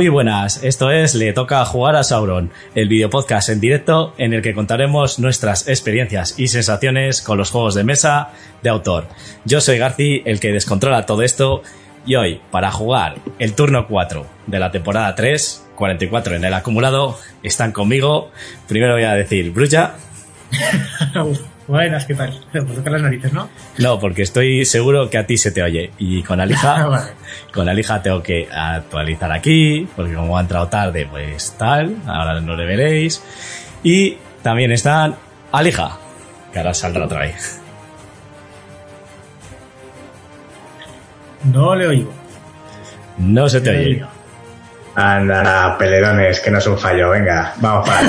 Muy 0.00 0.08
buenas, 0.08 0.64
esto 0.64 0.90
es 0.90 1.14
Le 1.14 1.34
toca 1.34 1.62
jugar 1.66 1.94
a 1.94 2.02
Sauron, 2.02 2.50
el 2.74 2.88
videopodcast 2.88 3.50
en 3.50 3.60
directo 3.60 4.14
en 4.16 4.32
el 4.32 4.40
que 4.40 4.54
contaremos 4.54 5.18
nuestras 5.18 5.68
experiencias 5.68 6.38
y 6.38 6.48
sensaciones 6.48 7.20
con 7.20 7.36
los 7.36 7.50
juegos 7.50 7.74
de 7.74 7.84
mesa 7.84 8.30
de 8.62 8.70
autor. 8.70 9.08
Yo 9.44 9.60
soy 9.60 9.76
Garci, 9.76 10.22
el 10.24 10.40
que 10.40 10.52
descontrola 10.52 11.04
todo 11.04 11.20
esto, 11.20 11.62
y 12.06 12.14
hoy, 12.14 12.40
para 12.50 12.70
jugar 12.70 13.16
el 13.38 13.52
turno 13.52 13.86
4 13.88 14.24
de 14.46 14.58
la 14.58 14.70
temporada 14.70 15.14
3, 15.14 15.68
44 15.74 16.34
en 16.34 16.46
el 16.46 16.54
acumulado, 16.54 17.18
están 17.42 17.72
conmigo. 17.72 18.30
Primero 18.68 18.94
voy 18.94 19.04
a 19.04 19.12
decir 19.12 19.50
Brulla. 19.50 19.96
Buenas, 21.66 22.04
¿qué 22.04 22.14
tal? 22.14 22.38
Pues 22.50 22.74
tocar 22.74 22.92
las 22.92 23.02
narices, 23.02 23.32
¿no? 23.32 23.48
No, 23.78 23.98
porque 24.00 24.22
estoy 24.22 24.64
seguro 24.64 25.08
que 25.08 25.18
a 25.18 25.26
ti 25.26 25.36
se 25.36 25.52
te 25.52 25.62
oye. 25.62 25.92
Y 25.98 26.22
con 26.22 26.40
Alija, 26.40 27.14
con 27.52 27.68
Alija 27.68 28.02
tengo 28.02 28.22
que 28.22 28.48
actualizar 28.50 29.30
aquí, 29.32 29.88
porque 29.94 30.14
como 30.14 30.36
ha 30.36 30.40
entrado 30.40 30.68
tarde, 30.68 31.06
pues 31.10 31.54
tal, 31.58 31.96
ahora 32.06 32.40
no 32.40 32.56
le 32.56 32.64
veréis. 32.64 33.22
Y 33.82 34.16
también 34.42 34.72
están 34.72 35.14
Alija, 35.52 35.98
que 36.52 36.58
ahora 36.58 36.74
saldrá 36.74 37.04
otra 37.04 37.20
vez. 37.20 37.60
No 41.44 41.74
le 41.74 41.86
oigo. 41.86 42.12
No 43.18 43.48
se 43.48 43.60
te 43.60 43.70
oye. 43.70 44.04
Anda, 44.94 45.76
pelerones, 45.78 46.40
que 46.40 46.50
no 46.50 46.58
es 46.58 46.66
un 46.66 46.78
fallo. 46.78 47.10
Venga, 47.10 47.54
vamos 47.56 47.88
para 47.88 48.00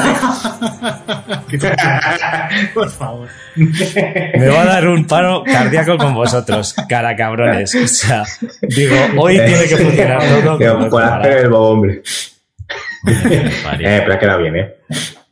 Por 2.74 2.90
favor. 2.90 3.30
Me 3.56 4.48
va 4.48 4.62
a 4.62 4.66
dar 4.66 4.88
un 4.88 5.06
paro 5.06 5.44
cardíaco 5.44 5.98
con 5.98 6.14
vosotros, 6.14 6.74
cara 6.90 7.16
cabrones. 7.16 7.76
O 7.76 7.88
sea, 7.88 8.24
digo, 8.62 8.96
hoy 9.18 9.36
tiene 9.36 9.68
que 9.68 9.78
funcionar 9.78 10.22
todo. 10.44 10.90
Por 10.90 11.04
hacer 11.04 11.38
el 11.38 11.50
bobo, 11.50 11.70
hombre. 11.70 12.02
eh, 13.08 14.02
pero 14.04 14.14
ha 14.14 14.20
quedado 14.20 14.40
bien, 14.40 14.56
¿eh? 14.56 14.76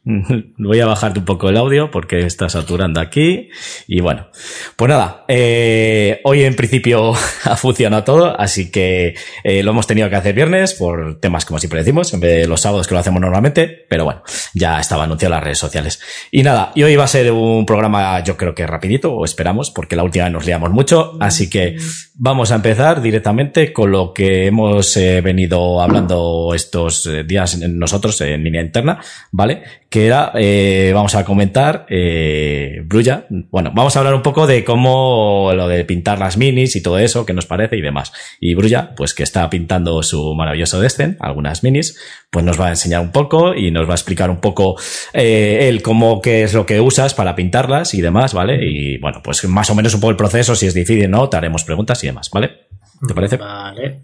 Voy 0.57 0.79
a 0.79 0.85
bajarte 0.85 1.19
un 1.19 1.25
poco 1.25 1.49
el 1.49 1.57
audio 1.57 1.91
porque 1.91 2.19
está 2.21 2.49
saturando 2.49 2.99
aquí. 2.99 3.49
Y 3.87 3.99
bueno, 4.01 4.27
pues 4.75 4.89
nada, 4.89 5.25
eh, 5.27 6.21
hoy 6.23 6.43
en 6.43 6.55
principio 6.55 7.13
ha 7.43 7.57
funcionado 7.57 8.03
todo, 8.03 8.39
así 8.39 8.71
que 8.71 9.15
eh, 9.43 9.63
lo 9.63 9.71
hemos 9.71 9.87
tenido 9.87 10.09
que 10.09 10.15
hacer 10.15 10.33
viernes 10.33 10.73
por 10.73 11.19
temas 11.19 11.45
como 11.45 11.59
siempre 11.59 11.79
decimos, 11.79 12.13
en 12.13 12.21
vez 12.21 12.41
de 12.41 12.47
los 12.47 12.61
sábados 12.61 12.87
que 12.87 12.93
lo 12.93 12.99
hacemos 12.99 13.21
normalmente, 13.21 13.85
pero 13.89 14.05
bueno, 14.05 14.23
ya 14.53 14.79
estaba 14.79 15.03
anunciado 15.03 15.33
en 15.33 15.37
las 15.37 15.43
redes 15.43 15.59
sociales. 15.59 15.99
Y 16.31 16.43
nada, 16.43 16.71
y 16.75 16.83
hoy 16.83 16.95
va 16.95 17.03
a 17.03 17.07
ser 17.07 17.31
un 17.31 17.65
programa 17.65 18.23
yo 18.23 18.37
creo 18.37 18.55
que 18.55 18.65
rapidito, 18.65 19.13
o 19.13 19.25
esperamos, 19.25 19.71
porque 19.71 19.95
la 19.95 20.03
última 20.03 20.29
nos 20.29 20.45
liamos 20.45 20.71
mucho, 20.71 21.17
así 21.19 21.49
que 21.49 21.77
vamos 22.21 22.51
a 22.51 22.55
empezar 22.55 23.01
directamente 23.01 23.71
con 23.71 23.91
lo 23.91 24.13
que 24.13 24.45
hemos 24.45 24.95
eh, 24.97 25.21
venido 25.21 25.81
hablando 25.81 26.51
estos 26.53 27.09
días 27.25 27.57
nosotros 27.57 28.19
en 28.19 28.43
línea 28.43 28.61
interna, 28.61 28.99
¿vale? 29.31 29.63
Que 29.89 30.05
era, 30.05 30.33
eh, 30.35 30.91
vamos 30.93 31.15
a 31.15 31.23
comentar, 31.23 31.85
eh, 31.89 32.81
Brulla, 32.85 33.25
bueno, 33.29 33.71
vamos 33.73 33.95
a 33.95 33.99
hablar 33.99 34.13
un 34.13 34.21
poco 34.21 34.47
de 34.47 34.65
cómo 34.65 35.51
lo 35.55 35.69
de 35.69 35.85
pintar 35.85 36.19
las 36.19 36.35
minis 36.35 36.75
y 36.75 36.83
todo 36.83 36.99
eso, 36.99 37.25
qué 37.25 37.33
nos 37.33 37.45
parece 37.45 37.77
y 37.77 37.81
demás. 37.81 38.11
Y 38.41 38.53
Brulla, 38.53 38.93
pues 38.95 39.13
que 39.13 39.23
está 39.23 39.49
pintando 39.49 40.03
su 40.03 40.35
maravilloso 40.35 40.81
Descent, 40.81 41.17
algunas 41.21 41.63
minis, 41.63 41.97
pues 42.29 42.43
nos 42.43 42.59
va 42.59 42.67
a 42.67 42.69
enseñar 42.71 42.99
un 43.01 43.11
poco 43.11 43.55
y 43.55 43.71
nos 43.71 43.87
va 43.87 43.93
a 43.93 43.95
explicar 43.95 44.29
un 44.29 44.41
poco 44.41 44.75
eh, 45.13 45.69
él 45.69 45.81
cómo, 45.81 46.21
qué 46.21 46.43
es 46.43 46.53
lo 46.53 46.65
que 46.65 46.81
usas 46.81 47.13
para 47.13 47.35
pintarlas 47.35 47.93
y 47.93 48.01
demás, 48.01 48.33
¿vale? 48.33 48.59
Y 48.61 48.97
bueno, 48.97 49.21
pues 49.23 49.43
más 49.45 49.69
o 49.69 49.75
menos 49.75 49.93
un 49.93 50.01
poco 50.01 50.11
el 50.11 50.17
proceso, 50.17 50.53
si 50.53 50.67
es 50.67 50.73
difícil, 50.73 51.09
¿no? 51.09 51.29
Te 51.29 51.37
haremos 51.37 51.63
preguntas 51.63 52.03
y 52.03 52.08
demás, 52.09 52.29
¿vale? 52.31 52.67
¿Te 53.07 53.13
parece? 53.13 53.37
Vale. 53.37 54.01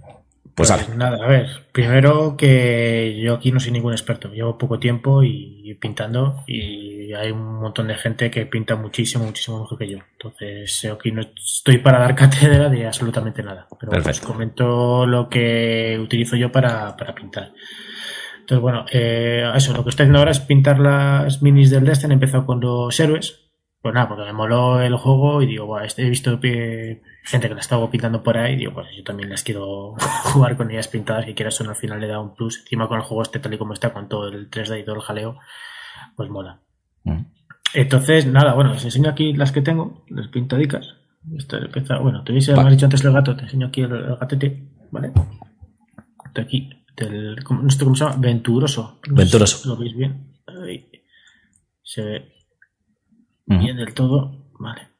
Pues, 0.55 0.71
pues 0.71 0.95
nada, 0.95 1.17
a 1.21 1.27
ver, 1.27 1.49
primero 1.73 2.37
que 2.37 3.19
yo 3.21 3.33
aquí 3.33 3.51
no 3.51 3.59
soy 3.59 3.73
ningún 3.73 3.91
experto, 3.91 4.31
llevo 4.31 4.57
poco 4.57 4.79
tiempo 4.79 5.21
y, 5.21 5.77
pintando 5.81 6.45
y 6.47 7.11
hay 7.11 7.31
un 7.31 7.59
montón 7.59 7.87
de 7.87 7.95
gente 7.95 8.31
que 8.31 8.45
pinta 8.45 8.77
muchísimo, 8.77 9.25
muchísimo 9.25 9.59
mejor 9.59 9.77
que 9.77 9.89
yo. 9.89 9.97
Entonces, 10.13 10.85
aquí 10.85 11.11
no 11.11 11.21
estoy 11.21 11.79
para 11.79 11.99
dar 11.99 12.15
cátedra 12.15 12.69
de 12.69 12.87
absolutamente 12.87 13.43
nada, 13.43 13.67
pero 13.77 13.91
os 13.99 14.21
comento 14.21 15.05
lo 15.05 15.27
que 15.27 15.99
utilizo 16.01 16.37
yo 16.37 16.49
para, 16.49 16.95
para 16.95 17.13
pintar. 17.13 17.51
Entonces, 18.39 18.61
bueno, 18.61 18.85
eh, 18.93 19.51
eso, 19.55 19.73
lo 19.73 19.83
que 19.83 19.89
estoy 19.89 20.05
haciendo 20.05 20.19
ahora 20.19 20.31
es 20.31 20.39
pintar 20.39 20.79
las 20.79 21.41
minis 21.41 21.69
del 21.69 21.83
Destiny, 21.83 22.11
he 22.11 22.13
empezado 22.13 22.45
con 22.45 22.61
los 22.61 22.97
héroes, 22.97 23.51
pues 23.81 23.93
nada, 23.93 24.07
porque 24.07 24.23
me 24.23 24.33
moló 24.33 24.81
el 24.81 24.95
juego 24.95 25.41
y 25.41 25.47
digo, 25.47 25.65
bueno, 25.65 25.85
este, 25.85 26.03
he 26.03 26.09
visto 26.09 26.39
que 26.39 27.01
gente 27.25 27.47
que 27.47 27.55
la 27.55 27.61
estaba 27.61 27.89
pintando 27.89 28.21
por 28.21 28.37
ahí 28.37 28.55
digo, 28.55 28.73
pues 28.73 28.87
yo 28.95 29.03
también 29.03 29.29
las 29.29 29.43
quiero 29.43 29.95
jugar 30.33 30.55
con 30.55 30.71
ellas 30.71 30.87
pintadas, 30.87 31.25
que 31.25 31.33
quieras 31.33 31.59
no, 31.61 31.71
al 31.71 31.75
final 31.75 31.99
le 31.99 32.07
da 32.07 32.19
un 32.19 32.35
plus. 32.35 32.59
Encima 32.59 32.87
con 32.87 32.97
el 32.97 33.03
juego 33.03 33.23
este 33.23 33.39
tal 33.39 33.53
y 33.53 33.57
como 33.57 33.73
está, 33.73 33.91
con 33.91 34.07
todo 34.07 34.27
el 34.27 34.49
3D 34.49 34.81
y 34.81 34.85
todo 34.85 34.95
el 34.95 35.01
jaleo, 35.01 35.37
pues 36.15 36.29
mola. 36.29 36.61
Mm. 37.03 37.21
Entonces, 37.73 38.25
nada, 38.25 38.53
bueno, 38.53 38.71
os 38.71 38.85
enseño 38.85 39.09
aquí 39.09 39.33
las 39.33 39.51
que 39.51 39.61
tengo, 39.61 40.05
las 40.09 40.27
pintadicas. 40.27 40.95
Esto 41.35 41.57
empieza, 41.57 41.97
bueno, 41.97 42.23
te 42.23 42.31
hubiese 42.31 42.53
dicho 42.53 42.85
antes 42.85 43.03
el 43.03 43.11
gato, 43.11 43.35
te 43.35 43.43
enseño 43.43 43.67
aquí 43.67 43.81
el, 43.81 44.15
gatete, 44.15 44.69
¿vale? 44.91 45.11
De 46.33 46.41
aquí, 46.41 46.69
del, 46.95 47.35
no 47.35 47.69
sé 47.69 47.83
cómo 47.83 47.95
se 47.95 48.05
llama, 48.05 48.17
venturoso. 48.17 48.99
venturoso. 49.09 49.67
¿Lo 49.67 49.75
veis 49.75 49.95
bien? 49.95 50.37
Ahí. 50.45 50.87
Se 51.81 52.03
ve 52.03 52.33
bien 53.47 53.77
del 53.77 53.93
todo. 53.93 54.51
Vale. 54.59 54.94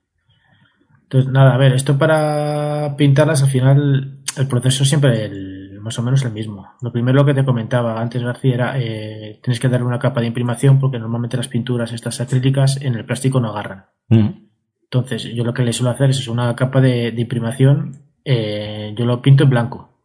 Entonces, 1.16 1.32
nada, 1.32 1.56
a 1.56 1.58
ver, 1.58 1.72
esto 1.72 1.98
para 1.98 2.94
pintarlas 2.98 3.42
al 3.42 3.48
final 3.48 4.18
el 4.36 4.48
proceso 4.48 4.84
siempre 4.84 5.24
el, 5.24 5.80
más 5.80 5.98
o 5.98 6.04
menos 6.04 6.26
el 6.26 6.34
mismo. 6.34 6.74
Lo 6.82 6.92
primero 6.92 7.26
que 7.26 7.34
te 7.34 7.46
comentaba 7.46 8.02
antes, 8.02 8.22
García, 8.22 8.54
era 8.54 8.74
eh, 8.78 9.40
tienes 9.42 9.62
que 9.62 9.70
darle 9.70 9.86
una 9.86 9.98
capa 9.98 10.20
de 10.20 10.28
imprimación 10.28 10.78
porque 10.78 11.00
normalmente 11.00 11.38
las 11.38 11.48
pinturas 11.48 11.94
estas 11.94 12.20
acrílicas 12.20 12.82
en 12.82 12.96
el 12.96 13.06
plástico 13.06 13.40
no 13.40 13.52
agarran. 13.52 13.86
Entonces, 14.10 15.24
yo 15.34 15.46
lo 15.46 15.54
que 15.54 15.64
le 15.64 15.72
suelo 15.72 15.92
hacer 15.92 16.10
es 16.10 16.28
una 16.28 16.54
capa 16.54 16.82
de, 16.82 17.14
imprimación, 17.16 17.94
eh, 18.26 18.94
yo 18.98 19.06
lo 19.06 19.22
pinto 19.22 19.46
en 19.46 19.52
blanco. 19.52 19.98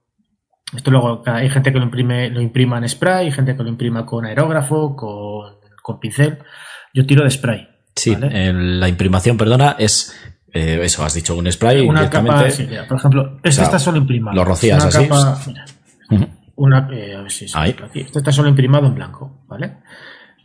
Esto 0.77 0.93
luego 0.93 1.25
hay 1.27 1.51
gente 1.51 1.73
que 1.73 1.81
lo 1.81 1.87
imprime, 1.87 2.31
lo 2.31 2.41
imprima 2.41 2.79
en 2.79 2.89
spray, 2.89 3.27
hay 3.27 3.33
gente 3.33 3.57
que 3.57 3.65
lo 3.65 3.69
imprima 3.69 4.07
con 4.07 4.27
aerógrafo, 4.27 4.95
con, 4.95 5.55
con 5.83 5.99
pincel. 5.99 6.39
Yo 6.95 7.05
tiro 7.05 7.25
de 7.25 7.31
spray. 7.31 7.69
Sí, 7.97 8.17
la 8.17 8.89
imprimación, 8.89 9.37
perdona, 9.37 9.75
es 9.77 10.15
eh, 10.53 10.81
eso, 10.83 11.05
has 11.05 11.15
dicho 11.15 11.37
un 11.37 11.51
spray. 11.51 11.87
Una 11.87 12.09
capa, 12.11 12.45
por 12.89 12.99
ejemplo, 12.99 13.41
esta 13.43 13.63
está 13.63 13.79
solo 13.79 13.99
imprimada. 13.99 14.35
Lo 14.35 14.45
rocías 14.45 14.85
así. 14.85 15.09
una, 16.57 16.89
eh, 16.93 17.15
a 17.15 17.23
ver 17.23 17.31
si 17.31 17.47
aquí. 17.55 18.01
Esta 18.01 18.19
está 18.19 18.33
solo 18.33 18.49
imprimado 18.49 18.87
en 18.87 18.95
blanco, 18.95 19.45
¿vale? 19.49 19.79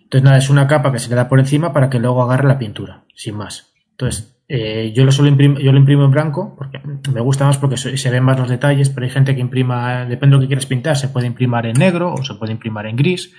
Entonces, 0.04 0.24
nada, 0.24 0.38
es 0.38 0.50
una 0.50 0.68
capa 0.68 0.92
que 0.92 1.00
se 1.00 1.10
le 1.10 1.16
da 1.16 1.28
por 1.28 1.40
encima 1.40 1.74
para 1.74 1.90
que 1.90 2.00
luego 2.00 2.22
agarre 2.22 2.48
la 2.48 2.60
pintura, 2.60 3.04
sin 3.16 3.36
más. 3.36 3.74
Entonces, 3.92 4.38
eh, 4.48 4.94
yo, 4.96 5.04
lo 5.04 5.12
solo 5.12 5.28
imprimo, 5.28 5.58
yo 5.60 5.72
lo 5.72 5.80
imprimo 5.80 6.06
en 6.06 6.12
blanco 6.12 6.56
porque 6.56 6.80
me 7.12 7.22
gusta 7.22 7.46
más 7.46 7.58
porque 7.58 7.78
se 7.78 8.10
ven 8.12 8.24
más 8.24 8.38
los 8.38 8.48
detalles, 8.48 8.90
pero 8.90 9.06
hay 9.06 9.12
gente 9.12 9.34
que 9.34 9.42
imprima, 9.42 10.06
depende 10.06 10.36
de 10.36 10.38
lo 10.38 10.42
que 10.42 10.48
quieras 10.48 10.68
pintar, 10.68 10.96
se 10.96 11.08
puede 11.08 11.26
imprimir 11.26 11.66
en 11.66 11.74
negro 11.74 12.14
o 12.14 12.24
se 12.24 12.36
puede 12.36 12.52
imprimir 12.52 12.86
en 12.86 12.96
gris. 12.96 13.34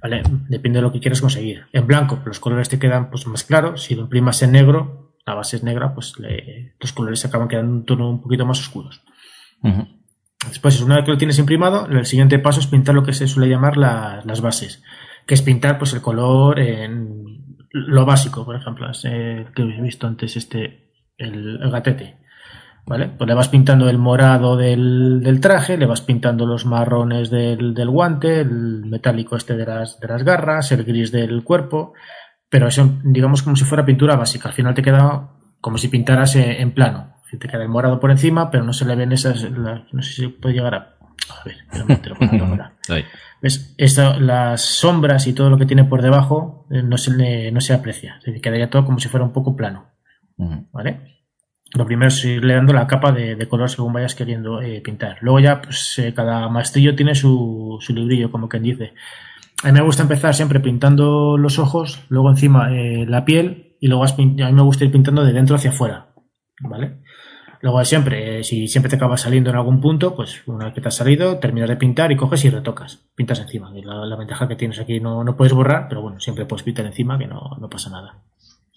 ¿vale? 0.00 0.22
Depende 0.48 0.78
de 0.78 0.82
lo 0.82 0.92
que 0.92 1.00
quieras 1.00 1.20
conseguir. 1.20 1.66
En 1.72 1.86
blanco, 1.86 2.20
los 2.24 2.40
colores 2.40 2.68
te 2.68 2.78
quedan 2.78 3.10
pues, 3.10 3.26
más 3.26 3.44
claros. 3.44 3.82
Si 3.82 3.94
lo 3.94 4.02
imprimas 4.02 4.42
en 4.42 4.52
negro, 4.52 5.07
la 5.28 5.34
base 5.34 5.56
es 5.56 5.62
negra, 5.62 5.94
pues 5.94 6.14
los 6.80 6.92
colores 6.92 7.20
se 7.20 7.28
acaban 7.28 7.48
quedando 7.48 7.72
en 7.72 7.78
un 7.78 7.84
tono 7.84 8.10
un 8.10 8.22
poquito 8.22 8.46
más 8.46 8.60
oscuros. 8.60 9.02
Después, 10.48 10.80
una 10.80 10.96
vez 10.96 11.04
que 11.04 11.10
lo 11.10 11.18
tienes 11.18 11.38
imprimado, 11.38 11.86
el 11.86 12.06
siguiente 12.06 12.38
paso 12.38 12.60
es 12.60 12.66
pintar 12.66 12.94
lo 12.94 13.02
que 13.02 13.12
se 13.12 13.28
suele 13.28 13.50
llamar 13.50 13.76
las 13.76 14.40
bases, 14.40 14.82
que 15.26 15.34
es 15.34 15.42
pintar 15.42 15.78
pues 15.78 15.92
el 15.92 16.00
color 16.00 16.58
en 16.58 17.58
lo 17.70 18.06
básico, 18.06 18.44
por 18.44 18.56
ejemplo, 18.56 18.90
es 18.90 19.04
el 19.04 19.52
que 19.54 19.62
he 19.62 19.82
visto 19.82 20.06
antes 20.06 20.36
este, 20.36 20.92
el 21.18 21.58
gatete. 21.70 22.18
¿vale? 22.88 23.10
Pues 23.16 23.28
le 23.28 23.34
vas 23.34 23.48
pintando 23.48 23.88
el 23.88 23.98
morado 23.98 24.56
del, 24.56 25.38
traje, 25.42 25.76
le 25.76 25.86
vas 25.86 26.00
pintando 26.00 26.46
los 26.46 26.64
marrones 26.64 27.30
del, 27.30 27.74
guante, 27.88 28.40
el 28.40 28.86
metálico 28.86 29.36
este 29.36 29.56
de 29.56 29.66
las, 29.66 30.00
de 30.00 30.08
las 30.08 30.24
garras, 30.24 30.72
el 30.72 30.84
gris 30.84 31.12
del 31.12 31.44
cuerpo, 31.44 31.92
pero 32.48 32.68
eso, 32.68 32.98
digamos, 33.04 33.42
como 33.42 33.56
si 33.56 33.64
fuera 33.64 33.84
pintura 33.84 34.16
básica. 34.16 34.48
Al 34.48 34.54
final 34.54 34.74
te 34.74 34.82
queda 34.82 35.30
como 35.60 35.78
si 35.78 35.88
pintaras 35.88 36.36
en, 36.36 36.72
plano. 36.72 37.14
Te 37.30 37.48
queda 37.48 37.62
el 37.62 37.68
morado 37.68 38.00
por 38.00 38.10
encima, 38.10 38.50
pero 38.50 38.64
no 38.64 38.72
se 38.72 38.86
le 38.86 38.96
ven 38.96 39.12
esas, 39.12 39.50
no 39.50 40.02
sé 40.02 40.12
si 40.12 40.28
puede 40.28 40.54
llegar 40.54 40.74
a... 40.74 40.94
A 41.30 41.44
ver, 41.44 41.56
te 42.00 42.08
lo 42.08 42.16
¿Ves? 43.42 43.76
las 44.20 44.62
sombras 44.62 45.26
y 45.26 45.34
todo 45.34 45.50
lo 45.50 45.58
que 45.58 45.66
tiene 45.66 45.84
por 45.84 46.00
debajo 46.00 46.66
eh, 46.70 46.82
no 46.82 46.96
se, 46.96 47.52
no 47.52 47.60
se 47.60 47.74
aprecia. 47.74 48.18
Se 48.24 48.40
quedaría 48.40 48.70
todo 48.70 48.84
como 48.84 48.98
si 48.98 49.08
fuera 49.08 49.26
un 49.26 49.32
poco 49.32 49.54
plano. 49.54 49.90
¿Vale? 50.36 51.18
Lo 51.74 51.84
primero 51.84 52.08
es 52.08 52.24
irle 52.24 52.54
dando 52.54 52.72
la 52.72 52.86
capa 52.86 53.12
de, 53.12 53.46
color 53.46 53.68
según 53.68 53.92
vayas 53.92 54.14
queriendo 54.14 54.62
eh, 54.62 54.80
pintar. 54.80 55.18
Luego 55.20 55.40
ya, 55.40 55.60
pues 55.60 55.98
eh, 55.98 56.14
cada 56.14 56.48
maestrillo 56.48 56.94
tiene 56.94 57.14
su, 57.14 57.76
su 57.80 57.92
librillo, 57.92 58.30
como 58.30 58.48
quien 58.48 58.62
dice. 58.62 58.94
A 59.62 59.66
mí 59.66 59.72
me 59.72 59.82
gusta 59.82 60.02
empezar 60.02 60.34
siempre 60.34 60.60
pintando 60.60 61.36
los 61.36 61.58
ojos, 61.58 62.04
luego 62.08 62.30
encima 62.30 62.72
eh, 62.72 63.06
la 63.06 63.24
piel 63.24 63.76
y 63.80 63.88
luego 63.88 64.04
a 64.04 64.16
mí 64.16 64.36
me 64.36 64.62
gusta 64.62 64.84
ir 64.84 64.92
pintando 64.92 65.24
de 65.24 65.32
dentro 65.32 65.56
hacia 65.56 65.70
afuera. 65.70 66.08
¿Vale? 66.60 66.98
Luego 67.60 67.84
siempre, 67.84 68.38
eh, 68.38 68.44
si 68.44 68.68
siempre 68.68 68.88
te 68.88 68.96
acabas 68.96 69.22
saliendo 69.22 69.50
en 69.50 69.56
algún 69.56 69.80
punto, 69.80 70.14
pues 70.14 70.42
una 70.46 70.66
vez 70.66 70.74
que 70.74 70.80
te 70.80 70.88
has 70.88 70.94
salido, 70.94 71.38
terminas 71.38 71.68
de 71.68 71.76
pintar 71.76 72.12
y 72.12 72.16
coges 72.16 72.44
y 72.44 72.50
retocas. 72.50 73.00
Pintas 73.16 73.40
encima. 73.40 73.72
la, 73.72 74.16
ventaja 74.16 74.46
que 74.46 74.54
tienes 74.54 74.78
aquí 74.78 75.00
no, 75.00 75.24
no 75.24 75.36
puedes 75.36 75.52
borrar, 75.52 75.86
pero 75.88 76.02
bueno, 76.02 76.20
siempre 76.20 76.46
puedes 76.46 76.62
pintar 76.62 76.86
encima 76.86 77.18
que 77.18 77.26
no, 77.26 77.56
no 77.60 77.68
pasa 77.68 77.90
nada. 77.90 78.22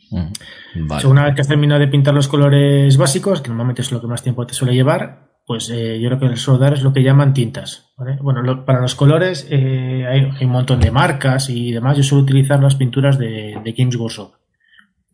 Mm, 0.09 1.07
una 1.07 1.25
vez 1.25 1.35
que 1.35 1.41
has 1.41 1.47
terminado 1.47 1.79
de 1.79 1.87
pintar 1.87 2.13
los 2.13 2.27
colores 2.27 2.97
básicos, 2.97 3.41
que 3.41 3.49
normalmente 3.49 3.81
es 3.81 3.91
lo 3.91 4.01
que 4.01 4.07
más 4.07 4.23
tiempo 4.23 4.45
te 4.45 4.53
suele 4.53 4.73
llevar, 4.73 5.30
pues 5.45 5.69
eh, 5.69 5.99
yo 5.99 6.09
creo 6.09 6.19
que 6.19 6.25
el 6.27 6.37
soldar 6.37 6.73
es 6.73 6.83
lo 6.83 6.93
que 6.93 7.03
llaman 7.03 7.33
tintas. 7.33 7.91
Bueno, 8.21 8.65
para 8.65 8.81
los 8.81 8.95
colores 8.95 9.47
eh, 9.49 10.05
hay, 10.07 10.45
un 10.45 10.51
montón 10.51 10.79
de 10.79 10.91
marcas 10.91 11.49
y 11.49 11.71
demás. 11.71 11.97
Yo 11.97 12.03
suelo 12.03 12.23
utilizar 12.23 12.61
las 12.61 12.75
pinturas 12.75 13.17
de, 13.17 13.59
de 13.63 13.71
Games 13.73 13.95
Workshop, 13.95 14.33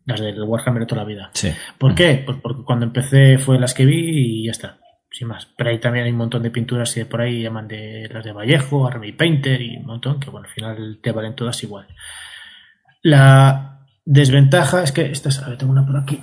las 0.04 0.20
del 0.20 0.42
Warhammer 0.42 0.80
de 0.80 0.86
toda 0.86 1.02
la 1.02 1.08
vida. 1.08 1.30
¿Por 1.78 1.94
qué? 1.94 2.22
Pues 2.24 2.38
porque 2.42 2.62
cuando 2.62 2.86
empecé 2.86 3.38
fue 3.38 3.58
las 3.58 3.74
que 3.74 3.84
vi 3.84 4.42
y 4.42 4.46
ya 4.46 4.52
está. 4.52 4.78
Sin 5.10 5.28
más. 5.28 5.48
Pero 5.56 5.70
ahí 5.70 5.78
también 5.78 6.04
hay 6.04 6.12
un 6.12 6.18
montón 6.18 6.42
de 6.42 6.50
pinturas 6.50 6.94
y 6.96 7.04
por 7.04 7.22
ahí 7.22 7.42
llaman 7.42 7.66
de 7.66 8.08
las 8.12 8.24
de 8.24 8.32
Vallejo, 8.32 8.86
Army 8.86 9.12
Painter 9.12 9.60
y 9.60 9.78
un 9.78 9.86
montón 9.86 10.20
que 10.20 10.30
bueno, 10.30 10.46
al 10.46 10.52
final 10.52 10.98
te 11.02 11.12
valen 11.12 11.34
todas 11.34 11.62
igual. 11.62 11.86
La 13.02 13.86
desventaja 14.04 14.82
es 14.82 14.92
que 14.92 15.10
estas, 15.10 15.42
a 15.42 15.48
ver, 15.48 15.58
tengo 15.58 15.72
una 15.72 15.86
por 15.86 15.96
aquí. 15.96 16.20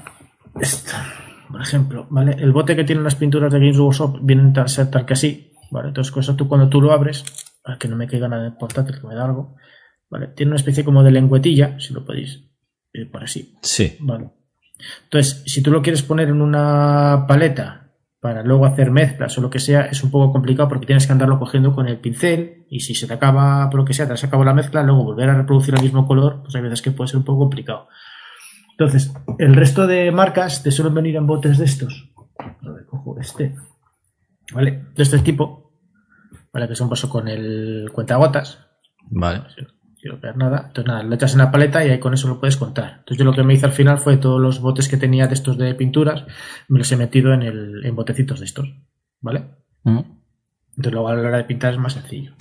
Esta 0.62 1.25
por 1.52 1.62
ejemplo, 1.62 2.08
¿vale? 2.10 2.36
El 2.40 2.52
bote 2.52 2.76
que 2.76 2.84
tienen 2.84 3.04
las 3.04 3.16
pinturas 3.16 3.52
de 3.52 3.60
Games 3.60 3.80
Workshop 3.80 4.20
vienen 4.22 4.58
a 4.58 4.68
ser 4.68 4.90
tal 4.90 5.06
que 5.06 5.14
así, 5.14 5.54
¿vale? 5.72 5.90
Entonces, 5.90 6.16
eso 6.16 6.36
tú 6.36 6.48
cuando 6.48 6.70
tú 6.70 6.82
lo 6.82 6.92
abres, 6.92 7.24
para 7.64 7.78
que 7.78 7.88
no 7.88 7.96
me 7.96 8.08
caiga 8.08 8.28
nada 8.28 8.44
de 8.44 8.52
portátil, 8.52 9.00
que 9.00 9.08
me 9.08 9.16
da 9.16 9.26
algo, 9.26 9.56
¿vale? 10.10 10.28
Tiene 10.28 10.52
una 10.52 10.58
especie 10.58 10.84
como 10.84 11.04
de 11.04 11.12
lengüetilla, 11.12 11.80
si 11.80 11.94
lo 11.94 12.06
podéis 12.06 12.44
eh, 12.94 13.06
por 13.06 13.24
así. 13.24 13.56
Sí. 13.62 13.98
Vale. 14.00 14.32
Entonces, 15.04 15.44
si 15.46 15.62
tú 15.62 15.72
lo 15.72 15.82
quieres 15.82 16.04
poner 16.04 16.30
en 16.30 16.42
una 16.42 17.26
paleta 17.28 17.92
para 18.20 18.44
luego 18.44 18.66
hacer 18.66 18.92
mezclas 18.92 19.38
o 19.38 19.42
lo 19.42 19.50
que 19.50 19.60
sea, 19.60 19.82
es 19.82 20.04
un 20.04 20.12
poco 20.12 20.32
complicado 20.32 20.68
porque 20.68 20.88
tienes 20.88 21.06
que 21.06 21.12
andarlo 21.12 21.40
cogiendo 21.40 21.74
con 21.74 21.88
el 21.88 22.00
pincel 22.00 22.66
y 22.70 22.80
si 22.80 22.96
se 22.96 23.08
te 23.08 23.14
acaba, 23.14 23.70
por 23.70 23.82
lo 23.82 23.86
que 23.86 23.94
sea, 23.94 24.08
te 24.08 24.14
has 24.14 24.24
acabado 24.24 24.46
la 24.46 24.54
mezcla, 24.54 24.82
luego 24.84 25.04
volver 25.04 25.30
a 25.30 25.36
reproducir 25.36 25.76
el 25.76 25.84
mismo 25.84 26.08
color, 26.08 26.42
pues 26.42 26.56
hay 26.56 26.62
veces 26.62 26.82
que 26.82 26.92
puede 26.92 27.08
ser 27.08 27.18
un 27.18 27.24
poco 27.24 27.40
complicado. 27.40 27.88
Entonces, 28.78 29.14
el 29.40 29.56
resto 29.56 29.88
de 29.88 30.12
marcas 30.12 30.62
te 30.62 30.72
suelen 30.72 30.94
venir 30.94 31.16
en 31.16 31.26
botes 31.26 31.58
de 31.58 31.66
estos. 31.66 32.12
A 32.38 32.72
ver, 32.72 32.86
cojo 32.86 33.18
este. 33.20 33.56
¿Vale? 34.54 34.86
De 34.94 35.04
este 35.04 35.20
tipo. 35.20 35.72
¿Vale? 36.52 36.68
Que 36.68 36.76
son 36.76 36.90
paso 36.90 37.10
con 37.10 37.28
el 37.30 37.90
cuentagotas. 37.94 38.60
Vale. 39.10 39.40
No 39.40 39.96
quiero 40.00 40.20
ver 40.20 40.36
nada. 40.36 40.66
Entonces, 40.68 40.86
nada, 40.86 41.04
lo 41.04 41.16
echas 41.16 41.34
en 41.34 41.40
la 41.40 41.52
paleta 41.52 41.86
y 41.86 41.90
ahí 41.90 42.00
con 42.00 42.14
eso 42.14 42.28
lo 42.28 42.40
puedes 42.40 42.58
contar. 42.58 42.98
Entonces, 43.00 43.18
yo 43.18 43.24
lo 43.24 43.34
que 43.34 43.44
me 43.44 43.54
hice 43.54 43.66
al 43.66 43.72
final 43.72 43.98
fue 43.98 44.18
todos 44.18 44.42
los 44.42 44.60
botes 44.60 44.90
que 44.90 44.98
tenía 44.98 45.28
de 45.28 45.34
estos 45.36 45.58
de 45.58 45.74
pinturas, 45.74 46.26
me 46.68 46.80
los 46.80 46.92
he 46.92 46.98
metido 46.98 47.34
en, 47.34 47.44
el, 47.44 47.86
en 47.86 47.96
botecitos 47.96 48.40
de 48.40 48.46
estos. 48.46 48.76
¿Vale? 49.22 49.46
Mm. 49.84 50.00
Entonces, 50.78 50.94
luego 50.94 51.08
a 51.08 51.16
la 51.16 51.22
hora 51.22 51.38
de 51.38 51.44
pintar 51.46 51.74
es 51.74 51.80
más 51.80 51.94
sencillo. 51.94 52.34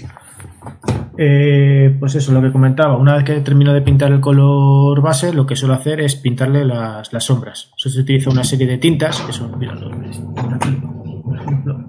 Eh, 1.17 1.97
pues 2.01 2.17
eso, 2.17 2.33
lo 2.33 2.43
que 2.43 2.51
comentaba, 2.51 2.97
una 2.97 3.15
vez 3.15 3.25
que 3.25 3.41
termino 3.41 3.73
de 3.73 3.83
pintar 3.83 4.11
el 4.11 4.21
color 4.21 5.01
base, 5.01 5.33
lo 5.33 5.47
que 5.47 5.55
suelo 5.55 5.75
hacer 5.75 6.01
es 6.01 6.17
pintarle 6.17 6.65
las, 6.65 7.09
sombras. 7.21 7.71
Eso 7.77 7.89
se 7.89 8.01
utiliza 8.01 8.31
una 8.31 8.43
serie 8.43 8.67
de 8.67 8.79
tintas, 8.79 9.21
que 9.21 9.33
son, 9.33 9.57
mira, 9.59 9.75
aquí, 9.75 10.77
por 11.23 11.37
ejemplo, 11.37 11.85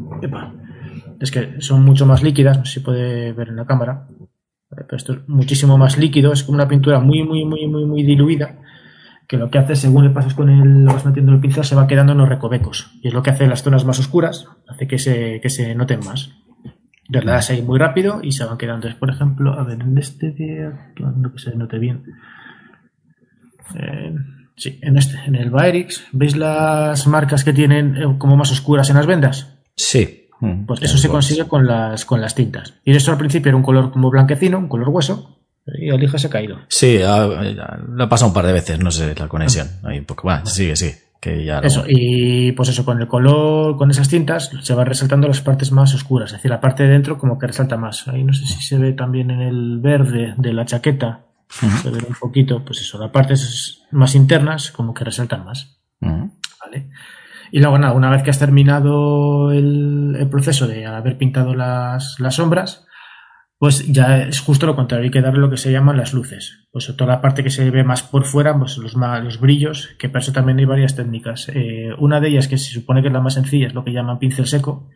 es 1.19 1.31
que 1.31 1.62
son 1.62 1.83
mucho 1.83 2.06
más 2.06 2.21
líquidas, 2.21 2.57
no 2.57 2.65
sé 2.65 2.74
si 2.74 2.80
puede 2.81 3.33
ver 3.33 3.50
en 3.50 3.56
la 3.56 3.65
cámara, 3.65 4.07
pero 4.69 4.97
esto 4.97 5.13
es 5.13 5.19
muchísimo 5.27 5.77
más 5.77 5.97
líquido, 5.97 6.33
es 6.33 6.44
como 6.44 6.57
una 6.57 6.68
pintura 6.68 7.00
muy, 7.00 7.24
muy, 7.24 7.45
muy, 7.45 7.68
muy, 7.68 7.86
muy 7.86 8.03
diluida, 8.03 8.59
que 9.27 9.38
lo 9.38 9.50
que 9.50 9.57
hace, 9.57 9.75
según 9.75 10.04
le 10.04 10.10
pasas 10.12 10.33
con 10.33 10.50
el, 10.50 10.86
lo 10.86 10.94
vas 10.94 11.06
metiendo 11.06 11.31
el 11.31 11.39
pincel, 11.39 11.63
se 11.63 11.75
va 11.75 11.88
quedando 11.88 12.12
en 12.12 12.19
los 12.19 12.30
recovecos, 12.30 12.92
y 13.01 13.07
es 13.07 13.13
lo 13.13 13.24
que 13.24 13.31
hace 13.31 13.48
las 13.48 13.63
zonas 13.63 13.86
más 13.86 14.00
oscuras, 14.00 14.48
hace 14.68 14.88
que 14.88 15.00
se, 15.00 15.39
que 15.42 15.50
se 15.50 15.74
noten 15.75 16.00
más. 16.06 16.31
Le 17.07 17.22
das 17.22 17.51
ahí 17.51 17.62
muy 17.62 17.77
rápido 17.77 18.19
y 18.24 18.31
se 18.31 18.45
van 18.45 18.57
quedando. 18.57 18.88
Por 18.98 19.12
ejemplo, 19.12 19.54
a 19.54 19.63
ver, 19.63 19.80
en 19.80 19.98
este 19.98 20.31
de 20.31 20.72
no 21.00 21.31
que 21.31 21.39
se 21.39 21.56
note 21.56 21.77
bien. 21.77 22.04
Eh, 23.75 24.16
sí, 24.56 24.80
en 24.81 24.98
este, 24.98 25.18
en 25.25 25.36
el 25.36 25.51
Baerix, 25.51 26.04
¿veis 26.12 26.36
las 26.36 27.06
marcas 27.06 27.44
que 27.44 27.54
tienen 27.54 27.95
eh, 27.95 28.16
como 28.18 28.36
más 28.36 28.51
oscuras 28.51 28.89
en 28.89 28.95
las 28.95 29.06
vendas? 29.06 29.56
Sí. 29.75 30.30
Mm, 30.39 30.66
pues 30.66 30.81
eso 30.81 30.98
se 30.98 31.10
consigue 31.10 31.48
con 31.48 31.68
las, 31.68 32.06
con 32.06 32.21
las 32.21 32.33
tintas. 32.33 32.74
Y 32.83 32.92
eso 32.92 33.12
al 33.12 33.18
principio 33.19 33.50
era 33.50 33.57
un 33.57 33.63
color 33.63 33.92
como 33.92 34.10
blanquecino, 34.10 34.57
un 34.57 34.68
color 34.68 34.89
hueso, 34.89 35.35
y 35.66 35.90
el 35.90 36.04
hijo 36.04 36.18
se 36.18 36.28
ha 36.28 36.30
caído. 36.30 36.58
Sí, 36.68 37.00
lo 37.00 38.04
ha 38.04 38.10
pasado 38.10 38.30
un 38.30 38.34
par 38.34 38.46
de 38.46 38.54
veces, 38.54 38.80
no 38.80 38.92
sé, 38.92 39.16
la 39.16 39.28
conexión. 39.28 39.68
Ahí 39.84 40.00
un 40.00 40.06
poco, 40.06 40.24
bueno, 40.24 40.46
sigue, 40.46 40.76
sí. 40.76 40.92
Eso, 41.64 41.86
y 41.88 42.52
pues 42.52 42.70
eso, 42.70 42.86
con 42.86 43.02
el 43.02 43.08
color, 43.08 43.78
con 43.78 43.90
esas 43.90 44.10
tintas, 44.10 44.52
se 44.62 44.76
va 44.76 44.86
resaltando 44.86 45.28
las 45.28 45.42
partes 45.42 45.72
más 45.72 45.94
oscuras, 45.96 46.30
es 46.30 46.38
decir, 46.38 46.52
la 46.52 46.62
parte 46.62 46.84
de 46.84 46.90
dentro 46.90 47.18
como 47.18 47.40
que 47.40 47.48
resalta 47.48 47.78
más. 47.78 48.08
Ahí 48.08 48.24
no 48.24 48.34
sé 48.34 48.46
si 48.46 48.62
se 48.62 48.78
ve 48.78 48.94
también 48.94 49.32
en 49.32 49.42
el 49.42 49.80
verde 49.80 50.36
de 50.38 50.54
la 50.54 50.66
chaqueta, 50.66 51.22
se 51.50 51.90
ve 51.90 51.98
un 52.08 52.16
poquito, 52.20 52.64
pues 52.64 52.82
eso, 52.82 53.00
las 53.00 53.10
partes 53.10 53.82
más 53.92 54.14
internas 54.14 54.72
como 54.72 54.94
que 54.94 55.04
resaltan 55.04 55.46
más. 55.46 55.80
¿Vale? 56.00 56.90
Y 57.52 57.60
luego 57.60 57.80
nada, 57.80 57.94
una 57.94 58.12
vez 58.12 58.22
que 58.22 58.30
has 58.30 58.40
terminado 58.40 59.52
el, 59.52 60.16
el 60.20 60.30
proceso 60.30 60.68
de 60.68 60.86
haber 60.86 61.18
pintado 61.18 61.56
las, 61.56 62.20
las 62.20 62.36
sombras, 62.36 62.86
pues 63.57 63.88
ya 63.88 64.24
es 64.24 64.42
justo 64.42 64.66
lo 64.66 64.75
contrario, 64.75 65.06
hay 65.06 65.12
que 65.12 65.22
darle 65.22 65.40
lo 65.40 65.50
que 65.50 65.57
se 65.57 65.72
llaman 65.72 65.98
las 65.98 66.13
luces. 66.13 66.68
Pues 66.72 66.94
toda 66.96 67.13
la 67.13 67.22
parte 67.22 67.44
que 67.44 67.50
se 67.50 67.69
ve 67.72 67.84
más 67.84 68.04
por 68.04 68.25
fuera, 68.25 68.57
pues 68.57 68.78
los, 68.78 68.96
los 68.96 69.40
brillos, 69.40 69.96
que 69.98 70.10
para 70.10 70.19
eso 70.19 70.34
también 70.34 70.60
hay 70.60 70.66
varias 70.66 70.96
técnicas. 70.96 71.50
Eh, 71.54 71.90
una 71.98 72.19
de 72.19 72.30
ellas, 72.30 72.48
que 72.48 72.57
se 72.57 72.72
supone 72.72 73.02
que 73.02 73.07
es 73.07 73.13
la 73.13 73.22
más 73.22 73.36
sencilla, 73.36 73.68
es 73.68 73.74
lo 73.74 73.86
que 73.86 73.94
llaman 73.94 74.19
pincel 74.19 74.48
seco, 74.48 74.90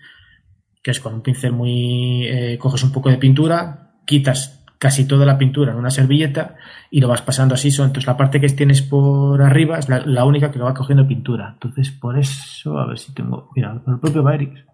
que 0.84 0.92
es 0.92 1.00
con 1.00 1.14
un 1.14 1.22
pincel 1.22 1.54
muy... 1.54 2.26
Eh, 2.28 2.58
coges 2.58 2.84
un 2.84 2.92
poco 2.92 3.10
de 3.10 3.18
pintura, 3.18 3.94
quitas 4.06 4.66
casi 4.78 5.06
toda 5.06 5.26
la 5.26 5.38
pintura 5.38 5.74
en 5.74 5.78
una 5.78 5.90
servilleta 5.90 6.56
y 6.92 7.00
lo 7.00 7.08
vas 7.08 7.22
pasando 7.22 7.56
así. 7.56 7.70
Entonces 7.70 8.08
la 8.08 8.18
parte 8.18 8.42
que 8.42 8.50
tienes 8.50 8.82
por 8.82 9.42
arriba 9.42 9.80
es 9.80 9.88
la, 9.88 10.26
única 10.26 10.52
que 10.52 10.60
lo 10.60 10.66
va 10.66 10.74
cogiendo 10.74 11.08
pintura. 11.08 11.52
Entonces 11.54 11.92
por 11.92 12.18
eso, 12.20 12.78
a 12.78 12.88
ver 12.88 13.00
si 13.00 13.14
tengo... 13.14 13.50
Mira, 13.56 13.82
el 13.88 14.00
propio 14.00 14.22
Baerix. 14.22 14.66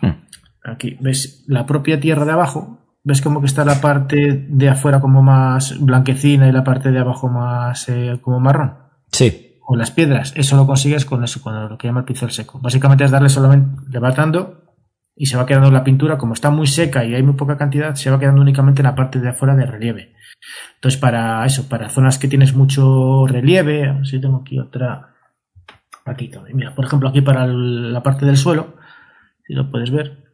Hmm. 0.00 0.24
Aquí, 0.64 0.96
¿ves? 1.00 1.44
La 1.48 1.66
propia 1.66 1.98
tierra 1.98 2.24
de 2.24 2.32
abajo 2.32 2.81
ves 3.04 3.20
como 3.20 3.40
que 3.40 3.46
está 3.46 3.64
la 3.64 3.80
parte 3.80 4.46
de 4.48 4.68
afuera 4.68 5.00
como 5.00 5.22
más 5.22 5.78
blanquecina 5.80 6.48
y 6.48 6.52
la 6.52 6.64
parte 6.64 6.90
de 6.90 6.98
abajo 6.98 7.28
más 7.28 7.88
eh, 7.88 8.18
como 8.20 8.40
marrón. 8.40 8.74
Sí. 9.10 9.58
O 9.66 9.76
las 9.76 9.90
piedras, 9.90 10.32
eso 10.36 10.56
lo 10.56 10.66
consigues 10.66 11.04
con 11.04 11.22
eso, 11.22 11.40
con 11.40 11.68
lo 11.68 11.78
que 11.78 11.86
llama 11.86 12.00
el 12.00 12.06
pincel 12.06 12.30
seco. 12.30 12.58
Básicamente 12.60 13.04
es 13.04 13.10
darle 13.10 13.28
solamente, 13.28 13.82
levantando 13.90 14.62
y 15.14 15.26
se 15.26 15.36
va 15.36 15.46
quedando 15.46 15.70
la 15.70 15.84
pintura, 15.84 16.18
como 16.18 16.34
está 16.34 16.50
muy 16.50 16.66
seca 16.66 17.04
y 17.04 17.14
hay 17.14 17.22
muy 17.22 17.34
poca 17.34 17.56
cantidad, 17.56 17.94
se 17.94 18.10
va 18.10 18.18
quedando 18.18 18.40
únicamente 18.40 18.82
la 18.82 18.94
parte 18.94 19.20
de 19.20 19.28
afuera 19.28 19.54
de 19.54 19.66
relieve. 19.66 20.14
Entonces, 20.74 21.00
para 21.00 21.44
eso, 21.46 21.68
para 21.68 21.88
zonas 21.90 22.18
que 22.18 22.28
tienes 22.28 22.54
mucho 22.54 23.26
relieve, 23.26 23.88
a 23.88 23.92
ver 23.92 24.06
si 24.06 24.20
tengo 24.20 24.38
aquí 24.38 24.58
otra. 24.58 25.08
Aquí 26.04 26.28
también. 26.28 26.56
Mira, 26.56 26.74
por 26.74 26.84
ejemplo, 26.84 27.08
aquí 27.08 27.20
para 27.20 27.46
la 27.46 28.02
parte 28.02 28.26
del 28.26 28.36
suelo, 28.36 28.74
si 29.46 29.54
lo 29.54 29.70
puedes 29.70 29.92
ver, 29.92 30.24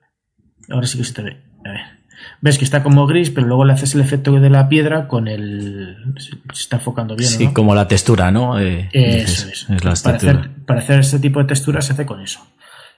ahora 0.70 0.86
sí 0.86 0.96
que 0.96 1.04
se 1.04 1.12
te 1.12 1.22
ve. 1.22 1.42
A 1.66 1.70
ver 1.70 1.97
ves 2.40 2.58
que 2.58 2.64
está 2.64 2.82
como 2.82 3.06
gris, 3.06 3.30
pero 3.30 3.46
luego 3.46 3.64
le 3.64 3.72
haces 3.72 3.94
el 3.94 4.00
efecto 4.00 4.32
de 4.32 4.50
la 4.50 4.68
piedra 4.68 5.08
con 5.08 5.28
el. 5.28 5.96
Se 6.18 6.36
está 6.52 6.76
enfocando 6.76 7.16
bien. 7.16 7.28
Sí, 7.28 7.48
como 7.48 7.74
la 7.74 7.88
textura, 7.88 8.30
¿no? 8.30 8.58
Eh, 8.58 8.88
eso 8.92 9.48
es. 9.48 9.66
para, 10.02 10.16
hacer, 10.16 10.50
para 10.66 10.80
hacer 10.80 11.00
este 11.00 11.18
tipo 11.18 11.40
de 11.40 11.46
textura 11.46 11.80
se 11.80 11.92
hace 11.92 12.06
con 12.06 12.20
eso. 12.20 12.40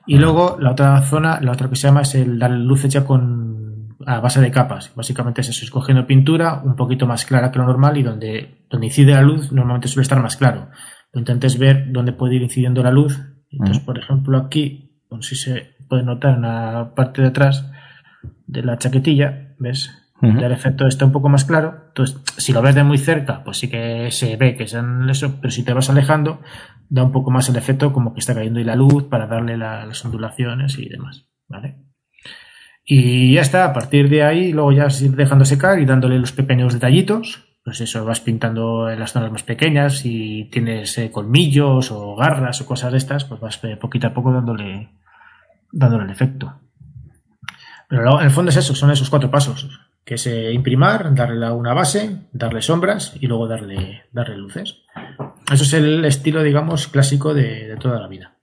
Y 0.06 0.16
ah. 0.16 0.20
luego 0.20 0.58
la 0.60 0.72
otra 0.72 1.00
zona, 1.02 1.40
la 1.40 1.52
otra 1.52 1.68
que 1.68 1.76
se 1.76 1.86
llama 1.86 2.02
es 2.02 2.14
el 2.14 2.38
dar 2.38 2.50
luces 2.50 2.92
ya 2.92 3.04
con 3.04 3.50
a 4.06 4.20
base 4.20 4.40
de 4.40 4.50
capas. 4.50 4.92
Básicamente 4.94 5.40
es 5.42 5.48
eso, 5.50 5.64
escogiendo 5.64 6.06
pintura 6.06 6.62
un 6.64 6.76
poquito 6.76 7.06
más 7.06 7.24
clara 7.24 7.50
que 7.50 7.58
lo 7.58 7.66
normal 7.66 7.96
y 7.98 8.02
donde, 8.02 8.64
donde 8.70 8.86
incide 8.86 9.12
la 9.12 9.22
luz 9.22 9.52
normalmente 9.52 9.88
suele 9.88 10.02
estar 10.02 10.20
más 10.22 10.36
claro. 10.36 10.68
Lo 11.12 11.20
intentes 11.20 11.58
ver 11.58 11.92
dónde 11.92 12.12
puede 12.12 12.36
ir 12.36 12.42
incidiendo 12.42 12.82
la 12.82 12.90
luz. 12.90 13.20
Entonces, 13.50 13.82
por 13.82 13.98
ejemplo, 13.98 14.38
aquí, 14.38 15.02
no 15.10 15.22
si 15.22 15.34
se 15.34 15.74
puede 15.88 16.04
notar 16.04 16.36
en 16.36 16.42
la 16.42 16.92
parte 16.94 17.20
de 17.20 17.28
atrás, 17.28 17.68
de 18.50 18.62
la 18.62 18.78
chaquetilla, 18.78 19.54
¿ves? 19.58 19.90
El 20.22 20.52
efecto 20.52 20.86
está 20.86 21.06
un 21.06 21.12
poco 21.12 21.30
más 21.30 21.46
claro. 21.46 21.84
Entonces, 21.88 22.20
si 22.36 22.52
lo 22.52 22.60
ves 22.60 22.74
de 22.74 22.84
muy 22.84 22.98
cerca, 22.98 23.42
pues 23.42 23.56
sí 23.56 23.70
que 23.70 24.10
se 24.10 24.36
ve 24.36 24.54
que 24.54 24.64
es 24.64 24.76
eso, 25.08 25.38
pero 25.40 25.50
si 25.50 25.64
te 25.64 25.72
vas 25.72 25.88
alejando, 25.88 26.42
da 26.90 27.04
un 27.04 27.12
poco 27.12 27.30
más 27.30 27.48
el 27.48 27.56
efecto 27.56 27.92
como 27.92 28.12
que 28.12 28.20
está 28.20 28.34
cayendo 28.34 28.58
ahí 28.58 28.64
la 28.64 28.76
luz 28.76 29.04
para 29.04 29.26
darle 29.26 29.56
las 29.56 30.04
ondulaciones 30.04 30.78
y 30.78 30.90
demás, 30.90 31.26
¿vale? 31.48 31.78
Y 32.84 33.32
ya 33.34 33.40
está, 33.40 33.64
a 33.64 33.72
partir 33.72 34.10
de 34.10 34.22
ahí, 34.22 34.52
luego 34.52 34.72
ya 34.72 34.88
ir 35.00 35.16
dejando 35.16 35.44
secar 35.46 35.78
y 35.78 35.86
dándole 35.86 36.18
los 36.18 36.32
pequeños 36.32 36.74
detallitos. 36.74 37.46
Pues 37.64 37.80
eso, 37.80 38.04
vas 38.04 38.20
pintando 38.20 38.90
en 38.90 38.98
las 38.98 39.12
zonas 39.12 39.30
más 39.30 39.42
pequeñas, 39.42 39.98
si 39.98 40.48
tienes 40.50 40.98
eh, 40.98 41.10
colmillos 41.10 41.92
o 41.92 42.16
garras 42.16 42.60
o 42.60 42.66
cosas 42.66 42.92
de 42.92 42.98
estas, 42.98 43.24
pues 43.24 43.40
vas 43.40 43.62
eh, 43.64 43.76
poquito 43.76 44.06
a 44.06 44.14
poco 44.14 44.32
dándole, 44.32 44.90
dándole 45.70 46.04
el 46.04 46.10
efecto. 46.10 46.60
Pero 47.90 48.20
en 48.20 48.26
el 48.26 48.30
fondo 48.30 48.50
es 48.50 48.56
eso, 48.56 48.72
son 48.76 48.92
esos 48.92 49.10
cuatro 49.10 49.32
pasos, 49.32 49.68
que 50.04 50.14
es 50.14 50.24
eh, 50.28 50.52
imprimar, 50.52 51.12
darle 51.12 51.50
una 51.50 51.74
base, 51.74 52.28
darle 52.30 52.62
sombras 52.62 53.16
y 53.20 53.26
luego 53.26 53.48
darle, 53.48 54.04
darle 54.12 54.36
luces. 54.36 54.84
Eso 55.52 55.64
es 55.64 55.72
el 55.72 56.04
estilo, 56.04 56.44
digamos, 56.44 56.86
clásico 56.86 57.34
de, 57.34 57.76
toda 57.80 57.98
la 57.98 58.06
vida. 58.06 58.36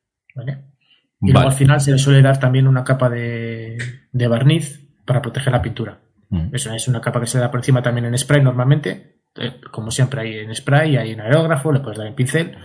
Y 1.21 1.31
luego 1.31 1.47
al 1.47 1.53
final 1.55 1.79
se 1.79 1.93
le 1.93 1.97
suele 1.97 2.21
dar 2.21 2.41
también 2.41 2.67
una 2.67 2.83
capa 2.83 3.09
de, 3.09 3.77
barniz 4.11 4.85
para 5.05 5.21
proteger 5.21 5.53
la 5.53 5.61
pintura. 5.61 5.97
Mm. 6.29 6.49
Eso 6.53 6.73
es 6.73 6.85
una 6.89 6.99
capa 6.99 7.21
que 7.21 7.27
se 7.27 7.39
da 7.39 7.49
por 7.49 7.61
encima 7.61 7.81
también 7.81 8.03
en 8.03 8.17
spray 8.17 8.43
normalmente. 8.43 9.21
Eh, 9.37 9.61
como 9.71 9.91
siempre 9.91 10.21
hay 10.21 10.39
en 10.39 10.53
spray, 10.53 10.97
hay 10.97 11.11
en 11.11 11.21
aerógrafo, 11.21 11.71
le 11.71 11.79
puedes 11.79 11.97
dar 11.97 12.07
en 12.07 12.15
pincel. 12.15 12.57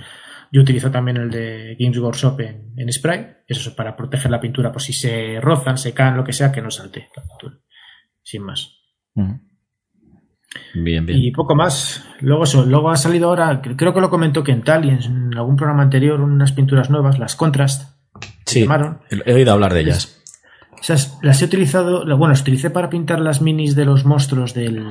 Yo 0.52 0.60
utilizo 0.60 0.90
también 0.90 1.16
el 1.16 1.30
de 1.30 1.76
Games 1.80 1.98
Workshop 1.98 2.40
en, 2.40 2.74
en 2.76 2.92
spray. 2.92 3.38
Eso 3.48 3.70
es 3.70 3.74
para 3.74 3.96
proteger 3.96 4.30
la 4.30 4.38
pintura 4.38 4.70
por 4.70 4.82
si 4.82 4.92
se 4.92 5.40
rozan, 5.40 5.78
se 5.78 5.94
caen, 5.94 6.14
lo 6.14 6.24
que 6.24 6.34
sea, 6.34 6.52
que 6.52 6.60
no 6.60 6.70
salte 6.70 7.08
la 7.16 7.22
pintura. 7.22 7.58
Sin 8.22 8.42
más. 8.42 8.76
Bien, 10.74 11.06
bien. 11.06 11.18
Y 11.18 11.30
poco 11.30 11.54
más. 11.54 12.04
Luego 12.20 12.44
eso, 12.44 12.66
luego 12.66 12.90
ha 12.90 12.96
salido 12.96 13.30
ahora, 13.30 13.62
creo 13.62 13.94
que 13.94 14.00
lo 14.00 14.10
comentó 14.10 14.44
Kental 14.44 14.84
y 14.84 14.90
en 14.90 15.34
algún 15.34 15.56
programa 15.56 15.84
anterior, 15.84 16.20
unas 16.20 16.52
pinturas 16.52 16.90
nuevas, 16.90 17.18
las 17.18 17.34
Contrast. 17.34 17.90
Sí, 18.44 18.68
he 19.24 19.32
oído 19.32 19.52
hablar 19.52 19.72
de 19.72 19.80
ellas. 19.80 20.22
O 20.78 20.82
sea, 20.82 20.96
las 21.22 21.40
he 21.40 21.46
utilizado, 21.46 22.04
bueno, 22.18 22.28
las 22.28 22.42
utilicé 22.42 22.68
para 22.68 22.90
pintar 22.90 23.20
las 23.20 23.40
minis 23.40 23.74
de 23.74 23.86
los 23.86 24.04
monstruos 24.04 24.52
del, 24.52 24.84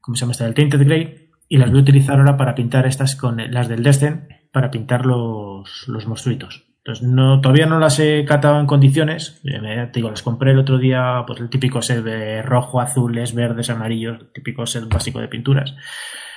¿cómo 0.00 0.16
se 0.16 0.20
llama 0.20 0.32
esta? 0.32 0.44
Del 0.44 0.54
Tainted 0.54 0.84
Grey 0.84 1.29
y 1.52 1.58
las 1.58 1.68
voy 1.68 1.80
a 1.80 1.82
utilizar 1.82 2.18
ahora 2.18 2.36
para 2.36 2.54
pintar 2.54 2.86
estas 2.86 3.16
con 3.16 3.38
las 3.52 3.68
del 3.68 3.82
Destin 3.82 4.28
para 4.52 4.70
pintar 4.70 5.04
los, 5.04 5.84
los 5.88 6.06
monstruitos. 6.06 6.64
Entonces, 6.78 7.06
no, 7.06 7.40
todavía 7.40 7.66
no 7.66 7.80
las 7.80 7.98
he 7.98 8.24
catado 8.24 8.60
en 8.60 8.66
condiciones. 8.66 9.40
Eh, 9.44 9.88
te 9.92 9.98
digo, 9.98 10.10
las 10.10 10.22
compré 10.22 10.52
el 10.52 10.60
otro 10.60 10.78
día, 10.78 11.24
pues 11.26 11.40
el 11.40 11.50
típico 11.50 11.82
set 11.82 12.04
de 12.04 12.40
rojo, 12.42 12.80
azules, 12.80 13.34
verdes, 13.34 13.68
amarillos, 13.68 14.20
el 14.20 14.32
típico 14.32 14.64
set 14.64 14.88
básico 14.88 15.18
de 15.18 15.26
pinturas. 15.26 15.74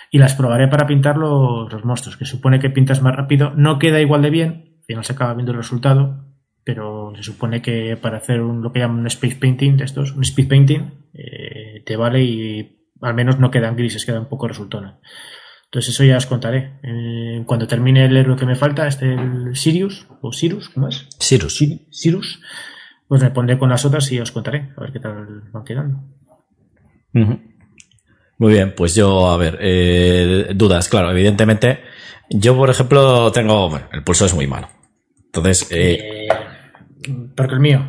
Y 0.10 0.18
las 0.18 0.34
probaré 0.34 0.68
para 0.68 0.88
pintar 0.88 1.16
los, 1.16 1.72
los 1.72 1.86
monstruos, 1.86 2.18
que 2.18 2.26
supone 2.26 2.60
que 2.60 2.72
pintas 2.72 3.04
más 3.04 3.16
rápido. 3.16 3.54
No 3.56 3.78
queda 3.78 4.02
igual 4.02 4.24
de 4.24 4.32
bien, 4.32 4.80
y 4.88 4.96
no 4.96 5.04
se 5.04 5.14
acaba 5.14 5.36
viendo 5.36 5.52
el 5.52 5.60
resultado, 5.60 6.26
pero 6.64 7.14
se 7.16 7.22
supone 7.22 7.62
que 7.62 7.98
para 7.98 8.18
hacer 8.18 8.42
un, 8.42 8.64
lo 8.64 8.72
que 8.74 8.80
llaman 8.80 9.02
un 9.02 9.08
speed 9.08 9.38
painting 9.40 9.78
de 9.78 9.86
estos, 9.86 10.14
un 10.14 10.24
speed 10.24 10.48
painting, 10.48 10.92
eh, 11.14 11.84
te 11.86 11.98
vale 11.98 12.24
y 12.24 12.83
al 13.04 13.14
menos 13.14 13.40
no 13.40 13.52
quedan 13.52 13.76
grises, 13.76 14.06
queda 14.06 14.20
un 14.20 14.30
poco 14.30 14.48
resultona. 14.48 15.00
Entonces 15.66 15.94
eso 15.94 16.04
ya 16.04 16.18
os 16.18 16.26
contaré. 16.26 16.80
Eh, 16.84 17.44
cuando 17.46 17.68
termine 17.68 18.06
el 18.06 18.16
héroe 18.16 18.36
que 18.36 18.46
me 18.46 18.56
falta, 18.56 18.88
este 18.88 19.14
el 19.14 19.56
Sirius, 19.56 20.08
o 20.22 20.32
Sirus, 20.32 20.70
¿cómo 20.70 20.88
es? 20.88 21.08
Sirus. 21.20 21.58
Sirus. 21.90 22.42
Pues 23.08 23.22
me 23.22 23.32
pondré 23.32 23.58
con 23.58 23.70
las 23.70 23.84
otras 23.84 24.12
y 24.12 24.20
os 24.20 24.32
contaré, 24.32 24.72
a 24.78 24.82
ver 24.82 24.92
qué 24.92 25.00
tal 25.00 25.44
van 25.52 25.64
quedando. 25.64 26.00
Muy 27.12 28.54
bien, 28.54 28.74
pues 28.76 28.96
yo, 28.96 29.30
a 29.30 29.38
ver, 29.38 29.58
eh, 29.62 30.52
dudas, 30.56 30.90
claro, 30.90 31.12
evidentemente. 31.12 31.82
Yo, 32.30 32.56
por 32.56 32.70
ejemplo, 32.70 33.32
tengo, 33.32 33.70
bueno, 33.70 33.88
el 33.92 34.04
pulso 34.04 34.26
es 34.26 34.34
muy 34.34 34.48
malo. 34.48 34.70
Entonces, 35.26 35.68
eh, 35.72 36.28
porque 37.36 37.54
el 37.54 37.60
mío. 37.60 37.88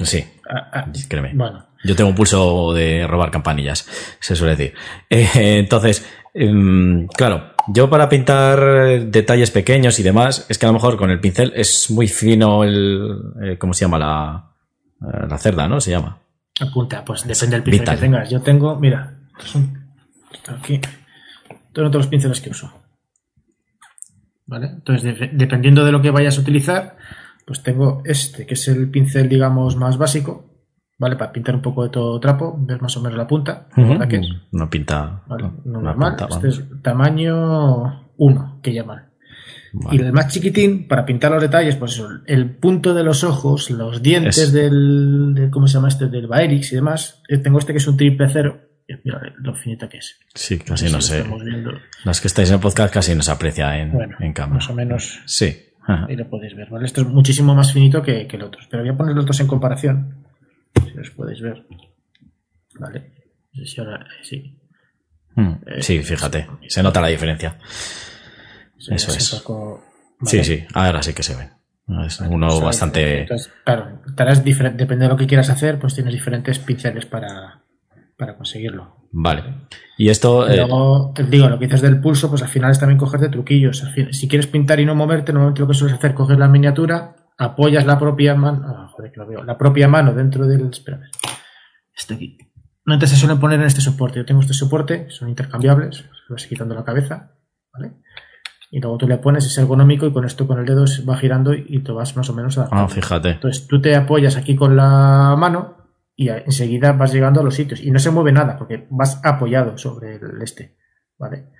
Sí, 0.00 0.24
ah, 0.48 0.70
ah, 0.72 0.92
créeme. 1.08 1.32
Bueno. 1.34 1.71
Yo 1.84 1.96
tengo 1.96 2.10
un 2.10 2.16
pulso 2.16 2.72
de 2.72 3.06
robar 3.06 3.30
campanillas, 3.30 3.88
se 4.20 4.36
suele 4.36 4.56
decir. 4.56 4.74
Eh, 5.10 5.58
entonces, 5.58 6.06
em, 6.34 7.06
claro, 7.08 7.52
yo 7.68 7.90
para 7.90 8.08
pintar 8.08 9.04
detalles 9.06 9.50
pequeños 9.50 9.98
y 9.98 10.02
demás, 10.02 10.46
es 10.48 10.58
que 10.58 10.66
a 10.66 10.68
lo 10.68 10.74
mejor 10.74 10.96
con 10.96 11.10
el 11.10 11.20
pincel 11.20 11.52
es 11.54 11.90
muy 11.90 12.08
fino 12.08 12.64
el, 12.64 13.18
eh, 13.42 13.58
¿cómo 13.58 13.74
se 13.74 13.84
llama? 13.84 13.98
La, 13.98 14.50
eh, 15.00 15.26
la 15.28 15.38
cerda, 15.38 15.68
¿no? 15.68 15.80
Se 15.80 15.90
llama. 15.90 16.18
Apunta, 16.60 17.04
pues 17.04 17.26
depende 17.26 17.56
del 17.56 17.62
pincel 17.62 17.94
que 17.94 17.96
tengas. 17.96 18.30
Yo 18.30 18.40
tengo, 18.42 18.76
mira, 18.76 19.18
aquí, 20.48 20.80
todos 21.72 21.94
los 21.94 22.06
pinceles 22.06 22.40
que 22.40 22.50
uso. 22.50 22.72
¿Vale? 24.46 24.66
Entonces, 24.66 25.30
dependiendo 25.32 25.84
de 25.84 25.92
lo 25.92 26.02
que 26.02 26.10
vayas 26.10 26.36
a 26.36 26.40
utilizar, 26.42 26.96
pues 27.46 27.62
tengo 27.62 28.02
este, 28.04 28.44
que 28.44 28.54
es 28.54 28.68
el 28.68 28.90
pincel, 28.90 29.28
digamos, 29.28 29.76
más 29.76 29.96
básico, 29.98 30.51
¿vale? 31.02 31.16
Para 31.16 31.32
pintar 31.32 31.56
un 31.56 31.62
poco 31.62 31.82
de 31.82 31.90
todo 31.90 32.18
trapo, 32.20 32.56
ver 32.60 32.80
más 32.80 32.96
o 32.96 33.02
menos 33.02 33.18
la 33.18 33.26
punta. 33.26 33.66
No 34.52 34.70
pinta. 34.70 35.22
no 35.28 35.82
normal. 35.82 36.16
este 36.30 36.48
es 36.48 36.62
tamaño 36.80 38.12
1, 38.16 38.60
que 38.62 38.72
llaman. 38.72 39.10
Y 39.90 40.00
el 40.00 40.12
más 40.12 40.28
chiquitín, 40.28 40.86
para 40.86 41.04
pintar 41.04 41.32
los 41.32 41.42
detalles, 41.42 41.74
pues 41.76 41.94
eso, 41.94 42.08
el 42.26 42.50
punto 42.50 42.94
de 42.94 43.02
los 43.02 43.24
ojos, 43.24 43.70
los 43.70 44.00
dientes 44.00 44.52
del, 44.52 45.48
¿cómo 45.50 45.66
se 45.66 45.74
llama 45.74 45.88
este? 45.88 46.06
Del 46.06 46.28
Baerix 46.28 46.72
y 46.72 46.76
demás. 46.76 47.22
Eh, 47.28 47.38
tengo 47.38 47.58
este 47.58 47.72
que 47.72 47.78
es 47.78 47.86
un 47.88 47.96
triple 47.96 48.28
cero. 48.28 48.60
Mira 49.04 49.20
lo 49.38 49.54
finito 49.54 49.88
que 49.88 49.98
es. 49.98 50.20
Sí, 50.34 50.58
casi 50.58 50.92
no 50.92 51.00
sé. 51.00 51.24
Los 52.04 52.20
que 52.20 52.28
estáis 52.28 52.50
en 52.50 52.56
el 52.56 52.60
podcast 52.60 52.94
casi 52.94 53.14
no 53.14 53.22
se 53.22 53.32
aprecia 53.32 53.76
en, 53.78 53.92
en 54.20 54.32
cámara. 54.34 54.56
Más 54.56 54.70
o 54.70 54.74
menos. 54.74 55.20
Sí. 55.26 55.56
Ahí 55.84 56.14
lo 56.14 56.28
podéis 56.28 56.54
ver, 56.54 56.68
¿vale? 56.70 56.84
Esto 56.84 57.00
es 57.00 57.08
muchísimo 57.08 57.54
más 57.54 57.72
finito 57.72 58.02
que, 58.02 58.28
que 58.28 58.36
el 58.36 58.42
otro. 58.42 58.60
Pero 58.70 58.82
voy 58.82 58.92
a 58.92 58.96
poner 58.96 59.14
los 59.16 59.24
otros 59.24 59.40
en 59.40 59.46
comparación 59.48 60.21
si 60.74 60.98
os 60.98 61.10
podéis 61.10 61.40
ver. 61.40 61.66
Vale. 62.78 63.12
No 63.52 63.64
sé 63.64 63.70
si 63.70 63.80
ahora. 63.80 64.06
Sí. 64.22 64.58
Hmm. 65.34 65.54
Eh, 65.66 65.82
sí, 65.82 66.02
fíjate. 66.02 66.46
Se 66.68 66.82
nota 66.82 67.00
la 67.00 67.08
diferencia. 67.08 67.58
Eso 68.78 69.12
es. 69.12 69.42
Sí, 70.24 70.44
sí. 70.44 70.64
Ahora 70.74 71.02
sí 71.02 71.12
que 71.12 71.22
se 71.22 71.34
ve. 71.36 71.50
Es 72.06 72.20
uno 72.20 72.60
bastante. 72.60 73.26
claro, 73.64 74.00
tareas 74.14 74.44
depende 74.44 75.04
de 75.04 75.08
lo 75.08 75.16
que 75.16 75.26
quieras 75.26 75.50
hacer, 75.50 75.78
pues 75.78 75.94
tienes 75.94 76.14
diferentes 76.14 76.58
pinceles 76.58 77.06
para, 77.06 77.62
para 78.16 78.36
conseguirlo. 78.36 78.96
Vale. 79.10 79.66
Y 79.98 80.08
esto. 80.08 80.48
Eh, 80.48 80.56
luego, 80.56 81.12
digo, 81.28 81.48
lo 81.48 81.58
que 81.58 81.66
dices 81.66 81.82
del 81.82 82.00
pulso, 82.00 82.30
pues 82.30 82.42
al 82.42 82.48
final 82.48 82.70
es 82.70 82.78
también 82.78 82.98
cogerte 82.98 83.28
truquillos. 83.28 83.84
si 84.10 84.28
quieres 84.28 84.46
pintar 84.46 84.80
y 84.80 84.86
no 84.86 84.94
moverte, 84.94 85.32
normalmente 85.32 85.60
lo 85.60 85.68
que 85.68 85.74
sueles 85.74 85.98
hacer 85.98 86.12
es 86.12 86.16
coger 86.16 86.38
la 86.38 86.48
miniatura, 86.48 87.16
apoyas 87.42 87.84
la 87.86 87.98
propia 87.98 88.34
mano, 88.34 88.64
ah, 88.66 88.88
joder, 88.88 89.12
que 89.12 89.20
lo 89.20 89.26
veo, 89.26 89.42
la 89.42 89.58
propia 89.58 89.88
mano 89.88 90.14
dentro 90.14 90.46
del, 90.46 90.70
espera, 90.70 91.00
este 91.94 92.14
aquí. 92.14 92.38
Normalmente 92.84 93.06
se 93.06 93.16
suelen 93.16 93.38
poner 93.38 93.60
en 93.60 93.66
este 93.66 93.80
soporte. 93.80 94.18
Yo 94.18 94.24
tengo 94.24 94.40
este 94.40 94.54
soporte, 94.54 95.06
son 95.10 95.28
intercambiables, 95.28 95.96
se 95.96 96.32
vas 96.32 96.46
quitando 96.46 96.74
la 96.74 96.84
cabeza, 96.84 97.32
¿vale? 97.72 97.92
Y 98.70 98.80
luego 98.80 98.96
tú 98.98 99.06
le 99.06 99.18
pones, 99.18 99.44
es 99.44 99.56
ergonómico 99.58 100.06
y 100.06 100.12
con 100.12 100.24
esto 100.24 100.46
con 100.46 100.58
el 100.58 100.64
dedo 100.64 100.84
va 101.08 101.16
girando 101.16 101.52
y 101.54 101.80
te 101.80 101.92
vas 101.92 102.16
más 102.16 102.28
o 102.30 102.34
menos 102.34 102.58
a... 102.58 102.68
Ah, 102.72 102.88
fíjate. 102.88 103.30
Entonces 103.32 103.66
tú 103.66 103.80
te 103.80 103.94
apoyas 103.94 104.36
aquí 104.36 104.56
con 104.56 104.76
la 104.76 105.36
mano 105.38 105.76
y 106.16 106.28
enseguida 106.28 106.92
vas 106.92 107.12
llegando 107.12 107.40
a 107.40 107.44
los 107.44 107.54
sitios 107.54 107.82
y 107.82 107.90
no 107.90 107.98
se 107.98 108.10
mueve 108.10 108.32
nada 108.32 108.56
porque 108.56 108.86
vas 108.90 109.20
apoyado 109.24 109.76
sobre 109.76 110.16
el 110.16 110.40
este, 110.42 110.78
¿vale? 111.18 111.50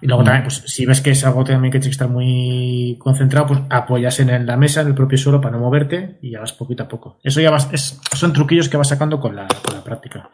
Y 0.00 0.06
luego 0.06 0.24
también, 0.24 0.44
pues 0.44 0.62
si 0.66 0.84
ves 0.84 1.00
que 1.00 1.10
es 1.10 1.24
algo 1.24 1.44
también 1.44 1.72
que 1.72 1.78
tienes 1.78 1.96
que 1.96 2.02
estar 2.02 2.08
muy 2.08 2.96
concentrado, 2.98 3.46
pues 3.46 3.60
apoyas 3.70 4.20
en 4.20 4.46
la 4.46 4.56
mesa, 4.56 4.82
en 4.82 4.88
el 4.88 4.94
propio 4.94 5.16
suelo 5.16 5.40
para 5.40 5.56
no 5.56 5.62
moverte 5.62 6.18
y 6.22 6.32
ya 6.32 6.40
vas 6.40 6.52
poquito 6.52 6.82
a 6.82 6.88
poco. 6.88 7.18
Eso 7.22 7.40
ya 7.40 7.50
vas, 7.50 7.68
es, 7.72 8.00
son 8.14 8.32
truquillos 8.32 8.68
que 8.68 8.76
vas 8.76 8.88
sacando 8.88 9.18
con 9.20 9.34
la, 9.34 9.46
con 9.62 9.74
la 9.74 9.82
práctica. 9.82 10.28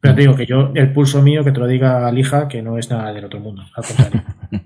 Pero 0.00 0.14
te 0.14 0.20
digo 0.22 0.34
que 0.34 0.46
yo, 0.46 0.72
el 0.74 0.92
pulso 0.92 1.20
mío, 1.20 1.44
que 1.44 1.52
te 1.52 1.60
lo 1.60 1.66
diga 1.66 2.10
Lija, 2.10 2.48
que 2.48 2.62
no 2.62 2.78
es 2.78 2.90
nada 2.90 3.12
del 3.12 3.24
otro 3.26 3.38
mundo, 3.38 3.62
al 3.74 3.84
contrario. 3.84 4.22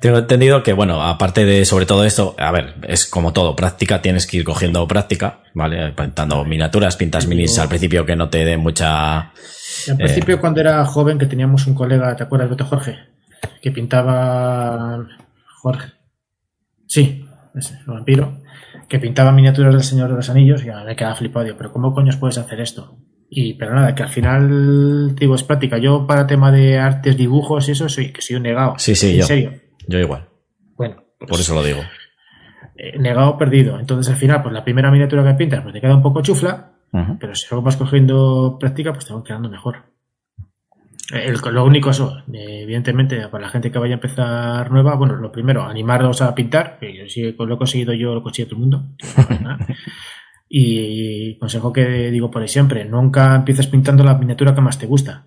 Tengo 0.00 0.18
entendido 0.18 0.62
que, 0.62 0.72
bueno, 0.72 1.02
aparte 1.02 1.44
de 1.44 1.64
sobre 1.64 1.84
todo 1.84 2.04
esto, 2.04 2.36
a 2.38 2.52
ver, 2.52 2.74
es 2.86 3.06
como 3.06 3.32
todo, 3.32 3.56
práctica, 3.56 4.00
tienes 4.00 4.28
que 4.28 4.36
ir 4.36 4.44
cogiendo 4.44 4.86
práctica, 4.86 5.40
¿vale? 5.54 5.92
Pintando 5.92 6.44
miniaturas, 6.44 6.96
pintas 6.96 7.26
minis 7.26 7.58
al 7.58 7.68
principio 7.68 8.06
que 8.06 8.16
no 8.16 8.28
te 8.28 8.44
den 8.44 8.60
mucha... 8.60 9.32
Al 9.90 9.96
principio, 9.96 10.36
eh, 10.36 10.38
cuando 10.38 10.60
era 10.60 10.84
joven, 10.84 11.18
que 11.18 11.26
teníamos 11.26 11.66
un 11.66 11.74
colega, 11.74 12.14
¿te 12.16 12.22
acuerdas, 12.22 12.50
Beto 12.50 12.64
Jorge? 12.64 12.96
Que 13.60 13.70
pintaba... 13.70 15.06
Jorge. 15.60 15.92
Sí, 16.86 17.24
ese, 17.54 17.78
el 17.78 17.86
vampiro. 17.86 18.38
Que 18.88 18.98
pintaba 18.98 19.32
miniaturas 19.32 19.74
del 19.74 19.82
Señor 19.82 20.10
de 20.10 20.16
los 20.16 20.30
Anillos 20.30 20.64
y 20.64 20.68
me 20.68 20.96
quedaba 20.96 21.14
flipado. 21.14 21.56
pero 21.56 21.72
¿cómo 21.72 21.92
coños 21.92 22.16
puedes 22.16 22.38
hacer 22.38 22.60
esto? 22.60 22.96
Y, 23.30 23.54
pero 23.54 23.74
nada, 23.74 23.94
que 23.94 24.02
al 24.02 24.08
final, 24.08 25.14
digo, 25.14 25.34
es 25.34 25.42
práctica. 25.42 25.76
Yo 25.78 26.06
para 26.06 26.26
tema 26.26 26.50
de 26.50 26.78
artes, 26.78 27.16
dibujos 27.16 27.68
y 27.68 27.72
eso, 27.72 27.88
soy, 27.88 28.12
que 28.12 28.22
soy 28.22 28.36
un 28.36 28.44
negado. 28.44 28.74
Sí, 28.78 28.94
sí, 28.94 29.18
en 29.18 29.26
serio 29.26 29.68
yo 29.88 29.98
igual. 29.98 30.28
Bueno. 30.76 31.02
Por 31.18 31.40
eso 31.40 31.54
lo 31.54 31.64
digo. 31.64 31.80
Eh, 32.76 32.96
negado 32.98 33.36
perdido. 33.36 33.80
Entonces 33.80 34.12
al 34.12 34.18
final, 34.18 34.42
pues 34.42 34.54
la 34.54 34.62
primera 34.62 34.90
miniatura 34.90 35.24
que 35.24 35.34
pintas, 35.34 35.62
pues 35.62 35.74
te 35.74 35.80
queda 35.80 35.96
un 35.96 36.02
poco 36.02 36.22
chufla, 36.22 36.77
pero 36.90 37.34
si 37.34 37.46
luego 37.50 37.64
vas 37.64 37.76
cogiendo 37.76 38.56
práctica, 38.58 38.92
pues 38.92 39.06
te 39.06 39.12
van 39.12 39.22
quedando 39.22 39.48
mejor. 39.48 39.84
Eh, 41.12 41.32
lo 41.50 41.64
único 41.64 41.90
eso, 41.90 42.22
evidentemente, 42.32 43.28
para 43.28 43.44
la 43.44 43.50
gente 43.50 43.70
que 43.70 43.78
vaya 43.78 43.94
a 43.94 44.00
empezar 44.00 44.70
nueva, 44.70 44.94
bueno, 44.96 45.16
lo 45.16 45.32
primero, 45.32 45.62
animaros 45.62 46.20
a 46.20 46.34
pintar, 46.34 46.78
que 46.78 47.08
si 47.08 47.32
lo 47.32 47.54
he 47.54 47.58
conseguido 47.58 47.92
yo, 47.94 48.14
lo 48.14 48.22
consigue 48.22 48.46
todo 48.46 48.56
el 48.56 48.60
mundo. 48.60 48.84
y 50.48 51.38
consejo 51.38 51.72
que 51.72 52.10
digo 52.10 52.30
por 52.30 52.42
ahí 52.42 52.48
siempre, 52.48 52.84
nunca 52.84 53.36
empieces 53.36 53.66
pintando 53.66 54.04
la 54.04 54.18
miniatura 54.18 54.54
que 54.54 54.60
más 54.60 54.78
te 54.78 54.86
gusta, 54.86 55.26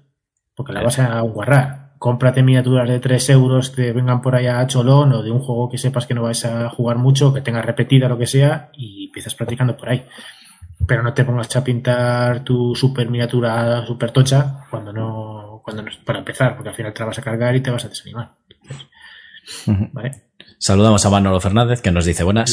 porque 0.55 0.73
la 0.73 0.83
vas 0.83 0.99
a 0.99 1.19
guarrar 1.21 1.81
cómprate 2.01 2.41
miniaturas 2.41 2.89
de 2.89 2.99
3 2.99 3.29
euros 3.29 3.69
que 3.69 3.93
vengan 3.93 4.23
por 4.23 4.33
allá 4.33 4.59
a 4.59 4.65
cholón 4.65 5.13
o 5.13 5.21
de 5.21 5.29
un 5.29 5.37
juego 5.37 5.69
que 5.69 5.77
sepas 5.77 6.07
que 6.07 6.15
no 6.15 6.23
vais 6.23 6.43
a 6.45 6.67
jugar 6.67 6.97
mucho, 6.97 7.31
que 7.31 7.41
tengas 7.41 7.63
repetida 7.63 8.09
lo 8.09 8.17
que 8.17 8.25
sea 8.25 8.71
y 8.73 9.05
empiezas 9.05 9.35
practicando 9.35 9.77
por 9.77 9.89
ahí. 9.89 10.03
Pero 10.87 11.03
no 11.03 11.13
te 11.13 11.23
pongas 11.23 11.55
a 11.55 11.63
pintar 11.63 12.43
tu 12.43 12.75
super 12.75 13.09
miniatura 13.09 13.85
super 13.85 14.11
tocha 14.11 14.65
cuando 14.69 14.91
no, 14.91 15.61
cuando 15.63 15.83
no, 15.83 15.91
para 16.05 16.19
empezar, 16.19 16.55
porque 16.55 16.69
al 16.69 16.75
final 16.75 16.93
te 16.93 16.99
la 16.99 17.05
vas 17.07 17.19
a 17.19 17.21
cargar 17.21 17.55
y 17.55 17.61
te 17.61 17.71
vas 17.71 17.85
a 17.85 17.89
desanimar. 17.89 18.33
¿Vale? 19.93 20.23
Saludamos 20.57 21.05
a 21.05 21.09
Manolo 21.09 21.39
Fernández 21.39 21.81
que 21.81 21.91
nos 21.91 22.05
dice 22.05 22.23
buenas. 22.23 22.51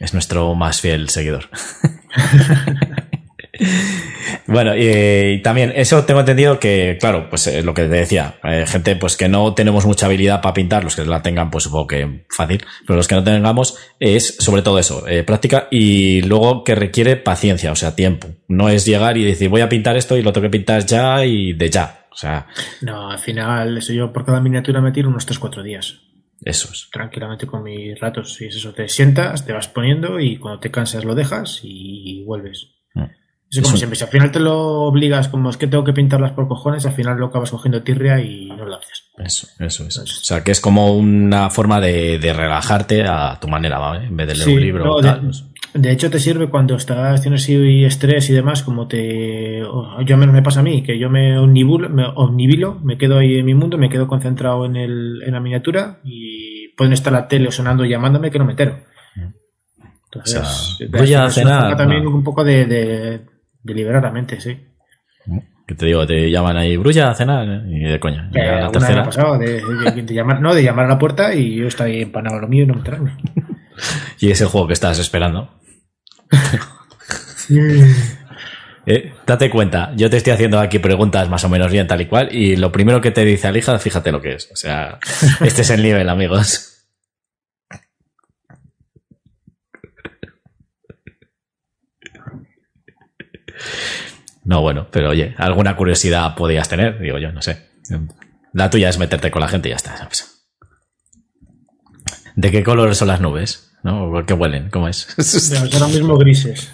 Es 0.00 0.12
nuestro 0.12 0.54
más 0.54 0.80
fiel 0.80 1.08
seguidor. 1.08 1.48
Bueno, 4.46 4.72
y, 4.76 5.40
también 5.42 5.72
eso 5.74 6.04
tengo 6.04 6.20
entendido 6.20 6.58
que, 6.58 6.98
claro, 7.00 7.28
pues 7.30 7.46
eh, 7.46 7.62
lo 7.62 7.72
que 7.72 7.82
te 7.82 7.88
decía, 7.88 8.36
eh, 8.44 8.64
gente 8.66 8.96
pues 8.96 9.16
que 9.16 9.28
no 9.28 9.54
tenemos 9.54 9.86
mucha 9.86 10.06
habilidad 10.06 10.42
para 10.42 10.54
pintar, 10.54 10.84
los 10.84 10.96
que 10.96 11.04
la 11.04 11.22
tengan 11.22 11.50
pues 11.50 11.64
supongo 11.64 11.86
que 11.86 12.24
fácil, 12.28 12.64
pero 12.86 12.96
los 12.96 13.08
que 13.08 13.14
no 13.14 13.24
tengamos 13.24 13.76
es 13.98 14.36
sobre 14.38 14.62
todo 14.62 14.78
eso, 14.78 15.06
eh, 15.08 15.22
práctica 15.22 15.68
y 15.70 16.22
luego 16.22 16.64
que 16.64 16.74
requiere 16.74 17.16
paciencia, 17.16 17.72
o 17.72 17.76
sea, 17.76 17.96
tiempo. 17.96 18.28
No 18.48 18.68
es 18.68 18.84
llegar 18.84 19.16
y 19.16 19.24
decir 19.24 19.48
voy 19.48 19.62
a 19.62 19.68
pintar 19.68 19.96
esto 19.96 20.16
y 20.16 20.22
lo 20.22 20.32
tengo 20.32 20.46
que 20.46 20.50
pintar 20.50 20.84
ya 20.84 21.24
y 21.24 21.54
de 21.54 21.70
ya. 21.70 22.06
O 22.10 22.16
sea. 22.16 22.46
No, 22.80 23.10
al 23.10 23.18
final, 23.18 23.78
eso 23.78 23.92
yo 23.92 24.12
por 24.12 24.24
cada 24.24 24.40
miniatura 24.40 24.80
me 24.80 24.92
tiro 24.92 25.08
unos 25.08 25.26
3-4 25.26 25.62
días. 25.62 26.00
Eso 26.42 26.68
es. 26.70 26.88
Tranquilamente 26.92 27.46
con 27.46 27.62
mis 27.62 27.98
ratos. 27.98 28.34
Si 28.34 28.44
es 28.44 28.56
eso, 28.56 28.72
te 28.72 28.88
sientas, 28.88 29.44
te 29.46 29.52
vas 29.52 29.66
poniendo 29.66 30.20
y 30.20 30.36
cuando 30.36 30.60
te 30.60 30.70
cansas 30.70 31.04
lo 31.04 31.14
dejas 31.14 31.60
y 31.62 32.22
vuelves. 32.24 32.73
Mm. 33.60 33.62
Como 33.62 33.76
siempre, 33.76 33.96
si 33.96 34.04
al 34.04 34.10
final 34.10 34.30
te 34.30 34.40
lo 34.40 34.82
obligas, 34.82 35.28
como 35.28 35.50
es 35.50 35.56
que 35.56 35.66
tengo 35.66 35.84
que 35.84 35.92
pintarlas 35.92 36.32
por 36.32 36.48
cojones, 36.48 36.86
al 36.86 36.92
final 36.92 37.18
lo 37.18 37.26
acabas 37.26 37.50
cogiendo 37.50 37.82
tirria 37.82 38.20
y 38.20 38.46
no 38.48 38.64
lo 38.64 38.76
haces. 38.76 39.04
Eso, 39.18 39.46
eso, 39.60 39.86
es. 39.86 39.98
O 39.98 40.06
sea, 40.06 40.42
que 40.42 40.50
es 40.50 40.60
como 40.60 40.96
una 40.96 41.50
forma 41.50 41.80
de, 41.80 42.18
relajarte 42.36 43.04
a 43.04 43.38
tu 43.40 43.48
manera, 43.48 43.78
¿vale? 43.78 44.06
En 44.06 44.16
vez 44.16 44.26
de 44.26 44.34
leer 44.34 44.48
un 44.48 44.60
libro 44.60 44.94
o 44.94 45.00
tal. 45.00 45.20
Pues. 45.22 45.44
De, 45.72 45.92
hecho, 45.92 46.10
te 46.10 46.18
sirve 46.18 46.50
cuando 46.50 46.76
estás, 46.76 47.22
tienes 47.22 47.48
estrés 47.48 48.30
y 48.30 48.32
demás, 48.32 48.62
como 48.62 48.88
te. 48.88 49.60
Yo 49.60 50.16
menos 50.16 50.34
me 50.34 50.42
pasa 50.42 50.60
a 50.60 50.62
mí, 50.62 50.82
que 50.82 50.98
yo 50.98 51.10
me 51.10 51.38
omnibulo, 51.38 51.88
me 51.90 52.06
omnibilo, 52.06 52.80
me 52.82 52.98
quedo 52.98 53.18
ahí 53.18 53.38
en 53.38 53.46
mi 53.46 53.54
mundo, 53.54 53.78
me 53.78 53.88
quedo 53.88 54.08
concentrado 54.08 54.64
en, 54.66 54.76
el, 54.76 55.22
en 55.24 55.32
la 55.32 55.40
miniatura 55.40 56.00
y 56.04 56.68
pueden 56.76 56.92
estar 56.92 57.12
la 57.12 57.28
tele 57.28 57.50
sonando 57.52 57.84
y 57.84 57.90
llamándome 57.90 58.30
que 58.30 58.38
no 58.38 58.44
me 58.44 58.52
entero. 58.52 58.78
Entonces, 60.06 60.40
o 60.40 60.76
sea, 60.76 60.88
voy 60.90 61.14
a 61.14 61.28
cenar. 61.28 61.76
También 61.76 62.06
un 62.06 62.22
poco 62.22 62.44
de 62.44 63.20
Deliberadamente, 63.64 64.40
sí. 64.40 64.58
Que 65.66 65.74
te 65.74 65.86
digo, 65.86 66.06
te 66.06 66.30
llaman 66.30 66.58
ahí, 66.58 66.76
Brulla 66.76 67.10
a 67.10 67.14
cenar, 67.14 67.64
y 67.66 67.80
de 67.80 67.98
coña. 67.98 68.30
Eh, 68.34 68.60
la 68.60 68.70
tercera. 68.70 69.04
pasado, 69.04 69.38
de, 69.38 69.62
llamar, 70.10 70.42
no, 70.42 70.54
de 70.54 70.62
llamar 70.62 70.84
a 70.84 70.88
la 70.90 70.98
puerta 70.98 71.34
y 71.34 71.56
yo 71.56 71.66
estoy 71.66 72.02
empanado 72.02 72.38
lo 72.38 72.46
mío 72.46 72.64
y 72.64 72.66
no 72.66 72.74
entrarme. 72.74 73.16
y 74.20 74.30
es 74.30 74.40
el 74.42 74.48
juego 74.48 74.66
que 74.66 74.74
estás 74.74 74.98
esperando. 74.98 75.58
eh, 78.86 79.14
date 79.26 79.48
cuenta, 79.48 79.92
yo 79.96 80.10
te 80.10 80.18
estoy 80.18 80.34
haciendo 80.34 80.60
aquí 80.60 80.78
preguntas 80.78 81.30
más 81.30 81.44
o 81.44 81.48
menos 81.48 81.72
bien 81.72 81.86
tal 81.86 82.02
y 82.02 82.06
cual, 82.06 82.28
y 82.30 82.56
lo 82.56 82.70
primero 82.70 83.00
que 83.00 83.10
te 83.10 83.24
dice 83.24 83.48
Alija, 83.48 83.78
fíjate 83.78 84.12
lo 84.12 84.20
que 84.20 84.34
es. 84.34 84.50
O 84.52 84.56
sea, 84.56 84.98
este 85.40 85.62
es 85.62 85.70
el 85.70 85.82
nivel, 85.82 86.10
amigos. 86.10 86.73
No, 94.44 94.60
bueno, 94.60 94.88
pero 94.90 95.10
oye, 95.10 95.34
alguna 95.38 95.76
curiosidad 95.76 96.34
podías 96.34 96.68
tener, 96.68 97.00
digo 97.00 97.18
yo, 97.18 97.32
no 97.32 97.42
sé. 97.42 97.70
La 98.52 98.70
tuya 98.70 98.88
es 98.88 98.98
meterte 98.98 99.30
con 99.30 99.40
la 99.40 99.48
gente 99.48 99.68
y 99.68 99.70
ya 99.70 99.76
está. 99.76 100.08
¿De 102.36 102.50
qué 102.50 102.62
color 102.62 102.94
son 102.94 103.08
las 103.08 103.20
nubes? 103.20 103.72
¿No? 103.82 104.10
¿Por 104.10 104.26
qué 104.26 104.34
huelen? 104.34 104.70
¿Cómo 104.70 104.88
es? 104.88 105.08
Ahora 105.72 105.88
mismo 105.88 106.16
grises. 106.16 106.70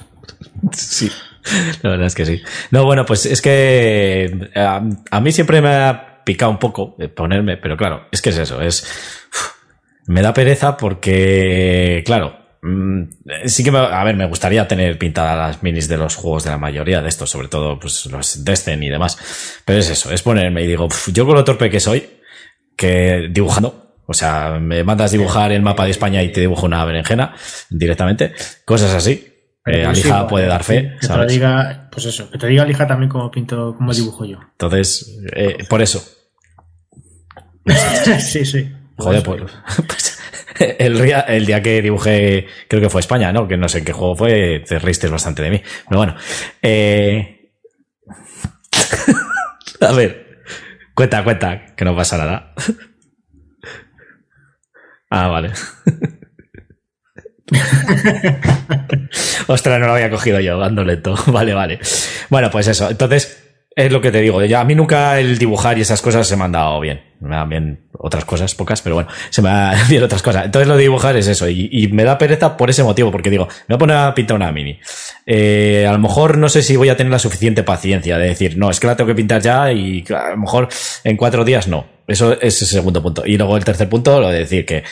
Sí, 0.73 1.11
la 1.83 1.91
verdad 1.91 2.07
es 2.07 2.15
que 2.15 2.27
sí. 2.27 2.43
No, 2.71 2.85
bueno, 2.85 3.05
pues 3.07 3.27
es 3.27 3.41
que 3.41 4.51
a, 4.55 4.83
a 5.11 5.21
mí 5.21 5.33
siempre 5.33 5.61
me 5.61 5.69
ha 5.69 6.23
picado 6.25 6.51
un 6.51 6.59
poco 6.59 6.97
ponerme, 7.17 7.57
pero 7.57 7.77
claro, 7.77 8.07
es 8.13 8.23
que 8.23 8.31
es 8.31 8.39
eso, 8.39 8.61
es... 8.61 8.87
Me 10.07 10.23
da 10.23 10.35
pereza 10.35 10.77
porque, 10.77 12.03
claro, 12.05 12.40
sí 13.47 13.65
que, 13.65 13.71
a 13.71 14.05
ver, 14.05 14.17
me 14.17 14.27
gustaría 14.27 14.69
tener 14.69 14.99
pintadas 14.99 15.37
las 15.37 15.63
minis 15.63 15.89
de 15.89 15.97
los 15.97 16.17
juegos 16.17 16.45
de 16.45 16.51
la 16.51 16.59
mayoría 16.59 17.01
de 17.01 17.09
estos, 17.09 17.31
sobre 17.31 17.49
todo 17.49 17.79
pues 17.79 18.07
los 18.07 18.45
Descent 18.45 18.83
y 18.83 18.89
demás. 18.89 19.63
Pero 19.65 19.79
es 19.79 19.89
eso, 19.89 20.13
es 20.13 20.23
ponerme 20.23 20.63
y 20.63 20.67
digo, 20.67 20.89
yo 21.13 21.27
con 21.27 21.35
lo 21.37 21.45
torpe 21.45 21.71
que 21.71 21.81
soy, 21.81 22.09
que 22.77 23.29
dibujando, 23.31 23.95
o 24.07 24.15
sea, 24.15 24.59
me 24.61 24.85
mandas 24.85 25.13
dibujar 25.13 25.53
el 25.53 25.63
mapa 25.63 25.85
de 25.85 25.93
España 25.93 26.23
y 26.23 26.33
te 26.33 26.41
dibujo 26.41 26.67
una 26.67 26.85
berenjena 26.85 27.35
directamente, 27.71 28.35
cosas 28.65 28.95
así. 28.95 29.27
Eh, 29.67 29.85
Alija 29.85 30.27
puede 30.27 30.47
dar 30.47 30.65
fe. 30.65 30.97
Que, 31.01 31.07
te 31.07 31.27
diga, 31.27 31.89
pues 31.93 32.07
eso, 32.07 32.31
que 32.31 32.39
te 32.39 32.47
diga 32.47 32.63
Alija 32.63 32.87
también 32.87 33.11
cómo 33.11 33.31
pinto, 33.31 33.75
cómo 33.77 33.93
dibujo 33.93 34.25
yo. 34.25 34.39
Entonces, 34.53 35.19
eh, 35.35 35.65
por 35.69 35.81
eso. 35.83 36.03
sí, 38.21 38.45
sí. 38.45 38.73
Joder, 38.97 39.23
pues, 39.23 39.43
pues 39.87 40.19
el, 40.79 41.03
día, 41.03 41.21
el 41.21 41.47
día 41.47 41.63
que 41.63 41.83
dibujé, 41.83 42.47
creo 42.69 42.83
que 42.83 42.91
fue 42.91 43.01
España, 43.01 43.33
¿no? 43.33 43.49
Que 43.49 43.57
no 43.57 43.69
sé 43.69 43.79
en 43.79 43.85
qué 43.85 43.93
juego 43.93 44.17
fue, 44.17 44.63
te 44.67 44.79
reíste 44.79 45.09
bastante 45.09 45.43
de 45.43 45.51
mí. 45.51 45.63
Pero 45.89 45.99
bueno. 45.99 46.17
Eh... 46.63 47.37
A 49.81 49.93
ver. 49.93 50.43
Cuenta, 50.95 51.25
cuenta, 51.25 51.67
que 51.75 51.85
no 51.85 51.97
pasa 51.97 52.19
nada. 52.19 52.53
ah, 55.11 55.29
vale. 55.29 55.51
Ostras, 59.47 59.81
no 59.81 59.87
lo 59.87 59.95
había 59.95 60.11
cogido 60.11 60.41
yo, 60.41 60.59
dando 60.59 60.85
lento. 60.85 61.15
Vale, 61.27 61.55
vale. 61.55 61.81
Bueno, 62.29 62.51
pues 62.51 62.69
eso. 62.69 62.91
Entonces, 62.91 63.50
es 63.77 63.93
lo 63.93 64.01
que 64.01 64.11
te 64.11 64.21
digo. 64.21 64.45
Ya, 64.45 64.61
a 64.61 64.65
mí 64.65 64.75
nunca 64.75 65.19
el 65.21 65.39
dibujar 65.39 65.79
y 65.79 65.83
esas 65.83 66.03
cosas 66.03 66.27
se 66.27 66.37
me 66.37 66.45
han 66.45 66.53
dado 66.53 66.81
bien. 66.81 67.03
Me 67.21 67.37
dan 67.37 67.49
bien 67.49 67.81
otras 67.93 68.25
cosas, 68.25 68.55
pocas, 68.55 68.81
pero 68.83 68.97
bueno, 68.97 69.11
se 69.29 69.43
me 69.43 69.49
dan 69.49 69.77
bien 69.89 70.03
otras 70.03 70.23
cosas. 70.23 70.47
Entonces 70.47 70.67
lo 70.67 70.77
de 70.77 70.83
dibujar 70.83 71.17
es 71.17 71.29
eso. 71.29 71.49
Y, 71.49 71.89
me 71.93 72.05
da 72.05 72.19
pereza 72.19 72.57
por 72.57 72.71
ese 72.71 72.83
motivo, 72.83 73.11
porque 73.11 73.31
digo, 73.31 73.47
me 73.69 73.75
voy 73.75 73.77
a 73.77 73.79
poner 73.79 73.97
a 73.97 74.15
pintar 74.15 74.37
una 74.37 74.51
mini. 74.51 74.79
Eh, 75.27 75.87
a 75.89 75.93
lo 75.93 75.99
mejor 75.99 76.39
no 76.39 76.49
sé 76.49 76.63
si 76.63 76.77
voy 76.77 76.89
a 76.89 76.97
tener 76.97 77.13
la 77.13 77.19
suficiente 77.19 77.63
paciencia 77.63 78.19
de 78.19 78.29
decir, 78.29 78.57
no, 78.57 78.71
es 78.71 78.81
que 78.81 78.87
la 78.87 78.97
tengo 78.97 79.09
que 79.09 79.15
pintar 79.15 79.41
ya 79.41 79.73
y 79.73 80.05
a 80.09 80.31
lo 80.31 80.39
mejor 80.39 80.69
en 81.05 81.17
cuatro 81.17 81.45
días 81.45 81.69
no. 81.69 81.87
Eso 82.09 82.33
es 82.41 82.61
el 82.63 82.69
segundo 82.69 83.03
punto. 83.03 83.25
Y 83.25 83.37
luego 83.37 83.57
el 83.57 83.65
tercer 83.65 83.89
punto, 83.89 84.21
lo 84.21 84.31
de 84.31 84.41
decir 84.41 84.67
que 84.67 84.83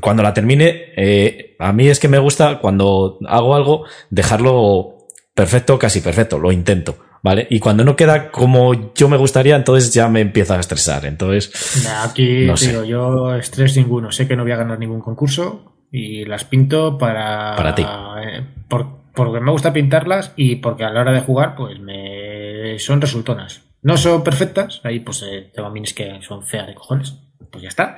cuando 0.00 0.24
la 0.24 0.34
termine, 0.34 0.92
eh, 0.96 1.54
a 1.60 1.72
mí 1.72 1.88
es 1.88 2.00
que 2.00 2.08
me 2.08 2.18
gusta 2.18 2.58
cuando 2.58 3.18
hago 3.28 3.54
algo, 3.54 3.84
dejarlo 4.10 5.06
perfecto, 5.34 5.78
casi 5.78 6.00
perfecto. 6.00 6.38
Lo 6.38 6.50
intento 6.50 7.03
¿vale? 7.24 7.46
Y 7.48 7.58
cuando 7.58 7.84
no 7.84 7.96
queda 7.96 8.30
como 8.30 8.92
yo 8.94 9.08
me 9.08 9.16
gustaría, 9.16 9.56
entonces 9.56 9.92
ya 9.92 10.08
me 10.08 10.20
empieza 10.20 10.56
a 10.56 10.60
estresar. 10.60 11.06
Entonces. 11.06 11.86
aquí 12.04 12.46
digo, 12.46 12.84
yo 12.84 13.34
estrés 13.34 13.76
ninguno. 13.76 14.12
Sé 14.12 14.28
que 14.28 14.36
no 14.36 14.42
voy 14.42 14.52
a 14.52 14.56
ganar 14.56 14.78
ningún 14.78 15.00
concurso 15.00 15.74
y 15.90 16.26
las 16.26 16.44
pinto 16.44 16.98
para. 16.98 17.56
Para 17.56 17.74
ti. 17.74 17.82
Eh, 17.82 18.44
porque 18.68 19.40
me 19.40 19.50
gusta 19.50 19.72
pintarlas 19.72 20.32
y 20.36 20.56
porque 20.56 20.84
a 20.84 20.90
la 20.90 21.00
hora 21.00 21.12
de 21.12 21.20
jugar, 21.20 21.54
pues 21.56 21.80
me 21.80 22.78
son 22.78 23.00
resultonas. 23.00 23.62
No 23.80 23.96
son 23.96 24.22
perfectas, 24.22 24.80
ahí 24.84 25.00
pues 25.00 25.22
eh, 25.22 25.50
tengo 25.54 25.70
minis 25.70 25.94
que 25.94 26.20
son 26.22 26.42
feas 26.42 26.66
de 26.66 26.74
cojones, 26.74 27.14
pues 27.50 27.62
ya 27.62 27.68
está. 27.68 27.96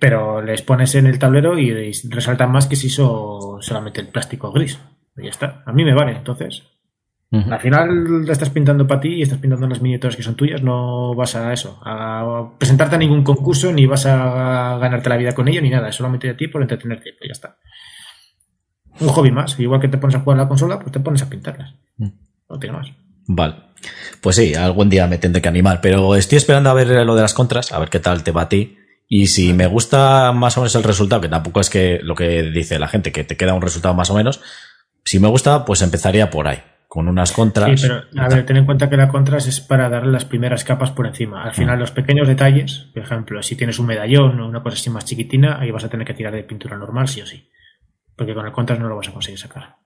Pero 0.00 0.42
les 0.42 0.62
pones 0.62 0.94
en 0.96 1.06
el 1.06 1.18
tablero 1.18 1.56
y, 1.58 1.92
resaltan 2.08 2.50
más 2.50 2.66
que 2.66 2.76
si 2.76 2.88
son 2.88 3.62
solamente 3.62 4.00
el 4.00 4.08
plástico 4.08 4.50
gris. 4.50 4.78
Y 5.16 5.24
ya 5.24 5.30
está. 5.30 5.62
A 5.64 5.72
mí 5.72 5.84
me 5.84 5.94
vale, 5.94 6.12
entonces 6.12 6.62
al 7.32 7.60
final 7.60 8.24
la 8.24 8.32
estás 8.32 8.50
pintando 8.50 8.86
para 8.86 9.00
ti 9.00 9.08
y 9.08 9.22
estás 9.22 9.38
pintando 9.38 9.66
las 9.66 9.82
miniaturas 9.82 10.16
que 10.16 10.22
son 10.22 10.36
tuyas, 10.36 10.62
no 10.62 11.14
vas 11.14 11.34
a 11.34 11.52
eso, 11.52 11.80
a 11.84 12.52
presentarte 12.58 12.94
a 12.94 12.98
ningún 12.98 13.24
concurso, 13.24 13.72
ni 13.72 13.86
vas 13.86 14.06
a 14.06 14.78
ganarte 14.78 15.08
la 15.08 15.16
vida 15.16 15.34
con 15.34 15.48
ello, 15.48 15.60
ni 15.60 15.70
nada, 15.70 15.88
es 15.88 15.96
solamente 15.96 16.30
a 16.30 16.36
ti 16.36 16.46
por 16.46 16.62
entretenerte, 16.62 17.14
pues 17.18 17.28
ya 17.28 17.32
está. 17.32 17.58
Un 19.00 19.08
hobby 19.08 19.30
más, 19.32 19.58
igual 19.58 19.80
que 19.80 19.88
te 19.88 19.98
pones 19.98 20.16
a 20.16 20.20
jugar 20.20 20.38
a 20.38 20.42
la 20.42 20.48
consola, 20.48 20.78
pues 20.78 20.92
te 20.92 21.00
pones 21.00 21.22
a 21.22 21.28
pintarlas. 21.28 21.74
Mm. 21.98 22.08
No 22.48 22.58
tiene 22.58 22.76
más. 22.76 22.92
Vale. 23.26 23.56
Pues 24.20 24.36
sí, 24.36 24.54
algún 24.54 24.88
día 24.88 25.06
me 25.06 25.18
tendré 25.18 25.42
que 25.42 25.48
animar, 25.48 25.80
pero 25.82 26.14
estoy 26.14 26.38
esperando 26.38 26.70
a 26.70 26.74
ver 26.74 26.88
lo 27.04 27.14
de 27.14 27.22
las 27.22 27.34
contras, 27.34 27.72
a 27.72 27.78
ver 27.78 27.90
qué 27.90 27.98
tal 27.98 28.22
te 28.22 28.30
va 28.30 28.42
a 28.42 28.48
ti. 28.48 28.78
Y 29.08 29.26
si 29.26 29.52
me 29.52 29.66
gusta 29.66 30.32
más 30.32 30.56
o 30.56 30.60
menos 30.60 30.74
el 30.76 30.84
resultado, 30.84 31.20
que 31.20 31.28
tampoco 31.28 31.60
es 31.60 31.70
que 31.70 32.00
lo 32.02 32.14
que 32.14 32.44
dice 32.44 32.78
la 32.78 32.88
gente, 32.88 33.12
que 33.12 33.24
te 33.24 33.36
queda 33.36 33.54
un 33.54 33.62
resultado 33.62 33.94
más 33.94 34.10
o 34.10 34.14
menos, 34.14 34.40
si 35.04 35.18
me 35.18 35.28
gusta, 35.28 35.64
pues 35.64 35.82
empezaría 35.82 36.30
por 36.30 36.48
ahí 36.48 36.62
con 36.96 37.08
unas 37.08 37.30
contras. 37.30 37.78
Sí, 37.78 37.86
pero 37.86 38.04
a 38.24 38.28
ver, 38.30 38.46
ten 38.46 38.56
en 38.56 38.64
cuenta 38.64 38.88
que 38.88 38.96
la 38.96 39.08
contras 39.08 39.46
es 39.46 39.60
para 39.60 39.90
darle 39.90 40.12
las 40.12 40.24
primeras 40.24 40.64
capas 40.64 40.92
por 40.92 41.06
encima. 41.06 41.44
Al 41.44 41.52
final, 41.52 41.76
mm. 41.76 41.80
los 41.80 41.90
pequeños 41.90 42.26
detalles, 42.26 42.88
por 42.94 43.02
ejemplo, 43.02 43.42
si 43.42 43.54
tienes 43.54 43.78
un 43.78 43.84
medallón 43.84 44.40
o 44.40 44.48
una 44.48 44.62
cosa 44.62 44.76
así 44.76 44.88
más 44.88 45.04
chiquitina, 45.04 45.60
ahí 45.60 45.70
vas 45.70 45.84
a 45.84 45.90
tener 45.90 46.06
que 46.06 46.14
tirar 46.14 46.32
de 46.32 46.42
pintura 46.44 46.78
normal, 46.78 47.06
sí 47.06 47.20
o 47.20 47.26
sí. 47.26 47.50
Porque 48.16 48.32
con 48.32 48.46
el 48.46 48.52
contras 48.52 48.78
no 48.80 48.88
lo 48.88 48.96
vas 48.96 49.10
a 49.10 49.12
conseguir 49.12 49.38
sacar. 49.38 49.76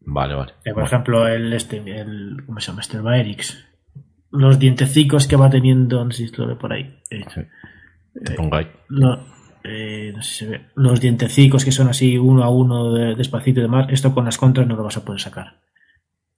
Vale, 0.00 0.34
vale. 0.34 0.52
Eh, 0.66 0.74
por 0.74 0.82
ejemplo, 0.82 1.26
el 1.26 1.50
este, 1.54 1.78
el, 1.78 2.42
¿cómo 2.44 2.60
se 2.60 2.66
llama? 2.66 2.82
Este 2.82 2.98
Baerix. 3.00 3.64
Los 4.32 4.58
dientecicos 4.58 5.26
que 5.26 5.36
va 5.36 5.48
teniendo, 5.48 6.04
no 6.04 6.10
sé 6.10 6.28
si 6.28 6.36
lo 6.36 6.46
ve 6.46 6.56
por 6.56 6.74
ahí. 6.74 6.94
Eh, 7.08 7.24
Te 8.22 8.34
pongo 8.34 8.56
ahí. 8.56 8.66
Eh, 9.64 10.12
no 10.14 10.20
sé 10.20 10.30
si 10.30 10.44
se 10.44 10.50
ve. 10.50 10.66
Los 10.74 11.00
dientecicos 11.00 11.64
que 11.64 11.72
son 11.72 11.88
así 11.88 12.18
uno 12.18 12.44
a 12.44 12.50
uno 12.50 12.92
despacito 13.14 13.60
y 13.60 13.62
demás, 13.62 13.86
esto 13.88 14.12
con 14.12 14.26
las 14.26 14.36
contras 14.36 14.66
no 14.66 14.76
lo 14.76 14.84
vas 14.84 14.98
a 14.98 15.06
poder 15.06 15.18
sacar. 15.18 15.62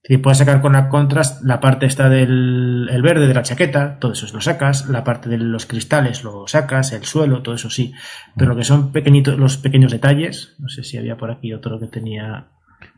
Y 0.06 0.18
puedes 0.18 0.38
sacar 0.38 0.60
con 0.60 0.74
la 0.74 0.90
contrast 0.90 1.42
la 1.44 1.60
parte 1.60 1.86
esta 1.86 2.10
del 2.10 2.88
el 2.90 3.02
verde 3.02 3.26
de 3.26 3.32
la 3.32 3.42
chaqueta, 3.42 3.98
todo 3.98 4.12
eso 4.12 4.26
lo 4.34 4.40
sacas, 4.40 4.88
la 4.88 5.02
parte 5.02 5.30
de 5.30 5.38
los 5.38 5.64
cristales 5.64 6.24
lo 6.24 6.46
sacas, 6.46 6.92
el 6.92 7.04
suelo, 7.04 7.42
todo 7.42 7.54
eso 7.54 7.70
sí. 7.70 7.94
Pero 8.36 8.50
lo 8.50 8.56
que 8.56 8.64
son 8.64 8.92
pequeñitos, 8.92 9.38
los 9.38 9.56
pequeños 9.56 9.92
detalles, 9.92 10.54
no 10.58 10.68
sé 10.68 10.84
si 10.84 10.98
había 10.98 11.16
por 11.16 11.30
aquí 11.30 11.54
otro 11.54 11.80
que 11.80 11.86
tenía 11.86 12.48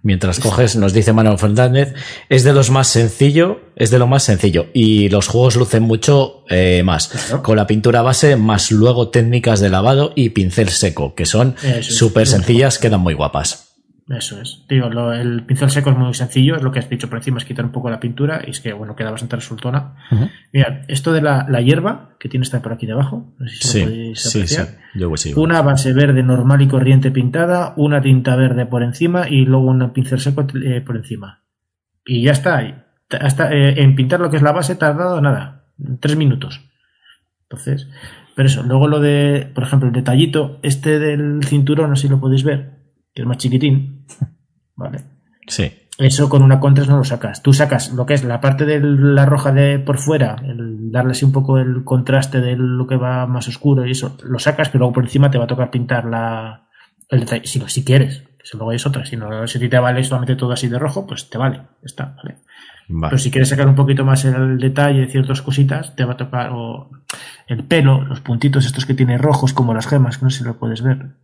Mientras 0.03 0.39
coges, 0.39 0.77
nos 0.77 0.93
dice 0.93 1.13
Manuel 1.13 1.39
Fernández, 1.39 1.95
es 2.29 2.45
de 2.45 2.53
los 2.53 2.71
más 2.71 2.89
sencillo, 2.89 3.61
es 3.75 3.91
de 3.91 3.99
lo 3.99 4.07
más 4.07 4.23
sencillo. 4.23 4.67
Y 4.73 5.09
los 5.09 5.27
juegos 5.27 5.57
lucen 5.57 5.83
mucho 5.83 6.45
eh, 6.49 6.83
más. 6.85 7.09
Con 7.43 7.57
la 7.57 7.67
pintura 7.67 8.03
base, 8.03 8.37
más 8.37 8.71
luego 8.71 9.09
técnicas 9.09 9.61
de 9.61 9.69
lavado 9.69 10.13
y 10.15 10.31
pincel 10.31 10.69
seco, 10.69 11.15
que 11.15 11.27
son 11.27 11.57
súper 11.81 12.27
sencillas, 12.27 12.79
quedan 12.79 13.01
muy 13.01 13.15
guapas. 13.15 13.76
Eso 14.09 14.41
es. 14.41 14.65
Digo, 14.69 14.87
el 15.13 15.43
pincel 15.45 15.69
seco 15.69 15.91
es 15.91 15.97
muy 15.97 16.15
sencillo, 16.15 16.55
es 16.55 16.63
lo 16.63 16.71
que 16.71 16.79
has 16.79 16.89
dicho 16.89 17.09
por 17.09 17.19
encima, 17.19 17.39
es 17.39 17.45
quitar 17.45 17.65
un 17.65 17.73
poco 17.73 17.91
la 17.91 17.99
pintura 17.99 18.41
y 18.47 18.51
es 18.51 18.61
que, 18.61 18.73
bueno, 18.73 18.95
queda 18.95 19.11
bastante 19.11 19.35
resultona. 19.35 19.97
Mira, 20.53 20.83
esto 20.87 21.13
de 21.13 21.23
la, 21.23 21.45
hierba 21.61 22.11
que 22.21 22.29
tiene 22.29 22.45
esta 22.45 22.63
por 22.63 22.73
aquí 22.73 22.87
debajo, 22.87 23.35
no 23.39 23.49
sé 23.49 23.57
si 23.57 23.81
lo 23.81 23.87
podéis 23.87 24.27
apreciar. 24.27 24.69
Sí, 25.17 25.35
una 25.35 25.61
base 25.63 25.93
verde 25.93 26.23
normal 26.23 26.63
y 26.63 26.69
corriente 26.69 27.11
pintada, 27.11 27.75
una 27.77 28.01
tinta 28.01 28.37
verde 28.37 28.65
por 28.67 28.85
encima 28.85 29.29
y 29.29 29.45
luego 29.45 29.67
un 29.67 29.93
pincel 29.93 30.21
seco 30.21 30.47
eh, 30.65 30.81
por 30.83 30.97
encima. 30.97 31.43
Y 32.05 32.23
ya 32.23 32.33
está. 32.33 32.85
Hasta, 33.21 33.53
eh, 33.53 33.83
en 33.83 33.97
pintar 33.97 34.21
lo 34.21 34.31
que 34.31 34.37
es 34.37 34.43
la 34.43 34.53
base 34.53 34.77
tardado 34.77 35.21
nada, 35.21 35.65
tres 35.99 36.17
minutos. 36.17 36.61
Entonces, 37.43 37.89
pero 38.37 38.47
eso, 38.47 38.63
luego 38.63 38.87
lo 38.87 39.01
de, 39.01 39.51
por 39.53 39.65
ejemplo, 39.65 39.89
el 39.89 39.95
detallito, 39.95 40.61
este 40.63 41.01
del 41.01 41.43
cinturón, 41.45 41.91
no 41.91 41.97
sé 41.97 42.03
si 42.03 42.09
lo 42.09 42.21
podéis 42.21 42.45
ver, 42.45 42.76
que 43.17 43.23
es 43.23 43.27
más 43.27 43.39
chiquitín, 43.39 44.05
¿vale? 44.77 45.01
Sí. 45.49 45.73
Eso 45.99 46.29
con 46.29 46.43
una 46.43 46.61
contras 46.61 46.89
no 46.89 46.99
lo 46.99 47.05
sacas. 47.05 47.43
Tú 47.43 47.55
sacas 47.55 47.91
lo 47.95 48.05
que 48.05 48.13
es 48.13 48.23
la 48.23 48.43
parte 48.43 48.67
de 48.67 48.79
la 48.81 49.25
roja 49.25 49.51
de 49.53 49.79
por 49.79 49.97
fuera, 49.97 50.37
el 50.45 50.93
darle 50.93 51.13
así 51.13 51.25
un 51.25 51.33
poco 51.33 51.57
el 51.57 51.85
contraste 51.85 52.43
de 52.43 52.55
lo 52.57 52.87
que 52.87 52.97
va 52.97 53.27
más 53.27 53.49
oscuro 53.49 53.87
y 53.87 53.93
eso, 53.93 54.19
lo 54.23 54.39
sacas, 54.39 54.69
pero 54.69 54.81
luego 54.81 54.93
por 54.93 55.05
encima 55.05 55.31
te 55.31 55.39
va 55.39 55.45
a 55.45 55.47
tocar 55.49 55.71
pintar 55.71 56.05
la, 56.05 56.69
el 57.09 57.21
detalle, 57.21 57.47
si, 57.47 57.61
si 57.67 57.83
quieres. 57.83 58.25
Si 58.45 58.57
luego 58.59 58.73
es 58.73 58.87
otra, 58.87 59.07
si 59.07 59.17
no, 59.17 59.47
si 59.49 59.59
te 59.59 59.79
vale 59.79 60.05
solamente 60.05 60.37
todo 60.37 60.53
así 60.53 60.69
de 60.69 60.79
rojo, 60.79 61.07
pues 61.07 61.31
te 61.31 61.39
vale, 61.39 61.63
está, 61.83 62.15
¿vale? 62.17 62.37
Pero 62.89 63.19
si 63.19 63.33
quieres 63.33 63.49
sacar 63.49 63.67
un 63.67 63.75
poquito 63.75 64.05
más 64.05 64.25
el 64.25 64.59
detalle 64.59 65.01
de 65.01 65.09
ciertas 65.09 65.43
cositas, 65.43 65.97
te 65.97 66.05
va 66.05 66.13
a 66.13 66.17
tocar 66.17 66.51
o 66.53 66.91
el 67.49 67.65
pelo, 67.65 68.05
los 68.05 68.21
puntitos 68.21 68.65
estos 68.65 68.87
que 68.87 68.95
tiene 68.95 69.19
rojos 69.19 69.53
como 69.53 69.75
las 69.75 69.89
gemas, 69.89 70.19
que 70.19 70.25
no 70.25 70.31
sé 70.31 70.39
si 70.39 70.45
lo 70.45 70.59
puedes 70.59 70.83
ver. 70.83 71.17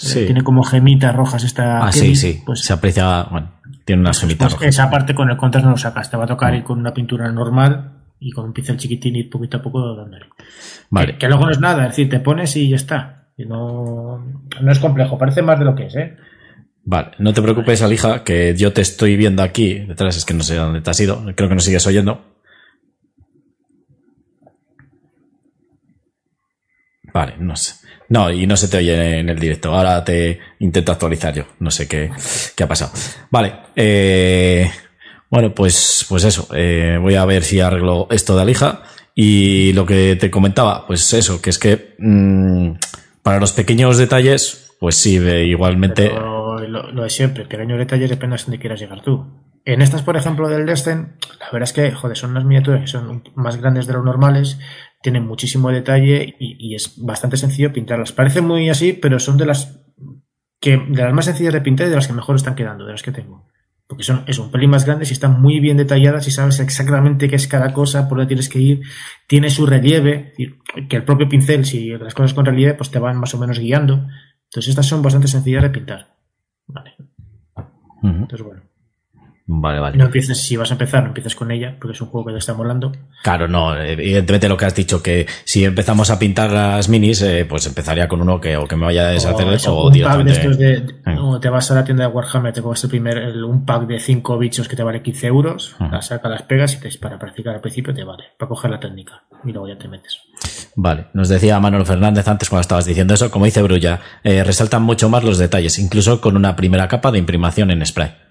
Tiene 0.00 0.42
como 0.42 0.62
gemitas 0.62 1.14
rojas 1.14 1.44
esta. 1.44 1.86
Ah, 1.86 1.92
sí, 1.92 2.16
sí. 2.16 2.42
Pues, 2.44 2.60
se 2.60 2.72
aprecia, 2.72 3.24
bueno, 3.24 3.50
tiene 3.84 4.00
unas 4.00 4.20
gemitas 4.20 4.48
pues 4.48 4.52
rojas. 4.54 4.68
Esa 4.68 4.90
parte 4.90 5.14
con 5.14 5.30
el 5.30 5.36
contraste 5.36 5.66
no 5.66 5.72
lo 5.72 5.78
sacas. 5.78 6.10
Te 6.10 6.16
va 6.16 6.24
a 6.24 6.28
tocar 6.28 6.54
ir 6.54 6.62
con 6.62 6.78
una 6.78 6.94
pintura 6.94 7.30
normal 7.30 8.00
y 8.18 8.30
con 8.32 8.46
un 8.46 8.52
pincel 8.52 8.76
chiquitín 8.76 9.16
ir 9.16 9.30
poquito 9.30 9.58
a 9.58 9.62
poco 9.62 9.94
dándole. 9.94 10.26
Vale. 10.90 11.18
Que, 11.18 11.28
luego 11.28 11.46
no 11.46 11.52
es 11.52 11.60
nada, 11.60 11.84
es 11.84 11.90
decir, 11.90 12.08
te 12.08 12.20
pones 12.20 12.54
y 12.56 12.68
ya 12.68 12.76
está. 12.76 13.28
Y 13.36 13.46
no, 13.46 14.18
no 14.60 14.72
es 14.72 14.78
complejo, 14.78 15.16
parece 15.16 15.42
más 15.42 15.58
de 15.58 15.64
lo 15.64 15.74
que 15.74 15.86
es, 15.86 15.96
¿eh? 15.96 16.16
Vale, 16.84 17.12
no 17.18 17.32
te 17.32 17.42
preocupes, 17.42 17.82
Alija, 17.82 18.24
que 18.24 18.54
yo 18.56 18.72
te 18.72 18.80
estoy 18.80 19.16
viendo 19.16 19.42
aquí 19.42 19.80
detrás, 19.80 20.16
es 20.16 20.24
que 20.24 20.34
no 20.34 20.42
sé 20.42 20.56
dónde 20.56 20.80
te 20.80 20.90
has 20.90 21.00
ido, 21.00 21.22
creo 21.34 21.48
que 21.48 21.54
no 21.54 21.60
sigues 21.60 21.86
oyendo. 21.86 22.24
Vale, 27.12 27.34
no 27.38 27.56
sé. 27.56 27.74
No, 28.10 28.28
y 28.28 28.44
no 28.44 28.56
se 28.56 28.66
te 28.66 28.76
oye 28.76 29.20
en 29.20 29.28
el 29.28 29.38
directo. 29.38 29.72
Ahora 29.72 30.04
te 30.04 30.40
intento 30.58 30.90
actualizar 30.90 31.32
yo. 31.32 31.44
No 31.60 31.70
sé 31.70 31.86
qué, 31.86 32.10
qué 32.56 32.64
ha 32.64 32.68
pasado. 32.68 32.90
Vale. 33.30 33.54
Eh, 33.76 34.68
bueno, 35.30 35.54
pues, 35.54 36.04
pues 36.08 36.24
eso. 36.24 36.48
Eh, 36.52 36.98
voy 37.00 37.14
a 37.14 37.24
ver 37.24 37.44
si 37.44 37.60
arreglo 37.60 38.08
esto 38.10 38.34
de 38.34 38.42
Alija. 38.42 38.82
Y 39.14 39.72
lo 39.74 39.86
que 39.86 40.16
te 40.16 40.28
comentaba, 40.28 40.88
pues 40.88 41.14
eso, 41.14 41.40
que 41.40 41.50
es 41.50 41.58
que 41.60 41.94
mm, 41.98 42.72
para 43.22 43.38
los 43.38 43.52
pequeños 43.52 43.96
detalles, 43.96 44.74
pues 44.80 44.96
sí, 44.96 45.16
igualmente. 45.16 46.10
lo, 46.10 47.02
de 47.02 47.10
siempre, 47.10 47.44
pequeños 47.44 47.78
detalles 47.78 48.10
depende 48.10 48.36
de 48.36 48.42
dónde 48.42 48.58
quieras 48.58 48.80
llegar 48.80 49.02
tú. 49.02 49.24
En 49.64 49.82
estas, 49.82 50.02
por 50.02 50.16
ejemplo, 50.16 50.48
del 50.48 50.66
Destin, 50.66 51.12
la 51.38 51.46
verdad 51.52 51.68
es 51.68 51.72
que, 51.72 51.92
joder, 51.92 52.16
son 52.16 52.30
unas 52.30 52.44
miniaturas 52.44 52.80
que 52.80 52.86
son 52.88 53.22
más 53.36 53.56
grandes 53.58 53.86
de 53.86 53.92
lo 53.92 54.02
normales 54.02 54.58
tienen 55.02 55.26
muchísimo 55.26 55.70
detalle 55.70 56.36
y, 56.38 56.74
es 56.74 57.02
bastante 57.02 57.36
sencillo 57.36 57.72
pintarlas. 57.72 58.12
Parece 58.12 58.40
muy 58.40 58.68
así, 58.68 58.92
pero 58.92 59.18
son 59.18 59.38
de 59.38 59.46
las 59.46 59.80
que 60.60 60.76
de 60.76 61.02
las 61.02 61.14
más 61.14 61.24
sencillas 61.24 61.54
de 61.54 61.62
pintar 61.62 61.86
y 61.86 61.90
de 61.90 61.96
las 61.96 62.06
que 62.06 62.12
mejor 62.12 62.36
están 62.36 62.54
quedando, 62.54 62.84
de 62.84 62.92
las 62.92 63.02
que 63.02 63.12
tengo. 63.12 63.46
Porque 63.86 64.04
son 64.04 64.24
es 64.26 64.38
un 64.38 64.50
pelín 64.50 64.70
más 64.70 64.84
grandes 64.84 65.10
y 65.10 65.14
están 65.14 65.40
muy 65.40 65.58
bien 65.58 65.76
detalladas 65.76 66.28
y 66.28 66.30
sabes 66.30 66.60
exactamente 66.60 67.28
qué 67.28 67.36
es 67.36 67.48
cada 67.48 67.72
cosa, 67.72 68.08
por 68.08 68.18
dónde 68.18 68.28
tienes 68.28 68.48
que 68.48 68.60
ir. 68.60 68.82
Tiene 69.26 69.50
su 69.50 69.66
relieve, 69.66 70.34
que 70.88 70.96
el 70.96 71.04
propio 71.04 71.28
pincel, 71.28 71.64
si 71.64 71.88
las 71.90 72.14
cosas 72.14 72.34
con 72.34 72.44
relieve, 72.44 72.74
pues 72.74 72.90
te 72.90 72.98
van 72.98 73.18
más 73.18 73.34
o 73.34 73.38
menos 73.38 73.58
guiando. 73.58 74.06
Entonces 74.44 74.68
estas 74.68 74.86
son 74.86 75.02
bastante 75.02 75.28
sencillas 75.28 75.62
de 75.62 75.70
pintar. 75.70 76.14
Vale. 76.66 76.94
Entonces 78.02 78.42
bueno. 78.42 78.69
Vale, 79.52 79.80
vale. 79.80 79.96
No 79.98 80.04
empieces, 80.04 80.40
si 80.40 80.56
vas 80.56 80.70
a 80.70 80.74
empezar, 80.74 81.02
no 81.02 81.08
empieces 81.08 81.34
con 81.34 81.50
ella, 81.50 81.74
porque 81.80 81.94
es 81.96 82.00
un 82.00 82.06
juego 82.06 82.28
que 82.28 82.32
te 82.34 82.38
está 82.38 82.54
molando. 82.54 82.92
Claro, 83.24 83.48
no, 83.48 83.76
evidentemente 83.76 84.48
lo 84.48 84.56
que 84.56 84.64
has 84.64 84.74
dicho, 84.76 85.02
que 85.02 85.26
si 85.44 85.64
empezamos 85.64 86.08
a 86.10 86.20
pintar 86.20 86.52
las 86.52 86.88
minis, 86.88 87.20
eh, 87.22 87.44
pues 87.48 87.66
empezaría 87.66 88.06
con 88.06 88.20
uno 88.20 88.40
que 88.40 88.56
o 88.56 88.68
que 88.68 88.76
me 88.76 88.84
vaya 88.84 89.08
a 89.08 89.10
deshacer 89.10 89.48
de 89.48 89.56
eso, 89.56 89.76
o, 89.76 89.90
directamente. 89.90 90.84
te 91.40 91.48
vas 91.48 91.68
a 91.72 91.74
la 91.74 91.84
tienda 91.84 92.06
de 92.06 92.12
Warhammer, 92.12 92.52
te 92.52 92.62
coges 92.62 92.84
el 92.84 92.90
primer, 92.90 93.18
un 93.42 93.64
pack 93.66 93.88
de 93.88 93.98
5 93.98 94.38
bichos 94.38 94.68
que 94.68 94.76
te 94.76 94.84
vale 94.84 95.02
15 95.02 95.26
euros, 95.26 95.74
las 95.80 96.06
sacas, 96.06 96.30
las 96.30 96.42
pegas 96.42 96.74
y 96.74 96.80
te, 96.80 96.96
para 96.98 97.18
practicar 97.18 97.56
al 97.56 97.60
principio 97.60 97.92
te 97.92 98.04
vale, 98.04 98.24
para 98.38 98.48
coger 98.48 98.70
la 98.70 98.78
técnica, 98.78 99.24
y 99.44 99.50
luego 99.50 99.66
ya 99.66 99.76
te 99.76 99.88
metes. 99.88 100.20
Vale, 100.76 101.06
nos 101.12 101.28
decía 101.28 101.58
Manuel 101.58 101.86
Fernández 101.86 102.28
antes 102.28 102.48
cuando 102.48 102.60
estabas 102.60 102.84
diciendo 102.84 103.14
eso, 103.14 103.32
como 103.32 103.46
dice 103.46 103.62
Brulla, 103.62 104.00
eh, 104.22 104.44
resaltan 104.44 104.82
mucho 104.82 105.08
más 105.08 105.24
los 105.24 105.38
detalles, 105.38 105.80
incluso 105.80 106.20
con 106.20 106.36
una 106.36 106.54
primera 106.54 106.86
capa 106.86 107.10
de 107.10 107.18
imprimación 107.18 107.72
en 107.72 107.84
spray 107.84 108.29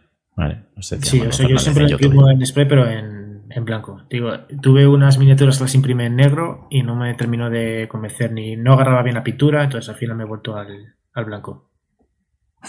sí, 0.80 1.22
yo 1.48 1.58
siempre 1.58 1.84
lo 1.84 1.90
imprimo 1.90 2.30
en 2.30 2.46
spray, 2.46 2.68
pero 2.68 2.90
en, 2.90 3.66
blanco. 3.66 4.04
Digo, 4.10 4.32
tuve 4.62 4.88
unas 4.88 5.18
miniaturas 5.18 5.58
que 5.58 5.66
las 5.66 5.76
imprimí 5.76 6.06
en 6.06 6.16
negro 6.16 6.68
y 6.70 6.82
no 6.82 6.96
me 6.96 7.14
terminó 7.16 7.50
de 7.50 7.88
convencer 7.90 8.32
ni 8.32 8.56
no 8.56 8.74
agarraba 8.74 9.04
bien 9.04 9.16
la 9.16 9.24
pintura, 9.24 9.64
entonces 9.64 9.90
al 9.90 9.96
final 9.96 10.16
me 10.16 10.24
he 10.24 10.28
vuelto 10.28 10.56
al, 10.56 10.96
blanco. 11.26 11.70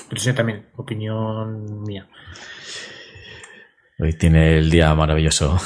Pero 0.09 0.21
sí, 0.21 0.33
también, 0.33 0.67
opinión 0.77 1.83
mía. 1.83 2.09
Hoy 3.99 4.15
tiene 4.15 4.59
el 4.59 4.71
día 4.71 4.95
maravilloso. 4.95 5.59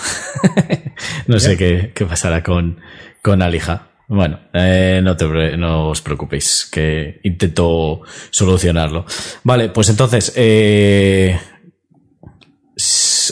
no 1.27 1.39
sé 1.39 1.57
qué, 1.57 2.07
pasará 2.07 2.43
con, 2.43 2.81
con 3.23 3.41
Alija. 3.41 3.89
Bueno, 4.09 4.39
eh, 4.53 5.01
no, 5.03 5.17
te, 5.17 5.57
no 5.57 5.89
os 5.89 6.03
preocupéis, 6.03 6.69
que 6.71 7.21
intento 7.23 8.03
solucionarlo. 8.31 9.07
Vale, 9.45 9.71
pues 9.71 9.89
entonces, 9.89 10.33
eh, 10.37 11.39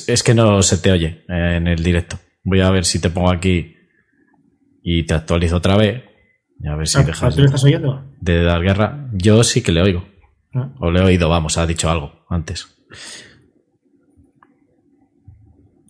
es 0.09 0.23
que 0.23 0.35
no 0.35 0.63
se 0.63 0.79
te 0.79 0.93
oye 0.93 1.25
eh, 1.29 1.57
en 1.57 1.67
el 1.67 1.83
directo. 1.83 2.19
Voy 2.45 2.61
a 2.61 2.71
ver 2.71 2.85
si 2.85 3.01
te 3.01 3.11
pongo 3.11 3.31
aquí 3.31 3.77
y 4.83 5.05
te 5.05 5.15
actualizo 5.15 5.57
otra 5.57 5.77
vez. 5.77 6.03
a 6.67 6.75
ver 6.75 6.89
si 6.89 6.99
ah, 6.99 7.03
dejas. 7.03 7.37
¿Tú 7.37 7.45
estás 7.45 7.65
oyendo? 7.65 8.05
De 8.21 8.43
dar 8.43 8.63
guerra. 8.63 9.09
Yo 9.13 9.43
sí 9.45 9.63
que 9.63 9.73
le 9.73 9.83
oigo. 9.83 10.05
Ah. 10.55 10.71
O 10.81 10.91
le 10.91 11.01
he 11.01 11.05
oído, 11.05 11.29
vamos, 11.29 11.57
ha 11.59 11.67
dicho 11.67 11.91
algo 11.91 12.25
antes. 12.29 12.69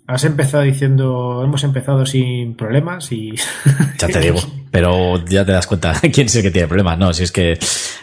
Has 0.06 0.24
empezado 0.24 0.62
diciendo, 0.64 1.42
hemos 1.44 1.64
empezado 1.64 2.04
sin 2.04 2.54
problemas 2.54 3.10
y... 3.12 3.34
Ya 3.98 4.08
te 4.08 4.20
digo, 4.20 4.40
pero 4.70 5.24
ya 5.24 5.44
te 5.44 5.52
das 5.52 5.66
cuenta 5.66 5.94
quién 6.12 6.26
es 6.26 6.36
el 6.36 6.42
que 6.42 6.50
tiene 6.50 6.68
problemas. 6.68 6.98
No, 6.98 7.12
si 7.12 7.22
es 7.22 7.32
que 7.32 7.58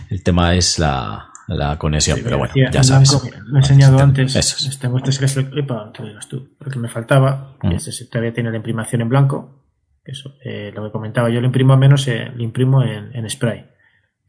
el 0.10 0.24
tema 0.24 0.56
es 0.56 0.80
la, 0.80 1.29
la 1.50 1.78
conexión, 1.78 2.20
pero 2.24 2.38
bueno, 2.38 2.54
ya 2.56 2.84
sabes. 2.84 3.12
lo 3.46 3.56
he 3.56 3.60
enseñado 3.60 4.00
antes. 4.00 4.36
Este, 4.36 4.88
este 4.88 5.26
es 5.26 5.38
el, 5.38 5.58
epa, 5.58 5.92
te 5.92 6.04
digas 6.04 6.28
tú, 6.28 6.56
el 6.64 6.72
que 6.72 6.80
me 6.80 6.88
faltaba. 6.88 7.56
Mm. 7.64 7.72
Este 7.72 8.06
todavía 8.06 8.34
tiene 8.34 8.52
la 8.52 8.58
imprimación 8.58 9.02
en 9.02 9.10
blanco. 9.10 9.66
Eso, 10.04 10.36
eh, 10.44 10.72
lo 10.74 10.84
que 10.86 10.92
comentaba, 10.92 11.30
yo 11.30 11.40
lo 11.40 11.48
imprimo 11.48 11.74
a 11.74 11.78
menos, 11.78 12.08
eh, 12.08 12.32
lo 12.34 12.44
imprimo 12.44 12.84
en, 12.84 13.30
spray. 13.30 13.66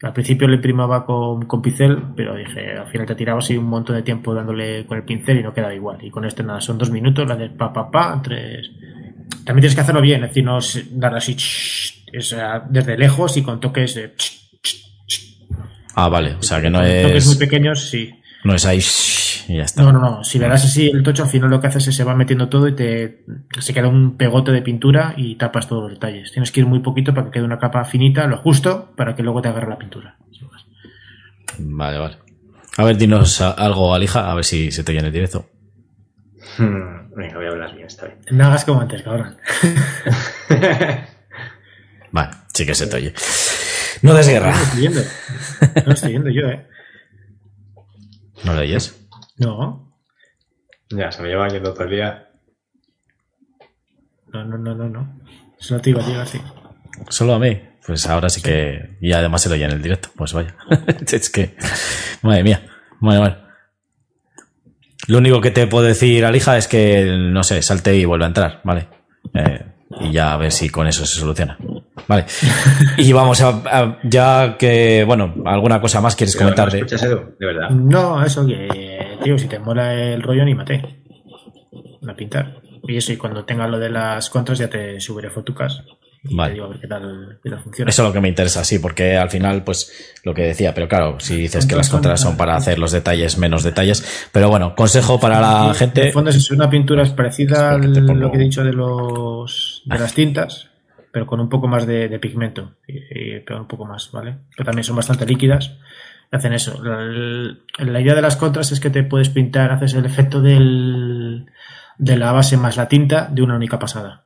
Al 0.03 0.13
principio 0.15 0.49
lo 0.49 0.55
imprimaba 0.55 1.05
con, 1.05 1.45
con, 1.47 1.61
pincel, 1.61 2.03
pero 2.17 2.35
dije, 2.35 2.73
al 2.73 2.89
final 2.89 3.07
te 3.07 3.15
tiraba 3.15 3.39
así 3.39 3.57
un 3.57 3.67
montón 3.67 3.97
de 3.97 4.03
tiempo 4.03 4.35
dándole 4.35 4.87
con 4.87 4.97
el 4.97 5.05
pincel 5.05 5.41
y 5.41 5.43
no 5.43 5.53
quedaba 5.53 5.75
igual. 5.75 5.99
Y 6.03 6.11
con 6.11 6.25
este 6.25 6.43
nada, 6.43 6.61
son 6.61 6.79
dos 6.79 6.91
minutos, 6.91 7.29
la 7.29 7.37
de 7.37 7.51
pa, 7.51 7.73
pa, 7.73 7.91
pa, 7.91 8.21
tres. 8.23 8.71
También 9.45 9.63
tienes 9.63 9.75
que 9.75 9.81
hacerlo 9.83 10.01
bien, 10.01 10.25
es 10.25 10.31
decir, 10.31 10.45
no 10.45 10.59
dar 10.93 11.15
así, 11.15 11.37
desde 12.71 12.99
lejos 12.99 13.37
y 13.37 13.43
con 13.43 13.61
toques 13.61 13.95
de 13.95 14.15
Ah, 16.01 16.09
vale. 16.09 16.37
O 16.39 16.43
sea 16.43 16.63
que 16.63 16.71
no 16.71 16.83
es. 16.83 17.03
Toques 17.07 17.27
muy 17.27 17.37
pequeños, 17.37 17.91
sí. 17.91 18.15
No 18.43 18.55
es 18.55 18.65
ahí 18.65 18.81
y 19.49 19.57
ya 19.59 19.65
está. 19.65 19.83
No, 19.83 19.93
no, 19.93 20.01
no. 20.01 20.25
Si 20.25 20.39
le 20.39 20.49
das 20.49 20.65
así 20.65 20.89
el 20.89 21.03
tocho, 21.03 21.25
al 21.25 21.29
final 21.29 21.51
lo 21.51 21.61
que 21.61 21.67
haces 21.67 21.89
es 21.89 21.95
se 21.95 22.05
va 22.05 22.15
metiendo 22.15 22.49
todo 22.49 22.69
y 22.69 22.75
te 22.75 23.25
se 23.59 23.75
queda 23.75 23.89
un 23.89 24.17
pegote 24.17 24.51
de 24.51 24.63
pintura 24.63 25.13
y 25.17 25.35
tapas 25.35 25.69
todos 25.69 25.83
los 25.83 25.93
detalles. 25.93 26.33
Tienes 26.33 26.51
que 26.51 26.61
ir 26.61 26.67
muy 26.67 26.81
poquito 26.81 27.13
para 27.13 27.27
que 27.27 27.33
quede 27.33 27.45
una 27.45 27.59
capa 27.59 27.85
finita, 27.85 28.27
lo 28.27 28.39
justo, 28.39 28.93
para 28.97 29.15
que 29.15 29.23
luego 29.23 29.43
te 29.43 29.49
agarre 29.49 29.69
la 29.69 29.79
pintura. 29.79 30.17
Vale, 31.59 31.99
vale. 31.99 32.17
A 32.79 32.85
ver, 32.85 32.97
dinos 32.97 33.43
algo, 33.43 33.95
Alija, 33.95 34.31
a 34.31 34.35
ver 34.35 34.45
si 34.45 34.71
se 34.71 34.85
te 34.85 34.93
viene 34.93 35.09
el 35.09 35.13
directo. 35.13 35.51
Hmm, 36.57 37.15
venga, 37.15 37.37
voy 37.37 37.47
a 37.47 37.51
hablar 37.51 37.75
bien 37.75 37.87
esta 37.87 38.07
vez. 38.07 38.15
No 38.31 38.47
hagas 38.47 38.65
como 38.65 38.81
antes, 38.81 39.03
cabrón. 39.03 39.37
vale, 42.13 42.31
sí 42.55 42.65
que 42.65 42.75
se 42.75 42.87
te 42.87 42.97
oye. 42.97 43.13
No 44.03 44.14
des 44.14 44.29
guerra. 44.29 44.53
No 44.53 44.59
lo 44.59 44.62
estoy 44.62 44.81
viendo. 44.81 45.00
No 45.76 45.83
lo 45.87 45.92
estoy 45.92 46.11
viendo 46.11 46.31
yo, 46.31 46.48
¿eh? 46.48 46.66
¿No 48.44 48.55
lo 48.55 48.61
oyes? 48.61 49.09
No. 49.38 49.94
Ya, 50.90 51.12
se 51.12 51.22
me 51.22 51.29
lleva 51.29 51.48
yendo 51.48 51.72
todo 51.72 51.85
el 51.85 51.90
día. 51.90 52.31
No, 54.33 54.44
no, 54.44 54.59
no, 54.59 54.74
no, 54.74 54.88
no. 54.88 55.20
Solo 55.59 55.81
te 55.81 55.90
iba 55.90 56.03
a 56.03 56.05
decir 56.05 56.20
así. 56.20 56.40
Solo 57.09 57.35
a 57.35 57.38
mí. 57.38 57.61
Pues 57.87 58.07
ahora 58.07 58.29
sí 58.29 58.40
que. 58.42 58.96
Y 59.00 59.12
además 59.12 59.42
se 59.42 59.48
lo 59.48 59.55
oye 59.55 59.64
en 59.64 59.72
el 59.72 59.83
directo. 59.83 60.11
Pues 60.16 60.33
vaya. 60.33 60.55
es 61.12 61.31
que. 61.31 61.57
Madre 62.22 62.42
mía. 62.44 62.62
Vale, 63.00 63.18
vale. 63.18 63.37
Lo 65.07 65.18
único 65.18 65.40
que 65.40 65.50
te 65.50 65.66
puedo 65.66 65.87
decir, 65.87 66.24
Alija, 66.24 66.57
es 66.57 66.68
que, 66.68 67.05
no 67.05 67.42
sé, 67.42 67.62
salte 67.62 67.96
y 67.96 68.05
vuelve 68.05 68.26
a 68.26 68.29
entrar, 68.29 68.61
¿vale? 68.64 68.88
Eh, 69.35 69.70
y 69.98 70.12
ya 70.12 70.33
a 70.33 70.37
ver 70.37 70.53
si 70.53 70.68
con 70.68 70.87
eso 70.87 71.05
se 71.05 71.18
soluciona. 71.18 71.59
Vale. 72.07 72.26
Y 72.96 73.12
vamos 73.12 73.40
a, 73.42 73.98
ya 74.05 74.57
que, 74.59 75.05
bueno, 75.05 75.35
alguna 75.44 75.81
cosa 75.81 76.00
más 76.00 76.16
quieres 76.16 76.37
comentar. 76.37 76.68
¿no 76.68 76.72
de... 76.72 76.81
Edu? 76.81 77.37
De 77.38 77.46
verdad. 77.46 77.70
No, 77.70 78.22
eso 78.24 78.46
que, 78.46 79.18
tío, 79.22 79.38
si 79.38 79.48
te 79.48 79.59
mola 79.59 79.94
el 79.94 80.22
rollo, 80.22 80.42
anímate. 80.42 81.03
A 82.09 82.14
pintar. 82.14 82.61
Y 82.85 82.96
eso, 82.96 83.12
y 83.12 83.16
cuando 83.16 83.44
tenga 83.44 83.68
lo 83.68 83.79
de 83.79 83.90
las 83.90 84.31
contras 84.31 84.59
ya 84.59 84.68
te 84.68 85.00
subiré 85.00 85.31
fotucas 85.31 85.83
Vale. 86.23 86.55
Eso 86.55 87.87
es 87.87 87.99
lo 87.99 88.13
que 88.13 88.21
me 88.21 88.29
interesa, 88.29 88.63
sí, 88.63 88.79
porque 88.79 89.17
al 89.17 89.31
final, 89.31 89.65
pues 89.65 90.21
lo 90.23 90.35
que 90.35 90.43
decía, 90.43 90.75
pero 90.75 90.87
claro, 90.87 91.19
si 91.19 91.37
dices 91.37 91.65
que 91.65 91.75
las 91.75 91.89
contras 91.89 92.21
son 92.21 92.37
para 92.37 92.57
hacer 92.57 92.79
los 92.79 92.93
detalles 92.93 93.39
menos 93.39 93.63
detalles, 93.63 94.29
pero 94.31 94.51
bueno, 94.51 94.75
consejo 94.75 95.19
para 95.19 95.41
la 95.41 95.73
gente. 95.73 96.09
En 96.09 96.13
fondo 96.13 96.31
es 96.31 96.51
una 96.51 96.69
pintura 96.69 97.05
es 97.05 97.11
parecida 97.11 97.73
a 97.73 97.79
lo 97.79 98.31
que 98.31 98.37
he 98.37 98.41
dicho 98.41 98.63
de 98.63 98.75
los 98.75 99.83
de 99.87 99.99
las 99.99 100.13
tintas, 100.13 100.69
pero 101.11 101.27
con 101.27 101.41
un 101.41 101.49
poco 101.49 101.69
más 101.69 101.87
de, 101.87 102.19
pigmento, 102.19 102.75
y, 102.87 103.41
pero 103.41 103.61
un 103.61 103.69
poco 103.69 103.87
más, 103.87 104.11
¿vale? 104.13 104.37
Pero 104.55 104.67
también 104.67 104.85
son 104.85 104.97
bastante 104.97 105.25
líquidas. 105.25 105.73
Hacen 106.33 106.53
eso. 106.53 106.81
La, 106.85 107.01
la 107.79 108.01
idea 108.01 108.15
de 108.15 108.23
las 108.23 108.37
contras 108.37 108.71
es 108.71 108.79
que 108.79 108.91
te 108.91 109.03
puedes 109.03 109.31
pintar, 109.31 109.73
haces 109.73 109.95
el 109.95 110.07
efecto 110.07 110.41
del, 110.41 111.47
de 111.99 112.17
la 112.17 112.31
base 112.31 112.57
más 112.57 112.77
la 112.77 112.89
tinta 112.89 113.29
de 113.33 113.43
una 113.43 113.57
única 113.57 113.79
pasada. 113.79 114.25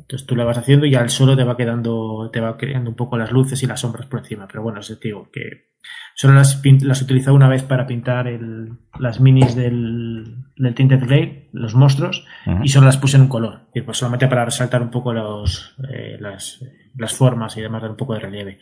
Entonces 0.00 0.26
tú 0.26 0.36
lo 0.36 0.46
vas 0.46 0.58
haciendo 0.58 0.86
y 0.86 0.94
al 0.94 1.10
solo 1.10 1.36
te 1.36 1.44
va 1.44 1.56
quedando, 1.56 2.30
te 2.32 2.40
va 2.40 2.56
creando 2.56 2.90
un 2.90 2.96
poco 2.96 3.18
las 3.18 3.32
luces 3.32 3.62
y 3.62 3.66
las 3.66 3.80
sombras 3.80 4.06
por 4.06 4.20
encima. 4.20 4.46
Pero 4.46 4.62
bueno, 4.62 4.80
es 4.80 4.98
digo 5.00 5.30
que 5.32 5.68
solo 6.14 6.34
las, 6.34 6.62
las 6.82 7.00
he 7.00 7.04
utilizado 7.04 7.36
una 7.36 7.48
vez 7.48 7.62
para 7.62 7.86
pintar 7.86 8.28
el, 8.28 8.78
las 8.98 9.20
minis 9.20 9.54
del, 9.54 10.44
del 10.56 10.74
Tinted 10.74 11.00
Glade, 11.00 11.48
los 11.52 11.74
monstruos, 11.74 12.26
y 12.62 12.68
solo 12.68 12.86
las 12.86 12.96
puse 12.96 13.16
en 13.16 13.22
un 13.22 13.28
color. 13.28 13.68
Y 13.74 13.82
pues 13.82 13.98
solamente 13.98 14.28
para 14.28 14.44
resaltar 14.44 14.82
un 14.82 14.90
poco 14.90 15.12
los, 15.12 15.76
eh, 15.92 16.16
las, 16.20 16.64
las 16.96 17.14
formas 17.14 17.56
y 17.56 17.60
demás, 17.60 17.82
dar 17.82 17.90
un 17.90 17.96
poco 17.96 18.14
de 18.14 18.20
relieve. 18.20 18.58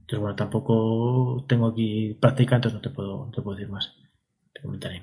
Entonces 0.00 0.18
bueno, 0.18 0.36
tampoco 0.36 1.44
tengo 1.48 1.68
aquí 1.68 2.16
práctica, 2.20 2.56
entonces 2.56 2.74
no 2.74 2.80
te 2.80 2.90
puedo, 2.90 3.26
no 3.26 3.30
te 3.30 3.42
puedo 3.42 3.56
decir 3.56 3.70
más. 3.70 3.94
Te 4.52 4.62
comentaré. 4.62 5.02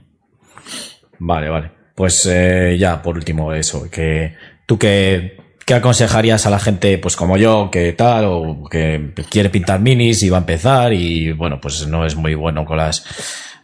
Vale, 1.19 1.49
vale. 1.49 1.71
Pues 1.95 2.25
eh, 2.27 2.77
ya, 2.77 3.01
por 3.01 3.15
último, 3.15 3.53
eso, 3.53 3.89
que 3.89 4.36
tú 4.67 4.77
que 4.77 5.47
¿Qué 5.67 5.73
aconsejarías 5.73 6.45
a 6.45 6.49
la 6.49 6.60
gente, 6.60 6.97
pues 6.97 7.17
como 7.17 7.36
yo, 7.36 7.69
que 7.69 7.91
tal, 7.91 8.23
o 8.25 8.63
que 8.71 9.12
quiere 9.30 9.49
pintar 9.49 9.82
minis 9.82 10.23
y 10.23 10.30
va 10.30 10.38
a 10.38 10.39
empezar 10.39 10.93
y, 10.93 11.34
bueno, 11.34 11.60
pues 11.60 11.86
no 11.89 12.06
es 12.06 12.15
muy 12.15 12.36
bueno 12.36 12.63
con 12.63 12.77
las, 12.77 13.06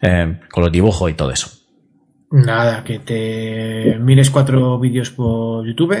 eh, 0.02 0.38
con 0.52 0.64
los 0.64 0.70
dibujos 0.70 1.10
y 1.10 1.14
todo 1.14 1.30
eso? 1.30 1.48
Nada, 2.30 2.84
que 2.84 2.98
te 2.98 3.98
mires 4.00 4.28
cuatro 4.28 4.78
vídeos 4.78 5.08
por 5.12 5.66
YouTube. 5.66 5.96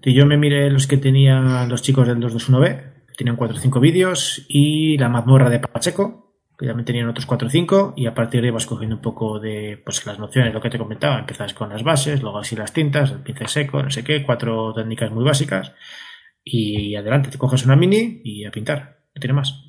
Que 0.00 0.14
yo 0.14 0.24
me 0.24 0.38
miré 0.38 0.70
los 0.70 0.86
que 0.86 0.96
tenían 0.96 1.68
los 1.68 1.82
chicos 1.82 2.08
del 2.08 2.16
221B, 2.16 2.76
que 3.08 3.14
tenían 3.18 3.36
cuatro 3.36 3.58
o 3.58 3.60
cinco 3.60 3.78
vídeos, 3.78 4.46
y 4.48 4.96
la 4.96 5.10
mazmorra 5.10 5.50
de 5.50 5.58
Pacheco, 5.58 6.21
que 6.58 6.66
también 6.66 6.84
tenían 6.84 7.08
otros 7.08 7.26
4 7.26 7.48
o 7.48 7.50
5 7.50 7.94
y 7.96 8.06
a 8.06 8.14
partir 8.14 8.40
de 8.40 8.48
ahí 8.48 8.52
vas 8.52 8.66
cogiendo 8.66 8.96
un 8.96 9.02
poco 9.02 9.40
de 9.40 9.80
pues 9.84 10.04
las 10.06 10.18
nociones, 10.18 10.52
lo 10.52 10.60
que 10.60 10.70
te 10.70 10.78
comentaba, 10.78 11.18
empiezas 11.18 11.54
con 11.54 11.70
las 11.70 11.82
bases, 11.82 12.22
luego 12.22 12.38
así 12.38 12.56
las 12.56 12.72
tintas, 12.72 13.10
el 13.10 13.20
pincel 13.20 13.48
seco, 13.48 13.82
no 13.82 13.90
sé 13.90 14.04
qué, 14.04 14.22
cuatro 14.24 14.72
técnicas 14.74 15.10
muy 15.10 15.24
básicas 15.24 15.72
y 16.44 16.94
adelante, 16.96 17.30
te 17.30 17.38
coges 17.38 17.64
una 17.64 17.76
mini 17.76 18.20
y 18.24 18.44
a 18.44 18.50
pintar, 18.50 19.00
no 19.14 19.20
tiene 19.20 19.34
más. 19.34 19.64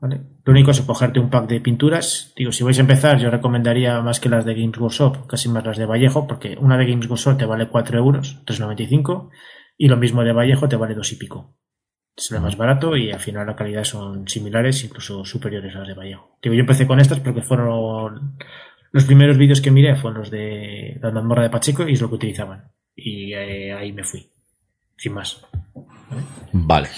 Lo 0.00 0.50
único 0.50 0.72
es 0.72 0.80
cogerte 0.80 1.20
un 1.20 1.30
pack 1.30 1.48
de 1.48 1.60
pinturas. 1.60 2.32
Digo, 2.36 2.50
si 2.50 2.64
vais 2.64 2.76
a 2.78 2.80
empezar, 2.80 3.20
yo 3.20 3.30
recomendaría 3.30 4.00
más 4.00 4.18
que 4.18 4.28
las 4.28 4.44
de 4.44 4.54
Games 4.54 4.76
Workshop, 4.78 5.28
casi 5.28 5.48
más 5.48 5.64
las 5.64 5.76
de 5.76 5.86
Vallejo, 5.86 6.26
porque 6.26 6.56
una 6.60 6.76
de 6.76 6.86
Games 6.86 7.08
Workshop 7.08 7.38
te 7.38 7.44
vale 7.44 7.68
4 7.68 7.98
euros, 7.98 8.42
3,95, 8.44 9.30
y 9.78 9.86
lo 9.86 9.96
mismo 9.96 10.24
de 10.24 10.32
Vallejo 10.32 10.68
te 10.68 10.74
vale 10.74 10.96
2 10.96 11.12
y 11.12 11.16
pico 11.16 11.54
es 12.16 12.30
lo 12.30 12.40
más 12.40 12.56
barato 12.56 12.96
y 12.96 13.10
al 13.10 13.20
final 13.20 13.46
la 13.46 13.56
calidad 13.56 13.84
son 13.84 14.28
similares, 14.28 14.84
incluso 14.84 15.24
superiores 15.24 15.74
a 15.74 15.80
las 15.80 15.88
de 15.88 15.94
Vallejo. 15.94 16.36
Digo, 16.42 16.54
yo 16.54 16.60
empecé 16.60 16.86
con 16.86 17.00
estas 17.00 17.20
porque 17.20 17.42
fueron 17.42 18.36
los 18.90 19.04
primeros 19.04 19.38
vídeos 19.38 19.60
que 19.60 19.70
miré 19.70 19.96
fueron 19.96 20.20
los 20.20 20.30
de 20.30 20.98
la 21.00 21.10
mazmorra 21.10 21.42
de 21.42 21.50
Pacheco 21.50 21.88
y 21.88 21.94
es 21.94 22.00
lo 22.00 22.08
que 22.08 22.16
utilizaban. 22.16 22.70
Y 22.94 23.32
eh, 23.32 23.72
ahí 23.72 23.92
me 23.92 24.04
fui, 24.04 24.28
sin 24.96 25.14
más. 25.14 25.40
Vale. 26.52 26.88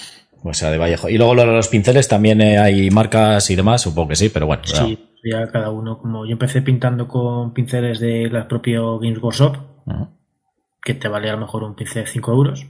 O 0.43 0.53
sea, 0.53 0.69
de 0.69 0.77
Vallejo. 0.77 1.09
Y 1.09 1.17
luego 1.17 1.33
los 1.33 1.69
pinceles 1.69 2.07
también 2.07 2.39
eh, 2.41 2.59
hay 2.59 2.91
marcas 2.91 3.49
y 3.49 3.55
demás, 3.55 3.81
supongo 3.81 4.09
que 4.09 4.15
sí, 4.15 4.29
pero 4.29 4.45
bueno. 4.45 4.63
Sí, 4.65 4.99
ya 5.23 5.47
cada 5.47 5.71
uno, 5.71 5.97
como 5.97 6.25
yo 6.25 6.33
empecé 6.33 6.61
pintando 6.61 7.07
con 7.07 7.53
pinceles 7.53 7.99
de 7.99 8.29
la 8.29 8.47
propia 8.47 8.81
Games 9.01 9.17
Workshop, 9.19 9.57
que 10.83 10.93
te 10.93 11.07
vale 11.07 11.29
a 11.29 11.33
lo 11.33 11.39
mejor 11.39 11.63
un 11.63 11.75
pincel 11.75 12.05
5 12.05 12.31
euros 12.31 12.67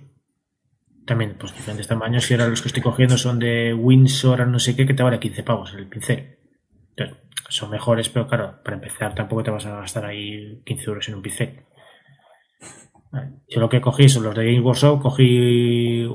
también, 1.05 1.35
pues 1.39 1.53
diferentes 1.53 1.87
tamaños. 1.87 2.29
Y 2.29 2.33
ahora 2.33 2.47
los 2.47 2.61
que 2.61 2.69
estoy 2.69 2.83
cogiendo 2.83 3.17
son 3.17 3.39
de 3.39 3.73
Windsor, 3.73 4.47
no 4.47 4.59
sé 4.59 4.75
qué, 4.75 4.85
que 4.85 4.93
te 4.93 5.03
vale 5.03 5.19
15 5.19 5.43
pavos 5.43 5.73
el 5.73 5.87
pincel. 5.87 6.37
Son 7.49 7.69
mejores, 7.69 8.09
pero 8.09 8.27
claro, 8.27 8.59
para 8.63 8.77
empezar 8.77 9.13
tampoco 9.13 9.43
te 9.43 9.51
vas 9.51 9.65
a 9.65 9.79
gastar 9.79 10.05
ahí 10.05 10.61
15 10.65 10.85
euros 10.85 11.07
en 11.09 11.15
un 11.15 11.21
pincel. 11.21 11.65
Yo 13.47 13.59
lo 13.59 13.69
que 13.69 13.81
cogí 13.81 14.09
son 14.09 14.23
los 14.23 14.35
de 14.35 14.45
Game 14.45 14.61
Workshop, 14.61 15.01
cogí, 15.01 16.05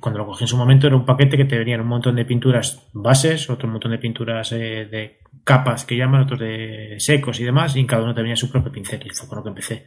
cuando 0.00 0.18
lo 0.18 0.26
cogí 0.26 0.44
en 0.44 0.48
su 0.48 0.56
momento 0.56 0.86
era 0.86 0.96
un 0.96 1.04
paquete 1.04 1.36
que 1.36 1.44
te 1.44 1.58
venían 1.58 1.80
un 1.80 1.88
montón 1.88 2.16
de 2.16 2.24
pinturas 2.24 2.88
bases, 2.92 3.50
otro 3.50 3.68
montón 3.68 3.90
de 3.90 3.98
pinturas 3.98 4.52
eh, 4.52 4.88
de 4.90 5.18
capas 5.44 5.84
que 5.84 5.96
llaman, 5.96 6.22
otros 6.22 6.40
de 6.40 6.96
secos 6.98 7.40
y 7.40 7.44
demás, 7.44 7.76
y 7.76 7.80
en 7.80 7.86
cada 7.86 8.04
uno 8.04 8.14
te 8.14 8.22
venía 8.22 8.36
su 8.36 8.50
propio 8.50 8.72
pincel, 8.72 9.02
y 9.04 9.10
fue 9.10 9.28
con 9.28 9.38
lo 9.38 9.42
que 9.42 9.50
empecé. 9.50 9.86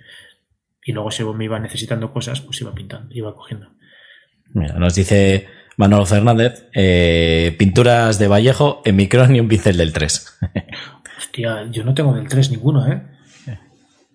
Y 0.84 0.92
luego 0.92 1.10
según 1.10 1.38
me 1.38 1.46
iba 1.46 1.60
necesitando 1.60 2.12
cosas, 2.14 2.42
pues 2.42 2.62
iba 2.62 2.74
pintando, 2.74 3.16
iba 3.16 3.34
cogiendo. 3.34 3.70
Mira, 4.54 4.76
nos 4.80 4.96
dice 4.96 5.48
Manolo 5.78 6.06
Fernández, 6.06 6.70
eh, 6.74 7.56
pinturas 7.58 8.20
de 8.20 8.28
Vallejo 8.28 8.82
en 8.86 8.96
micrón 8.96 9.36
y 9.36 9.40
un 9.40 9.48
pincel 9.48 9.78
del 9.78 9.94
3. 9.94 10.40
Hostia, 11.18 11.68
yo 11.72 11.84
no 11.84 11.94
tengo 11.94 12.14
del 12.14 12.28
3 12.28 12.52
ninguno, 12.52 12.88
¿eh? 12.88 13.02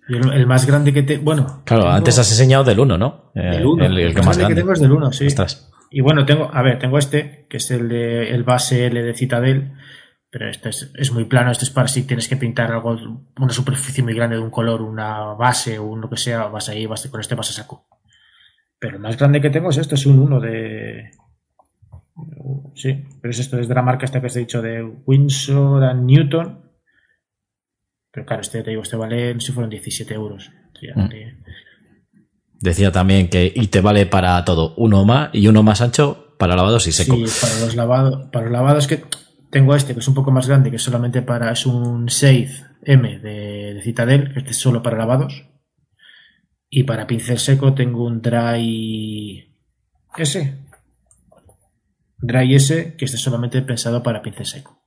el, 0.07 0.47
más 0.47 0.65
grande 0.65 0.93
que 0.93 1.03
te. 1.03 1.17
Bueno. 1.17 1.61
Claro, 1.65 1.89
antes 1.89 2.17
has 2.19 2.29
enseñado 2.31 2.63
del 2.63 2.79
1, 2.79 2.97
¿no? 2.97 3.31
Eh, 3.35 3.55
el 3.55 3.65
1. 3.65 3.85
El, 3.85 4.13
que 4.13 4.21
más 4.21 4.37
grande, 4.37 4.55
que 4.55 4.61
tengo 4.61 4.73
es 4.73 4.79
del 4.79 4.91
1, 4.91 5.13
sí. 5.13 5.27
Y 5.89 6.01
bueno, 6.01 6.25
tengo. 6.25 6.49
A 6.53 6.61
ver, 6.61 6.79
tengo 6.79 6.97
este, 6.97 7.45
que 7.49 7.57
es 7.57 7.71
el 7.71 7.89
de 7.89 8.31
el 8.31 8.43
base 8.43 8.87
L 8.87 9.01
de 9.01 9.13
Citadel. 9.13 9.73
Pero 10.29 10.49
este 10.49 10.69
es, 10.69 10.91
es, 10.95 11.11
muy 11.11 11.25
plano. 11.25 11.51
Este 11.51 11.65
es 11.65 11.71
para 11.71 11.89
si 11.89 12.03
tienes 12.03 12.29
que 12.29 12.37
pintar 12.37 12.71
algo, 12.71 12.97
una 13.37 13.51
superficie 13.53 14.01
muy 14.01 14.13
grande 14.13 14.37
de 14.37 14.41
un 14.41 14.49
color, 14.49 14.81
una 14.81 15.33
base 15.33 15.77
o 15.77 15.97
lo 15.97 16.09
que 16.09 16.15
sea, 16.15 16.45
vas 16.47 16.69
ahí, 16.69 16.85
vas 16.85 17.05
con 17.07 17.19
este 17.19 17.35
vas 17.35 17.49
a 17.49 17.53
saco. 17.53 17.85
Pero 18.81 18.95
el 18.95 19.01
más 19.03 19.15
grande 19.15 19.41
que 19.41 19.51
tengo 19.51 19.69
es 19.69 19.77
esto, 19.77 19.93
es 19.93 20.07
un 20.07 20.17
1 20.17 20.39
de. 20.39 21.11
Sí, 22.73 23.05
pero 23.21 23.31
es 23.31 23.37
esto, 23.37 23.59
es 23.59 23.67
de 23.67 23.75
la 23.75 23.83
marca 23.83 24.05
esta 24.05 24.19
que 24.19 24.25
os 24.25 24.35
he 24.35 24.39
dicho 24.39 24.59
de 24.59 24.81
Windsor 24.81 25.83
and 25.83 26.03
Newton. 26.03 26.59
Pero 28.11 28.25
claro, 28.25 28.41
este 28.41 28.63
te 28.63 28.71
digo, 28.71 28.81
este 28.81 28.97
vale, 28.97 29.35
no 29.35 29.39
sé 29.39 29.47
si 29.47 29.53
fueron 29.53 29.69
17 29.69 30.11
euros. 30.15 30.51
Mm. 30.95 31.09
Decía 32.59 32.91
también 32.91 33.29
que 33.29 33.53
y 33.55 33.67
te 33.67 33.81
vale 33.81 34.07
para 34.07 34.43
todo, 34.43 34.73
uno 34.77 35.05
más 35.05 35.29
y 35.31 35.47
uno 35.47 35.61
más 35.61 35.81
ancho 35.81 36.35
para 36.39 36.55
lavados 36.55 36.87
y 36.87 36.91
seco. 36.91 37.15
Sí, 37.15 37.25
para 37.39 37.59
los 37.59 37.75
lavados, 37.75 38.29
para 38.31 38.45
los 38.45 38.51
lavados 38.51 38.87
que 38.87 39.03
tengo 39.51 39.75
este, 39.75 39.93
que 39.93 39.99
es 39.99 40.07
un 40.07 40.15
poco 40.15 40.31
más 40.31 40.47
grande, 40.47 40.71
que 40.71 40.77
es 40.77 40.81
solamente 40.81 41.21
para, 41.21 41.51
es 41.51 41.67
un 41.67 42.09
6 42.09 42.65
M 42.83 43.19
de, 43.19 43.75
de 43.75 43.81
Citadel, 43.83 44.33
que 44.33 44.39
este 44.39 44.51
es 44.51 44.57
solo 44.57 44.81
para 44.81 44.97
lavados. 44.97 45.50
Y 46.73 46.83
para 46.83 47.05
pincel 47.05 47.37
seco 47.37 47.73
tengo 47.73 48.05
un 48.05 48.21
Dry 48.21 49.53
S. 50.17 50.57
Dry 52.17 52.55
S, 52.55 52.95
que 52.97 53.05
está 53.05 53.17
solamente 53.17 53.61
pensado 53.61 54.01
para 54.01 54.21
pincel 54.21 54.45
seco. 54.45 54.81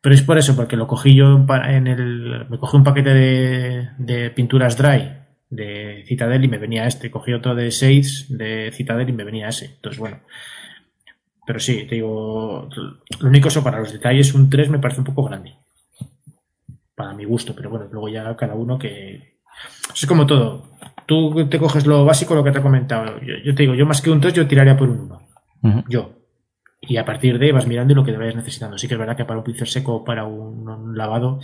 Pero 0.00 0.14
es 0.14 0.22
por 0.22 0.36
eso, 0.36 0.54
porque 0.54 0.76
lo 0.76 0.86
cogí 0.86 1.14
yo 1.14 1.44
en 1.64 1.86
el. 1.86 2.46
Me 2.50 2.58
cogí 2.58 2.76
un 2.76 2.84
paquete 2.84 3.14
de, 3.14 4.30
pinturas 4.30 4.76
dry 4.76 5.10
de 5.48 6.04
Citadel 6.06 6.44
y 6.44 6.48
me 6.48 6.58
venía 6.58 6.86
este. 6.86 7.10
Cogí 7.10 7.32
otro 7.32 7.54
de 7.54 7.70
6 7.70 8.26
de 8.36 8.70
Citadel 8.72 9.08
y 9.08 9.12
me 9.12 9.24
venía 9.24 9.48
ese. 9.48 9.66
Entonces, 9.76 9.98
bueno. 9.98 10.20
Pero 11.46 11.60
sí, 11.60 11.86
te 11.88 11.94
digo. 11.94 12.68
Lo 13.20 13.28
único 13.28 13.48
eso 13.48 13.64
para 13.64 13.78
los 13.80 13.90
detalles, 13.90 14.34
un 14.34 14.50
3 14.50 14.68
me 14.68 14.78
parece 14.78 15.00
un 15.00 15.06
poco 15.06 15.24
grande. 15.24 15.54
para 16.94 17.14
mi 17.14 17.24
gusto, 17.24 17.54
pero 17.54 17.70
bueno, 17.70 17.88
luego 17.90 18.08
ya 18.08 18.36
cada 18.36 18.54
uno 18.54 18.78
que... 18.78 19.37
Es 19.94 20.06
como 20.06 20.26
todo. 20.26 20.68
Tú 21.06 21.48
te 21.48 21.58
coges 21.58 21.86
lo 21.86 22.04
básico, 22.04 22.34
lo 22.34 22.44
que 22.44 22.52
te 22.52 22.58
he 22.58 22.62
comentado. 22.62 23.18
Yo, 23.20 23.54
te 23.54 23.62
digo, 23.62 23.74
yo 23.74 23.86
más 23.86 24.02
que 24.02 24.10
un 24.10 24.20
2, 24.20 24.32
yo 24.34 24.46
tiraría 24.46 24.76
por 24.76 24.90
un 24.90 25.12
1. 25.62 25.84
Yo. 25.88 26.18
Y 26.80 26.96
a 26.96 27.04
partir 27.04 27.38
de 27.38 27.46
ahí 27.46 27.52
vas 27.52 27.66
mirando 27.66 27.94
lo 27.94 28.04
que 28.04 28.12
te 28.12 28.18
vayas 28.18 28.36
necesitando. 28.36 28.78
Sí 28.78 28.86
que 28.86 28.94
es 28.94 29.00
verdad 29.00 29.16
que 29.16 29.24
para 29.24 29.38
un 29.38 29.44
pincel 29.44 29.66
seco 29.66 29.96
o 29.96 30.04
para 30.04 30.24
un, 30.24 30.96
lavado, 30.96 31.40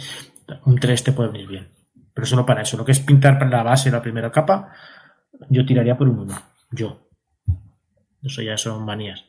un 0.67 0.79
3 0.79 1.05
te 1.05 1.13
puede 1.13 1.31
venir 1.31 1.49
bien. 1.49 1.69
Pero 2.13 2.27
solo 2.27 2.47
para 2.47 2.63
eso. 2.63 2.77
Lo 2.77 2.85
que 2.85 2.93
es 2.93 3.01
pintar 3.01 3.39
para 3.39 3.51
la 3.51 3.63
base, 3.63 3.91
la 3.91 4.03
primera 4.03 4.31
capa, 4.31 4.71
yo 5.49 5.65
tiraría 5.65 5.97
por 5.97 6.09
un 6.09 6.21
1. 6.21 6.35
Yo. 6.73 7.09
Eso 8.23 8.43
ya 8.43 8.57
son 8.57 8.85
manías. 8.85 9.25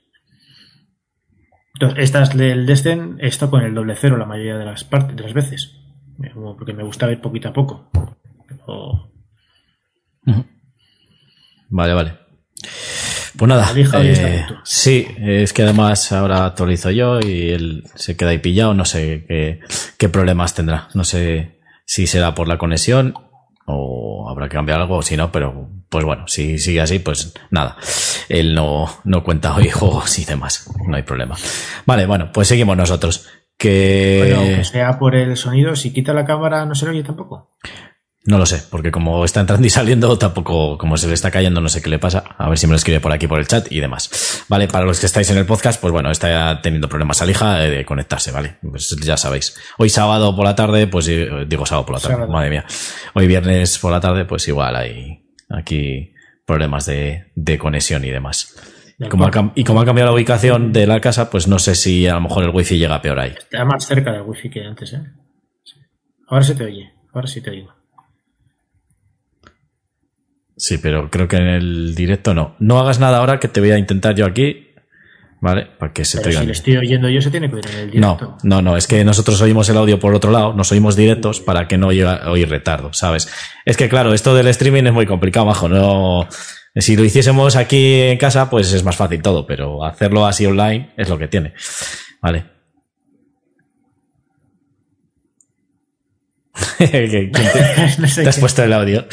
Entonces, 1.75 2.03
estas 2.03 2.35
del 2.37 2.65
Descent, 2.65 3.17
esto 3.19 3.49
con 3.49 3.61
el 3.61 3.73
doble 3.73 3.95
cero 3.95 4.15
la 4.15 4.25
mayoría 4.25 4.57
de 4.57 4.65
las 4.65 4.83
partes, 4.83 5.15
de 5.15 5.23
las 5.23 5.33
veces. 5.33 5.77
Porque 6.57 6.73
me 6.73 6.83
gusta 6.83 7.07
ver 7.07 7.19
poquito 7.19 7.49
a 7.49 7.53
poco. 7.53 7.89
Vale, 11.69 11.93
vale. 11.93 12.13
Pues 13.37 13.49
nada, 13.49 13.69
eh, 13.75 14.45
sí, 14.63 15.07
es 15.19 15.51
que 15.51 15.63
además 15.63 16.11
ahora 16.13 16.45
actualizo 16.45 16.89
yo 16.89 17.19
y 17.19 17.49
él 17.49 17.83
se 17.95 18.15
queda 18.15 18.29
ahí 18.29 18.37
pillado, 18.37 18.73
no 18.73 18.85
sé 18.85 19.25
qué, 19.27 19.59
qué 19.97 20.07
problemas 20.07 20.55
tendrá, 20.55 20.87
no 20.93 21.03
sé 21.03 21.59
si 21.85 22.07
será 22.07 22.33
por 22.33 22.47
la 22.47 22.57
conexión 22.57 23.13
o 23.65 24.29
habrá 24.29 24.47
que 24.47 24.55
cambiar 24.55 24.79
algo 24.79 24.97
o 24.97 25.01
si 25.01 25.17
no, 25.17 25.31
pero 25.33 25.69
pues 25.89 26.05
bueno, 26.05 26.27
si 26.27 26.59
sigue 26.59 26.81
así, 26.81 26.99
pues 26.99 27.33
nada, 27.51 27.75
él 28.29 28.55
no, 28.55 28.87
no 29.03 29.23
cuenta 29.23 29.55
hoy 29.55 29.69
juegos 29.69 30.17
y 30.19 30.25
demás, 30.25 30.69
no 30.87 30.95
hay 30.95 31.03
problema. 31.03 31.35
Vale, 31.85 32.05
bueno, 32.05 32.31
pues 32.31 32.47
seguimos 32.47 32.77
nosotros. 32.77 33.27
Que... 33.57 34.35
Bueno, 34.35 34.63
sea 34.65 34.99
por 34.99 35.15
el 35.15 35.37
sonido, 35.37 35.75
si 35.75 35.93
quita 35.93 36.13
la 36.13 36.25
cámara 36.25 36.65
no 36.65 36.75
se 36.75 36.85
lo 36.85 36.91
oye 36.91 37.03
tampoco. 37.03 37.55
No 38.27 38.39
lo 38.39 38.47
sé, 38.47 38.63
porque 38.71 38.89
como 38.89 39.23
está 39.23 39.41
entrando 39.41 39.67
y 39.67 39.69
saliendo, 39.69 40.17
tampoco, 40.17 40.79
como 40.79 40.97
se 40.97 41.07
le 41.07 41.13
está 41.13 41.29
cayendo, 41.29 41.61
no 41.61 41.69
sé 41.69 41.83
qué 41.83 41.91
le 41.91 41.99
pasa. 41.99 42.23
A 42.37 42.49
ver 42.49 42.57
si 42.57 42.65
me 42.65 42.71
lo 42.71 42.77
escribe 42.77 42.99
por 42.99 43.11
aquí 43.11 43.27
por 43.27 43.39
el 43.39 43.47
chat 43.47 43.71
y 43.71 43.79
demás. 43.79 44.43
Vale, 44.49 44.67
para 44.67 44.83
los 44.83 44.99
que 44.99 45.05
estáis 45.05 45.29
en 45.29 45.37
el 45.37 45.45
podcast, 45.45 45.79
pues 45.79 45.91
bueno, 45.91 46.09
está 46.09 46.59
teniendo 46.59 46.89
problemas 46.89 47.21
Alija 47.21 47.57
de 47.59 47.85
conectarse, 47.85 48.31
¿vale? 48.31 48.57
Pues 48.67 48.95
ya 48.99 49.15
sabéis. 49.15 49.55
Hoy 49.77 49.89
sábado 49.89 50.35
por 50.35 50.43
la 50.43 50.55
tarde, 50.55 50.87
pues 50.87 51.07
eh, 51.07 51.45
digo 51.47 51.67
sábado 51.67 51.85
por 51.85 51.95
la 51.95 52.01
tarde, 52.01 52.27
madre 52.27 52.49
mía. 52.49 52.65
Hoy 53.13 53.27
viernes 53.27 53.77
por 53.77 53.91
la 53.91 53.99
tarde, 53.99 54.25
pues 54.25 54.47
igual 54.47 54.75
hay 54.75 55.23
aquí 55.49 56.11
problemas 56.47 56.87
de, 56.87 57.31
de 57.35 57.59
conexión 57.59 58.05
y 58.05 58.09
demás. 58.09 58.55
Y 58.97 59.07
como, 59.07 59.25
ha, 59.27 59.51
y 59.53 59.63
como 59.63 59.81
ha 59.81 59.85
cambiado 59.85 60.09
la 60.09 60.15
ubicación 60.15 60.73
de 60.73 60.87
la 60.87 60.99
casa, 60.99 61.29
pues 61.29 61.47
no 61.47 61.59
sé 61.59 61.75
si 61.75 62.07
a 62.07 62.15
lo 62.15 62.21
mejor 62.21 62.43
el 62.43 62.49
wifi 62.49 62.79
llega 62.79 63.01
peor 63.03 63.19
ahí. 63.19 63.35
Está 63.37 63.65
más 63.65 63.85
cerca 63.85 64.13
del 64.13 64.23
wifi 64.23 64.49
que 64.49 64.63
antes, 64.63 64.93
¿eh? 64.93 65.03
Ahora 66.27 66.43
se 66.43 66.55
te 66.55 66.63
oye, 66.63 66.91
ahora 67.13 67.27
sí 67.27 67.41
te 67.41 67.51
oigo. 67.51 67.84
Sí, 70.57 70.77
pero 70.77 71.09
creo 71.09 71.27
que 71.27 71.37
en 71.37 71.47
el 71.47 71.95
directo 71.95 72.33
no. 72.33 72.55
No 72.59 72.79
hagas 72.79 72.99
nada 72.99 73.17
ahora 73.17 73.39
que 73.39 73.47
te 73.47 73.59
voy 73.59 73.71
a 73.71 73.77
intentar 73.77 74.15
yo 74.15 74.25
aquí. 74.25 74.61
¿Vale? 75.41 75.67
Para 75.77 75.91
que 75.93 76.05
se 76.05 76.19
pero 76.19 76.31
te 76.31 76.37
Si 76.39 76.45
le 76.45 76.51
estoy 76.53 76.77
oyendo 76.77 77.09
yo, 77.09 77.21
se 77.21 77.29
tiene 77.29 77.49
que 77.49 77.57
oír 77.57 77.65
en 77.67 77.77
el 77.77 77.91
directo. 77.91 78.37
No, 78.43 78.61
no, 78.61 78.61
no. 78.61 78.77
Es 78.77 78.87
que 78.87 79.03
nosotros 79.03 79.39
oímos 79.41 79.69
el 79.69 79.77
audio 79.77 79.99
por 79.99 80.15
otro 80.15 80.31
lado, 80.31 80.53
nos 80.53 80.71
oímos 80.71 80.95
directos 80.95 81.41
para 81.41 81.67
que 81.67 81.77
no 81.77 81.87
oír 81.87 82.49
retardo, 82.49 82.93
¿sabes? 82.93 83.29
Es 83.65 83.77
que 83.77 83.89
claro, 83.89 84.13
esto 84.13 84.33
del 84.33 84.47
streaming 84.47 84.85
es 84.85 84.93
muy 84.93 85.05
complicado, 85.05 85.45
bajo. 85.45 85.69
No. 85.69 86.27
Si 86.75 86.95
lo 86.95 87.03
hiciésemos 87.03 87.55
aquí 87.57 88.01
en 88.01 88.17
casa, 88.17 88.49
pues 88.49 88.71
es 88.73 88.83
más 88.83 88.95
fácil 88.95 89.21
todo, 89.21 89.45
pero 89.45 89.85
hacerlo 89.85 90.25
así 90.25 90.45
online 90.45 90.93
es 90.97 91.09
lo 91.09 91.19
que 91.19 91.27
tiene. 91.27 91.53
¿Vale? 92.21 92.45
te 96.77 98.27
has 98.27 98.39
puesto 98.39 98.63
el 98.63 98.73
audio. 98.73 99.05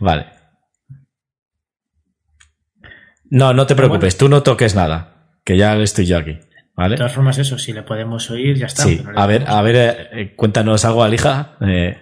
Vale. 0.00 0.41
No, 3.32 3.54
no 3.54 3.66
te 3.66 3.74
preocupes, 3.74 4.18
tú 4.18 4.28
no 4.28 4.42
toques 4.42 4.74
nada, 4.74 5.38
que 5.42 5.56
ya 5.56 5.74
estoy 5.78 6.04
yo 6.04 6.18
aquí. 6.18 6.38
¿Vale? 6.76 6.94
De 6.94 6.96
todas 6.98 7.14
formas, 7.14 7.38
eso, 7.38 7.58
si 7.58 7.72
le 7.72 7.82
podemos 7.82 8.30
oír, 8.30 8.58
ya 8.58 8.66
está. 8.66 8.82
Sí, 8.82 9.02
a 9.16 9.26
ver, 9.26 9.44
a 9.46 9.62
ver, 9.62 9.76
eh, 9.76 10.08
eh, 10.12 10.36
cuéntanos 10.36 10.84
algo, 10.84 11.02
Alija. 11.02 11.56
Eh, 11.62 11.98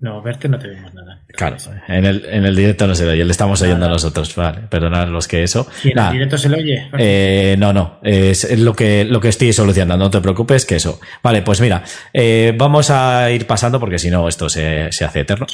No, 0.00 0.22
verte 0.22 0.48
no 0.48 0.58
te 0.58 0.66
vemos 0.66 0.92
nada. 0.94 1.09
Claro, 1.32 1.56
en 1.88 2.04
el, 2.04 2.26
en 2.30 2.44
el 2.44 2.56
directo 2.56 2.86
no 2.86 2.94
se 2.94 3.04
ve, 3.04 3.16
le 3.16 3.30
estamos 3.30 3.62
oyendo 3.62 3.86
a 3.86 3.88
nosotros, 3.88 4.34
vale, 4.34 4.62
perdonad 4.68 5.08
los 5.08 5.28
que 5.28 5.42
eso. 5.42 5.66
¿Y 5.84 5.90
en 5.92 5.98
el 5.98 6.12
directo 6.12 6.38
se 6.38 6.48
le 6.48 6.56
oye? 6.56 6.90
Eh, 6.98 7.56
no, 7.58 7.72
no, 7.72 7.98
es 8.02 8.58
lo 8.58 8.74
que, 8.74 9.04
lo 9.04 9.20
que 9.20 9.28
estoy 9.28 9.52
solucionando, 9.52 10.04
no 10.04 10.10
te 10.10 10.20
preocupes 10.20 10.66
que 10.66 10.76
eso. 10.76 11.00
Vale, 11.22 11.42
pues 11.42 11.60
mira, 11.60 11.82
eh, 12.12 12.54
vamos 12.56 12.90
a 12.90 13.30
ir 13.30 13.46
pasando 13.46 13.78
porque 13.78 13.98
si 13.98 14.10
no 14.10 14.28
esto 14.28 14.48
se, 14.48 14.90
se 14.92 15.04
hace 15.04 15.20
eterno. 15.20 15.46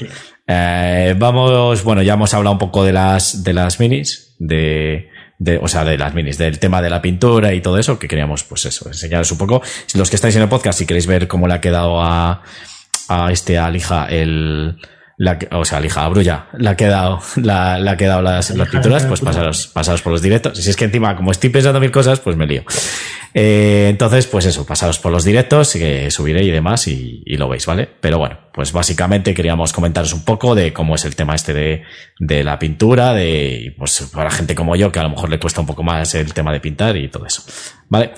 Eh, 0.46 1.14
vamos, 1.16 1.84
bueno, 1.84 2.02
ya 2.02 2.14
hemos 2.14 2.32
hablado 2.34 2.52
un 2.54 2.58
poco 2.58 2.84
de 2.84 2.92
las, 2.92 3.44
de 3.44 3.52
las 3.52 3.78
minis, 3.78 4.34
de, 4.38 5.10
de, 5.38 5.58
o 5.58 5.68
sea, 5.68 5.84
de 5.84 5.98
las 5.98 6.14
minis, 6.14 6.38
del 6.38 6.58
tema 6.58 6.80
de 6.80 6.90
la 6.90 7.02
pintura 7.02 7.52
y 7.52 7.60
todo 7.60 7.78
eso, 7.78 7.98
que 7.98 8.08
queríamos, 8.08 8.44
pues 8.44 8.64
eso, 8.64 8.88
enseñaros 8.88 9.30
un 9.30 9.38
poco. 9.38 9.62
Los 9.94 10.10
que 10.10 10.16
estáis 10.16 10.36
en 10.36 10.42
el 10.42 10.48
podcast, 10.48 10.78
si 10.78 10.86
queréis 10.86 11.06
ver 11.06 11.28
cómo 11.28 11.46
le 11.46 11.54
ha 11.54 11.60
quedado 11.60 12.00
a, 12.02 12.42
a 13.08 13.30
este 13.30 13.58
alija 13.58 14.06
el 14.06 14.78
la, 15.18 15.38
o 15.52 15.64
sea, 15.64 15.78
alija 15.78 16.04
a 16.04 16.08
Brulla, 16.08 16.46
le 16.58 16.68
ha 16.68 16.76
quedado, 16.76 17.20
la, 17.36 17.78
le 17.78 17.90
ha 17.90 17.96
quedado 17.96 18.20
las, 18.22 18.50
las 18.50 18.68
pinturas, 18.68 19.06
pues 19.06 19.20
pasaros, 19.20 19.66
pasaros 19.68 20.02
por 20.02 20.12
los 20.12 20.22
directos. 20.22 20.58
Si 20.58 20.68
es 20.68 20.76
que 20.76 20.84
encima, 20.84 21.16
como 21.16 21.30
estoy 21.30 21.50
pensando 21.50 21.80
mil 21.80 21.90
cosas, 21.90 22.20
pues 22.20 22.36
me 22.36 22.46
lío. 22.46 22.64
Eh, 23.38 23.88
entonces, 23.90 24.26
pues 24.26 24.46
eso, 24.46 24.64
pasaros 24.64 24.98
por 24.98 25.12
los 25.12 25.22
directos, 25.22 25.74
que 25.74 26.10
subiré 26.10 26.42
y 26.42 26.50
demás, 26.50 26.88
y, 26.88 27.22
y, 27.26 27.36
lo 27.36 27.50
veis, 27.50 27.66
¿vale? 27.66 27.86
Pero 28.00 28.16
bueno, 28.16 28.38
pues 28.50 28.72
básicamente 28.72 29.34
queríamos 29.34 29.74
comentaros 29.74 30.14
un 30.14 30.24
poco 30.24 30.54
de 30.54 30.72
cómo 30.72 30.94
es 30.94 31.04
el 31.04 31.14
tema 31.14 31.34
este 31.34 31.52
de, 31.52 31.82
de 32.18 32.42
la 32.42 32.58
pintura, 32.58 33.12
de, 33.12 33.74
pues 33.76 34.08
para 34.14 34.30
gente 34.30 34.54
como 34.54 34.74
yo, 34.74 34.90
que 34.90 35.00
a 35.00 35.02
lo 35.02 35.10
mejor 35.10 35.28
le 35.28 35.38
cuesta 35.38 35.60
un 35.60 35.66
poco 35.66 35.82
más 35.82 36.14
el 36.14 36.32
tema 36.32 36.50
de 36.50 36.60
pintar 36.60 36.96
y 36.96 37.08
todo 37.08 37.26
eso, 37.26 37.42
¿vale? 37.90 38.12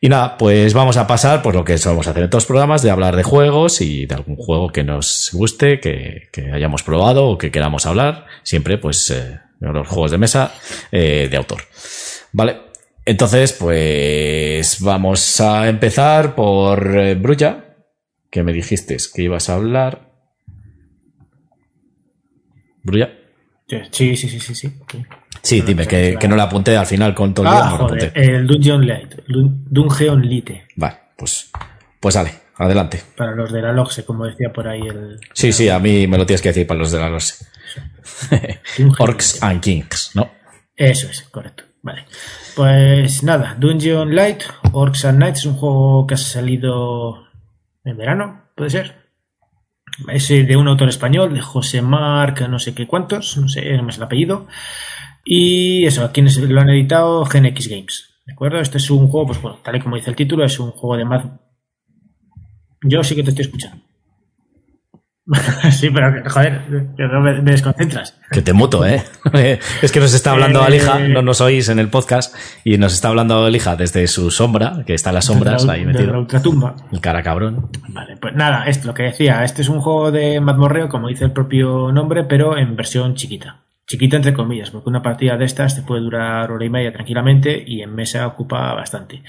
Y 0.00 0.08
nada, 0.08 0.38
pues 0.38 0.72
vamos 0.72 0.96
a 0.96 1.06
pasar 1.06 1.42
por 1.42 1.54
lo 1.54 1.64
que 1.64 1.76
solemos 1.76 2.06
hacer 2.06 2.22
en 2.22 2.30
todos 2.30 2.44
los 2.44 2.48
programas, 2.48 2.80
de 2.80 2.90
hablar 2.90 3.14
de 3.14 3.24
juegos 3.24 3.82
y 3.82 4.06
de 4.06 4.14
algún 4.14 4.36
juego 4.36 4.68
que 4.68 4.84
nos 4.84 5.28
guste, 5.34 5.80
que, 5.80 6.30
que 6.32 6.50
hayamos 6.50 6.82
probado 6.82 7.26
o 7.26 7.36
que 7.36 7.50
queramos 7.50 7.84
hablar. 7.84 8.24
Siempre, 8.42 8.78
pues, 8.78 9.10
eh, 9.10 9.38
los 9.60 9.86
juegos 9.86 10.12
de 10.12 10.16
mesa 10.16 10.54
eh, 10.90 11.28
de 11.30 11.36
autor. 11.36 11.60
Vale. 12.32 12.71
Entonces, 13.04 13.52
pues 13.52 14.80
vamos 14.80 15.40
a 15.40 15.68
empezar 15.68 16.34
por 16.34 16.96
eh, 16.96 17.14
Brulla, 17.16 17.76
que 18.30 18.42
me 18.42 18.52
dijiste 18.52 18.96
que 19.12 19.22
ibas 19.22 19.50
a 19.50 19.54
hablar. 19.54 20.12
Brulla. 22.82 23.12
Sí, 23.90 24.16
sí, 24.16 24.28
sí, 24.28 24.40
sí, 24.40 24.54
sí. 24.54 24.72
Sí, 25.42 25.60
dime, 25.62 25.86
que, 25.86 26.16
que, 26.20 26.28
no 26.28 26.36
la 26.36 26.44
apunté 26.44 26.76
al 26.76 26.86
final 26.86 27.14
con 27.14 27.34
todo 27.34 27.46
el 27.46 27.52
ah, 27.52 27.70
joder, 27.70 28.12
el 28.14 28.46
Dungeon 28.46 28.86
Light. 28.86 29.14
Dungeon 29.26 30.22
Lite. 30.22 30.68
Vale, 30.76 30.98
pues, 31.16 31.50
pues 31.98 32.14
dale, 32.14 32.32
adelante. 32.56 33.02
Para 33.16 33.34
los 33.34 33.50
de 33.50 33.62
la 33.62 33.72
Logse, 33.72 34.04
como 34.04 34.26
decía 34.26 34.52
por 34.52 34.68
ahí 34.68 34.82
el... 34.82 35.18
Sí, 35.32 35.52
sí, 35.52 35.68
a 35.68 35.78
mí 35.78 36.06
me 36.06 36.18
lo 36.18 36.26
tienes 36.26 36.42
que 36.42 36.50
decir 36.50 36.66
para 36.66 36.78
los 36.78 36.92
de 36.92 37.00
la 37.00 37.08
Logse. 37.08 37.46
Orcs 38.98 39.42
and 39.42 39.60
Kings, 39.60 40.12
¿no? 40.14 40.30
Eso 40.76 41.08
es, 41.08 41.22
correcto. 41.22 41.64
Vale. 41.82 42.06
Pues 42.54 43.24
nada, 43.24 43.56
Dungeon 43.58 44.14
Light, 44.14 44.42
Orcs 44.72 45.04
and 45.04 45.18
Knights, 45.18 45.40
es 45.40 45.46
un 45.46 45.54
juego 45.54 46.06
que 46.06 46.14
ha 46.14 46.16
salido 46.16 47.24
en 47.84 47.96
verano, 47.96 48.44
¿puede 48.56 48.70
ser? 48.70 49.02
Es 50.08 50.28
de 50.28 50.56
un 50.56 50.68
autor 50.68 50.88
español, 50.88 51.34
de 51.34 51.40
José 51.40 51.82
Marc, 51.82 52.48
no 52.48 52.58
sé 52.58 52.74
qué 52.74 52.86
cuántos, 52.86 53.36
no 53.36 53.48
sé, 53.48 53.74
es 53.74 53.96
el 53.96 54.02
apellido. 54.02 54.46
Y 55.24 55.84
eso, 55.84 56.10
quienes 56.12 56.38
lo 56.38 56.60
han 56.60 56.70
editado, 56.70 57.24
Gen 57.26 57.46
X 57.46 57.68
Games. 57.68 58.08
¿De 58.26 58.32
acuerdo? 58.32 58.60
Este 58.60 58.78
es 58.78 58.88
un 58.90 59.08
juego, 59.08 59.26
pues 59.26 59.42
bueno, 59.42 59.58
tal 59.62 59.76
y 59.76 59.80
como 59.80 59.96
dice 59.96 60.10
el 60.10 60.16
título, 60.16 60.44
es 60.44 60.58
un 60.60 60.70
juego 60.70 60.96
de 60.96 61.04
Mad. 61.04 61.24
Yo 62.82 63.02
sí 63.02 63.14
que 63.16 63.22
te 63.22 63.30
estoy 63.30 63.44
escuchando. 63.44 63.82
sí, 65.70 65.90
pero 65.90 66.28
joder, 66.28 66.62
no 66.98 67.20
me, 67.20 67.34
desconcentras. 67.42 68.18
Que 68.30 68.42
te 68.42 68.52
muto, 68.52 68.84
¿eh? 68.84 69.04
es 69.82 69.92
que 69.92 70.00
nos 70.00 70.12
está 70.14 70.32
hablando 70.32 70.60
eh, 70.60 70.66
Alija, 70.66 70.98
no 70.98 71.22
nos 71.22 71.40
oís 71.40 71.68
en 71.68 71.78
el 71.78 71.88
podcast, 71.88 72.34
y 72.64 72.76
nos 72.78 72.92
está 72.92 73.08
hablando 73.08 73.44
Alija 73.44 73.76
desde 73.76 74.06
su 74.08 74.30
sombra, 74.30 74.82
que 74.86 74.94
está 74.94 75.10
en 75.10 75.14
las 75.14 75.26
sombras 75.26 75.68
ahí 75.68 75.84
metido. 75.84 76.12
la 76.12 76.18
ultratumba. 76.18 76.74
El 76.90 77.00
cara 77.00 77.22
cabrón. 77.22 77.70
Vale, 77.88 78.16
pues 78.16 78.34
nada, 78.34 78.64
esto 78.66 78.88
lo 78.88 78.94
que 78.94 79.04
decía, 79.04 79.44
este 79.44 79.62
es 79.62 79.68
un 79.68 79.80
juego 79.80 80.10
de 80.10 80.40
mazmorreo, 80.40 80.88
como 80.88 81.08
dice 81.08 81.24
el 81.24 81.32
propio 81.32 81.92
nombre, 81.92 82.24
pero 82.24 82.58
en 82.58 82.74
versión 82.74 83.14
chiquita 83.14 83.58
chiquita 83.92 84.16
entre 84.16 84.32
comillas, 84.32 84.70
porque 84.70 84.88
una 84.88 85.02
partida 85.02 85.36
de 85.36 85.44
estas 85.44 85.76
te 85.76 85.82
puede 85.82 86.00
durar 86.00 86.50
hora 86.50 86.64
y 86.64 86.70
media 86.70 86.92
tranquilamente 86.92 87.62
y 87.66 87.82
en 87.82 87.94
mesa 87.94 88.26
ocupa 88.26 88.72
bastante. 88.72 89.22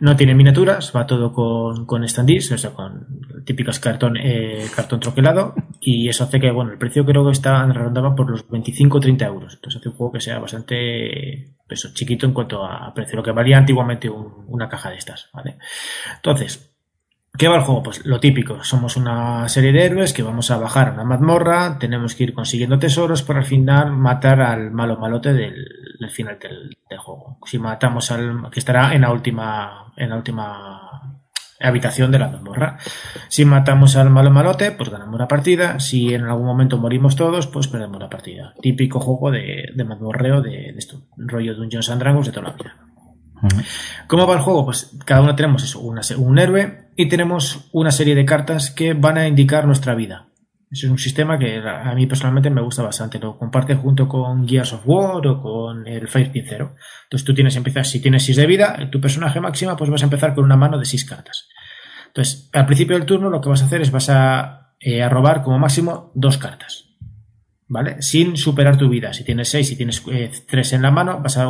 No 0.00 0.16
tiene 0.16 0.34
miniaturas, 0.34 0.92
va 0.96 1.06
todo 1.06 1.32
con, 1.32 1.86
con 1.86 2.06
standees, 2.08 2.50
o 2.52 2.58
sea, 2.58 2.70
con 2.70 3.06
típicos 3.44 3.78
cartón, 3.78 4.16
eh, 4.16 4.66
cartón 4.74 5.00
troquelado, 5.00 5.54
y 5.80 6.08
eso 6.08 6.24
hace 6.24 6.40
que, 6.40 6.50
bueno, 6.50 6.72
el 6.72 6.78
precio 6.78 7.04
creo 7.04 7.24
que 7.24 7.32
está 7.32 7.64
rondaba 7.66 8.14
por 8.14 8.30
los 8.30 8.48
25 8.48 8.96
o 8.96 9.00
30 9.00 9.26
euros. 9.26 9.54
Entonces 9.54 9.80
hace 9.80 9.88
un 9.90 9.94
juego 9.94 10.12
que 10.12 10.20
sea 10.20 10.38
bastante 10.38 11.54
Peso 11.70 11.90
chiquito 11.94 12.26
en 12.26 12.32
cuanto 12.32 12.64
a 12.64 12.92
precio, 12.92 13.14
lo 13.14 13.22
que 13.22 13.30
valía 13.30 13.56
antiguamente 13.56 14.10
una 14.10 14.68
caja 14.68 14.90
de 14.90 14.96
estas, 14.96 15.28
¿vale? 15.32 15.56
Entonces, 16.16 16.66
¿Qué 17.38 17.46
va 17.46 17.56
el 17.56 17.62
juego? 17.62 17.84
Pues 17.84 18.04
lo 18.04 18.18
típico, 18.18 18.64
somos 18.64 18.96
una 18.96 19.48
serie 19.48 19.70
de 19.70 19.84
héroes 19.84 20.12
que 20.12 20.24
vamos 20.24 20.50
a 20.50 20.58
bajar 20.58 20.88
a 20.88 20.92
una 20.94 21.04
mazmorra, 21.04 21.78
tenemos 21.78 22.16
que 22.16 22.24
ir 22.24 22.34
consiguiendo 22.34 22.80
tesoros 22.80 23.22
para 23.22 23.38
al 23.38 23.44
final 23.44 23.92
matar 23.92 24.40
al 24.40 24.72
malo 24.72 24.98
malote 24.98 25.32
del, 25.32 25.64
final 26.08 26.38
del, 26.38 26.76
juego. 26.98 27.38
Si 27.44 27.58
matamos 27.58 28.10
al 28.10 28.50
que 28.50 28.60
estará 28.60 28.94
en 28.94 29.02
la 29.02 29.12
última 29.12 29.92
en 29.96 30.10
la 30.10 30.16
última 30.16 31.20
habitación 31.60 32.10
de 32.10 32.18
la 32.18 32.28
mazmorra. 32.28 32.78
Si 33.28 33.44
matamos 33.44 33.96
al 33.96 34.08
malo 34.08 34.30
malote, 34.30 34.72
pues 34.72 34.88
ganamos 34.88 35.20
la 35.20 35.28
partida. 35.28 35.78
Si 35.78 36.14
en 36.14 36.24
algún 36.24 36.46
momento 36.46 36.78
morimos 36.78 37.16
todos, 37.16 37.46
pues 37.48 37.68
perdemos 37.68 38.00
la 38.00 38.08
partida. 38.08 38.54
Típico 38.62 38.98
juego 38.98 39.30
de, 39.30 39.70
de 39.74 39.84
mazmorreo 39.84 40.40
de, 40.40 40.72
de 40.72 40.78
esto, 40.78 41.02
rollo 41.18 41.54
de 41.54 41.60
un 41.60 41.70
Johnson 41.70 41.98
Dragons 41.98 42.26
de 42.26 42.32
toda 42.32 42.48
la 42.48 42.54
vida. 42.54 42.76
¿Cómo 44.06 44.26
va 44.26 44.34
el 44.34 44.40
juego? 44.40 44.64
Pues 44.64 44.96
cada 45.04 45.22
uno 45.22 45.34
tenemos 45.34 45.62
eso, 45.62 45.80
un 45.80 46.38
héroe 46.38 46.90
y 46.96 47.08
tenemos 47.08 47.68
una 47.72 47.90
serie 47.90 48.14
de 48.14 48.24
cartas 48.24 48.70
que 48.70 48.94
van 48.94 49.18
a 49.18 49.28
indicar 49.28 49.66
nuestra 49.66 49.94
vida. 49.94 50.29
Es 50.70 50.84
un 50.84 50.98
sistema 50.98 51.38
que 51.38 51.58
a 51.58 51.92
mí 51.94 52.06
personalmente 52.06 52.48
me 52.48 52.60
gusta 52.60 52.82
bastante. 52.82 53.18
Lo 53.18 53.36
comparte 53.36 53.74
junto 53.74 54.06
con 54.06 54.46
Gears 54.46 54.72
of 54.72 54.82
War 54.86 55.26
o 55.26 55.42
con 55.42 55.86
el 55.86 56.06
Fire 56.06 56.30
Pincero. 56.30 56.76
Entonces 57.04 57.24
tú 57.24 57.34
tienes, 57.34 57.56
empiezas, 57.56 57.90
si 57.90 58.00
tienes 58.00 58.24
6 58.24 58.36
de 58.36 58.46
vida, 58.46 58.90
tu 58.90 59.00
personaje 59.00 59.40
máxima, 59.40 59.76
pues 59.76 59.90
vas 59.90 60.02
a 60.02 60.04
empezar 60.04 60.34
con 60.34 60.44
una 60.44 60.56
mano 60.56 60.78
de 60.78 60.84
6 60.84 61.04
cartas. 61.04 61.48
Entonces, 62.06 62.48
al 62.52 62.66
principio 62.66 62.96
del 62.96 63.06
turno 63.06 63.30
lo 63.30 63.40
que 63.40 63.48
vas 63.48 63.62
a 63.62 63.66
hacer 63.66 63.82
es 63.82 63.90
vas 63.90 64.10
a, 64.10 64.74
eh, 64.80 65.06
robar 65.08 65.42
como 65.42 65.58
máximo 65.58 66.12
dos 66.14 66.38
cartas. 66.38 66.86
¿vale? 67.70 68.02
Sin 68.02 68.36
superar 68.36 68.76
tu 68.76 68.88
vida. 68.88 69.12
Si 69.12 69.24
tienes 69.24 69.48
6, 69.48 69.68
si 69.68 69.76
tienes 69.76 70.02
3 70.02 70.72
eh, 70.72 70.76
en 70.76 70.82
la 70.82 70.90
mano, 70.90 71.20
vas 71.20 71.38
a, 71.38 71.44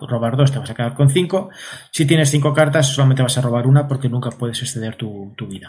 robar 0.00 0.36
2, 0.36 0.52
te 0.52 0.58
vas 0.58 0.70
a 0.70 0.74
quedar 0.74 0.94
con 0.94 1.08
5. 1.08 1.48
Si 1.90 2.06
tienes 2.06 2.30
5 2.30 2.52
cartas, 2.52 2.88
solamente 2.88 3.22
vas 3.22 3.36
a 3.38 3.40
robar 3.40 3.66
una 3.66 3.88
porque 3.88 4.10
nunca 4.10 4.30
puedes 4.30 4.60
exceder 4.60 4.96
tu, 4.96 5.34
vida. 5.48 5.68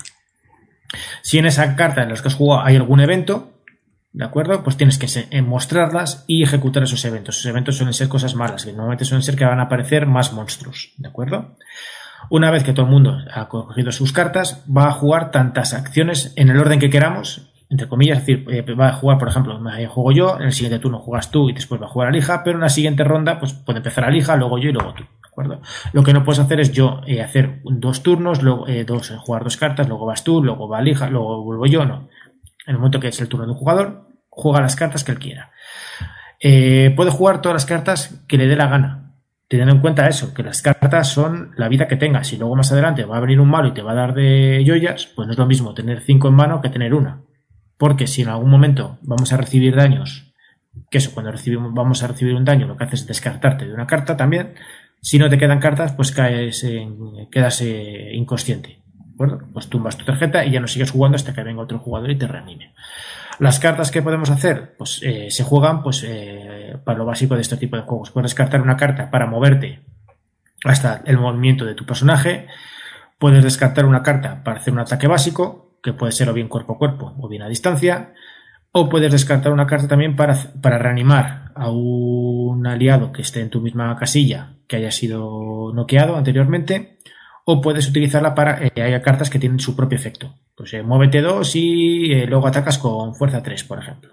Si 1.22 1.38
en 1.38 1.46
esa 1.46 1.76
carta 1.76 2.04
en 2.04 2.10
la 2.10 2.16
que 2.16 2.28
has 2.28 2.36
jugado 2.36 2.64
hay 2.64 2.76
algún 2.76 3.00
evento, 3.00 3.54
¿de 4.14 4.26
acuerdo? 4.26 4.64
Pues 4.64 4.78
tienes 4.78 4.98
que 4.98 5.08
eh, 5.30 5.42
mostrarlas 5.42 6.24
y 6.28 6.44
ejecutar 6.44 6.84
esos 6.84 7.04
eventos. 7.06 7.38
Esos 7.38 7.48
eventos 7.48 7.78
suelen 7.78 7.94
ser 7.94 8.08
cosas 8.08 8.36
malas, 8.36 8.66
que 8.66 8.72
normalmente 8.72 9.06
suelen 9.06 9.24
ser 9.24 9.36
que 9.36 9.46
van 9.46 9.60
a 9.60 9.64
aparecer 9.64 10.06
más 10.06 10.34
monstruos, 10.34 10.94
¿de 10.98 11.10
acuerdo? 11.10 11.56
Una 12.30 12.52
vez 12.52 12.64
que 12.64 12.74
todo 12.74 12.86
el 12.86 12.92
mundo 12.92 13.20
ha 13.32 13.48
cogido 13.48 13.92
sus 13.92 14.12
cartas, 14.12 14.64
va 14.66 14.88
a 14.88 14.92
jugar 14.92 15.32
tantas 15.32 15.74
acciones 15.74 16.34
en 16.36 16.50
el 16.50 16.60
orden 16.60 16.80
que 16.80 16.90
queramos 16.90 17.48
entre 17.70 17.88
comillas, 17.88 18.20
es 18.20 18.26
decir, 18.26 18.46
eh, 18.50 18.62
va 18.74 18.90
a 18.90 18.94
jugar, 18.94 19.18
por 19.18 19.28
ejemplo, 19.28 19.60
juego 19.90 20.12
yo, 20.12 20.38
en 20.40 20.46
el 20.46 20.54
siguiente 20.54 20.80
turno 20.80 21.00
juegas 21.00 21.32
tú 21.32 21.50
y 21.50 21.54
después 21.54 21.82
va 21.82 21.86
a 21.86 21.90
jugar 21.90 22.08
Alija, 22.10 22.44
pero 22.44 22.58
en 22.58 22.62
la 22.62 22.70
siguiente 22.70 23.04
ronda, 23.04 23.40
pues 23.40 23.54
puede 23.54 23.80
empezar 23.80 24.06
Alija, 24.06 24.36
luego 24.36 24.58
yo 24.58 24.70
y 24.70 24.74
luego 24.74 24.94
tú, 24.94 25.04
¿de 25.04 25.27
Lo 25.94 26.04
que 26.04 26.14
no 26.14 26.24
puedes 26.24 26.40
hacer 26.40 26.60
es 26.60 26.72
yo 26.72 27.02
eh, 27.06 27.22
hacer 27.22 27.62
dos 27.64 28.04
turnos, 28.04 28.42
luego 28.42 28.68
eh, 28.68 28.84
dos, 28.84 29.14
jugar 29.20 29.44
dos 29.44 29.58
cartas, 29.58 29.88
luego 29.88 30.06
vas 30.06 30.24
tú, 30.24 30.44
luego 30.44 30.68
va 30.68 30.80
Alija, 30.80 31.10
luego 31.10 31.44
vuelvo 31.44 31.66
yo, 31.66 31.86
no. 31.86 32.10
En 32.66 32.74
el 32.74 32.78
momento 32.78 33.00
que 33.00 33.10
es 33.10 33.22
el 33.22 33.28
turno 33.28 33.46
de 33.46 33.52
un 33.52 33.58
jugador, 33.58 34.08
juega 34.30 34.62
las 34.62 34.76
cartas 34.76 35.04
que 35.04 35.12
él 35.12 35.20
quiera. 35.20 35.52
puede 36.42 37.12
jugar 37.12 37.42
todas 37.42 37.56
las 37.56 37.66
cartas 37.66 38.24
que 38.28 38.38
le 38.38 38.48
dé 38.48 38.56
la 38.56 38.68
gana, 38.68 39.14
teniendo 39.48 39.74
en 39.74 39.82
cuenta 39.82 40.08
eso, 40.08 40.34
que 40.34 40.44
las 40.44 40.62
cartas 40.62 41.08
son 41.10 41.52
la 41.56 41.70
vida 41.70 41.88
que 41.88 41.96
tengas. 41.96 42.28
Si 42.28 42.38
luego 42.38 42.56
más 42.56 42.72
adelante 42.72 43.06
va 43.06 43.18
a 43.18 43.22
venir 43.22 43.40
un 43.40 43.50
malo 43.50 43.70
y 43.70 43.74
te 43.74 43.82
va 43.82 43.92
a 43.92 43.96
dar 43.96 44.14
de 44.14 44.64
joyas, 44.66 45.08
pues 45.16 45.28
no 45.28 45.34
es 45.34 45.40
lo 45.40 45.46
mismo 45.46 45.74
tener 45.74 46.02
cinco 46.02 46.28
en 46.28 46.36
mano 46.36 46.62
que 46.62 46.70
tener 46.70 46.94
una. 46.94 47.22
Porque 47.78 48.08
si 48.08 48.24
en 48.24 48.30
algún 48.30 48.50
momento 48.50 48.98
vamos 49.02 49.32
a 49.32 49.38
recibir 49.38 49.76
daños, 49.76 50.34
que 50.90 50.98
eso, 50.98 51.12
cuando 51.14 51.32
recibimos, 51.32 51.74
vamos 51.74 52.04
a 52.04 52.08
recibir 52.08 52.36
un 52.36 52.46
daño, 52.46 52.68
lo 52.68 52.78
que 52.78 52.84
hace 52.84 52.96
es 52.96 53.08
descartarte 53.08 53.66
de 53.66 53.74
una 53.74 53.88
carta 53.88 54.18
también. 54.18 54.54
Si 55.02 55.20
no 55.20 55.30
te 55.30 55.38
quedan 55.38 55.60
cartas, 55.60 55.94
pues 55.94 56.12
caes 56.12 56.64
en, 56.64 57.30
quedas 57.30 57.62
eh, 57.62 58.12
inconsciente. 58.14 58.82
¿De 58.94 59.14
acuerdo? 59.14 59.48
Pues 59.54 59.68
tumbas 59.68 59.98
tu 59.98 60.06
tarjeta 60.06 60.46
y 60.46 60.52
ya 60.52 60.60
no 60.60 60.68
sigues 60.68 60.92
jugando 60.92 61.16
hasta 61.16 61.34
que 61.34 61.44
venga 61.44 61.62
otro 61.62 61.80
jugador 61.80 62.12
y 62.12 62.18
te 62.18 62.28
reanime. 62.28 62.74
Las 63.40 63.60
cartas 63.60 63.92
que 63.92 64.02
podemos 64.02 64.30
hacer, 64.32 64.76
pues 64.78 65.00
eh, 65.04 65.28
se 65.30 65.44
juegan 65.44 65.84
pues 65.84 66.04
eh, 66.04 66.76
para 66.84 66.98
lo 66.98 67.06
básico 67.06 67.36
de 67.36 67.42
este 67.42 67.58
tipo 67.58 67.76
de 67.76 67.84
juegos. 67.84 68.12
Puedes 68.12 68.32
descartar 68.32 68.62
una 68.62 68.78
carta 68.78 69.12
para 69.12 69.28
moverte 69.28 69.82
hasta 70.64 71.04
el 71.06 71.18
movimiento 71.18 71.64
de 71.66 71.76
tu 71.76 71.86
personaje. 71.86 72.48
Puedes 73.20 73.44
descartar 73.44 73.86
una 73.86 74.02
carta 74.02 74.44
para 74.44 74.60
hacer 74.60 74.74
un 74.74 74.80
ataque 74.80 75.08
básico 75.08 75.78
que 75.84 75.94
puede 75.94 76.12
ser 76.12 76.30
o 76.30 76.34
bien 76.34 76.48
cuerpo 76.48 76.74
a 76.74 76.78
cuerpo 76.78 77.16
o 77.20 77.28
bien 77.28 77.44
a 77.44 77.48
distancia, 77.48 78.14
o 78.72 78.90
puedes 78.90 79.12
descartar 79.12 79.52
una 79.52 79.68
carta 79.68 79.88
también 79.88 80.16
para, 80.16 80.36
para 80.62 80.78
reanimar 80.78 81.52
a 81.56 81.72
un 81.72 82.66
aliado 82.68 83.12
que 83.12 83.22
esté 83.22 83.42
en 83.42 83.50
tu 83.50 83.62
misma 83.62 83.96
casilla 83.98 84.54
que 84.68 84.76
haya 84.76 84.92
sido 84.92 85.72
noqueado 85.74 86.18
anteriormente, 86.18 86.98
o 87.46 87.62
puedes 87.62 87.88
utilizarla 87.88 88.36
para 88.36 88.60
que 88.60 88.72
eh, 88.76 88.84
haya 88.84 89.02
cartas 89.02 89.30
que 89.30 89.40
tienen 89.40 89.60
su 89.60 89.76
propio 89.76 89.98
efecto. 89.98 90.36
Pues 90.56 90.74
eh, 90.74 90.84
muévete 90.84 91.22
2 91.22 91.56
y 91.56 92.12
eh, 92.12 92.26
luego 92.28 92.48
atacas 92.48 92.78
con 92.78 93.16
fuerza 93.16 93.42
3, 93.42 93.64
por 93.64 93.80
ejemplo. 93.80 94.12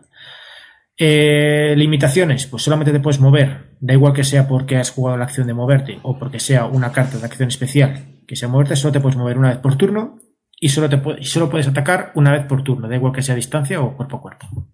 limitaciones, 0.97 2.47
pues 2.47 2.63
solamente 2.63 2.93
te 2.93 3.01
puedes 3.01 3.21
mover, 3.21 3.77
da 3.81 3.93
igual 3.93 4.13
que 4.13 4.23
sea 4.23 4.47
porque 4.47 4.77
has 4.77 4.93
jugado 4.93 5.19
la 5.19 5.25
acción 5.25 5.49
de 5.49 5.55
moverte 5.55 5.99
o 6.03 6.17
porque 6.17 6.39
sea 6.39 6.67
una 6.67 6.93
carta 6.93 7.19
de 7.19 7.25
acción 7.25 7.49
especial 7.49 8.05
que 8.29 8.37
sea 8.37 8.49
moverte, 8.49 8.77
solo 8.77 8.93
te 8.93 9.01
puedes 9.01 9.19
mover 9.19 9.37
una 9.37 9.49
vez 9.49 9.59
por 9.59 9.77
turno 9.77 10.21
y 10.65 10.71
solo, 10.71 10.89
te 10.89 10.99
solo 11.25 11.51
puedes 11.51 11.69
atacar 11.69 12.11
una 12.15 12.33
vez 12.33 12.47
por 12.47 12.65
turno, 12.65 12.89
da 12.89 12.97
igual 12.97 13.13
que 13.13 13.21
sea 13.21 13.35
a 13.35 13.37
distancia 13.37 13.83
o 13.83 13.95
cuerpo 13.95 14.17
a 14.17 14.21
cuerpo. 14.23 14.67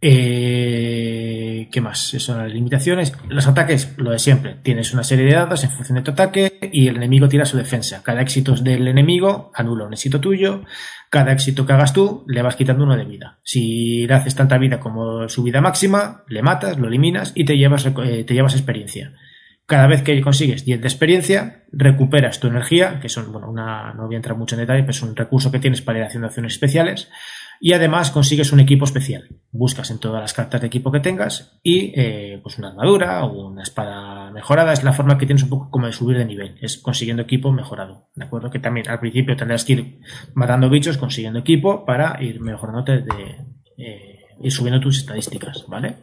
Eh, 0.00 1.68
¿Qué 1.70 1.82
más? 1.82 2.14
Esas 2.14 2.22
son 2.22 2.38
las 2.38 2.50
limitaciones. 2.50 3.12
Los 3.28 3.46
ataques, 3.46 3.92
lo 3.98 4.10
de 4.10 4.18
siempre. 4.18 4.56
Tienes 4.62 4.94
una 4.94 5.04
serie 5.04 5.26
de 5.26 5.34
dados 5.34 5.64
en 5.64 5.70
función 5.70 5.96
de 5.96 6.02
tu 6.02 6.12
ataque 6.12 6.70
y 6.72 6.88
el 6.88 6.96
enemigo 6.96 7.28
tira 7.28 7.44
su 7.44 7.58
defensa. 7.58 8.02
Cada 8.02 8.22
éxito 8.22 8.54
del 8.54 8.88
enemigo 8.88 9.50
anula 9.54 9.84
un 9.84 9.92
éxito 9.92 10.18
tuyo. 10.18 10.62
Cada 11.10 11.30
éxito 11.32 11.66
que 11.66 11.74
hagas 11.74 11.92
tú 11.92 12.24
le 12.26 12.40
vas 12.40 12.56
quitando 12.56 12.84
uno 12.84 12.96
de 12.96 13.04
vida. 13.04 13.40
Si 13.42 14.06
le 14.06 14.14
haces 14.14 14.34
tanta 14.34 14.56
vida 14.56 14.80
como 14.80 15.28
su 15.28 15.42
vida 15.42 15.60
máxima, 15.60 16.24
le 16.26 16.40
matas, 16.40 16.78
lo 16.78 16.88
eliminas 16.88 17.32
y 17.34 17.44
te 17.44 17.58
llevas, 17.58 17.84
eh, 17.84 18.24
te 18.24 18.32
llevas 18.32 18.54
experiencia. 18.54 19.12
Cada 19.68 19.86
vez 19.86 20.00
que 20.00 20.18
consigues 20.22 20.64
10 20.64 20.80
de 20.80 20.88
experiencia, 20.88 21.64
recuperas 21.72 22.40
tu 22.40 22.46
energía, 22.46 23.00
que 23.00 23.10
son, 23.10 23.30
bueno, 23.30 23.50
una, 23.50 23.92
no 23.92 24.06
voy 24.06 24.14
a 24.14 24.16
entrar 24.16 24.34
mucho 24.34 24.54
en 24.54 24.62
detalle, 24.62 24.80
pero 24.80 24.92
es 24.92 25.02
un 25.02 25.14
recurso 25.14 25.52
que 25.52 25.58
tienes 25.58 25.82
para 25.82 25.98
ir 25.98 26.06
haciendo 26.06 26.26
acciones 26.26 26.54
especiales, 26.54 27.10
y 27.60 27.74
además 27.74 28.10
consigues 28.10 28.50
un 28.50 28.60
equipo 28.60 28.86
especial. 28.86 29.28
Buscas 29.50 29.90
en 29.90 29.98
todas 29.98 30.22
las 30.22 30.32
cartas 30.32 30.62
de 30.62 30.68
equipo 30.68 30.90
que 30.90 31.00
tengas 31.00 31.60
y 31.62 31.92
eh, 31.94 32.40
pues 32.42 32.56
una 32.56 32.68
armadura 32.68 33.22
o 33.26 33.48
una 33.48 33.62
espada 33.62 34.30
mejorada 34.30 34.72
es 34.72 34.82
la 34.84 34.94
forma 34.94 35.18
que 35.18 35.26
tienes 35.26 35.42
un 35.42 35.50
poco 35.50 35.70
como 35.70 35.84
de 35.84 35.92
subir 35.92 36.16
de 36.16 36.24
nivel, 36.24 36.56
es 36.62 36.78
consiguiendo 36.78 37.24
equipo 37.24 37.52
mejorado. 37.52 38.08
¿De 38.14 38.24
acuerdo? 38.24 38.48
Que 38.48 38.60
también 38.60 38.88
al 38.88 39.00
principio 39.00 39.36
tendrás 39.36 39.66
que 39.66 39.74
ir 39.74 40.00
matando 40.32 40.70
bichos, 40.70 40.96
consiguiendo 40.96 41.40
equipo 41.40 41.84
para 41.84 42.16
ir 42.22 42.40
mejorándote 42.40 43.02
de, 43.02 43.44
eh, 43.76 44.07
ir 44.42 44.52
subiendo 44.52 44.80
tus 44.80 44.98
estadísticas, 44.98 45.64
¿vale? 45.68 45.94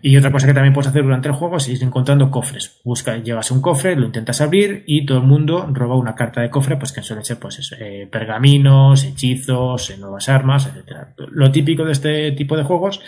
Y 0.00 0.16
otra 0.16 0.32
cosa 0.32 0.46
que 0.46 0.54
también 0.54 0.72
puedes 0.72 0.88
hacer 0.88 1.02
durante 1.02 1.28
el 1.28 1.34
juego 1.34 1.56
es 1.56 1.68
ir 1.68 1.82
encontrando 1.82 2.30
cofres. 2.30 2.80
Busca, 2.84 3.18
llevas 3.18 3.50
un 3.50 3.60
cofre, 3.60 3.96
lo 3.96 4.06
intentas 4.06 4.40
abrir 4.40 4.84
y 4.86 5.04
todo 5.04 5.18
el 5.18 5.24
mundo 5.24 5.68
roba 5.72 5.96
una 5.96 6.14
carta 6.14 6.40
de 6.40 6.50
cofre, 6.50 6.76
pues 6.76 6.92
que 6.92 7.02
suelen 7.02 7.24
ser 7.24 7.38
pues 7.38 7.74
eh, 7.78 8.08
pergaminos, 8.10 9.04
hechizos, 9.04 9.90
eh, 9.90 9.98
nuevas 9.98 10.28
armas, 10.28 10.66
etcétera. 10.66 11.14
Lo 11.30 11.50
típico 11.50 11.84
de 11.84 11.92
este 11.92 12.32
tipo 12.32 12.56
de 12.56 12.64
juegos, 12.64 13.00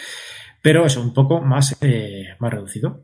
pero 0.62 0.86
es 0.86 0.96
un 0.96 1.12
poco 1.12 1.40
más, 1.40 1.76
eh, 1.80 2.28
más 2.38 2.52
reducido. 2.52 3.02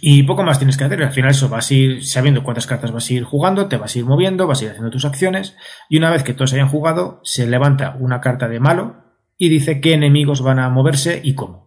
Y 0.00 0.24
poco 0.24 0.42
más 0.42 0.58
tienes 0.58 0.76
que 0.76 0.84
hacer. 0.84 1.02
Al 1.02 1.12
final 1.12 1.30
eso 1.30 1.48
vas 1.48 1.70
a 1.70 1.74
ir 1.74 2.04
sabiendo 2.04 2.42
cuántas 2.42 2.66
cartas 2.66 2.90
vas 2.90 3.08
a 3.08 3.12
ir 3.12 3.24
jugando, 3.24 3.68
te 3.68 3.76
vas 3.76 3.94
a 3.94 3.98
ir 3.98 4.04
moviendo, 4.04 4.46
vas 4.46 4.60
a 4.60 4.64
ir 4.64 4.70
haciendo 4.70 4.90
tus 4.90 5.04
acciones. 5.04 5.56
Y 5.88 5.98
una 5.98 6.10
vez 6.10 6.22
que 6.22 6.34
todos 6.34 6.52
hayan 6.52 6.68
jugado, 6.68 7.20
se 7.22 7.46
levanta 7.46 7.96
una 8.00 8.20
carta 8.20 8.48
de 8.48 8.60
malo, 8.60 9.05
y 9.38 9.48
dice 9.48 9.80
qué 9.80 9.94
enemigos 9.94 10.42
van 10.42 10.58
a 10.58 10.68
moverse 10.68 11.20
y 11.22 11.34
cómo. 11.34 11.66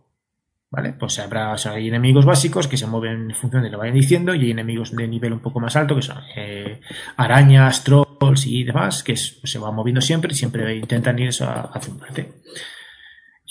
¿Vale? 0.72 0.94
Pues 0.94 1.18
habrá, 1.18 1.56
hay 1.56 1.88
enemigos 1.88 2.26
básicos 2.26 2.68
que 2.68 2.78
se 2.78 2.86
mueven 2.86 3.32
en 3.32 3.36
función 3.36 3.64
de 3.64 3.70
lo 3.70 3.78
que 3.78 3.82
vayan 3.82 3.96
diciendo 3.96 4.36
y 4.36 4.46
hay 4.46 4.52
enemigos 4.52 4.96
de 4.96 5.08
nivel 5.08 5.34
un 5.34 5.40
poco 5.40 5.60
más 5.60 5.76
alto 5.76 5.96
que 5.96 6.04
son 6.04 6.18
eh, 6.36 6.80
arañas, 7.18 7.84
trolls 7.84 8.46
y 8.46 8.64
demás 8.64 9.02
que 9.02 9.14
pues, 9.14 9.52
se 9.52 9.58
van 9.58 9.74
moviendo 9.74 10.00
siempre 10.00 10.32
y 10.32 10.36
siempre 10.36 10.76
intentan 10.76 11.18
ir 11.18 11.32
a, 11.42 11.62
a 11.62 11.80
zumbarte. 11.82 12.34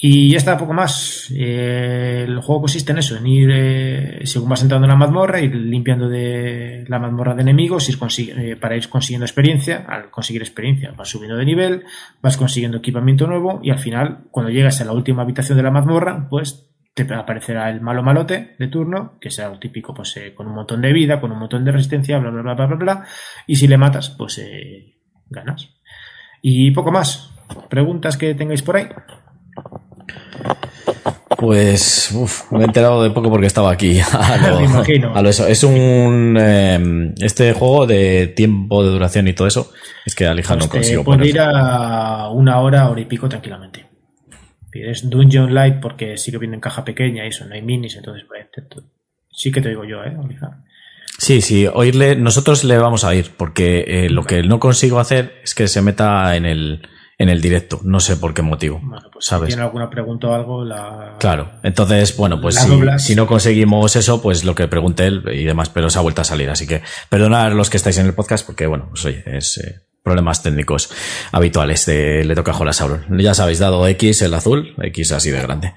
Y 0.01 0.30
ya 0.30 0.36
está, 0.36 0.57
poco 0.57 0.72
más. 0.72 1.28
Eh, 1.34 2.24
el 2.28 2.40
juego 2.40 2.62
consiste 2.62 2.92
en 2.92 2.99
eso, 2.99 3.16
en 3.16 3.26
ir, 3.26 3.51
eh, 3.53 4.20
según 4.26 4.49
vas 4.49 4.62
entrando 4.62 4.84
en 4.84 4.90
la 4.90 4.96
mazmorra, 4.96 5.40
ir 5.40 5.53
limpiando 5.57 6.09
de 6.09 6.84
la 6.86 7.01
mazmorra 7.01 7.34
de 7.34 7.42
enemigos, 7.42 7.88
eh, 7.88 8.57
para 8.57 8.76
ir 8.76 8.88
consiguiendo 8.88 9.24
experiencia. 9.24 9.84
Al 9.88 10.09
conseguir 10.11 10.42
experiencia 10.42 10.92
vas 10.96 11.09
subiendo 11.09 11.36
de 11.36 11.44
nivel, 11.44 11.84
vas 12.22 12.36
consiguiendo 12.36 12.78
equipamiento 12.78 13.26
nuevo 13.26 13.59
y 13.61 13.70
al 13.70 13.80
final, 13.80 14.28
cuando 14.30 14.53
llegas 14.53 14.80
a 14.80 14.84
la 14.84 14.92
última 14.92 15.22
habitación 15.22 15.59
de 15.59 15.64
la 15.64 15.72
mazmorra, 15.72 16.28
pues 16.30 16.70
te 16.94 17.03
aparecerá 17.12 17.68
el 17.68 17.80
malo 17.80 18.05
malote 18.05 18.55
de 18.57 18.68
turno, 18.68 19.18
que 19.20 19.32
será 19.32 19.49
lo 19.49 19.59
típico, 19.59 19.94
pues 19.94 20.14
con 20.36 20.46
un 20.46 20.55
montón 20.55 20.80
de 20.80 20.92
vida, 20.92 21.20
con 21.20 21.32
un 21.32 21.40
montón 21.40 21.64
de 21.64 21.72
resistencia, 21.72 22.18
bla, 22.18 22.30
bla, 22.30 22.42
bla, 22.42 22.55
bla, 22.55 22.66
bla, 22.66 22.76
bla. 22.76 23.05
Y 23.49 23.57
si 23.57 23.66
le 23.66 23.76
matas, 23.76 24.11
pues 24.11 24.40
ganas. 25.28 25.74
Y 26.40 26.70
poco 26.70 26.92
más. 26.92 27.34
¿Preguntas 27.68 28.16
que 28.16 28.34
tengáis 28.34 28.62
por 28.62 28.76
ahí? 28.76 28.88
Pues 31.39 32.12
me 32.51 32.62
he 32.62 32.64
enterado 32.64 33.01
de 33.05 33.11
poco 33.11 33.30
porque 33.30 33.47
estaba 33.47 33.70
aquí. 33.70 34.01
A 34.12 34.61
imagino. 34.61 35.16
eso. 35.28 35.47
Es 35.47 35.62
un 35.62 36.36
em, 36.36 37.14
este 37.20 37.53
juego 37.53 37.86
de 37.86 38.26
tiempo 38.26 38.82
de 38.82 38.91
duración 38.91 39.28
y 39.28 39.34
todo 39.34 39.47
eso. 39.47 39.70
Es 40.05 40.16
que 40.16 40.26
Alija 40.26 40.55
no 40.55 40.61
pues 40.62 40.70
consigo. 40.70 41.05
Puede 41.05 41.28
ir 41.28 41.39
a 41.39 42.28
una 42.30 42.59
hora, 42.59 42.91
hora 42.91 43.01
y 43.01 43.05
pico 43.05 43.28
tranquilamente. 43.28 43.86
Es 44.72 45.09
Dungeon 45.09 45.55
Light 45.55 45.76
porque 45.80 46.16
sí 46.16 46.32
que 46.32 46.39
viene 46.39 46.57
en 46.57 46.61
caja 46.61 46.84
pequeña 46.84 47.24
y 47.24 47.28
eso, 47.28 47.47
no 47.47 47.55
hay 47.55 47.62
minis, 47.62 47.97
entonces 47.97 48.24
pues, 48.26 48.47
sí 49.30 49.51
que 49.51 49.61
te 49.61 49.70
digo 49.70 49.84
yo, 49.84 50.03
¿eh, 50.05 50.16
Alija? 50.22 50.64
Sí, 51.18 51.41
sí, 51.41 51.66
oírle, 51.66 52.16
nosotros 52.16 52.64
le 52.64 52.78
vamos 52.78 53.05
a 53.05 53.14
ir, 53.14 53.30
porque 53.36 53.84
eh, 53.86 54.11
lo 54.11 54.24
que 54.24 54.43
no 54.43 54.61
consigo 54.61 55.01
hacer 55.01 55.41
es 55.43 55.55
que 55.55 55.66
se 55.66 55.82
meta 55.82 56.36
en 56.36 56.47
el, 56.47 56.82
en 57.19 57.29
el 57.29 57.41
directo. 57.41 57.81
No 57.83 57.99
sé 57.99 58.16
por 58.16 58.33
qué 58.33 58.43
motivo. 58.43 58.81
Pues 59.12 59.27
¿sabes? 59.27 59.49
Si 59.49 59.55
tiene 59.55 59.64
alguna 59.64 59.91
pregunta 59.91 60.29
o 60.29 60.35
algo, 60.35 60.64
la. 60.64 61.16
Claro. 61.19 61.51
Entonces, 61.64 62.16
bueno, 62.16 62.41
pues 62.41 62.57
si, 62.99 63.16
no 63.16 63.27
conseguimos 63.27 63.97
eso, 63.97 64.23
pues 64.23 64.45
lo 64.45 64.55
que 64.55 64.69
pregunte 64.69 65.05
él 65.05 65.25
y 65.33 65.45
demás, 65.45 65.69
pero 65.69 65.91
se 65.91 65.99
ha 65.99 66.03
vuelto 66.03 66.23
a 66.23 66.25
salir. 66.25 66.49
Así 66.49 66.66
que 66.66 66.83
perdonad 67.11 67.53
los 67.53 67.69
que 67.69 67.77
estáis 67.77 67.99
en 67.99 68.07
el 68.07 68.14
podcast, 68.14 68.47
porque 68.47 68.66
bueno, 68.66 68.87
pues 68.91 69.05
oye, 69.05 69.25
es 69.27 69.59
eh, 69.59 69.81
problemas 70.03 70.43
técnicos 70.43 70.91
habituales 71.33 71.85
de 71.87 72.25
Le 72.25 72.35
toca 72.37 72.53
a 72.53 72.73
Sauron. 72.73 73.19
Ya 73.19 73.35
sabéis, 73.35 73.59
dado 73.59 73.87
X 73.89 74.23
el 74.23 74.33
azul, 74.33 74.75
X 74.81 75.12
así 75.12 75.31
de 75.31 75.43
grande. 75.43 75.75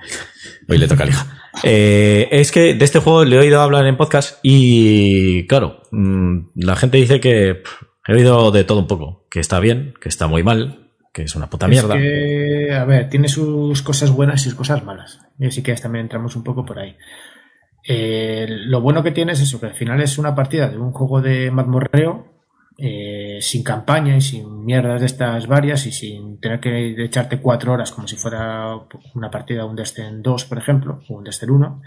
Hoy 0.70 0.78
le 0.78 0.88
toca 0.88 1.04
a 1.04 1.06
Lija. 1.08 1.38
Eh, 1.64 2.30
es 2.32 2.50
que 2.50 2.76
de 2.76 2.86
este 2.86 3.00
juego 3.00 3.26
le 3.26 3.36
he 3.36 3.40
oído 3.40 3.60
hablar 3.60 3.86
en 3.86 3.98
podcast 3.98 4.40
y, 4.42 5.46
claro, 5.48 5.82
mm, 5.92 6.52
la 6.56 6.78
gente 6.78 6.98
dice 6.98 7.20
que 7.20 7.62
he 8.08 8.14
oído 8.14 8.52
de 8.52 8.64
todo 8.64 8.80
un 8.80 8.88
poco, 8.88 9.28
que 9.30 9.42
está 9.42 9.60
bien, 9.60 9.94
que 10.00 10.08
está 10.08 10.28
muy 10.28 10.44
mal, 10.44 10.81
que 11.12 11.24
es 11.24 11.36
una 11.36 11.50
puta 11.50 11.68
mierda. 11.68 11.94
a 11.94 12.86
ver, 12.86 13.10
tiene 13.10 13.28
sus 13.28 13.82
cosas 13.82 14.12
buenas 14.12 14.42
y 14.42 14.44
sus 14.46 14.56
cosas 14.56 14.84
malas. 14.84 15.20
Y 15.38 15.48
así 15.48 15.62
que 15.62 15.74
también 15.76 16.06
entramos 16.06 16.36
un 16.36 16.44
poco 16.44 16.66
por 16.66 16.80
ahí. 16.80 16.96
Eh, 17.88 18.46
lo 18.48 18.82
bueno 18.82 19.04
que 19.04 19.12
tiene 19.12 19.34
es 19.34 19.42
eso, 19.42 19.60
que 19.60 19.68
al 19.68 19.74
final 19.74 20.00
es 20.02 20.18
una 20.18 20.36
partida 20.36 20.70
de 20.70 20.78
un 20.78 20.92
juego 20.92 21.22
de 21.22 21.52
mazmorreo 21.52 22.32
eh, 22.78 23.40
sin 23.42 23.64
campaña 23.64 24.16
y 24.16 24.22
sin 24.22 24.64
mierdas 24.64 25.02
de 25.02 25.08
estas 25.08 25.48
varias 25.48 25.86
y 25.86 25.92
sin 25.92 26.40
tener 26.40 26.60
que 26.60 27.04
echarte 27.04 27.40
cuatro 27.40 27.74
horas 27.74 27.92
como 27.92 28.08
si 28.08 28.16
fuera 28.16 28.76
una 29.14 29.30
partida 29.30 29.64
de 29.64 29.70
un 29.70 29.76
Destin 29.76 30.22
2, 30.22 30.46
por 30.46 30.58
ejemplo, 30.58 31.02
o 31.10 31.18
un 31.18 31.24
Destin 31.24 31.50
1. 31.50 31.82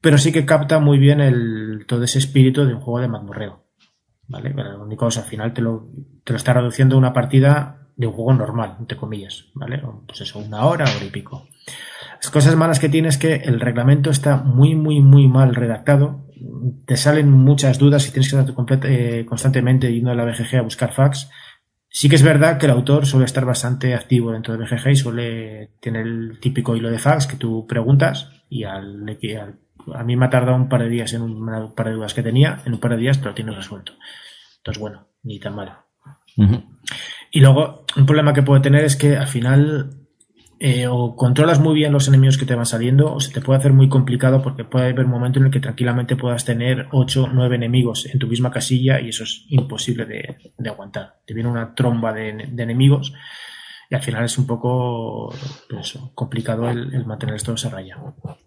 Pero 0.00 0.18
sí 0.18 0.32
que 0.32 0.44
capta 0.44 0.80
muy 0.80 0.98
bien 0.98 1.20
el, 1.20 1.84
todo 1.86 2.02
ese 2.02 2.18
espíritu 2.18 2.66
de 2.66 2.74
un 2.74 2.80
juego 2.80 3.00
de 3.00 3.08
mazmorreo. 3.08 3.64
¿Vale? 4.26 4.50
Pero 4.54 4.72
lo 4.72 4.84
único 4.84 5.08
es 5.08 5.18
al 5.18 5.24
final 5.24 5.52
te 5.52 5.60
lo, 5.60 5.90
te 6.24 6.32
lo 6.32 6.36
está 6.38 6.54
reduciendo 6.54 6.96
a 6.96 6.98
una 6.98 7.12
partida 7.12 7.81
de 7.96 8.06
un 8.06 8.12
juego 8.12 8.32
normal, 8.34 8.76
entre 8.80 8.96
comillas, 8.96 9.46
¿vale? 9.54 9.82
Pues 10.06 10.20
eso, 10.20 10.38
una 10.38 10.64
hora, 10.66 10.84
hora 10.84 11.04
y 11.04 11.10
pico. 11.10 11.48
Las 12.14 12.30
cosas 12.30 12.56
malas 12.56 12.80
que 12.80 12.88
tiene 12.88 13.08
es 13.08 13.18
que 13.18 13.34
el 13.34 13.60
reglamento 13.60 14.10
está 14.10 14.36
muy, 14.36 14.74
muy, 14.74 15.00
muy 15.00 15.28
mal 15.28 15.54
redactado. 15.54 16.26
Te 16.86 16.96
salen 16.96 17.30
muchas 17.30 17.78
dudas 17.78 18.06
y 18.06 18.12
tienes 18.12 18.30
que 18.30 18.38
estar 18.38 18.80
eh, 18.84 19.26
constantemente 19.26 19.92
yendo 19.92 20.10
a 20.10 20.14
la 20.14 20.24
BGG 20.24 20.56
a 20.56 20.62
buscar 20.62 20.92
facts. 20.92 21.30
Sí 21.88 22.08
que 22.08 22.16
es 22.16 22.22
verdad 22.22 22.58
que 22.58 22.66
el 22.66 22.72
autor 22.72 23.06
suele 23.06 23.26
estar 23.26 23.44
bastante 23.44 23.94
activo 23.94 24.32
dentro 24.32 24.56
de 24.56 24.64
BGG 24.64 24.90
y 24.90 24.96
suele 24.96 25.70
tener 25.80 26.06
el 26.06 26.38
típico 26.40 26.74
hilo 26.74 26.90
de 26.90 26.98
facts 26.98 27.26
que 27.26 27.36
tú 27.36 27.66
preguntas 27.66 28.30
y 28.48 28.64
al, 28.64 29.04
a 29.94 30.04
mí 30.04 30.16
me 30.16 30.26
ha 30.26 30.30
tardado 30.30 30.56
un 30.56 30.68
par 30.68 30.82
de 30.82 30.88
días 30.88 31.12
en 31.12 31.22
un 31.22 31.74
par 31.74 31.88
de 31.88 31.94
dudas 31.94 32.14
que 32.14 32.22
tenía, 32.22 32.62
en 32.64 32.74
un 32.74 32.80
par 32.80 32.92
de 32.92 32.98
días, 32.98 33.18
pero 33.18 33.30
lo 33.30 33.34
tienes 33.34 33.56
resuelto. 33.56 33.92
Entonces, 34.58 34.80
bueno, 34.80 35.08
ni 35.22 35.38
tan 35.38 35.54
malo. 35.54 35.76
Y 37.32 37.40
luego, 37.40 37.84
un 37.96 38.06
problema 38.06 38.32
que 38.32 38.42
puede 38.42 38.60
tener 38.60 38.84
es 38.84 38.94
que 38.94 39.16
al 39.16 39.26
final 39.26 40.02
eh, 40.60 40.86
o 40.86 41.16
controlas 41.16 41.58
muy 41.58 41.74
bien 41.74 41.92
los 41.92 42.06
enemigos 42.06 42.38
que 42.38 42.46
te 42.46 42.54
van 42.54 42.66
saliendo 42.66 43.12
o 43.12 43.20
se 43.20 43.32
te 43.32 43.40
puede 43.40 43.58
hacer 43.58 43.72
muy 43.72 43.88
complicado 43.88 44.42
porque 44.42 44.64
puede 44.64 44.90
haber 44.90 45.06
un 45.06 45.10
momento 45.10 45.40
en 45.40 45.46
el 45.46 45.50
que 45.50 45.58
tranquilamente 45.58 46.14
puedas 46.14 46.44
tener 46.44 46.86
8 46.92 47.24
o 47.24 47.28
9 47.32 47.56
enemigos 47.56 48.06
en 48.06 48.20
tu 48.20 48.28
misma 48.28 48.52
casilla 48.52 49.00
y 49.00 49.08
eso 49.08 49.24
es 49.24 49.44
imposible 49.48 50.04
de, 50.04 50.70
aguantar. 50.70 51.16
Te 51.26 51.34
viene 51.34 51.48
una 51.48 51.74
tromba 51.74 52.12
de, 52.12 52.48
de 52.48 52.62
enemigos 52.62 53.12
y 53.92 53.94
al 53.94 54.02
final 54.02 54.24
es 54.24 54.38
un 54.38 54.46
poco 54.46 55.34
pues 55.68 55.98
complicado 56.14 56.66
el, 56.70 57.04
mantener 57.04 57.34
esto 57.34 57.52
a 57.52 57.68
raya. 57.68 57.98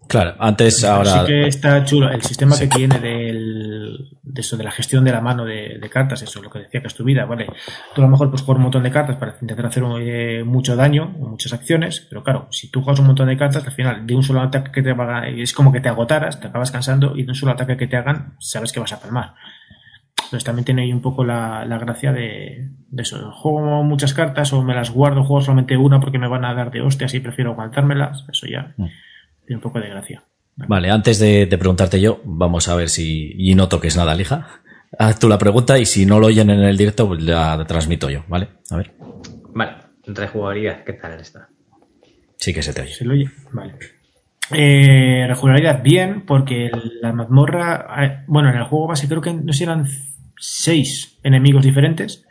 Claro, 0.08 0.34
antes 0.40 0.82
ahora. 0.82 1.20
Sí 1.20 1.26
que 1.26 1.46
está 1.46 1.84
chulo. 1.84 2.10
El 2.10 2.20
sistema 2.22 2.58
que 2.58 2.66
tiene 2.66 2.98
del, 2.98 4.15
de 4.36 4.42
eso, 4.42 4.56
de 4.56 4.62
la 4.62 4.70
gestión 4.70 5.02
de 5.04 5.10
la 5.10 5.20
mano 5.20 5.44
de, 5.44 5.80
cartas, 5.90 6.22
eso 6.22 6.38
es 6.38 6.44
lo 6.44 6.50
que 6.50 6.60
decía 6.60 6.80
que 6.80 6.86
es 6.86 6.94
tu 6.94 7.02
vida, 7.02 7.24
¿vale? 7.24 7.46
Tú 7.94 8.02
a 8.02 8.04
lo 8.04 8.10
mejor 8.10 8.28
puedes 8.28 8.42
jugar 8.42 8.58
un 8.58 8.64
montón 8.64 8.82
de 8.82 8.90
cartas 8.90 9.16
para 9.16 9.34
intentar 9.40 9.66
hacer 9.66 9.82
eh, 10.00 10.44
mucho 10.44 10.76
daño 10.76 11.16
o 11.20 11.28
muchas 11.28 11.52
acciones, 11.52 12.06
pero 12.08 12.22
claro, 12.22 12.46
si 12.50 12.70
tú 12.70 12.82
juegas 12.82 13.00
un 13.00 13.06
montón 13.06 13.28
de 13.28 13.36
cartas, 13.36 13.64
al 13.64 13.72
final 13.72 14.06
de 14.06 14.14
un 14.14 14.22
solo 14.22 14.42
ataque 14.42 14.70
que 14.70 14.82
te 14.82 14.90
haga, 14.90 15.28
es 15.28 15.52
como 15.52 15.72
que 15.72 15.80
te 15.80 15.88
agotaras, 15.88 16.38
te 16.38 16.48
acabas 16.48 16.70
cansando 16.70 17.16
y 17.16 17.22
de 17.24 17.30
un 17.30 17.34
solo 17.34 17.52
ataque 17.52 17.76
que 17.76 17.86
te 17.86 17.96
hagan, 17.96 18.36
sabes 18.38 18.72
que 18.72 18.80
vas 18.80 18.92
a 18.92 19.00
palmar. 19.00 19.34
Entonces 20.26 20.44
también 20.44 20.64
tiene 20.64 20.82
ahí 20.82 20.92
un 20.92 21.02
poco 21.02 21.24
la, 21.24 21.64
gracia 21.78 22.12
de, 22.12 22.68
eso. 22.96 23.30
Juego 23.30 23.82
muchas 23.84 24.12
cartas 24.12 24.52
o 24.52 24.62
me 24.62 24.74
las 24.74 24.90
guardo, 24.90 25.22
juego 25.22 25.40
solamente 25.40 25.76
una 25.76 26.00
porque 26.00 26.18
me 26.18 26.28
van 26.28 26.44
a 26.44 26.54
dar 26.54 26.70
de 26.70 26.80
hostias 26.80 27.14
y 27.14 27.20
prefiero 27.20 27.52
aguantármelas. 27.52 28.24
Eso 28.28 28.46
ya 28.46 28.74
mm. 28.76 28.86
tiene 29.46 29.56
un 29.56 29.60
poco 29.60 29.80
de 29.80 29.88
gracia. 29.88 30.24
Vale, 30.56 30.90
antes 30.90 31.18
de, 31.18 31.46
preguntarte 31.58 32.00
yo, 32.00 32.20
vamos 32.24 32.68
a 32.68 32.74
ver 32.74 32.88
si. 32.88 33.34
Y 33.36 33.54
no 33.54 33.68
toques 33.68 33.96
nada, 33.96 34.14
lija. 34.14 34.62
Haz 34.98 35.18
tú 35.18 35.28
la 35.28 35.38
pregunta 35.38 35.78
y 35.78 35.84
si 35.84 36.06
no 36.06 36.18
lo 36.18 36.28
oyen 36.28 36.48
en 36.48 36.60
el 36.60 36.76
directo, 36.76 37.06
pues 37.06 37.22
la 37.22 37.62
transmito 37.66 38.08
yo, 38.08 38.24
¿vale? 38.28 38.48
A 38.70 38.76
ver. 38.76 38.94
Vale, 39.54 39.72
rejugabilidad, 40.06 40.84
¿qué 40.84 40.94
tal 40.94 41.20
está? 41.20 41.48
Sí 42.38 42.54
que 42.54 42.62
se 42.62 42.72
te 42.72 42.82
oye. 42.82 42.94
Se 42.94 43.04
lo 43.04 43.12
oye, 43.12 43.28
vale. 43.52 43.74
Eh, 44.52 45.26
rejugabilidad 45.28 45.82
bien, 45.82 46.22
porque 46.24 46.70
la 47.02 47.12
mazmorra. 47.12 47.86
Eh, 48.04 48.24
bueno, 48.26 48.48
en 48.48 48.56
el 48.56 48.64
juego 48.64 48.86
base 48.86 49.08
creo 49.08 49.20
que 49.20 49.34
no 49.34 49.52
sé 49.52 49.64
eran 49.64 49.86
seis 50.38 51.18
enemigos 51.22 51.64
diferentes, 51.64 52.24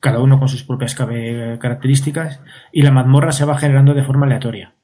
cada 0.00 0.18
uno 0.18 0.38
con 0.38 0.48
sus 0.48 0.64
propias 0.64 0.94
características, 0.94 2.40
y 2.72 2.82
la 2.82 2.90
mazmorra 2.90 3.32
se 3.32 3.44
va 3.44 3.58
generando 3.58 3.94
de 3.94 4.04
forma 4.04 4.26
aleatoria. 4.26 4.74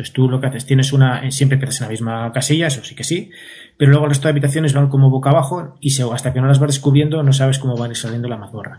Entonces 0.00 0.14
tú 0.14 0.30
lo 0.30 0.40
que 0.40 0.46
haces, 0.46 0.64
tienes 0.64 0.94
una, 0.94 1.26
eh, 1.26 1.30
siempre 1.30 1.58
quedas 1.58 1.78
en 1.82 1.84
la 1.84 1.90
misma 1.90 2.32
casilla, 2.32 2.68
eso 2.68 2.82
sí 2.82 2.94
que 2.94 3.04
sí, 3.04 3.30
pero 3.76 3.90
luego 3.90 4.06
el 4.06 4.12
resto 4.12 4.28
de 4.28 4.30
habitaciones 4.30 4.72
van 4.72 4.88
como 4.88 5.10
boca 5.10 5.28
abajo 5.28 5.76
y 5.78 5.92
hasta 6.00 6.32
que 6.32 6.40
no 6.40 6.46
las 6.46 6.58
vas 6.58 6.68
descubriendo 6.68 7.22
no 7.22 7.34
sabes 7.34 7.58
cómo 7.58 7.76
van 7.76 7.94
saliendo 7.94 8.26
la 8.26 8.38
mazmorra. 8.38 8.78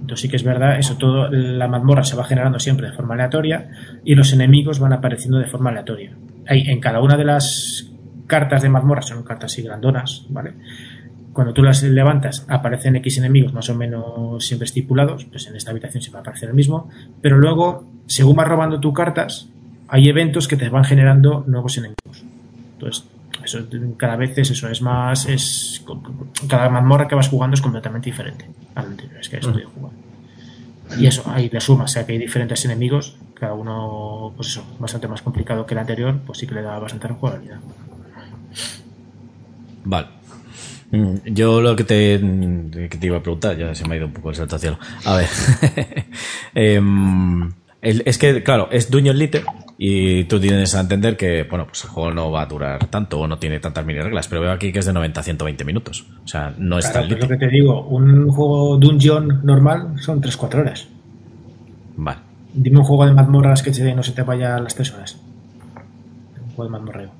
Entonces 0.00 0.22
sí 0.22 0.28
que 0.28 0.34
es 0.34 0.42
verdad, 0.42 0.76
eso 0.76 0.96
todo, 0.96 1.30
la 1.30 1.68
mazmorra 1.68 2.02
se 2.02 2.16
va 2.16 2.24
generando 2.24 2.58
siempre 2.58 2.88
de 2.88 2.94
forma 2.94 3.14
aleatoria 3.14 3.70
y 4.04 4.16
los 4.16 4.32
enemigos 4.32 4.80
van 4.80 4.92
apareciendo 4.92 5.38
de 5.38 5.46
forma 5.46 5.70
aleatoria. 5.70 6.16
Hay, 6.48 6.62
en 6.62 6.80
cada 6.80 7.00
una 7.00 7.16
de 7.16 7.24
las 7.24 7.88
cartas 8.26 8.62
de 8.62 8.68
mazmorra, 8.68 9.02
son 9.02 9.22
cartas 9.22 9.52
así 9.52 9.62
grandonas, 9.62 10.26
¿vale? 10.30 10.54
Cuando 11.32 11.52
tú 11.52 11.62
las 11.62 11.80
levantas, 11.84 12.44
aparecen 12.48 12.96
X 12.96 13.18
enemigos 13.18 13.52
más 13.52 13.70
o 13.70 13.76
menos 13.76 14.44
siempre 14.44 14.64
estipulados, 14.64 15.26
pues 15.26 15.46
en 15.46 15.54
esta 15.54 15.70
habitación 15.70 16.02
se 16.02 16.10
va 16.10 16.18
a 16.18 16.22
aparecer 16.22 16.48
el 16.48 16.56
mismo, 16.56 16.88
pero 17.22 17.38
luego, 17.38 17.86
según 18.06 18.34
vas 18.34 18.48
robando 18.48 18.80
tus 18.80 18.92
cartas, 18.92 19.48
hay 19.88 20.08
eventos 20.08 20.48
que 20.48 20.56
te 20.56 20.68
van 20.68 20.84
generando 20.84 21.44
nuevos 21.46 21.78
enemigos. 21.78 22.24
Entonces, 22.74 23.04
eso 23.44 23.60
cada 23.96 24.16
vez 24.16 24.36
es 24.38 24.50
eso, 24.50 24.68
es 24.68 24.82
más, 24.82 25.26
es 25.26 25.84
cada 26.48 26.68
mazmorra 26.68 27.06
que 27.06 27.14
vas 27.14 27.28
jugando 27.28 27.54
es 27.54 27.60
completamente 27.60 28.10
diferente 28.10 28.46
al 28.74 28.86
anterior, 28.86 29.20
es 29.20 29.28
que 29.28 29.36
estoy 29.36 29.62
jugando. 29.62 29.98
Y 30.98 31.06
eso, 31.06 31.24
ahí 31.26 31.48
le 31.50 31.60
sumas, 31.60 31.90
o 31.90 31.94
sea 31.94 32.06
que 32.06 32.12
hay 32.12 32.18
diferentes 32.18 32.64
enemigos, 32.64 33.16
cada 33.34 33.54
uno, 33.54 34.32
pues 34.36 34.48
eso, 34.48 34.64
bastante 34.78 35.08
más 35.08 35.22
complicado 35.22 35.66
que 35.66 35.74
el 35.74 35.78
anterior, 35.78 36.18
pues 36.24 36.38
sí 36.38 36.46
que 36.46 36.54
le 36.54 36.62
da 36.62 36.78
bastante 36.78 37.08
jugabilidad. 37.08 37.58
Vale. 39.84 40.08
Mm, 40.90 41.16
yo 41.26 41.60
lo 41.60 41.74
que 41.74 41.84
te, 41.84 42.18
te 42.18 43.06
iba 43.06 43.18
a 43.18 43.22
preguntar, 43.22 43.56
ya 43.56 43.74
se 43.74 43.86
me 43.86 43.94
ha 43.94 43.98
ido 43.98 44.06
un 44.06 44.12
poco 44.12 44.30
el 44.30 44.36
salto 44.36 44.58
cielo. 44.58 44.78
A 45.04 45.16
ver. 45.16 45.28
Em, 46.54 47.52
es 47.82 48.18
que, 48.18 48.42
claro, 48.42 48.68
es 48.72 48.90
Dungeon 48.90 49.18
Lite 49.18 49.44
y 49.78 50.24
tú 50.24 50.40
tienes 50.40 50.74
a 50.74 50.80
entender 50.80 51.16
que, 51.16 51.42
bueno, 51.42 51.66
pues 51.66 51.84
el 51.84 51.90
juego 51.90 52.12
no 52.12 52.30
va 52.30 52.42
a 52.42 52.46
durar 52.46 52.86
tanto 52.86 53.20
o 53.20 53.26
no 53.26 53.38
tiene 53.38 53.60
tantas 53.60 53.84
mini 53.84 54.00
reglas, 54.00 54.26
pero 54.26 54.40
veo 54.40 54.52
aquí 54.52 54.72
que 54.72 54.78
es 54.78 54.86
de 54.86 54.92
90 54.92 55.20
a 55.20 55.22
120 55.22 55.64
minutos. 55.64 56.06
O 56.24 56.28
sea, 56.28 56.54
no 56.56 56.78
es 56.78 56.90
tan 56.90 57.08
lite. 57.08 57.20
lo 57.20 57.28
que 57.28 57.36
te 57.36 57.48
digo, 57.48 57.86
un 57.86 58.28
juego 58.28 58.78
Dungeon 58.78 59.40
normal 59.44 60.00
son 60.00 60.22
3-4 60.22 60.54
horas. 60.60 60.88
Vale. 61.96 62.20
Dime 62.54 62.78
un 62.78 62.84
juego 62.84 63.04
de 63.04 63.12
mazmorras 63.12 63.62
que 63.62 63.70
no 63.94 64.02
se 64.02 64.12
te 64.12 64.22
vaya 64.22 64.56
a 64.56 64.60
las 64.60 64.74
3 64.74 64.94
horas. 64.94 65.18
Un 66.42 66.54
juego 66.54 66.64
de 66.64 66.70
mazmorreo. 66.70 67.10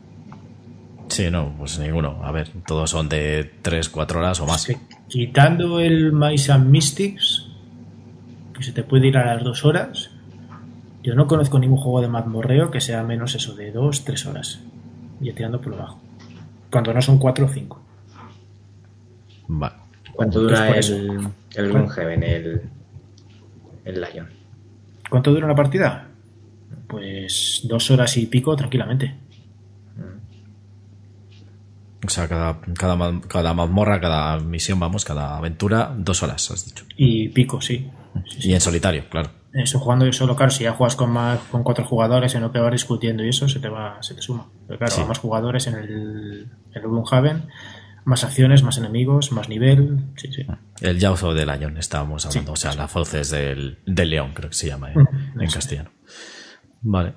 Sí, 1.09 1.31
no, 1.31 1.55
pues 1.59 1.79
ninguno. 1.79 2.21
A 2.25 2.33
ver, 2.33 2.49
todos 2.67 2.91
son 2.91 3.09
de 3.11 3.53
3, 3.61 3.89
4 3.91 4.19
horas 4.19 4.41
o 4.41 4.47
más. 4.47 4.67
Quitando 5.09 5.79
el 5.79 6.13
Mice 6.13 6.53
and 6.53 6.71
Mystics, 6.71 7.49
que 8.55 8.63
se 8.63 8.73
te 8.73 8.83
puede 8.83 9.09
ir 9.09 9.19
a 9.19 9.35
las 9.35 9.45
2 9.45 9.65
horas, 9.67 10.11
yo 11.07 11.15
no 11.15 11.29
conozco 11.29 11.61
ningún 11.61 11.79
juego 11.79 12.01
de 12.01 12.09
mazmorreo 12.09 12.73
que 12.73 12.81
sea 12.81 13.05
menos 13.05 13.33
eso, 13.37 13.55
de 13.55 13.71
2, 13.71 14.05
3 14.05 14.27
horas. 14.27 14.61
Y 15.21 15.33
tirando 15.33 15.61
por 15.61 15.71
lo 15.71 15.79
bajo. 15.79 16.01
Cuando 16.69 16.93
no 16.93 17.01
son 17.01 17.21
4 17.21 17.47
o 17.47 17.49
5. 17.49 17.83
Vale. 19.47 19.75
¿Cuánto 20.13 20.41
dura 20.41 20.77
el, 20.77 21.29
el 21.55 21.69
Gloomhaven, 21.69 22.25
el, 22.25 22.63
el 23.85 24.01
Lion? 24.01 24.29
¿Cuánto 25.09 25.31
dura 25.31 25.47
una 25.47 25.55
partida? 25.55 26.09
Pues 26.89 27.61
dos 27.63 27.89
horas 27.93 28.17
y 28.17 28.27
pico 28.27 28.57
tranquilamente. 28.57 29.15
O 32.05 32.09
sea, 32.09 32.27
cada, 32.27 32.61
cada, 32.77 33.21
cada 33.29 33.55
mazmorra, 33.55 34.01
cada 34.01 34.41
misión, 34.41 34.81
vamos, 34.81 35.05
cada 35.05 35.37
aventura, 35.37 35.95
dos 35.97 36.25
horas, 36.25 36.51
has 36.51 36.67
dicho. 36.67 36.85
Y 36.97 37.29
pico, 37.29 37.61
sí. 37.61 37.89
Y 38.41 38.55
en 38.55 38.61
solitario, 38.61 39.09
claro. 39.09 39.31
Eso 39.53 39.79
jugando 39.79 40.11
solo, 40.13 40.37
claro, 40.37 40.51
si 40.51 40.65
ya 40.65 40.73
juegas 40.73 40.97
con 40.97 41.11
más 41.11 41.39
con 41.51 41.63
cuatro 41.63 41.85
jugadores 41.85 42.35
en 42.35 42.43
lo 42.43 42.53
que 42.53 42.59
vas 42.59 42.73
discutiendo 42.73 43.25
y 43.25 43.31
eso 43.31 43.49
se 43.49 43.59
te 43.59 43.69
va, 43.69 44.03
se 44.03 44.15
te 44.15 44.21
suma. 44.21 44.49
Pero 44.67 44.79
claro, 44.79 45.07
más 45.07 45.19
jugadores 45.19 45.67
en 45.67 45.75
el, 45.77 46.51
en 46.73 46.75
el 46.75 46.83
Gloomhaven, 46.83 47.49
más 48.05 48.23
acciones, 48.23 48.63
más 48.63 48.77
enemigos, 48.77 49.33
más 49.33 49.49
nivel. 49.49 50.01
Sí, 50.17 50.31
sí. 50.33 50.47
El 50.81 51.01
Jaws 51.01 51.23
of 51.23 51.35
the 51.35 51.47
Lion 51.47 51.79
estábamos 51.79 52.27
hablando, 52.27 52.53
o 52.53 52.57
sea, 52.57 52.75
las 52.75 52.91
fauces 52.91 53.31
del, 53.31 53.79
del 53.87 54.11
león, 54.11 54.33
creo 54.35 54.51
que 54.51 54.57
se 54.57 54.67
llama 54.67 54.93
en, 54.93 55.09
en 55.41 55.51
castellano. 55.51 55.91
Vale. 56.83 57.15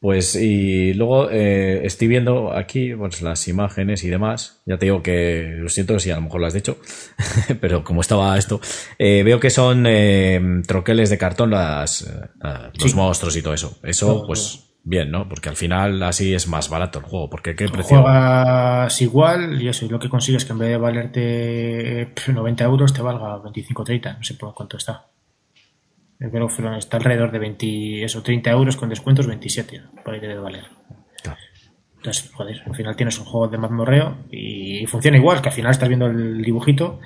Pues 0.00 0.34
y 0.34 0.94
luego 0.94 1.30
eh, 1.30 1.82
estoy 1.84 2.08
viendo 2.08 2.54
aquí 2.54 2.94
pues, 2.94 3.20
las 3.20 3.46
imágenes 3.48 4.02
y 4.02 4.08
demás. 4.08 4.62
Ya 4.64 4.78
te 4.78 4.86
digo 4.86 5.02
que 5.02 5.56
lo 5.58 5.68
siento 5.68 5.98
si 5.98 6.10
a 6.10 6.16
lo 6.16 6.22
mejor 6.22 6.40
lo 6.40 6.46
has 6.46 6.54
dicho, 6.54 6.78
pero 7.60 7.84
como 7.84 8.00
estaba 8.00 8.38
esto, 8.38 8.62
eh, 8.98 9.22
veo 9.22 9.38
que 9.38 9.50
son 9.50 9.84
eh, 9.86 10.40
troqueles 10.66 11.10
de 11.10 11.18
cartón 11.18 11.50
las, 11.50 12.10
los 12.82 12.94
monstruos 12.94 13.36
y 13.36 13.42
todo 13.42 13.52
eso. 13.52 13.78
Eso, 13.82 14.24
pues 14.26 14.70
bien, 14.84 15.10
¿no? 15.10 15.28
Porque 15.28 15.50
al 15.50 15.56
final 15.56 16.02
así 16.02 16.32
es 16.32 16.48
más 16.48 16.70
barato 16.70 17.00
el 17.00 17.04
juego. 17.04 17.28
Porque 17.28 17.54
qué 17.54 17.68
precio. 17.68 18.00
Juegas 18.00 19.02
igual 19.02 19.60
y 19.60 19.68
eso, 19.68 19.84
y 19.84 19.90
lo 19.90 19.98
que 19.98 20.08
consigues 20.08 20.46
que 20.46 20.52
en 20.52 20.58
vez 20.60 20.70
de 20.70 20.76
valerte 20.78 22.14
90 22.26 22.64
euros 22.64 22.94
te 22.94 23.02
valga 23.02 23.36
25 23.36 23.82
o 23.82 23.84
30, 23.84 24.12
no 24.14 24.24
sé 24.24 24.32
por 24.32 24.54
cuánto 24.54 24.78
está. 24.78 25.10
Creo 26.20 26.48
que 26.48 26.78
está 26.78 26.98
alrededor 26.98 27.32
de 27.32 27.38
20, 27.38 28.04
eso, 28.04 28.22
30 28.22 28.50
euros 28.50 28.76
con 28.76 28.90
descuentos, 28.90 29.26
27, 29.26 29.80
por 30.04 30.12
ahí 30.12 30.20
debe 30.20 30.38
valer. 30.38 30.64
Entonces, 31.96 32.30
joder, 32.30 32.62
al 32.66 32.74
final 32.74 32.94
tienes 32.94 33.18
un 33.18 33.24
juego 33.24 33.48
de 33.48 33.56
mazmorreo 33.56 34.18
y 34.30 34.84
funciona 34.86 35.16
igual, 35.16 35.40
que 35.40 35.48
al 35.48 35.54
final 35.54 35.70
estás 35.70 35.88
viendo 35.88 36.06
el 36.06 36.42
dibujito. 36.42 37.00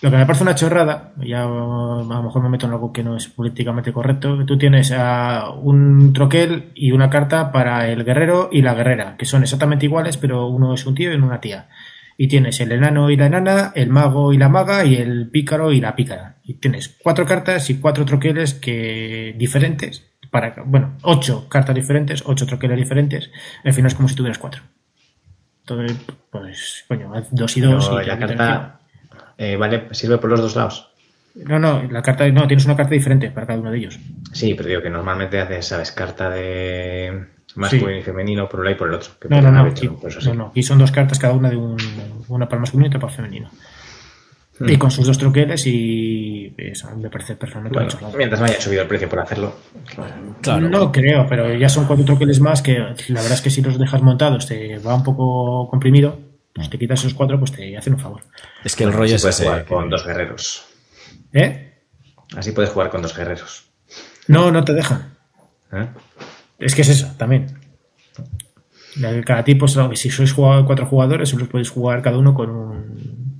Lo 0.00 0.10
que 0.10 0.16
me 0.16 0.24
parece 0.24 0.44
una 0.44 0.54
chorrada, 0.54 1.12
ya 1.18 1.44
a 1.44 1.46
lo 1.46 2.22
mejor 2.22 2.42
me 2.42 2.48
meto 2.48 2.66
en 2.66 2.72
algo 2.72 2.90
que 2.90 3.02
no 3.02 3.16
es 3.16 3.28
políticamente 3.28 3.92
correcto, 3.92 4.44
tú 4.46 4.56
tienes 4.56 4.92
a 4.92 5.50
un 5.50 6.14
troquel 6.14 6.72
y 6.74 6.92
una 6.92 7.10
carta 7.10 7.52
para 7.52 7.88
el 7.88 8.02
guerrero 8.04 8.48
y 8.50 8.62
la 8.62 8.74
guerrera, 8.74 9.16
que 9.18 9.26
son 9.26 9.42
exactamente 9.42 9.86
iguales, 9.86 10.16
pero 10.16 10.46
uno 10.46 10.72
es 10.72 10.86
un 10.86 10.94
tío 10.94 11.12
y 11.12 11.16
una 11.16 11.40
tía 11.40 11.68
y 12.16 12.28
tienes 12.28 12.60
el 12.60 12.72
enano 12.72 13.10
y 13.10 13.16
la 13.16 13.26
enana, 13.26 13.72
el 13.74 13.90
mago 13.90 14.32
y 14.32 14.38
la 14.38 14.48
maga 14.48 14.84
y 14.84 14.96
el 14.96 15.28
pícaro 15.30 15.72
y 15.72 15.80
la 15.80 15.96
pícara. 15.96 16.36
Y 16.44 16.54
tienes 16.54 16.96
cuatro 17.02 17.26
cartas 17.26 17.70
y 17.70 17.78
cuatro 17.78 18.04
troqueles 18.04 18.54
que 18.54 19.34
diferentes 19.36 20.04
para 20.30 20.54
bueno, 20.64 20.96
ocho 21.02 21.48
cartas 21.48 21.74
diferentes, 21.74 22.22
ocho 22.26 22.46
troqueles 22.46 22.78
diferentes. 22.78 23.30
Al 23.62 23.72
final 23.72 23.88
es 23.88 23.94
como 23.94 24.08
si 24.08 24.14
tuvieras 24.14 24.38
cuatro. 24.38 24.62
Entonces, 25.60 25.96
pues, 26.30 26.84
coño, 26.88 27.12
dos 27.30 27.56
y 27.56 27.60
dos. 27.60 27.90
y 28.02 28.06
la 28.06 28.18
carta 28.18 28.80
eh, 29.38 29.56
vale, 29.56 29.88
sirve 29.92 30.18
por 30.18 30.30
los 30.30 30.40
dos 30.40 30.56
lados. 30.56 30.90
No, 31.34 31.58
no, 31.58 31.82
la 31.90 32.02
carta 32.02 32.28
no, 32.30 32.46
tienes 32.46 32.64
una 32.64 32.76
carta 32.76 32.94
diferente 32.94 33.30
para 33.30 33.46
cada 33.46 33.58
uno 33.58 33.70
de 33.70 33.78
ellos. 33.78 33.98
Sí, 34.32 34.54
pero 34.54 34.68
digo 34.68 34.82
que 34.82 34.90
normalmente 34.90 35.40
haces, 35.40 35.66
sabes, 35.66 35.90
carta 35.90 36.30
de 36.30 37.26
masculino 37.56 37.98
y 37.98 38.02
femenino 38.02 38.48
por 38.48 38.60
un 38.60 38.66
lado 38.66 38.76
y 38.76 38.78
por 38.78 38.88
el 38.88 38.94
otro. 38.94 39.12
no, 39.28 39.40
no, 39.40 39.50
no, 39.50 39.60
aquí, 39.62 39.86
no, 39.86 40.34
no, 40.34 40.52
son 40.62 40.78
dos 40.78 40.90
cartas 40.90 41.18
cada 41.18 41.34
una 41.34 41.50
de 41.50 41.56
un, 41.56 41.76
una 42.28 42.48
para 42.48 42.60
masculino 42.60 42.86
y 42.86 42.88
otra 42.88 43.00
para 43.00 43.12
femenino. 43.12 43.50
Hmm. 44.58 44.68
Y 44.68 44.76
con 44.76 44.90
sus 44.90 45.06
dos 45.06 45.18
troqueles 45.18 45.66
y 45.66 46.54
eso 46.56 46.88
me 46.96 47.10
parece 47.10 47.34
personalmente 47.34 47.76
bueno, 47.76 48.16
Mientras 48.16 48.40
me 48.40 48.46
haya 48.48 48.60
subido 48.60 48.82
el 48.82 48.88
precio 48.88 49.08
por 49.08 49.18
hacerlo. 49.18 49.54
Claro. 50.40 50.68
No 50.68 50.92
creo, 50.92 51.26
pero 51.28 51.52
ya 51.54 51.68
son 51.68 51.86
cuatro 51.86 52.04
troqueles 52.04 52.40
más 52.40 52.62
que 52.62 52.78
la 52.78 53.20
verdad 53.20 53.32
es 53.32 53.40
que 53.40 53.50
si 53.50 53.62
los 53.62 53.78
dejas 53.78 54.02
montados 54.02 54.46
te 54.46 54.78
va 54.78 54.94
un 54.94 55.02
poco 55.02 55.68
comprimido. 55.70 56.18
Pues 56.54 56.70
te 56.70 56.78
quitas 56.78 57.00
esos 57.00 57.14
cuatro, 57.14 57.36
pues 57.36 57.50
te 57.50 57.76
hacen 57.76 57.94
un 57.94 57.98
favor. 57.98 58.22
Es 58.62 58.76
que 58.76 58.84
el 58.84 58.92
rollo 58.92 59.16
es 59.16 59.24
ese. 59.24 59.42
Jugar 59.42 59.64
con 59.64 59.90
dos 59.90 60.06
guerreros. 60.06 60.64
¿Eh? 61.32 61.82
Así 62.36 62.52
puedes 62.52 62.70
jugar 62.70 62.90
con 62.90 63.02
dos 63.02 63.16
guerreros. 63.16 63.64
No, 64.28 64.52
no 64.52 64.64
te 64.64 64.72
dejan. 64.72 65.14
¿Eh? 65.72 65.88
Es 66.58 66.74
que 66.74 66.82
es 66.82 66.88
eso, 66.88 67.12
también. 67.16 67.58
Cada 69.24 69.42
tipo, 69.42 69.66
si 69.66 70.10
sois 70.10 70.34
cuatro 70.34 70.86
jugadores, 70.86 71.28
solo 71.28 71.48
podéis 71.48 71.70
jugar 71.70 72.00
cada 72.00 72.18
uno 72.18 72.32
con 72.34 72.50
un 72.50 73.34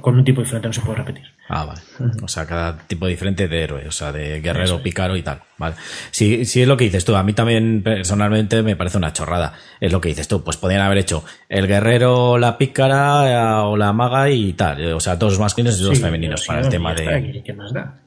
con 0.00 0.16
un 0.16 0.24
tipo 0.24 0.40
diferente, 0.40 0.68
no 0.68 0.72
se 0.72 0.80
puede 0.80 0.96
repetir. 0.96 1.24
Ah, 1.48 1.66
vale. 1.66 1.80
O 2.22 2.28
sea, 2.28 2.46
cada 2.46 2.78
tipo 2.78 3.06
diferente 3.06 3.48
de 3.48 3.62
héroe, 3.64 3.86
o 3.86 3.90
sea, 3.90 4.12
de 4.12 4.40
guerrero, 4.40 4.82
pícaro 4.82 5.14
y 5.14 5.22
tal. 5.22 5.40
Vale. 5.58 5.74
Si, 6.10 6.46
si 6.46 6.62
es 6.62 6.68
lo 6.68 6.76
que 6.76 6.84
dices 6.84 7.04
tú, 7.04 7.14
a 7.14 7.22
mí 7.22 7.34
también 7.34 7.82
personalmente 7.82 8.62
me 8.62 8.76
parece 8.76 8.96
una 8.96 9.12
chorrada. 9.12 9.52
Es 9.80 9.92
lo 9.92 10.00
que 10.00 10.08
dices 10.08 10.26
tú, 10.26 10.42
pues 10.42 10.56
podrían 10.56 10.80
haber 10.80 10.98
hecho 10.98 11.22
el 11.50 11.66
guerrero, 11.66 12.38
la 12.38 12.56
pícara 12.56 13.30
eh, 13.30 13.62
o 13.62 13.76
la 13.76 13.92
maga 13.92 14.30
y 14.30 14.54
tal. 14.54 14.94
O 14.94 15.00
sea, 15.00 15.16
dos 15.16 15.38
masculinos 15.38 15.78
y 15.78 15.84
dos 15.84 16.00
femeninos 16.00 16.46
para 16.46 16.60
el 16.60 16.68
tema 16.70 16.94
de. 16.94 17.42
¿Qué 17.44 17.52
más 17.52 17.72
da? 17.74 18.00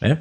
¿Eh? 0.00 0.18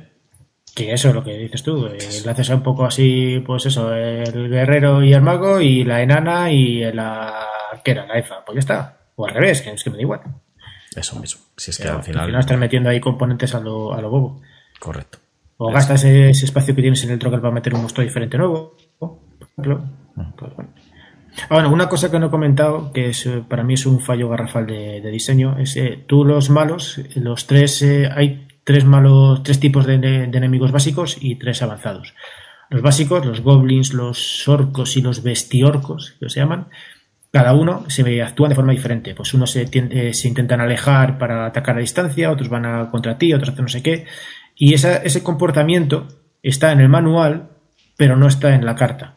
Que 0.75 0.93
eso 0.93 1.09
es 1.09 1.15
lo 1.15 1.23
que 1.23 1.37
dices 1.37 1.63
tú. 1.63 1.87
Eh, 1.87 1.97
le 2.23 2.31
haces 2.31 2.49
un 2.49 2.61
poco 2.61 2.85
así, 2.85 3.41
pues 3.45 3.65
eso, 3.65 3.93
el 3.93 4.49
guerrero 4.49 5.03
y 5.03 5.13
el 5.13 5.21
mago 5.21 5.59
y 5.61 5.83
la 5.83 6.01
enana 6.01 6.51
y 6.51 6.91
la 6.91 7.47
arquera, 7.71 8.05
la 8.05 8.19
EFA. 8.19 8.43
Pues 8.45 8.55
ya 8.55 8.59
está. 8.59 8.97
O 9.15 9.25
al 9.25 9.33
revés, 9.33 9.61
que 9.61 9.71
es 9.71 9.83
que 9.83 9.89
me 9.89 9.95
da 9.95 10.01
igual. 10.01 10.21
Eso 10.95 11.17
mismo. 11.19 11.41
Si 11.55 11.71
es 11.71 11.77
que 11.77 11.87
al 11.87 12.03
final. 12.03 12.21
Al 12.21 12.27
final 12.27 12.41
estás 12.41 12.57
metiendo 12.57 12.89
ahí 12.89 12.99
componentes 12.99 13.55
a 13.55 13.61
lo, 13.61 13.93
a 13.93 14.01
lo 14.01 14.09
bobo. 14.09 14.41
Correcto. 14.79 15.19
O 15.57 15.71
gastas 15.71 16.03
ese, 16.03 16.45
espacio 16.45 16.75
que 16.75 16.81
tienes 16.81 17.03
en 17.05 17.11
el 17.11 17.19
trocker 17.19 17.39
para 17.39 17.53
meter 17.53 17.73
un 17.73 17.81
monstruo 17.81 18.05
diferente 18.05 18.37
nuevo, 18.37 18.75
por 18.99 19.19
ejemplo. 19.39 19.85
Pues 20.37 20.55
bueno. 20.55 20.69
Ah, 21.49 21.55
bueno, 21.55 21.71
una 21.71 21.89
cosa 21.89 22.09
que 22.09 22.19
no 22.19 22.27
he 22.27 22.29
comentado, 22.29 22.91
que 22.91 23.09
es, 23.09 23.25
eh, 23.25 23.43
para 23.47 23.63
mí 23.63 23.73
es 23.73 23.85
un 23.85 23.99
fallo 23.99 24.29
garrafal 24.29 24.65
de, 24.67 25.01
diseño, 25.11 25.57
es 25.59 25.75
eh, 25.75 26.03
tú 26.07 26.23
los 26.23 26.49
malos, 26.49 26.99
los 27.15 27.45
tres, 27.45 27.81
eh, 27.81 28.09
hay 28.13 28.44
tres 28.65 28.83
malos, 28.83 29.43
tres 29.43 29.61
tipos 29.61 29.85
de, 29.85 29.93
enemigos 29.93 30.73
básicos 30.73 31.17
y 31.21 31.35
tres 31.35 31.61
avanzados. 31.61 32.13
Los 32.69 32.81
básicos, 32.81 33.25
los 33.25 33.41
goblins, 33.41 33.93
los 33.93 34.45
orcos 34.49 34.97
y 34.97 35.01
los 35.01 35.23
bestiorcos, 35.23 36.15
que 36.19 36.29
se 36.29 36.41
llaman, 36.41 36.67
cada 37.31 37.53
uno 37.53 37.85
se 37.89 38.21
actúan 38.21 38.49
de 38.49 38.55
forma 38.55 38.73
diferente. 38.73 39.15
Pues 39.15 39.33
unos 39.33 39.51
se, 39.51 39.69
eh, 39.71 40.13
se 40.13 40.27
intentan 40.27 40.59
alejar 40.59 41.17
para 41.17 41.45
atacar 41.45 41.77
a 41.77 41.81
distancia, 41.81 42.31
otros 42.31 42.49
van 42.49 42.65
a 42.65 42.89
contra 42.89 43.17
ti, 43.17 43.33
otros 43.33 43.51
hacen 43.51 43.65
no 43.65 43.69
sé 43.69 43.83
qué. 43.83 44.05
Y 44.55 44.73
ese 44.73 45.23
comportamiento 45.23 46.07
está 46.41 46.71
en 46.71 46.81
el 46.81 46.89
manual, 46.89 47.49
pero 47.97 48.17
no 48.17 48.27
está 48.27 48.55
en 48.55 48.65
la 48.65 48.75
carta 48.75 49.15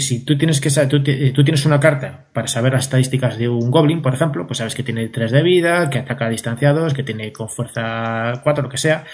si 0.00 0.24
tú 0.24 0.38
tienes 0.38 0.60
que 0.60 0.70
tú, 0.86 1.02
tú, 1.02 1.44
tienes 1.44 1.66
una 1.66 1.78
carta 1.78 2.26
para 2.32 2.48
saber 2.48 2.72
las 2.72 2.84
estadísticas 2.84 3.36
de 3.36 3.48
un 3.48 3.70
goblin, 3.70 4.00
por 4.00 4.14
ejemplo, 4.14 4.46
pues 4.46 4.58
sabes 4.58 4.74
que 4.74 4.82
tiene 4.82 5.08
3 5.08 5.30
de 5.30 5.42
vida, 5.42 5.90
que 5.90 5.98
ataca 5.98 6.26
a 6.26 6.30
distanciados, 6.30 6.94
que 6.94 7.02
tiene 7.02 7.32
con 7.32 7.48
fuerza 7.48 8.40
4, 8.42 8.62
lo 8.62 8.68
que 8.70 8.78
sea. 8.78 9.04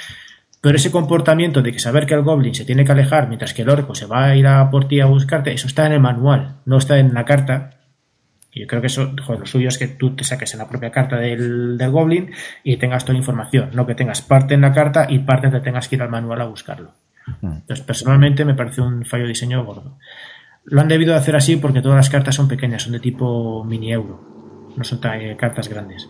Pero 0.61 0.77
ese 0.77 0.91
comportamiento 0.91 1.63
de 1.63 1.73
que 1.73 1.79
saber 1.79 2.07
que 2.07 2.15
el 2.15 2.23
goblin 2.23 2.55
se 2.55 2.65
tiene 2.65 2.85
que 2.85 2.93
alejar 2.93 3.29
mientras 3.29 3.55
que 3.55 3.63
el 3.63 3.71
orco 3.71 3.95
se 3.95 4.07
va 4.07 4.27
a 4.27 4.37
ir 4.37 4.47
a 4.47 4.71
por 4.71 4.89
ti 4.89 5.01
a 5.01 5.07
buscarte, 5.07 5.53
eso 5.53 5.67
está 5.67 5.87
en 5.87 5.93
el 5.93 6.01
manual, 6.01 6.57
no 6.65 6.79
está 6.79 6.99
en 6.99 7.15
la 7.15 7.25
carta. 7.25 7.71
Y 8.53 8.61
yo 8.61 8.67
creo 8.67 8.81
que 8.81 8.87
eso, 8.89 9.13
joder, 9.25 9.41
lo 9.41 9.47
suyo 9.47 9.69
es 9.69 9.79
que 9.79 9.89
tú 9.89 10.15
te 10.17 10.25
saques 10.25 10.53
en 10.55 10.59
la 10.59 10.69
propia 10.69 10.91
carta 10.91 11.17
del, 11.17 11.79
del 11.79 11.91
goblin 11.91 12.31
y 12.65 12.77
tengas 12.77 13.05
toda 13.05 13.15
la 13.15 13.21
información, 13.21 13.71
no 13.73 13.87
que 13.87 13.95
tengas 13.95 14.23
parte 14.23 14.55
en 14.55 14.61
la 14.61 14.73
carta 14.73 15.07
y 15.09 15.21
parte 15.21 15.49
te 15.49 15.61
tengas 15.61 15.89
que 15.89 15.97
ir 15.97 16.03
al 16.03 16.09
manual 16.09 16.41
a 16.41 16.47
buscarlo. 16.47 16.93
Entonces, 17.43 17.85
personalmente 17.85 18.45
me 18.45 18.55
parece 18.55 18.81
un 18.81 19.05
fallo 19.05 19.25
de 19.25 19.31
diseño 19.31 19.65
gordo. 19.65 19.99
Lo 20.65 20.81
han 20.81 20.89
debido 20.89 21.15
hacer 21.15 21.37
así 21.37 21.57
porque 21.57 21.81
todas 21.81 21.97
las 21.97 22.11
cartas 22.11 22.35
son 22.35 22.49
pequeñas, 22.49 22.83
son 22.83 22.93
de 22.93 23.01
tipo 23.01 23.65
mini 23.65 23.93
euro, 23.93 24.71
no 24.77 24.85
son 24.85 25.01
eh, 25.15 25.37
cartas 25.39 25.69
grandes. 25.69 26.09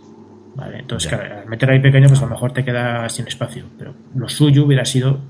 Vale, 0.55 0.80
entonces, 0.80 1.12
al 1.12 1.46
meter 1.46 1.70
ahí 1.70 1.80
pequeño, 1.80 2.09
pues 2.09 2.20
a 2.20 2.24
lo 2.24 2.32
mejor 2.32 2.53
te 2.53 2.64
queda 2.64 3.09
sin 3.09 3.28
espacio. 3.28 3.64
Pero 3.78 3.94
lo 4.16 4.28
suyo 4.28 4.64
hubiera 4.64 4.84
sido, 4.84 5.20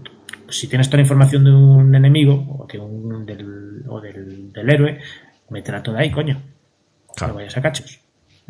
si 0.49 0.69
tienes 0.69 0.89
toda 0.89 0.99
la 0.99 1.03
información 1.03 1.45
de 1.45 1.53
un 1.53 1.95
enemigo 1.95 2.47
o, 2.59 2.67
de 2.67 2.79
un, 2.79 3.27
del, 3.27 3.85
o 3.89 4.01
del, 4.01 4.51
del 4.53 4.71
héroe, 4.71 4.99
meterla 5.51 5.83
toda 5.83 6.01
ahí, 6.01 6.11
coño. 6.11 6.41
Claro. 7.15 7.35
No 7.35 7.39
vayas 7.41 7.57
a 7.59 7.61
cachos. 7.61 8.01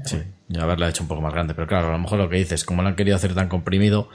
Sí, 0.05 0.19
y 0.49 0.59
haberla 0.59 0.89
hecho 0.89 1.03
un 1.03 1.09
poco 1.09 1.21
más 1.21 1.33
grande. 1.33 1.55
Pero 1.55 1.67
claro, 1.67 1.89
a 1.89 1.93
lo 1.93 1.99
mejor 1.99 2.19
lo 2.19 2.29
que 2.29 2.37
dices, 2.37 2.65
como 2.65 2.83
lo 2.83 2.89
han 2.89 2.95
querido 2.95 3.17
hacer 3.17 3.35
tan 3.35 3.49
comprimido, 3.49 4.09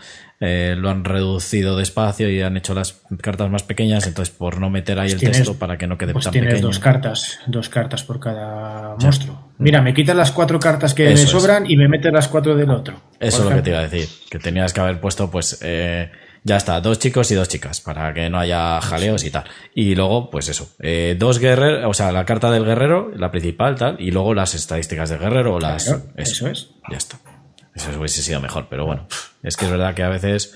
eh, 0.46 0.76
lo 0.78 0.90
han 0.90 1.06
reducido 1.06 1.78
de 1.78 1.84
espacio 1.84 2.30
y 2.30 2.42
han 2.42 2.58
hecho 2.58 2.74
las 2.74 3.02
cartas 3.22 3.50
más 3.50 3.64
pequeñas, 3.64 4.06
entonces 4.08 4.36
por 4.36 4.60
no 4.60 4.70
meter 4.70 5.00
ahí 5.00 5.12
pues 5.12 5.24
el 5.24 5.32
texto 5.32 5.58
para 5.58 5.78
que 5.78 5.88
no 5.88 5.98
quede 5.98 6.12
pues 6.12 6.26
tan 6.26 6.34
tienes 6.34 6.60
dos 6.60 6.80
cartas, 6.80 7.40
dos 7.48 7.70
cartas 7.70 8.04
por 8.04 8.20
cada 8.20 8.98
monstruo. 8.98 9.52
Mira, 9.58 9.82
me 9.82 9.94
quitas 9.94 10.18
las 10.18 10.34
cuatro 10.34 10.60
cartas 10.60 10.94
que 10.94 11.06
me 11.06 11.16
sobran 11.16 11.64
y 11.72 11.78
me 11.78 11.88
metes 11.88 12.12
las 12.12 12.28
cuatro 12.28 12.58
del 12.58 12.72
otro. 12.72 13.00
Eso 13.22 13.44
es 13.44 13.50
lo 13.50 13.56
que 13.56 13.62
te 13.62 13.70
iba 13.70 13.80
a 13.80 13.88
decir, 13.88 14.10
que 14.30 14.38
tenías 14.38 14.74
que 14.74 14.82
haber 14.82 15.00
puesto 15.00 15.32
pues 15.32 15.60
eh, 15.62 16.12
ya 16.44 16.58
está, 16.58 16.82
dos 16.82 17.00
chicos 17.00 17.32
y 17.32 17.36
dos 17.36 17.48
chicas, 17.48 17.80
para 17.80 18.14
que 18.14 18.30
no 18.30 18.38
haya 18.38 18.82
jaleos 18.82 19.24
y 19.24 19.32
tal. 19.32 19.46
Y 19.74 19.96
luego, 19.96 20.30
pues 20.30 20.50
eso, 20.50 20.76
eh, 20.80 21.16
dos 21.18 21.40
guerreros, 21.40 21.86
o 21.90 21.94
sea, 21.94 22.12
la 22.12 22.26
carta 22.26 22.52
del 22.52 22.66
guerrero, 22.66 23.12
la 23.16 23.32
principal, 23.32 23.76
tal, 23.76 23.96
y 23.98 24.12
luego 24.12 24.34
las 24.34 24.54
estadísticas 24.56 25.10
del 25.10 25.20
guerrero, 25.20 25.58
las... 25.58 25.88
eso. 26.18 26.48
es. 26.50 26.72
Ya 26.92 26.98
está. 26.98 27.18
Eso 27.76 27.90
hubiese 27.98 28.22
sido 28.22 28.40
mejor, 28.40 28.68
pero 28.70 28.86
bueno, 28.86 29.08
es 29.42 29.58
que 29.58 29.66
es 29.66 29.72
verdad 29.72 29.96
que 29.96 30.04
a 30.04 30.10
veces 30.10 30.54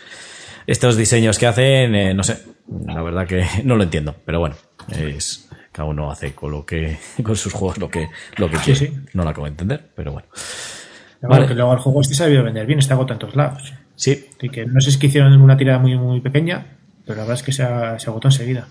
estos 0.68 0.98
diseños 0.98 1.40
que 1.40 1.48
hacen, 1.48 1.96
eh, 1.96 2.14
no 2.14 2.24
sé, 2.24 2.44
la 2.86 3.02
verdad 3.02 3.28
que 3.28 3.46
no 3.64 3.76
lo 3.76 3.84
entiendo, 3.84 4.16
pero 4.26 4.40
bueno, 4.40 4.56
es 4.90 5.50
cada 5.72 5.90
uno 5.90 6.12
hace 6.12 6.34
con 6.34 6.52
lo 6.52 6.66
que 6.66 6.98
con 7.24 7.36
sus 7.36 7.54
juegos 7.54 7.78
lo 7.78 7.90
que 7.90 8.10
lo 8.38 8.50
que 8.50 8.58
quiere. 8.58 8.94
No 9.14 9.24
lo 9.24 9.30
acabo 9.30 9.46
de 9.46 9.52
entender, 9.52 9.90
pero 9.96 10.12
bueno. 10.12 10.28
vale. 11.22 11.48
que 11.48 11.54
luego 11.54 11.74
el 11.74 11.80
juego 11.80 12.02
este 12.02 12.16
se 12.16 12.24
ha 12.24 12.26
debido 12.26 12.44
vender 12.44 12.66
bien, 12.66 12.80
está 12.80 12.94
agotado 12.96 13.14
en 13.14 13.20
todos 13.20 13.36
lados. 13.36 13.74
Sí. 13.96 14.28
Y 14.42 14.50
que 14.50 14.66
no 14.66 14.80
sé 14.82 14.92
si 14.92 15.06
hicieron 15.06 15.40
una 15.42 15.58
tirada 15.58 15.80
muy 15.80 15.98
muy 15.98 16.20
pequeña, 16.22 16.78
pero 17.06 17.18
la 17.18 17.24
verdad 17.24 17.36
es 17.36 17.44
que 17.44 17.52
se, 17.52 17.64
se 17.64 18.10
agotó 18.10 18.28
enseguida. 18.28 18.68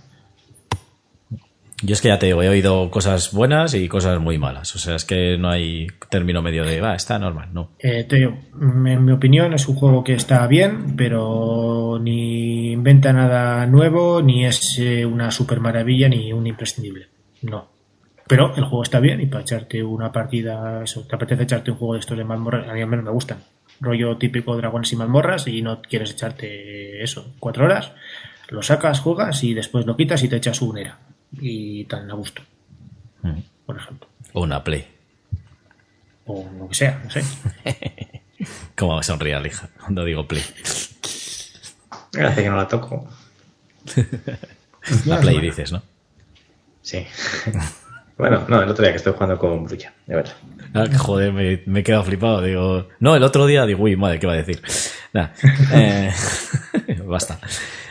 Yo 1.82 1.92
es 1.92 2.00
que 2.00 2.08
ya 2.08 2.18
te 2.18 2.26
digo, 2.26 2.42
he 2.42 2.48
oído 2.48 2.90
cosas 2.90 3.32
buenas 3.32 3.74
y 3.74 3.86
cosas 3.86 4.18
muy 4.18 4.38
malas. 4.38 4.74
O 4.74 4.78
sea, 4.78 4.96
es 4.96 5.04
que 5.04 5.36
no 5.36 5.50
hay 5.50 5.86
término 6.08 6.40
medio 6.40 6.64
de, 6.64 6.80
va, 6.80 6.94
está 6.94 7.18
normal, 7.18 7.50
no. 7.52 7.72
Eh, 7.78 8.04
te 8.04 8.16
digo, 8.16 8.38
en 8.58 9.04
mi 9.04 9.12
opinión 9.12 9.52
es 9.52 9.68
un 9.68 9.76
juego 9.76 10.02
que 10.02 10.14
está 10.14 10.46
bien, 10.46 10.96
pero 10.96 11.98
ni 12.00 12.72
inventa 12.72 13.12
nada 13.12 13.66
nuevo, 13.66 14.22
ni 14.22 14.46
es 14.46 14.78
eh, 14.78 15.04
una 15.04 15.30
super 15.30 15.60
maravilla, 15.60 16.08
ni 16.08 16.32
un 16.32 16.46
imprescindible. 16.46 17.08
No. 17.42 17.68
Pero 18.26 18.56
el 18.56 18.64
juego 18.64 18.82
está 18.82 18.98
bien 18.98 19.20
y 19.20 19.26
para 19.26 19.42
echarte 19.42 19.84
una 19.84 20.10
partida, 20.10 20.82
eso, 20.82 21.06
te 21.06 21.14
apetece 21.14 21.42
echarte 21.42 21.70
un 21.70 21.76
juego 21.76 21.94
de 21.94 22.00
estos 22.00 22.16
de 22.16 22.24
mazmorras, 22.24 22.68
a 22.68 22.72
mí 22.72 22.80
al 22.80 22.88
menos 22.88 23.04
me 23.04 23.10
gustan. 23.10 23.38
Rollo 23.80 24.16
típico 24.16 24.56
dragones 24.56 24.92
y 24.92 24.96
mazmorras 24.96 25.46
y 25.46 25.60
no 25.60 25.82
quieres 25.82 26.12
echarte 26.12 27.02
eso, 27.02 27.34
cuatro 27.38 27.66
horas, 27.66 27.92
lo 28.48 28.62
sacas, 28.62 29.00
juegas 29.00 29.44
y 29.44 29.52
después 29.52 29.84
lo 29.84 29.96
quitas 29.96 30.22
y 30.24 30.28
te 30.28 30.36
echas 30.36 30.62
un 30.62 30.78
era 30.78 30.98
y 31.32 31.84
tan 31.84 32.10
a 32.10 32.14
gusto. 32.14 32.42
Mm. 33.22 33.40
Por 33.66 33.76
ejemplo. 33.76 34.08
O 34.32 34.42
una 34.42 34.62
Play. 34.62 34.86
O 36.26 36.48
lo 36.58 36.68
que 36.68 36.74
sea, 36.74 37.00
no 37.04 37.10
sé. 37.10 37.22
¿Cómo 38.76 38.96
me 38.96 39.02
sonría 39.02 39.44
hija 39.46 39.68
cuando 39.78 40.04
digo 40.04 40.26
Play? 40.26 40.42
Gracias 42.12 42.44
que 42.44 42.50
no 42.50 42.56
la 42.56 42.68
toco. 42.68 43.08
la 45.06 45.20
Play 45.20 45.40
dices, 45.40 45.72
¿no? 45.72 45.82
Sí. 46.82 47.04
bueno, 48.18 48.44
no, 48.48 48.62
el 48.62 48.68
otro 48.68 48.82
día 48.82 48.92
que 48.92 48.98
estoy 48.98 49.12
jugando 49.12 49.38
con 49.38 49.64
Brulla, 49.64 49.92
de 50.06 50.14
verdad. 50.14 50.34
Ah, 50.74 50.86
joder, 50.96 51.32
me, 51.32 51.62
me, 51.66 51.80
he 51.80 51.82
quedado 51.82 52.04
flipado. 52.04 52.42
Digo, 52.42 52.88
no, 53.00 53.16
el 53.16 53.22
otro 53.22 53.46
día 53.46 53.66
digo, 53.66 53.82
uy, 53.82 53.96
madre, 53.96 54.18
¿qué 54.18 54.26
va 54.26 54.34
a 54.34 54.36
decir? 54.36 54.62
Nada, 55.12 55.32
eh, 55.72 56.12
basta. 57.04 57.40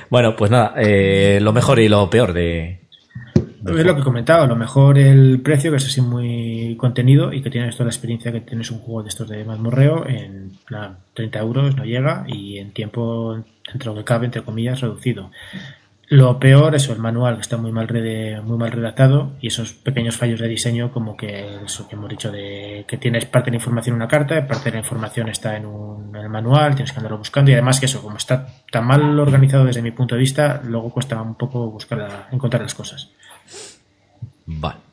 Bueno, 0.10 0.36
pues 0.36 0.52
nada, 0.52 0.76
eh, 0.78 1.40
lo 1.42 1.52
mejor 1.52 1.80
y 1.80 1.90
lo 1.90 2.10
peor 2.10 2.34
de, 2.34 2.85
es 3.66 3.86
lo 3.86 3.96
que 3.96 4.04
comentaba, 4.04 4.44
a 4.44 4.48
lo 4.48 4.56
mejor 4.56 4.98
el 4.98 5.42
precio, 5.42 5.72
que 5.72 5.78
es 5.78 5.86
así 5.86 6.02
muy 6.02 6.76
contenido 6.78 7.34
y 7.34 7.42
que 7.42 7.50
tienes 7.50 7.76
toda 7.76 7.86
la 7.86 7.92
experiencia 7.92 8.32
que 8.32 8.42
tienes 8.42 8.70
un 8.72 8.80
juego 8.80 9.04
de 9.04 9.10
estos 9.10 9.28
de 9.30 9.44
mazmorreo, 9.44 10.08
en 10.08 10.52
plan 10.66 10.98
30 11.14 11.40
euros 11.40 11.76
no 11.76 11.86
llega 11.86 12.26
y 12.28 12.58
en 12.58 12.72
tiempo, 12.72 13.44
dentro 13.72 13.96
que 13.96 14.04
cabe, 14.04 14.26
entre 14.26 14.44
comillas, 14.44 14.82
reducido. 14.82 15.32
Lo 16.08 16.38
peor 16.38 16.76
es 16.76 16.88
el 16.90 17.00
manual, 17.00 17.36
que 17.36 17.42
está 17.42 17.58
muy 17.58 17.72
mal, 17.72 17.88
muy 18.44 18.58
mal 18.58 18.72
redactado 18.72 19.32
y 19.42 19.48
esos 19.48 19.74
pequeños 19.74 20.16
fallos 20.16 20.40
de 20.40 20.48
diseño, 20.48 20.92
como 20.92 21.18
que 21.18 21.64
eso 21.66 21.88
que 21.88 21.96
hemos 21.96 22.10
dicho, 22.10 22.32
de 22.32 22.86
que 22.88 22.98
tienes 22.98 23.26
parte 23.26 23.46
de 23.46 23.54
la 23.54 23.58
información 23.58 23.96
en 23.96 24.02
una 24.04 24.08
carta, 24.08 24.46
parte 24.46 24.66
de 24.66 24.74
la 24.74 24.82
información 24.84 25.30
está 25.30 25.58
en, 25.58 25.66
un, 25.66 26.16
en 26.16 26.22
el 26.22 26.30
manual, 26.30 26.76
tienes 26.76 26.92
que 26.92 26.98
andarlo 26.98 27.18
buscando 27.18 27.50
y 27.50 27.56
además 27.56 27.80
que 27.80 27.88
eso, 27.88 28.04
como 28.04 28.18
está 28.18 28.46
tan 28.72 28.86
mal 28.86 29.20
organizado 29.20 29.66
desde 29.66 29.82
mi 29.82 29.90
punto 29.90 30.14
de 30.14 30.22
vista, 30.22 30.62
luego 30.64 30.92
cuesta 30.92 31.20
un 31.20 31.34
poco 31.34 31.72
buscar 31.72 32.28
encontrar 32.32 32.62
las 32.62 32.76
cosas. 32.76 33.10
Vale. 34.46 34.86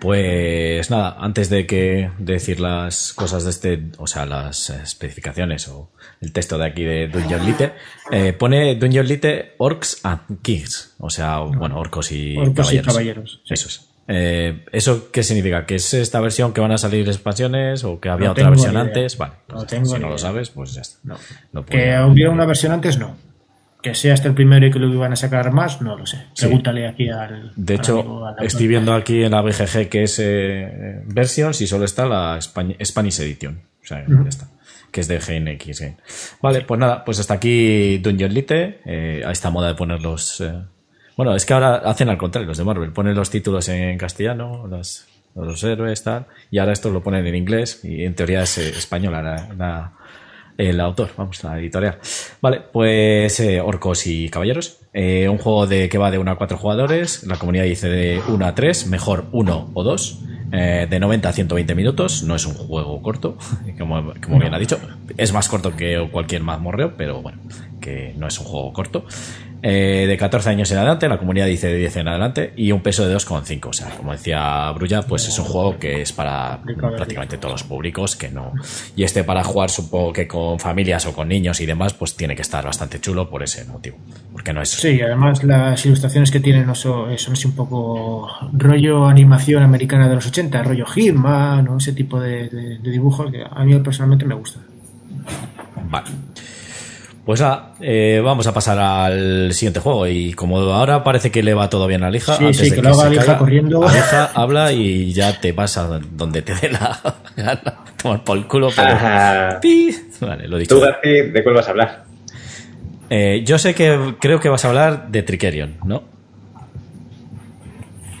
Pues 0.00 0.90
nada, 0.90 1.16
antes 1.18 1.48
de 1.48 1.66
que 1.66 2.10
decir 2.18 2.60
las 2.60 3.14
cosas 3.14 3.44
de 3.44 3.50
este, 3.50 3.82
o 3.96 4.06
sea, 4.06 4.26
las 4.26 4.68
especificaciones 4.70 5.68
o 5.68 5.90
el 6.20 6.32
texto 6.32 6.58
de 6.58 6.66
aquí 6.66 6.84
de 6.84 7.08
Dungeon 7.08 7.46
Lite, 7.46 7.72
eh, 8.10 8.32
pone 8.34 8.74
Dungeon 8.76 9.06
Lite 9.06 9.54
Orcs 9.56 10.00
and 10.04 10.42
Kings, 10.42 10.94
o 10.98 11.08
sea, 11.08 11.38
bueno, 11.38 11.78
orcos 11.78 12.12
y 12.12 12.36
caballeros. 12.54 13.40
Eso 13.48 13.68
es. 13.68 13.88
Eh, 14.08 14.64
¿Eso 14.70 15.10
qué 15.10 15.22
significa? 15.22 15.66
¿Que 15.66 15.76
es 15.76 15.94
esta 15.94 16.20
versión 16.20 16.52
que 16.52 16.60
van 16.60 16.72
a 16.72 16.78
salir 16.78 17.08
expansiones 17.08 17.82
o 17.82 17.98
que 17.98 18.08
había 18.08 18.32
otra 18.32 18.50
versión 18.50 18.76
antes? 18.76 19.16
Vale, 19.16 19.32
pues 19.46 19.88
si 19.88 19.98
no 19.98 20.10
lo 20.10 20.18
sabes, 20.18 20.50
pues 20.50 20.74
ya 20.74 20.82
está. 20.82 21.00
que 21.68 21.98
hubiera 22.00 22.30
una 22.30 22.44
versión 22.44 22.72
antes, 22.72 22.98
no 22.98 23.16
que 23.86 23.94
sea 23.94 24.14
este 24.14 24.26
el 24.26 24.34
primero 24.34 24.66
y 24.66 24.72
que 24.72 24.80
lo 24.80 24.92
iban 24.92 25.12
a 25.12 25.16
sacar 25.16 25.52
más, 25.52 25.80
no 25.80 25.96
lo 25.96 26.04
sé. 26.06 26.18
Pregúntale 26.36 26.88
aquí 26.88 27.08
al. 27.08 27.52
De 27.54 27.76
hecho, 27.76 28.24
estoy 28.40 28.66
viendo 28.66 28.92
aquí 28.92 29.22
en 29.22 29.30
la 29.30 29.42
BGG 29.42 29.88
que 29.88 30.02
es 30.02 30.18
eh, 30.18 31.02
Versions 31.06 31.60
y 31.60 31.68
solo 31.68 31.84
está 31.84 32.04
la 32.04 32.36
Spanish 32.40 33.20
Edition. 33.20 33.60
O 33.80 33.86
sea, 33.86 34.04
ya 34.04 34.28
está. 34.28 34.48
Que 34.90 35.02
es 35.02 35.06
de 35.06 35.20
GNX. 35.20 35.84
Vale, 36.42 36.62
pues 36.62 36.80
nada, 36.80 37.04
pues 37.04 37.20
hasta 37.20 37.34
aquí 37.34 37.98
Dungeon 37.98 38.34
Lite. 38.34 38.80
Eh, 38.84 39.22
a 39.24 39.30
esta 39.30 39.50
moda 39.50 39.68
de 39.68 39.74
poner 39.76 40.02
los. 40.02 40.40
Eh, 40.40 40.52
bueno, 41.16 41.36
es 41.36 41.46
que 41.46 41.54
ahora 41.54 41.76
hacen 41.76 42.08
al 42.08 42.18
contrario, 42.18 42.48
los 42.48 42.58
de 42.58 42.64
Marvel. 42.64 42.92
Ponen 42.92 43.14
los 43.14 43.30
títulos 43.30 43.68
en 43.68 43.96
castellano, 43.98 44.66
los, 44.66 45.06
los 45.36 45.62
héroes, 45.62 46.02
tal. 46.02 46.26
Y 46.50 46.58
ahora 46.58 46.72
estos 46.72 46.92
lo 46.92 47.04
ponen 47.04 47.24
en 47.24 47.36
inglés 47.36 47.84
y 47.84 48.02
en 48.02 48.16
teoría 48.16 48.42
es 48.42 48.58
española 48.58 49.22
la 49.56 49.92
el 50.58 50.80
autor, 50.80 51.10
vamos, 51.16 51.42
la 51.44 51.58
editorial. 51.58 51.98
Vale, 52.40 52.62
pues 52.72 53.38
eh, 53.40 53.60
Orcos 53.60 54.06
y 54.06 54.28
Caballeros. 54.28 54.78
Eh, 54.92 55.28
un 55.28 55.38
juego 55.38 55.66
de 55.66 55.88
que 55.88 55.98
va 55.98 56.10
de 56.10 56.18
1 56.18 56.30
a 56.30 56.36
4 56.36 56.56
jugadores. 56.56 57.24
La 57.24 57.36
comunidad 57.36 57.64
dice 57.64 57.88
de 57.88 58.20
1 58.28 58.46
a 58.46 58.54
3, 58.54 58.86
mejor 58.86 59.26
1 59.32 59.70
o 59.74 59.82
2. 59.82 60.22
Eh, 60.52 60.86
de 60.88 61.00
90 61.00 61.28
a 61.28 61.32
120 61.32 61.74
minutos. 61.74 62.22
No 62.22 62.34
es 62.34 62.46
un 62.46 62.54
juego 62.54 63.02
corto, 63.02 63.36
como, 63.78 64.14
como 64.22 64.38
bien 64.38 64.54
ha 64.54 64.58
dicho. 64.58 64.78
Es 65.16 65.32
más 65.32 65.48
corto 65.48 65.76
que 65.76 66.08
cualquier 66.10 66.42
mazmorreo, 66.42 66.96
pero 66.96 67.20
bueno, 67.20 67.38
que 67.80 68.14
no 68.16 68.26
es 68.26 68.38
un 68.38 68.46
juego 68.46 68.72
corto. 68.72 69.04
Eh, 69.62 70.04
de 70.06 70.16
14 70.16 70.50
años 70.50 70.70
en 70.70 70.78
adelante, 70.78 71.08
la 71.08 71.18
comunidad 71.18 71.46
dice 71.46 71.68
de 71.68 71.76
10 71.76 71.96
en 71.96 72.08
adelante, 72.08 72.52
y 72.56 72.72
un 72.72 72.82
peso 72.82 73.06
de 73.06 73.14
2,5. 73.14 73.68
O 73.68 73.72
sea, 73.72 73.90
como 73.96 74.12
decía 74.12 74.70
Brulla, 74.72 75.02
pues 75.02 75.26
es 75.28 75.38
un 75.38 75.46
juego 75.46 75.78
que 75.78 76.02
es 76.02 76.12
para 76.12 76.60
prácticamente 76.96 77.38
todos 77.38 77.52
los 77.52 77.62
públicos, 77.64 78.16
que 78.16 78.28
no. 78.28 78.52
Y 78.94 79.04
este 79.04 79.24
para 79.24 79.42
jugar, 79.42 79.70
supongo 79.70 80.12
que 80.12 80.28
con 80.28 80.58
familias 80.60 81.06
o 81.06 81.12
con 81.12 81.28
niños 81.28 81.60
y 81.60 81.66
demás, 81.66 81.94
pues 81.94 82.14
tiene 82.16 82.36
que 82.36 82.42
estar 82.42 82.64
bastante 82.64 83.00
chulo 83.00 83.28
por 83.28 83.42
ese 83.42 83.64
motivo. 83.64 83.96
Porque 84.32 84.52
no 84.52 84.62
es. 84.62 84.70
Sí, 84.70 85.00
además 85.00 85.42
las 85.42 85.84
ilustraciones 85.86 86.30
que 86.30 86.40
tienen 86.40 86.72
son, 86.74 87.16
son 87.18 87.32
así 87.32 87.46
un 87.46 87.54
poco 87.54 88.28
rollo 88.52 89.06
animación 89.06 89.62
americana 89.62 90.08
de 90.08 90.14
los 90.14 90.26
80, 90.26 90.62
rollo 90.62 90.84
He-Man, 90.94 91.68
ese 91.78 91.92
tipo 91.92 92.20
de, 92.20 92.48
de 92.48 92.90
dibujos 92.90 93.30
que 93.30 93.42
a 93.48 93.64
mí 93.64 93.78
personalmente 93.80 94.24
me 94.24 94.34
gusta. 94.34 94.60
Vale. 95.90 96.10
Pues 97.26 97.40
nada, 97.40 97.72
eh, 97.80 98.20
vamos 98.22 98.46
a 98.46 98.54
pasar 98.54 98.78
al 98.78 99.52
siguiente 99.52 99.80
juego. 99.80 100.06
Y 100.06 100.32
como 100.34 100.58
ahora 100.58 101.02
parece 101.02 101.32
que 101.32 101.42
le 101.42 101.54
va 101.54 101.68
todo 101.68 101.88
bien 101.88 102.04
a 102.04 102.10
Lija, 102.10 102.36
sí, 102.36 102.54
sí, 102.54 102.70
que, 102.70 102.80
lo 102.80 102.90
haga 102.90 103.10
Lija 103.10 103.36
corriendo. 103.36 103.82
Lija 103.82 104.30
habla 104.32 104.70
y 104.70 105.12
ya 105.12 105.40
te 105.40 105.50
vas 105.50 105.76
a 105.76 105.98
donde 105.98 106.42
te 106.42 106.54
dé 106.54 106.70
la 106.70 107.16
gana. 107.36 107.78
Tomar 108.00 108.22
por 108.22 108.38
el 108.38 108.46
culo. 108.46 108.68
Pero... 108.74 108.96
Vale, 110.20 110.46
lo 110.46 110.56
dicho. 110.56 110.78
¿Tú, 110.78 110.86
de 111.02 111.42
cuál 111.42 111.56
vas 111.56 111.66
a 111.66 111.70
hablar? 111.72 112.04
Eh, 113.10 113.42
yo 113.44 113.58
sé 113.58 113.74
que 113.74 114.14
creo 114.20 114.38
que 114.38 114.48
vas 114.48 114.64
a 114.64 114.68
hablar 114.68 115.08
de 115.08 115.24
Trickerion, 115.24 115.78
¿no? 115.84 116.04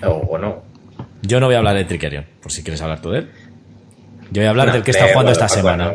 O, 0.02 0.36
no. 0.36 0.64
Yo 1.22 1.38
no 1.38 1.46
voy 1.46 1.54
a 1.54 1.58
hablar 1.58 1.76
de 1.76 1.84
Trickerion, 1.84 2.26
por 2.42 2.50
si 2.50 2.64
quieres 2.64 2.82
hablar 2.82 3.00
tú 3.00 3.10
de 3.10 3.20
él. 3.20 3.30
Yo 4.32 4.42
voy 4.42 4.46
a 4.46 4.50
hablar 4.50 4.72
del 4.72 4.82
que 4.82 4.90
está 4.90 5.06
jugando 5.12 5.30
esta 5.30 5.48
semana. 5.48 5.94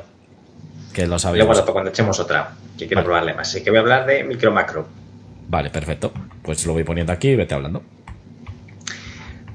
Que 0.94 1.08
lo 1.08 1.18
sabíamos. 1.20 1.58
Luego 1.58 1.74
cuando 1.74 1.90
echemos 1.90 2.20
otra 2.20 2.52
que 2.78 2.88
quiero 2.88 3.04
probarle 3.04 3.34
más. 3.34 3.50
Así 3.50 3.64
que 3.64 3.70
voy 3.70 3.78
a 3.78 3.82
hablar 3.82 4.06
de 4.06 4.24
micro 4.24 4.52
macro. 4.52 4.88
Vale, 5.48 5.70
perfecto. 5.70 6.12
Pues 6.42 6.66
lo 6.66 6.74
voy 6.74 6.84
poniendo 6.84 7.14
aquí 7.14 7.30
y 7.30 7.36
vete 7.36 7.54
hablando. 7.54 7.84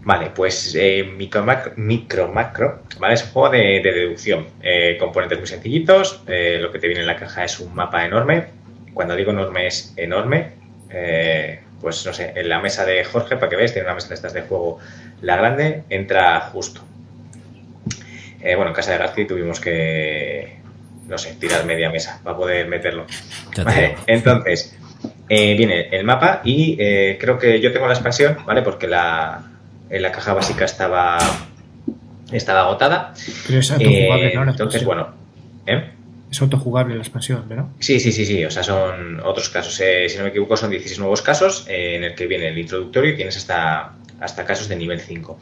Vale, 0.06 0.30
pues 0.30 0.76
eh, 0.78 1.02
micro, 1.02 1.42
macro, 1.42 1.72
micro, 1.74 2.28
macro, 2.28 2.82
¿vale? 3.00 3.14
Es 3.14 3.24
un 3.24 3.30
juego 3.30 3.50
de, 3.50 3.80
deducción. 3.82 4.46
Eh, 4.62 4.96
componentes 5.00 5.36
muy 5.36 5.48
sencillitos. 5.48 6.22
Eh, 6.28 6.58
lo 6.60 6.70
que 6.70 6.78
te 6.78 6.86
viene 6.86 7.00
en 7.00 7.08
la 7.08 7.16
caja 7.16 7.44
es 7.44 7.58
un 7.58 7.74
mapa 7.74 8.06
enorme. 8.06 8.46
Cuando 8.94 9.16
digo 9.16 9.32
enorme 9.32 9.66
es 9.66 9.92
enorme. 9.96 10.52
pues 11.80 12.06
no 12.06 12.12
sé, 12.12 12.32
en 12.36 12.48
la 12.48 12.60
mesa 12.60 12.84
de 12.84 13.02
Jorge, 13.04 13.36
para 13.36 13.50
que 13.50 13.56
veáis, 13.56 13.72
tiene 13.72 13.86
una 13.86 13.96
mesa 13.96 14.08
de 14.08 14.14
estas 14.14 14.32
de 14.32 14.42
juego. 14.42 14.78
La 15.22 15.36
grande 15.36 15.82
entra 15.90 16.40
justo. 16.52 16.82
bueno, 18.40 18.68
en 18.68 18.74
casa 18.74 18.92
de 18.92 18.98
García 18.98 19.26
tuvimos 19.26 19.58
que, 19.58 20.55
no 21.08 21.18
sé, 21.18 21.34
tirar 21.34 21.64
media 21.64 21.90
mesa 21.90 22.20
para 22.22 22.36
poder 22.36 22.68
meterlo. 22.68 23.06
Entonces, 24.06 24.76
eh, 25.28 25.54
viene 25.56 25.88
el 25.90 26.04
mapa 26.04 26.40
y 26.44 26.76
eh, 26.78 27.18
creo 27.20 27.38
que 27.38 27.60
yo 27.60 27.72
tengo 27.72 27.86
la 27.86 27.94
expansión, 27.94 28.38
¿vale? 28.46 28.62
Porque 28.62 28.86
la, 28.86 29.42
en 29.90 30.02
la 30.02 30.12
caja 30.12 30.34
básica 30.34 30.64
estaba, 30.64 31.18
estaba 32.30 32.60
agotada. 32.60 33.12
Pero 33.46 33.60
es 33.60 33.70
autojugable, 33.70 34.34
¿no? 34.34 34.50
Entonces, 34.50 34.84
bueno. 34.84 35.08
¿eh? 35.66 35.90
Es 36.30 36.40
autojugable 36.40 36.94
la 36.94 37.02
expansión, 37.02 37.48
¿verdad? 37.48 37.66
Sí, 37.78 38.00
sí, 38.00 38.12
sí, 38.12 38.24
sí. 38.24 38.44
O 38.44 38.50
sea, 38.50 38.62
son 38.62 39.20
otros 39.20 39.48
casos. 39.48 39.74
si 39.74 40.16
no 40.16 40.24
me 40.24 40.30
equivoco, 40.30 40.56
son 40.56 40.70
16 40.70 40.98
nuevos 40.98 41.22
casos 41.22 41.66
en 41.68 42.04
el 42.04 42.14
que 42.14 42.26
viene 42.26 42.48
el 42.48 42.58
introductorio 42.58 43.12
y 43.12 43.16
tienes 43.16 43.36
hasta, 43.36 43.92
hasta 44.20 44.44
casos 44.44 44.68
de 44.68 44.76
nivel 44.76 45.00
5. 45.00 45.38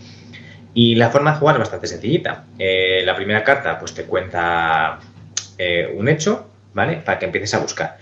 Y 0.74 0.94
la 0.94 1.10
forma 1.10 1.32
de 1.32 1.38
jugar 1.38 1.56
es 1.56 1.60
bastante 1.60 1.86
sencillita. 1.86 2.44
la 2.58 3.16
primera 3.16 3.42
carta, 3.44 3.78
pues 3.78 3.94
te 3.94 4.04
cuenta 4.04 4.98
eh, 5.58 5.90
un 5.94 6.08
hecho, 6.08 6.48
¿vale? 6.72 6.96
Para 6.96 7.18
que 7.18 7.26
empieces 7.26 7.54
a 7.54 7.58
buscar. 7.58 7.98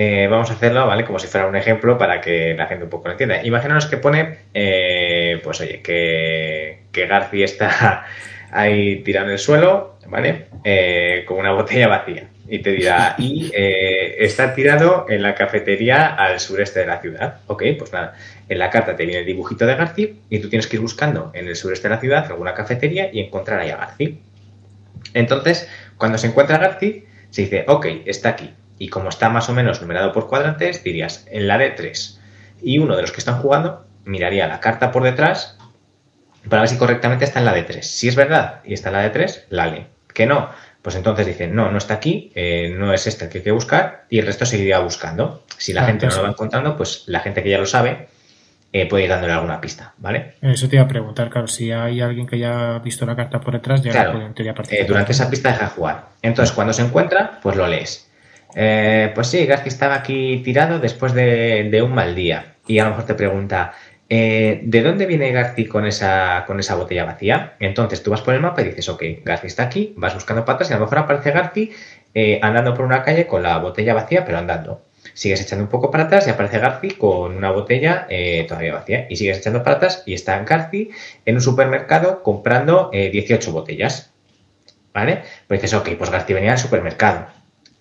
Eh, 0.00 0.28
vamos 0.30 0.48
a 0.50 0.52
hacerlo, 0.52 0.86
¿vale? 0.86 1.04
Como 1.04 1.18
si 1.18 1.26
fuera 1.26 1.48
un 1.48 1.56
ejemplo 1.56 1.98
para 1.98 2.20
que 2.20 2.54
la 2.54 2.66
gente 2.66 2.84
un 2.84 2.90
poco 2.90 3.08
lo 3.08 3.12
entienda. 3.12 3.42
Imaginaos 3.42 3.86
que 3.86 3.96
pone, 3.96 4.38
eh, 4.54 5.40
pues 5.42 5.60
oye, 5.60 5.82
que, 5.82 6.82
que 6.92 7.06
Garci 7.08 7.42
está 7.42 8.06
ahí 8.52 9.02
tirado 9.02 9.26
en 9.26 9.32
el 9.32 9.38
suelo, 9.40 9.96
¿vale? 10.06 10.46
Eh, 10.62 11.24
con 11.26 11.38
una 11.38 11.50
botella 11.50 11.88
vacía. 11.88 12.28
Y 12.46 12.60
te 12.60 12.70
dirá, 12.70 13.16
y 13.18 13.50
está 13.52 14.54
tirado 14.54 15.06
en 15.08 15.20
la 15.20 15.34
cafetería 15.34 16.14
al 16.14 16.38
sureste 16.38 16.78
de 16.78 16.86
la 16.86 17.00
ciudad. 17.00 17.40
Ok, 17.48 17.64
pues 17.76 17.92
nada, 17.92 18.14
en 18.48 18.58
la 18.60 18.70
carta 18.70 18.94
te 18.94 19.04
viene 19.04 19.22
el 19.22 19.26
dibujito 19.26 19.66
de 19.66 19.74
Garci 19.74 20.20
y 20.30 20.38
tú 20.38 20.48
tienes 20.48 20.68
que 20.68 20.76
ir 20.76 20.82
buscando 20.82 21.32
en 21.34 21.48
el 21.48 21.56
sureste 21.56 21.88
de 21.88 21.94
la 21.96 22.00
ciudad 22.00 22.24
alguna 22.26 22.54
cafetería 22.54 23.10
y 23.12 23.18
encontrar 23.18 23.58
ahí 23.58 23.70
a 23.70 23.76
Garci. 23.78 24.20
Entonces, 25.14 25.68
cuando 25.98 26.18
se 26.18 26.28
encuentra 26.28 26.58
Garci, 26.58 27.04
se 27.30 27.42
dice, 27.42 27.64
ok, 27.68 27.86
está 28.06 28.30
aquí. 28.30 28.54
Y 28.78 28.88
como 28.88 29.08
está 29.08 29.28
más 29.28 29.48
o 29.48 29.54
menos 29.54 29.80
numerado 29.80 30.12
por 30.12 30.28
cuadrantes, 30.28 30.82
dirías, 30.82 31.26
en 31.30 31.48
la 31.48 31.58
D3. 31.58 32.18
Y 32.62 32.78
uno 32.78 32.96
de 32.96 33.02
los 33.02 33.12
que 33.12 33.18
están 33.18 33.40
jugando 33.40 33.86
miraría 34.04 34.48
la 34.48 34.60
carta 34.60 34.90
por 34.90 35.02
detrás 35.02 35.58
para 36.48 36.62
ver 36.62 36.68
si 36.68 36.78
correctamente 36.78 37.24
está 37.24 37.40
en 37.40 37.44
la 37.44 37.56
D3. 37.56 37.82
Si 37.82 38.08
es 38.08 38.16
verdad 38.16 38.60
y 38.64 38.72
está 38.74 38.88
en 38.88 38.94
la 38.94 39.12
D3, 39.12 39.44
la 39.50 39.66
lee. 39.66 39.86
Que 40.14 40.26
no, 40.26 40.48
pues 40.82 40.96
entonces 40.96 41.26
dicen, 41.26 41.54
no, 41.54 41.70
no 41.70 41.78
está 41.78 41.94
aquí, 41.94 42.32
eh, 42.34 42.74
no 42.76 42.92
es 42.92 43.06
este 43.06 43.26
el 43.26 43.30
que 43.30 43.38
hay 43.38 43.44
que 43.44 43.50
buscar 43.50 44.06
y 44.08 44.18
el 44.18 44.26
resto 44.26 44.46
seguiría 44.46 44.78
buscando. 44.78 45.42
Si 45.58 45.72
la 45.72 45.84
gente 45.84 46.06
no 46.06 46.16
lo 46.16 46.22
va 46.22 46.28
encontrando, 46.28 46.76
pues 46.76 47.04
la 47.06 47.20
gente 47.20 47.42
que 47.42 47.50
ya 47.50 47.58
lo 47.58 47.66
sabe 47.66 48.08
eh, 48.72 48.86
puede 48.86 49.04
ir 49.04 49.10
dándole 49.10 49.32
alguna 49.32 49.60
pista, 49.60 49.94
¿vale? 49.98 50.34
Eso 50.42 50.68
te 50.68 50.76
iba 50.76 50.84
a 50.84 50.88
preguntar, 50.88 51.30
claro, 51.30 51.46
si 51.46 51.72
hay 51.72 52.00
alguien 52.00 52.26
que 52.26 52.38
ya 52.38 52.76
ha 52.76 52.78
visto 52.78 53.06
la 53.06 53.16
carta 53.16 53.40
por 53.40 53.54
detrás, 53.54 53.82
ya 53.82 53.92
claro, 53.92 54.32
eh, 54.70 54.84
durante 54.86 55.12
esa 55.12 55.30
pista 55.30 55.50
deja 55.50 55.68
jugar. 55.68 56.06
Entonces, 56.22 56.54
cuando 56.54 56.72
se 56.72 56.82
encuentra, 56.82 57.40
pues 57.42 57.56
lo 57.56 57.66
lees. 57.66 58.10
pues 58.52 59.26
sí, 59.26 59.46
García 59.46 59.68
estaba 59.68 59.94
aquí 59.94 60.42
tirado 60.44 60.78
después 60.78 61.12
de, 61.14 61.68
de 61.70 61.82
un 61.82 61.94
mal 61.94 62.14
día. 62.14 62.54
Y 62.66 62.78
a 62.78 62.84
lo 62.84 62.90
mejor 62.90 63.06
te 63.06 63.14
pregunta, 63.14 63.72
eh, 64.10 64.60
¿De 64.62 64.82
dónde 64.82 65.04
viene 65.04 65.32
Garci 65.32 65.66
con 65.66 65.86
esa, 65.86 66.44
con 66.46 66.58
esa 66.58 66.76
botella 66.76 67.04
vacía? 67.04 67.54
Entonces 67.60 68.02
tú 68.02 68.10
vas 68.10 68.22
por 68.22 68.34
el 68.34 68.40
mapa 68.40 68.62
y 68.62 68.64
dices, 68.64 68.88
ok, 68.88 69.02
Garci 69.22 69.48
está 69.48 69.64
aquí, 69.64 69.92
vas 69.96 70.14
buscando 70.14 70.44
patas 70.44 70.70
y 70.70 70.72
a 70.72 70.76
lo 70.76 70.84
mejor 70.84 70.98
aparece 70.98 71.30
Garci 71.30 71.72
eh, 72.14 72.40
andando 72.42 72.72
por 72.74 72.86
una 72.86 73.02
calle 73.02 73.26
con 73.26 73.42
la 73.42 73.58
botella 73.58 73.92
vacía, 73.92 74.24
pero 74.24 74.38
andando. 74.38 74.82
Sigues 75.18 75.40
echando 75.40 75.64
un 75.64 75.68
poco 75.68 75.90
para 75.90 76.04
atrás 76.04 76.28
y 76.28 76.30
aparece 76.30 76.60
Garci 76.60 76.90
con 76.92 77.36
una 77.36 77.50
botella 77.50 78.06
eh, 78.08 78.44
todavía 78.46 78.74
vacía. 78.74 79.08
Y 79.10 79.16
sigues 79.16 79.38
echando 79.38 79.64
para 79.64 79.74
atrás 79.74 80.04
y 80.06 80.14
está 80.14 80.38
Garci 80.44 80.90
en 81.24 81.34
un 81.34 81.40
supermercado 81.40 82.22
comprando 82.22 82.88
18 82.92 83.50
botellas. 83.50 84.12
¿Vale? 84.94 85.22
Pues 85.48 85.60
dices, 85.60 85.76
ok, 85.76 85.88
pues 85.98 86.10
Garci 86.10 86.34
venía 86.34 86.52
al 86.52 86.58
supermercado 86.58 87.26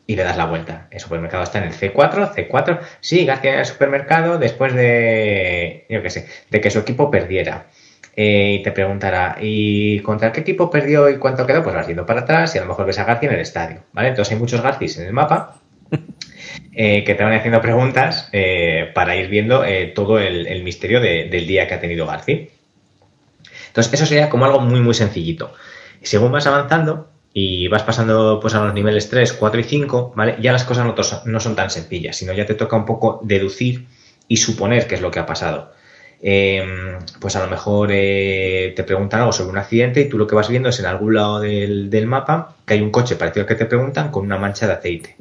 y 0.07 0.15
le 0.15 0.23
das 0.23 0.35
la 0.35 0.45
vuelta. 0.45 0.87
El 0.89 0.99
supermercado 0.99 1.43
está 1.43 1.59
en 1.59 1.65
el 1.65 1.73
C4, 1.73 2.33
C4. 2.33 2.79
Sí, 3.01 3.23
García 3.23 3.53
en 3.53 3.59
el 3.59 3.65
supermercado 3.67 4.39
después 4.39 4.73
de, 4.73 5.85
yo 5.89 6.01
qué 6.01 6.09
sé, 6.09 6.27
de 6.49 6.59
que 6.59 6.71
su 6.71 6.79
equipo 6.79 7.11
perdiera. 7.11 7.67
Eh, 8.15 8.57
y 8.59 8.63
te 8.63 8.71
preguntará, 8.71 9.37
¿y 9.39 9.99
contra 9.99 10.31
qué 10.31 10.39
equipo 10.39 10.71
perdió 10.71 11.07
y 11.07 11.19
cuánto 11.19 11.45
quedó? 11.45 11.61
Pues 11.61 11.75
vas 11.75 11.85
yendo 11.85 12.07
para 12.07 12.21
atrás 12.21 12.55
y 12.55 12.57
a 12.57 12.61
lo 12.61 12.67
mejor 12.67 12.87
ves 12.87 12.97
a 12.97 13.03
García 13.03 13.29
en 13.29 13.35
el 13.35 13.41
estadio, 13.41 13.83
¿vale? 13.93 14.07
Entonces 14.07 14.33
hay 14.33 14.39
muchos 14.39 14.63
Garcis 14.63 14.97
en 14.97 15.05
el 15.05 15.13
mapa 15.13 15.61
eh, 16.73 17.03
que 17.03 17.15
te 17.15 17.23
van 17.23 17.33
haciendo 17.33 17.61
preguntas 17.61 18.29
eh, 18.33 18.91
para 18.93 19.15
ir 19.15 19.27
viendo 19.29 19.63
todo 19.95 20.19
el, 20.19 20.63
misterio 20.63 20.99
del 20.99 21.47
día 21.47 21.67
que 21.67 21.73
ha 21.73 21.79
tenido 21.79 22.05
García. 22.05 22.47
Entonces 23.67 23.93
eso 23.93 24.05
sería 24.05 24.29
como 24.29 24.45
algo 24.45 24.59
muy, 24.59 24.81
muy 24.81 24.93
sencillito. 24.93 25.53
Según 26.01 26.31
vas 26.31 26.47
avanzando, 26.47 27.09
y 27.39 27.67
vas 27.67 27.83
pasando 27.83 28.39
pues 28.41 28.55
a 28.55 28.65
los 28.65 28.73
niveles 28.73 29.11
3, 29.11 29.33
4 29.33 29.59
y 29.59 29.63
5, 29.63 30.13
¿vale? 30.15 30.37
Ya 30.41 30.51
las 30.51 30.63
cosas 30.63 30.87
no, 31.23 31.39
son 31.39 31.55
tan 31.55 31.69
sencillas, 31.69 32.15
sino 32.15 32.33
ya 32.33 32.47
te 32.47 32.55
toca 32.55 32.75
un 32.75 32.85
poco 32.85 33.19
deducir 33.23 33.85
y 34.27 34.37
suponer 34.37 34.87
qué 34.87 34.95
es 34.95 35.01
lo 35.01 35.11
que 35.11 35.19
ha 35.19 35.27
pasado. 35.27 35.71
Em, 36.19 36.97
pues 37.19 37.35
a 37.35 37.43
lo 37.43 37.47
mejor 37.47 37.89
eh, 37.91 38.73
te 38.75 38.83
preguntan 38.83 39.19
algo 39.19 39.33
sobre 39.33 39.51
un 39.51 39.59
accidente 39.59 40.01
y 40.01 40.09
tú 40.09 40.17
lo 40.17 40.25
que 40.25 40.33
vas 40.33 40.49
viendo 40.49 40.69
es 40.69 40.79
en 40.79 40.87
algún 40.87 41.13
lado 41.13 41.39
del, 41.39 41.91
del, 41.91 42.07
mapa 42.07 42.55
que 42.65 42.73
hay 42.73 42.81
un 42.81 42.89
coche 42.89 43.17
parecido 43.17 43.43
al 43.43 43.47
que 43.47 43.53
te 43.53 43.65
preguntan 43.65 44.09
con 44.09 44.25
una 44.25 44.39
mancha 44.39 44.65
de 44.65 44.73
aceite. 44.73 45.15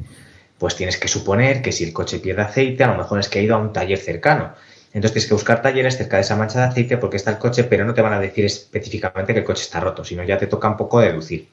Pues 0.59 0.77
tienes 0.77 0.97
que 0.97 1.09
suponer 1.09 1.63
que 1.63 1.73
si 1.73 1.85
el 1.85 1.93
coche 1.93 2.19
pierde 2.19 2.43
aceite, 2.43 2.85
a 2.85 2.89
lo 2.89 2.97
mejor 2.97 3.21
es 3.21 3.29
que 3.29 3.39
ha 3.39 3.43
ido 3.43 3.55
a 3.55 3.59
un 3.59 3.73
taller 3.73 3.99
cercano. 3.99 4.55
Entonces 4.97 5.13
tienes 5.13 5.29
que 5.29 5.35
buscar 5.35 5.61
talleres 5.61 5.99
cerca 5.99 6.17
de 6.17 6.23
esa 6.23 6.37
mancha 6.37 6.59
de 6.59 6.65
aceite 6.69 6.97
porque 6.97 7.19
está 7.19 7.31
el 7.31 7.37
coche, 7.37 7.65
pero 7.65 7.85
no 7.85 7.93
te 7.93 8.01
van 8.01 8.15
a 8.15 8.19
decir 8.19 8.47
específicamente 8.47 9.35
que 9.35 9.41
el 9.41 9.45
coche 9.45 9.63
está 9.63 9.79
roto, 9.79 10.03
sino 10.03 10.25
ya 10.25 10.39
te 10.39 10.47
toca 10.47 10.71
un 10.71 10.79
poco 10.79 11.01
deducir. 11.01 11.49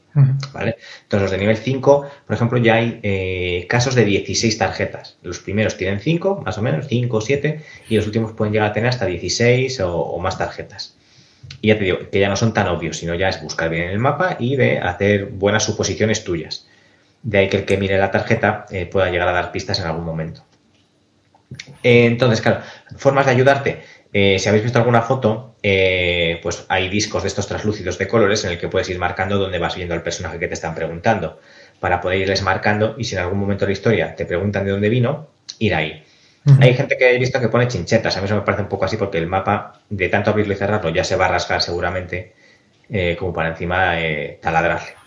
¿vale? 0.54 0.78
Entonces 1.02 1.24
los 1.24 1.32
de 1.32 1.38
nivel 1.40 1.58
5, 1.58 2.10
por 2.26 2.34
ejemplo, 2.34 2.58
ya 2.58 2.76
hay 2.76 3.02
eh, 3.04 3.68
casos 3.68 3.96
de 3.96 4.06
16 4.06 4.58
tarjetas. 4.58 5.18
Los 5.24 5.40
primeros 5.40 5.76
tienen 5.76 6.00
5, 6.00 6.44
más 6.46 6.58
o 6.58 6.62
menos, 6.62 6.88
5 6.88 7.18
o 7.18 7.20
7, 7.20 7.60
y 7.90 7.98
los 7.98 8.06
últimos 8.06 8.32
pueden 8.32 8.54
llegar 8.54 8.70
a 8.70 8.74
tener 8.74 8.88
hasta 8.88 9.06
16 9.06 9.78
o, 9.82 10.18
más 10.20 10.38
tarjetas. 10.38 10.96
Y 11.60 11.68
ya 11.68 11.78
te 11.78 11.84
digo, 11.84 11.98
que 12.10 12.22
ya 12.22 12.30
no 12.30 12.38
son 12.38 12.54
tan 12.54 12.70
obvios, 12.70 12.96
sino 12.96 13.14
ya 13.14 13.28
es 13.28 13.42
buscar 13.42 13.70
bien 13.70 13.90
el 13.90 14.00
mapa 14.00 14.38
y 14.40 14.56
de 14.56 14.80
hacer 14.80 15.26
buenas 15.26 15.66
suposiciones 15.66 16.24
tuyas. 16.24 16.66
De 17.24 17.40
ahí 17.40 17.50
que 17.50 17.58
el 17.58 17.66
que 17.66 17.78
mire 17.78 17.98
la 17.98 18.12
tarjeta 18.12 18.66
eh, 18.70 18.86
pueda 18.86 19.10
llegar 19.10 19.28
a 19.28 19.32
dar 19.32 19.52
pistas 19.52 19.80
en 19.80 19.88
algún 19.88 20.06
momento. 20.06 20.44
Eh, 21.84 22.06
entonces, 22.06 22.42
claro, 22.42 22.62
formas 22.98 23.26
de 23.26 23.32
ayudarte. 23.32 23.82
Eh, 24.12 24.38
si 24.38 24.48
habéis 24.48 24.64
visto 24.64 24.78
alguna 24.78 25.02
foto, 25.02 25.56
eh, 25.64 26.40
pues 26.44 26.66
hay 26.70 26.90
discos 26.90 27.24
de 27.24 27.28
estos 27.30 27.48
translúcidos 27.48 27.98
de 27.98 28.08
colores 28.08 28.44
en 28.46 28.52
el 28.52 28.60
que 28.60 28.68
puedes 28.68 28.90
ir 28.90 29.00
marcando 29.00 29.38
donde 29.38 29.58
vas 29.58 29.76
viendo 29.76 29.94
al 29.94 30.04
personaje 30.04 30.40
que 30.40 30.48
te 30.48 30.54
están 30.54 30.76
preguntando, 30.76 31.40
para 31.80 32.00
poder 32.00 32.20
irles 32.20 32.44
marcando 32.44 32.96
y 32.98 33.06
si 33.06 33.16
en 33.16 33.22
algún 33.22 33.40
momento 33.40 33.66
de 33.66 33.70
la 33.70 33.74
historia 33.74 34.16
te 34.16 34.26
preguntan 34.26 34.66
de 34.66 34.72
dónde 34.72 34.90
vino, 34.90 35.30
ir 35.60 35.74
ahí. 35.74 36.04
Hay 36.60 36.74
gente 36.74 36.98
que 36.98 37.16
he 37.16 37.18
visto 37.18 37.40
que 37.40 37.48
pone 37.48 37.70
chinchetas, 37.70 38.18
a 38.18 38.20
mí 38.20 38.26
eso 38.26 38.36
me 38.36 38.42
parece 38.42 38.64
un 38.64 38.68
poco 38.68 38.84
así 38.84 38.98
porque 38.98 39.18
el 39.18 39.28
mapa, 39.28 39.80
de 39.90 40.10
tanto 40.10 40.30
abrirlo 40.30 40.54
y 40.54 40.58
cerrarlo, 40.58 40.90
ya 40.90 41.06
se 41.06 41.16
va 41.16 41.28
a 41.28 41.30
rasgar 41.30 41.62
seguramente 41.62 42.34
como 43.18 43.34
para 43.34 43.50
encima 43.50 43.96
taladrarle. 44.42 45.03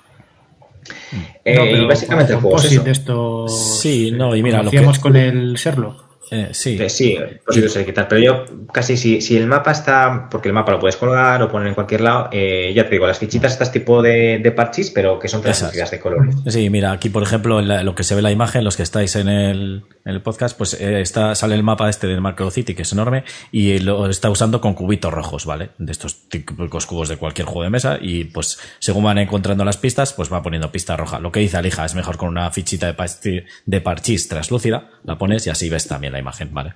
Y 1.45 1.85
básicamente 1.85 2.33
el 2.33 2.41
juego 2.41 2.59
es 2.59 2.73
esto. 2.87 3.49
Sí, 3.49 4.11
no, 4.11 4.35
y 4.35 4.43
mira, 4.43 4.63
lo 4.63 4.69
hacíamos 4.69 4.99
con 4.99 5.17
el 5.17 5.55
Sherlock. 5.55 6.06
Eh, 6.31 6.49
sí. 6.53 6.79
sí, 6.89 7.17
posible 7.45 7.69
ser 7.69 7.87
quitar. 7.87 8.09
Pero 8.09 8.21
yo 8.21 8.45
casi 8.73 8.97
si, 8.97 9.21
si 9.21 9.37
el 9.37 9.47
mapa 9.47 9.71
está, 9.71 10.29
porque 10.31 10.49
el 10.49 10.55
mapa 10.55 10.73
lo 10.73 10.81
puedes 10.81 10.97
colgar 10.97 11.43
o 11.43 11.51
poner 11.51 11.69
en 11.69 11.75
cualquier 11.75 12.01
lado, 12.01 12.29
eh, 12.33 12.73
ya 12.75 12.85
te 12.85 12.91
digo, 12.91 13.07
las 13.07 13.19
fichitas 13.19 13.53
estas 13.53 13.71
tipo 13.71 14.03
de, 14.03 14.41
de 14.43 14.53
parchis, 14.53 14.91
pero 14.91 15.19
que 15.19 15.29
son 15.29 15.43
transmitidas 15.43 15.91
de 15.91 16.01
colores. 16.01 16.35
Sí, 16.49 16.69
mira, 16.71 16.93
aquí 16.93 17.11
por 17.11 17.23
ejemplo, 17.23 17.61
en 17.61 17.85
lo 17.85 17.95
que 17.95 18.03
se 18.03 18.15
ve 18.15 18.23
la 18.23 18.33
imagen, 18.33 18.65
los 18.65 18.77
que 18.77 18.83
estáis 18.83 19.15
en 19.17 19.29
el, 19.29 19.85
en 20.05 20.15
el 20.15 20.23
podcast, 20.23 20.57
pues 20.59 20.75
eh, 20.75 21.01
está, 21.01 21.35
sale 21.35 21.55
el 21.55 21.63
mapa 21.63 21.89
este 21.89 22.07
del 22.07 22.21
Macro 22.21 22.51
City, 22.51 22.75
que 22.75 22.83
es 22.83 22.93
enorme, 22.93 23.25
y 23.53 23.79
lo 23.79 24.09
está 24.09 24.29
usando 24.29 24.61
con 24.61 24.75
cubitos 24.75 25.13
rojos, 25.13 25.47
¿vale? 25.47 25.71
De 25.79 25.93
estos 25.93 26.29
típicos 26.29 26.87
cubos 26.87 27.09
de 27.09 27.17
cualquier 27.17 27.47
juego 27.47 27.63
de 27.63 27.71
mesa, 27.71 27.99
y 28.01 28.25
pues 28.25 28.59
según 28.79 29.05
van 29.05 29.19
encontrando 29.19 29.65
las 29.65 29.77
pistas, 29.77 30.13
pues 30.13 30.33
va 30.33 30.43
poniendo 30.43 30.73
pista 30.73 30.97
roja. 30.97 31.21
Lo 31.21 31.31
que 31.31 31.41
dice 31.41 31.57
Alija 31.57 31.85
es 31.85 31.95
mejor 31.95 32.17
con 32.17 32.31
una 32.31 32.51
fichita 32.51 32.93
de, 32.93 33.45
de 33.67 33.81
parchís 33.81 34.29
translúcida, 34.29 34.91
la 35.05 35.19
pones 35.19 35.47
y 35.47 35.51
así 35.51 35.69
ves 35.69 35.87
también 35.87 36.16
la 36.17 36.21
imagen, 36.21 36.53
¿vale? 36.53 36.75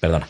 Perdona. 0.00 0.28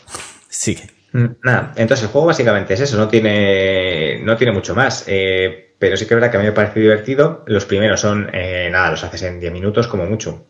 Sigue. 0.49 0.89
Mm, 1.13 1.25
nada, 1.43 1.73
entonces 1.75 2.05
el 2.05 2.11
juego 2.11 2.27
básicamente 2.27 2.73
es 2.73 2.81
eso, 2.81 2.97
no 2.97 3.07
tiene, 3.07 4.19
no 4.23 4.35
tiene 4.37 4.53
mucho 4.53 4.75
más. 4.75 5.03
Eh, 5.07 5.75
pero 5.77 5.95
sí 5.95 6.05
que 6.05 6.13
es 6.13 6.15
verdad 6.15 6.31
que 6.31 6.37
a 6.37 6.39
mí 6.39 6.45
me 6.45 6.53
parece 6.53 6.79
divertido. 6.79 7.43
Los 7.47 7.65
primeros 7.65 8.01
son, 8.01 8.29
eh, 8.33 8.69
nada, 8.71 8.91
los 8.91 9.03
haces 9.03 9.23
en 9.23 9.39
10 9.39 9.51
minutos 9.51 9.87
como 9.87 10.05
mucho. 10.05 10.45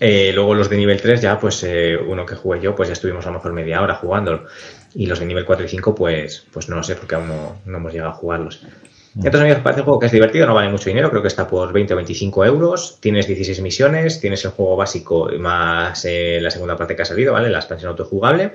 Eh, 0.00 0.32
luego 0.34 0.54
los 0.54 0.68
de 0.68 0.76
nivel 0.76 1.00
3 1.00 1.20
ya, 1.20 1.38
pues 1.38 1.64
uno 2.06 2.26
que 2.26 2.34
jugué 2.34 2.60
yo, 2.60 2.74
pues 2.74 2.88
ya 2.88 2.94
estuvimos 2.94 3.24
a 3.26 3.30
lo 3.30 3.34
mejor 3.34 3.52
media 3.52 3.80
hora 3.80 3.94
jugándolo. 3.94 4.46
Y 4.94 5.06
los 5.06 5.20
de 5.20 5.26
nivel 5.26 5.44
4 5.44 5.64
y 5.64 5.68
5, 5.68 5.94
pues, 5.94 6.46
pues 6.52 6.68
no 6.68 6.76
lo 6.76 6.82
sé, 6.82 6.96
porque 6.96 7.14
aún 7.14 7.28
no, 7.28 7.60
no 7.64 7.76
hemos 7.78 7.92
llegado 7.92 8.10
a 8.10 8.14
jugarlos. 8.14 8.66
Entonces 9.16 9.40
a 9.40 9.44
mí 9.44 9.50
me 9.50 9.56
parece 9.56 9.80
un 9.82 9.84
juego 9.84 10.00
que 10.00 10.06
es 10.06 10.12
divertido, 10.12 10.46
no 10.46 10.54
vale 10.54 10.68
mucho 10.68 10.90
dinero, 10.90 11.08
creo 11.08 11.22
que 11.22 11.28
está 11.28 11.46
por 11.46 11.72
20 11.72 11.94
o 11.94 11.96
25 11.96 12.44
euros, 12.44 12.98
tienes 13.00 13.28
16 13.28 13.60
misiones, 13.60 14.20
tienes 14.20 14.44
el 14.44 14.50
juego 14.50 14.76
básico 14.76 15.30
más 15.38 16.04
eh, 16.04 16.40
la 16.42 16.50
segunda 16.50 16.76
parte 16.76 16.96
que 16.96 17.02
ha 17.02 17.04
salido, 17.04 17.32
¿vale? 17.32 17.48
La 17.48 17.58
expansión 17.58 17.90
autojugable. 17.90 18.54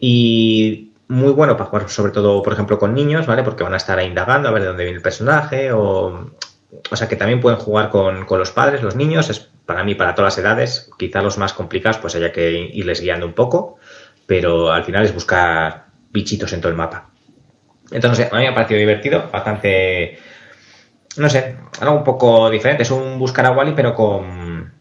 Y 0.00 0.92
muy 1.08 1.32
bueno 1.32 1.56
para 1.56 1.68
jugar 1.68 1.90
sobre 1.90 2.12
todo, 2.12 2.42
por 2.42 2.54
ejemplo, 2.54 2.78
con 2.78 2.94
niños, 2.94 3.26
¿vale? 3.26 3.42
Porque 3.42 3.64
van 3.64 3.74
a 3.74 3.76
estar 3.76 3.98
ahí 3.98 4.06
indagando 4.06 4.48
a 4.48 4.52
ver 4.52 4.62
de 4.62 4.68
dónde 4.68 4.84
viene 4.84 4.96
el 4.96 5.02
personaje 5.02 5.72
o... 5.72 6.30
O 6.90 6.96
sea 6.96 7.08
que 7.08 7.16
también 7.16 7.40
pueden 7.40 7.58
jugar 7.58 7.90
con, 7.90 8.26
con 8.26 8.38
los 8.38 8.50
padres, 8.50 8.82
los 8.82 8.96
niños, 8.96 9.30
es 9.30 9.48
para 9.66 9.84
mí, 9.84 9.94
para 9.94 10.14
todas 10.14 10.36
las 10.36 10.44
edades, 10.44 10.90
quizá 10.98 11.22
los 11.22 11.38
más 11.38 11.52
complicados 11.52 11.98
pues 11.98 12.14
haya 12.16 12.32
que 12.32 12.70
irles 12.72 13.00
guiando 13.00 13.24
un 13.24 13.32
poco, 13.34 13.78
pero 14.26 14.72
al 14.72 14.84
final 14.84 15.04
es 15.04 15.14
buscar 15.14 15.86
bichitos 16.10 16.52
en 16.52 16.60
todo 16.60 16.70
el 16.70 16.76
mapa. 16.76 17.10
Entonces, 17.90 18.28
a 18.32 18.36
mí 18.36 18.42
me 18.42 18.48
ha 18.48 18.54
parecido 18.54 18.80
divertido, 18.80 19.28
bastante, 19.32 20.18
no 21.16 21.28
sé, 21.28 21.56
algo 21.80 21.96
un 21.96 22.04
poco 22.04 22.50
diferente. 22.50 22.82
Es 22.82 22.90
un 22.90 23.18
buscar 23.18 23.46
a 23.46 23.52
Wally, 23.52 23.72
pero 23.76 23.94
con, 23.94 24.72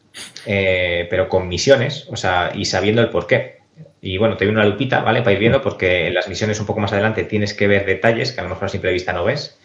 eh, 0.46 1.08
pero 1.10 1.30
con 1.30 1.48
misiones, 1.48 2.08
o 2.10 2.16
sea, 2.16 2.52
y 2.54 2.66
sabiendo 2.66 3.02
el 3.02 3.10
porqué. 3.10 3.60
Y 4.02 4.18
bueno, 4.18 4.38
te 4.38 4.46
doy 4.46 4.54
una 4.54 4.66
lupita, 4.66 5.02
¿vale? 5.02 5.22
Para 5.22 5.34
ir 5.34 5.40
viendo, 5.40 5.62
porque 5.62 6.08
en 6.08 6.14
las 6.14 6.28
misiones 6.28 6.60
un 6.60 6.66
poco 6.66 6.80
más 6.80 6.94
adelante 6.94 7.24
tienes 7.24 7.54
que 7.54 7.68
ver 7.68 7.86
detalles 7.86 8.32
que 8.32 8.40
a 8.40 8.44
lo 8.44 8.50
mejor 8.50 8.66
a 8.66 8.70
simple 8.70 8.92
vista 8.92 9.14
no 9.14 9.24
ves. 9.24 9.58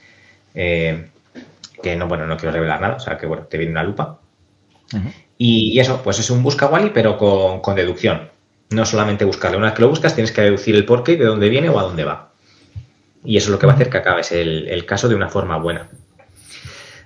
Eh, 0.55 1.07
que 1.83 1.97
no, 1.97 2.09
bueno, 2.09 2.27
no 2.27 2.37
quiero 2.37 2.53
revelar 2.53 2.81
nada, 2.81 2.97
o 2.97 3.01
sea 3.01 3.17
que 3.17 3.27
bueno, 3.27 3.45
te 3.45 3.59
viene 3.59 3.73
una 3.73 3.85
lupa. 3.85 4.21
y, 5.39 5.79
eso, 5.79 6.03
pues 6.03 6.19
es 6.19 6.31
un 6.31 6.43
busca 6.43 6.67
Wally, 6.67 6.91
pero 6.93 7.17
con, 7.17 7.61
con, 7.61 7.77
deducción. 7.77 8.31
No 8.71 8.85
solamente 8.87 9.25
buscarle. 9.25 9.57
Una 9.57 9.67
vez 9.67 9.75
que 9.75 9.83
lo 9.83 9.89
buscas, 9.89 10.15
tienes 10.15 10.33
que 10.33 10.43
deducir 10.43 10.75
el 10.75 10.85
porqué, 10.85 11.17
de 11.17 11.25
dónde 11.25 11.49
viene 11.49 11.69
o 11.69 11.79
a 11.79 11.83
dónde 11.83 12.05
va. 12.05 12.30
Y 13.25 13.37
eso 13.37 13.47
es 13.47 13.51
lo 13.53 13.59
que 13.59 13.67
va 13.67 13.73
a 13.73 13.75
hacer 13.77 13.91
que 13.91 13.99
acabes 13.99 14.33
el, 14.33 14.69
el 14.69 14.87
caso 14.87 15.09
de 15.09 15.15
una 15.15 15.29
forma 15.29 15.59
buena. 15.59 15.89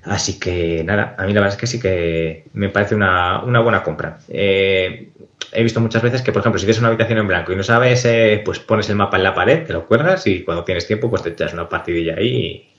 Así 0.04 0.38
que 0.38 0.84
nada, 0.84 1.14
a 1.18 1.24
mí 1.24 1.32
la 1.32 1.40
verdad 1.40 1.54
es 1.54 1.60
que 1.60 1.66
sí 1.66 1.80
que 1.80 2.44
me 2.52 2.68
parece 2.68 2.94
una, 2.94 3.42
una 3.42 3.60
buena 3.60 3.82
compra. 3.82 4.18
Eh, 4.28 5.12
he 5.50 5.62
visto 5.62 5.80
muchas 5.80 6.02
veces 6.02 6.20
que, 6.20 6.30
por 6.30 6.40
ejemplo, 6.40 6.58
si 6.58 6.66
tienes 6.66 6.80
una 6.80 6.88
habitación 6.88 7.18
en 7.18 7.26
blanco 7.26 7.52
y 7.52 7.56
no 7.56 7.62
sabes, 7.62 8.04
eh, 8.04 8.42
pues 8.44 8.58
pones 8.58 8.88
el 8.90 8.96
mapa 8.96 9.16
en 9.16 9.22
la 9.22 9.34
pared, 9.34 9.66
te 9.66 9.72
lo 9.72 9.86
cuelgas 9.86 10.26
y 10.26 10.44
cuando 10.44 10.64
tienes 10.64 10.86
tiempo, 10.86 11.08
pues 11.08 11.22
te 11.22 11.30
echas 11.30 11.54
una 11.54 11.68
partidilla 11.68 12.16
ahí 12.16 12.26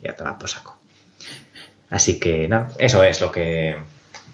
y 0.02 0.04
ya 0.04 0.16
te 0.16 0.24
la 0.24 0.38
por 0.38 0.50
saco. 0.50 0.78
Así 1.90 2.20
que 2.20 2.48
nada, 2.48 2.70
eso 2.78 3.04
es 3.04 3.20
lo 3.22 3.32
que 3.32 3.76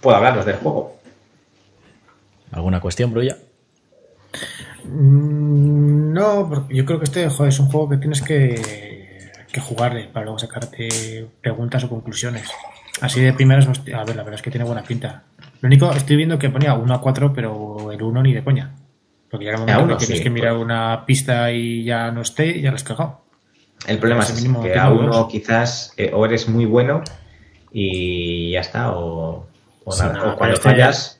puedo 0.02 0.18
hablaros 0.18 0.45
del 0.45 0.56
juego. 0.58 0.99
¿Alguna 2.52 2.82
cuestión, 2.82 3.14
Brulla? 3.14 3.38
Mm, 4.84 6.12
no, 6.12 6.68
yo 6.70 6.86
creo 6.86 6.99
que 6.99 7.06
este 7.06 7.24
es 7.24 7.60
un 7.60 7.68
juego 7.68 7.89
que 7.89 7.97
tienes 7.97 8.22
que, 8.22 8.91
que 9.52 9.60
jugarle 9.62 10.10
para 10.12 10.26
luego 10.26 10.39
sacarte 10.39 11.28
preguntas 11.41 11.84
o 11.84 11.89
conclusiones. 11.89 12.49
Así 13.02 13.22
de 13.22 13.34
primeras, 13.34 13.68
a 13.68 14.04
ver, 14.04 14.16
la 14.16 14.24
verdad 14.24 14.36
es 14.36 14.41
que 14.41 14.52
tiene 14.52 14.66
buena 14.66 14.84
pinta. 14.84 15.24
Lo 15.62 15.68
único, 15.68 15.91
estoy 15.91 16.16
viendo 16.16 16.38
que 16.39 16.49
ponía 16.49 16.74
1 16.74 16.93
a 16.93 17.02
4, 17.02 17.34
pero 17.34 17.91
el 17.91 18.02
1 18.02 18.24
ni 18.24 18.34
de 18.34 18.43
coña. 18.43 18.72
Porque 19.30 19.45
ya 19.45 19.52
el 19.52 19.60
momento 19.60 19.97
que 19.97 20.06
tienes 20.06 20.24
que 20.24 20.30
mirar 20.30 20.54
pues. 20.54 20.64
una 20.64 21.06
pista 21.06 21.52
y 21.52 21.84
ya 21.84 22.12
no 22.12 22.22
esté, 22.22 22.62
ya 22.62 22.70
lo 22.70 22.76
has 22.76 22.84
cagado. 22.84 23.22
El 23.88 23.97
problema 23.97 24.24
es 24.24 24.47
que 24.62 24.78
a 24.78 24.89
uno 24.89 25.28
quizás 25.28 25.93
eh, 25.97 26.12
o 26.14 26.26
eres 26.26 26.47
muy 26.47 26.66
bueno 26.66 27.02
y 27.72 28.52
ya 28.52 28.60
está, 28.60 28.91
o, 28.91 29.47
cuando 29.84 30.54
este 30.54 30.60
fallas, 30.60 31.20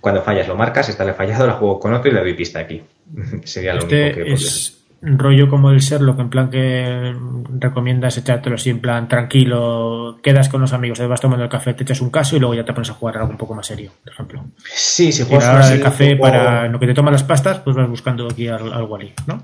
cuando 0.00 0.22
fallas 0.22 0.48
lo 0.48 0.56
marcas, 0.56 0.88
está 0.88 1.04
le 1.04 1.14
fallado, 1.14 1.46
lo 1.46 1.54
juego 1.54 1.80
con 1.80 1.94
otro 1.94 2.10
y 2.10 2.14
le 2.14 2.20
doy 2.20 2.34
pista 2.34 2.58
aquí. 2.58 2.82
Sería 3.44 3.74
lo 3.74 3.80
este 3.80 4.12
único 4.12 4.24
que 4.24 4.32
es, 4.32 4.81
rollo 5.02 5.48
como 5.48 5.70
el 5.70 5.80
Sherlock, 5.80 6.20
en 6.20 6.30
plan 6.30 6.48
que 6.48 7.14
recomiendas 7.58 8.16
echártelo 8.18 8.54
así, 8.54 8.70
en 8.70 8.80
plan 8.80 9.08
tranquilo, 9.08 10.18
quedas 10.22 10.48
con 10.48 10.60
los 10.60 10.72
amigos, 10.72 10.98
te 10.98 11.06
vas 11.06 11.20
tomando 11.20 11.44
el 11.44 11.50
café, 11.50 11.74
te 11.74 11.82
echas 11.82 12.00
un 12.00 12.10
caso 12.10 12.36
y 12.36 12.38
luego 12.38 12.54
ya 12.54 12.64
te 12.64 12.72
pones 12.72 12.90
a 12.90 12.94
jugar 12.94 13.18
algo 13.18 13.30
un 13.30 13.36
poco 13.36 13.54
más 13.54 13.66
serio, 13.66 13.90
por 14.04 14.12
ejemplo. 14.12 14.44
Sí, 14.64 15.12
si 15.12 15.24
juegas 15.24 15.48
a 15.48 15.52
la 15.52 15.58
hora 15.58 15.68
del 15.68 15.82
café 15.82 16.16
para 16.16 16.68
lo 16.68 16.78
que 16.78 16.86
te 16.86 16.94
toman 16.94 17.12
las 17.12 17.24
pastas, 17.24 17.58
pues 17.58 17.74
vas 17.74 17.88
buscando 17.88 18.28
aquí 18.28 18.48
algo 18.48 18.96
ahí, 18.96 19.12
¿no? 19.26 19.42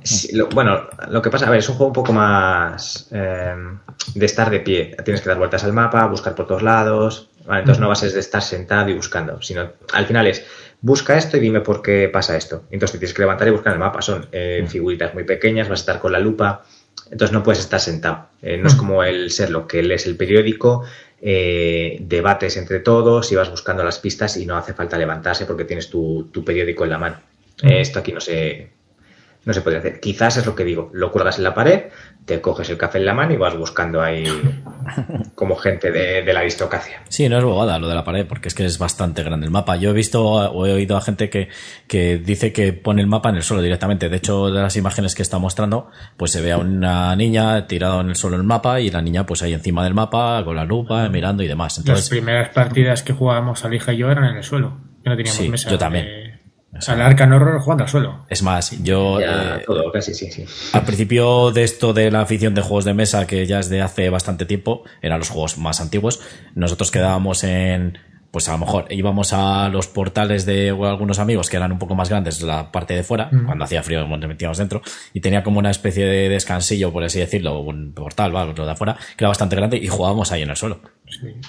bueno, 0.54 0.80
lo 1.10 1.20
que 1.20 1.30
pasa, 1.30 1.46
a 1.46 1.50
ver, 1.50 1.58
es 1.58 1.68
un 1.68 1.74
juego 1.74 1.88
un 1.88 1.94
poco 1.94 2.12
más 2.12 3.08
eh, 3.10 3.54
de 4.14 4.26
estar 4.26 4.50
de 4.50 4.60
pie. 4.60 4.96
Tienes 5.04 5.20
que 5.20 5.28
dar 5.28 5.38
vueltas 5.38 5.64
al 5.64 5.72
mapa, 5.72 6.06
buscar 6.06 6.34
por 6.34 6.46
todos 6.46 6.62
lados, 6.62 7.30
entonces 7.50 7.80
no 7.80 7.88
vas 7.88 8.02
a 8.02 8.06
estar 8.06 8.42
sentado 8.42 8.90
y 8.90 8.94
buscando, 8.94 9.40
sino 9.40 9.72
al 9.92 10.06
final 10.06 10.26
es 10.26 10.44
busca 10.80 11.16
esto 11.16 11.36
y 11.36 11.40
dime 11.40 11.60
por 11.60 11.82
qué 11.82 12.08
pasa 12.08 12.36
esto. 12.36 12.64
Entonces 12.70 12.92
te 12.92 12.98
tienes 12.98 13.14
que 13.14 13.22
levantar 13.22 13.48
y 13.48 13.50
buscar 13.50 13.72
en 13.72 13.74
el 13.74 13.80
mapa. 13.80 14.02
Son 14.02 14.26
eh, 14.32 14.64
figuritas 14.68 15.14
muy 15.14 15.24
pequeñas, 15.24 15.68
vas 15.68 15.80
a 15.80 15.82
estar 15.82 16.00
con 16.00 16.12
la 16.12 16.18
lupa, 16.18 16.64
entonces 17.10 17.32
no 17.32 17.42
puedes 17.42 17.60
estar 17.60 17.80
sentado. 17.80 18.28
Eh, 18.42 18.56
no 18.56 18.68
es 18.68 18.74
como 18.74 19.02
el 19.02 19.30
ser 19.30 19.50
lo 19.50 19.66
que 19.66 19.82
lees 19.82 20.06
el 20.06 20.16
periódico, 20.16 20.84
eh, 21.20 21.98
debates 22.00 22.56
entre 22.56 22.80
todos 22.80 23.32
y 23.32 23.34
vas 23.34 23.50
buscando 23.50 23.82
las 23.82 23.98
pistas 23.98 24.36
y 24.36 24.46
no 24.46 24.56
hace 24.56 24.72
falta 24.72 24.96
levantarse 24.96 25.46
porque 25.46 25.64
tienes 25.64 25.90
tu, 25.90 26.30
periódico 26.44 26.84
en 26.84 26.90
la 26.90 26.98
mano. 26.98 27.16
Esto 27.60 27.98
aquí 27.98 28.12
no 28.12 28.20
se, 28.20 28.70
no 29.48 29.54
se 29.54 29.62
puede 29.62 29.78
hacer. 29.78 29.98
Quizás 29.98 30.36
es 30.36 30.44
lo 30.44 30.54
que 30.54 30.62
digo, 30.62 30.90
lo 30.92 31.10
cuelgas 31.10 31.38
en 31.38 31.44
la 31.44 31.54
pared, 31.54 31.84
te 32.26 32.42
coges 32.42 32.68
el 32.68 32.76
café 32.76 32.98
en 32.98 33.06
la 33.06 33.14
mano 33.14 33.32
y 33.32 33.38
vas 33.38 33.56
buscando 33.56 34.02
ahí 34.02 34.24
como 35.34 35.56
gente 35.56 35.90
de, 35.90 36.22
la 36.34 36.40
aristocracia. 36.40 37.00
Sí, 37.08 37.30
no 37.30 37.38
es 37.38 37.44
bobada 37.44 37.78
lo 37.78 37.88
de 37.88 37.94
la 37.94 38.04
pared, 38.04 38.26
porque 38.26 38.48
es 38.48 38.54
que 38.54 38.66
es 38.66 38.78
bastante 38.78 39.22
grande 39.22 39.46
el 39.46 39.50
mapa. 39.50 39.76
Yo 39.76 39.88
he 39.88 39.92
visto 39.94 40.22
o 40.22 40.66
he 40.66 40.72
oído 40.74 40.98
a 40.98 41.00
gente 41.00 41.30
que, 41.30 41.48
que 41.86 42.18
dice 42.18 42.52
que 42.52 42.74
pone 42.74 43.00
el 43.00 43.06
mapa 43.06 43.30
en 43.30 43.36
el 43.36 43.42
suelo 43.42 43.62
directamente. 43.62 44.10
De 44.10 44.18
hecho, 44.18 44.50
de 44.50 44.60
las 44.60 44.76
imágenes 44.76 45.14
que 45.14 45.22
está 45.22 45.38
mostrando, 45.38 45.90
pues 46.18 46.30
se 46.30 46.42
ve 46.42 46.52
a 46.52 46.58
una 46.58 47.16
niña 47.16 47.66
tirada 47.66 48.02
en 48.02 48.10
el 48.10 48.16
suelo 48.16 48.36
el 48.36 48.42
mapa 48.42 48.82
y 48.82 48.90
la 48.90 49.00
niña 49.00 49.24
pues 49.24 49.42
ahí 49.42 49.54
encima 49.54 49.82
del 49.82 49.94
mapa 49.94 50.44
con 50.44 50.56
la 50.56 50.66
lupa 50.66 51.08
mirando 51.08 51.42
y 51.42 51.48
demás. 51.48 51.78
Entonces, 51.78 52.04
las 52.04 52.10
primeras 52.10 52.50
partidas 52.50 53.02
que 53.02 53.14
jugábamos 53.14 53.64
Alija 53.64 53.94
y 53.94 53.96
yo 53.96 54.10
eran 54.10 54.26
en 54.26 54.36
el 54.36 54.44
suelo. 54.44 54.76
no 55.04 55.16
teníamos 55.16 55.40
sí, 55.40 55.48
mesa. 55.48 55.70
Yo 55.70 55.78
también. 55.78 56.06
O 56.76 56.80
sea, 56.80 56.94
el 56.94 57.00
Arcan 57.00 57.32
Horror 57.32 57.60
jugando 57.60 57.84
al 57.84 57.90
suelo. 57.90 58.26
Es 58.28 58.42
más, 58.42 58.82
yo. 58.82 59.20
Eh, 59.20 59.62
todo, 59.66 59.90
casi, 59.90 60.12
sí, 60.14 60.30
sí. 60.30 60.44
Al 60.72 60.84
principio 60.84 61.50
de 61.50 61.64
esto 61.64 61.94
de 61.94 62.10
la 62.10 62.20
afición 62.20 62.54
de 62.54 62.60
juegos 62.60 62.84
de 62.84 62.94
mesa, 62.94 63.26
que 63.26 63.46
ya 63.46 63.58
es 63.58 63.70
de 63.70 63.80
hace 63.80 64.10
bastante 64.10 64.44
tiempo, 64.44 64.84
eran 65.00 65.18
los 65.18 65.30
juegos 65.30 65.56
más 65.56 65.80
antiguos, 65.80 66.20
nosotros 66.54 66.90
quedábamos 66.90 67.44
en. 67.44 67.98
Pues 68.30 68.46
a 68.50 68.52
lo 68.52 68.58
mejor 68.58 68.84
íbamos 68.90 69.32
a 69.32 69.70
los 69.70 69.86
portales 69.86 70.44
de 70.44 70.68
algunos 70.68 71.18
amigos 71.18 71.48
que 71.48 71.56
eran 71.56 71.72
un 71.72 71.78
poco 71.78 71.94
más 71.94 72.10
grandes, 72.10 72.42
la 72.42 72.70
parte 72.70 72.92
de 72.92 73.02
fuera, 73.02 73.30
mm. 73.32 73.46
cuando 73.46 73.64
hacía 73.64 73.82
frío 73.82 74.06
nos 74.06 74.20
metíamos 74.28 74.58
dentro, 74.58 74.82
y 75.14 75.20
tenía 75.20 75.42
como 75.42 75.58
una 75.58 75.70
especie 75.70 76.04
de 76.04 76.28
descansillo, 76.28 76.92
por 76.92 77.02
así 77.02 77.18
decirlo, 77.18 77.60
un 77.60 77.94
portal, 77.94 78.30
¿vale? 78.30 78.52
lo 78.54 78.66
de 78.66 78.72
afuera, 78.72 78.98
que 79.16 79.24
era 79.24 79.28
bastante 79.28 79.56
grande, 79.56 79.78
y 79.78 79.88
jugábamos 79.88 80.30
ahí 80.30 80.42
en 80.42 80.50
el 80.50 80.56
suelo. 80.56 80.80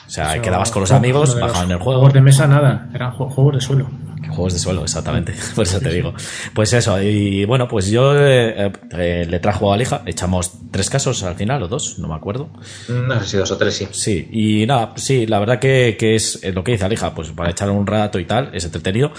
O 0.08 0.10
sea, 0.10 0.42
quedabas 0.42 0.72
con 0.72 0.80
los 0.80 0.94
amigos, 0.94 1.38
bajaban 1.38 1.70
el 1.70 1.80
juego. 1.80 2.00
Juegos 2.00 2.14
de 2.14 2.22
mesa 2.22 2.48
nada, 2.48 2.90
eran 2.94 3.12
juegos 3.12 3.56
de 3.56 3.62
suelo. 3.62 3.90
Juegos 4.28 4.54
de 4.54 4.60
suelo, 4.60 4.84
exactamente. 4.84 5.34
Por 5.56 5.66
eso 5.66 5.80
te 5.80 5.90
digo. 5.90 6.14
Pues 6.54 6.74
eso, 6.74 7.02
y 7.02 7.46
bueno, 7.46 7.68
pues 7.68 7.88
yo 7.90 8.14
eh, 8.18 8.72
eh, 8.92 9.26
le 9.30 9.40
trajo 9.40 9.72
a 9.72 9.76
Alija, 9.76 10.04
echamos 10.06 10.52
tres 10.72 10.90
casos 10.90 11.24
al 11.24 11.36
final, 11.36 11.64
o 11.64 11.68
dos, 11.68 12.00
no 12.00 12.08
me 12.08 12.16
acuerdo. 12.16 12.50
No 12.88 13.20
sé 13.22 13.28
si 13.28 13.38
dos 13.38 13.52
o 13.52 13.58
tres, 13.58 13.76
sí. 13.76 13.88
Sí, 13.92 14.30
y 14.32 14.66
nada, 14.66 14.94
sí, 14.96 15.26
la 15.26 15.40
verdad 15.40 15.60
que, 15.60 15.96
que 16.00 16.16
es 16.16 16.42
lo 16.54 16.64
que 16.64 16.74
dice 16.74 16.86
Alija, 16.86 17.14
pues 17.14 17.30
para 17.32 17.52
echar 17.52 17.70
un 17.70 17.88
rato 17.88 18.20
y 18.20 18.26
tal, 18.26 18.50
es 18.54 18.66
entretenido. 18.66 19.12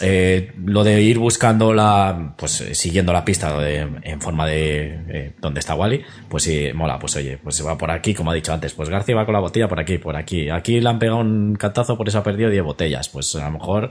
Eh, 0.00 0.52
lo 0.64 0.84
de 0.84 1.02
ir 1.02 1.18
buscando 1.18 1.72
la, 1.72 2.34
pues 2.36 2.64
siguiendo 2.72 3.12
la 3.12 3.24
pista 3.24 3.56
en 3.68 4.20
forma 4.20 4.46
de 4.46 5.34
donde 5.40 5.60
está 5.60 5.74
Wally, 5.74 6.02
pues 6.28 6.42
sí, 6.44 6.70
mola, 6.74 6.98
pues 6.98 7.16
oye, 7.16 7.38
pues 7.42 7.56
se 7.56 7.62
va 7.62 7.76
por 7.76 7.90
aquí, 7.90 8.14
como 8.14 8.30
ha 8.30 8.34
dicho 8.34 8.52
antes, 8.52 8.72
pues 8.72 8.88
García 8.88 9.14
va 9.14 9.24
con 9.24 9.34
la 9.34 9.40
botella 9.40 9.68
por 9.68 9.80
aquí, 9.80 9.98
por 9.98 10.16
aquí. 10.16 10.50
Aquí 10.50 10.80
le 10.80 10.88
han 10.88 10.98
pegado 10.98 11.18
un 11.18 11.56
cantazo, 11.56 11.96
por 11.96 12.08
eso 12.08 12.18
ha 12.18 12.22
perdido 12.22 12.50
10 12.50 12.64
botellas. 12.64 13.08
Pues 13.08 13.34
a 13.36 13.44
lo 13.46 13.52
mejor 13.52 13.88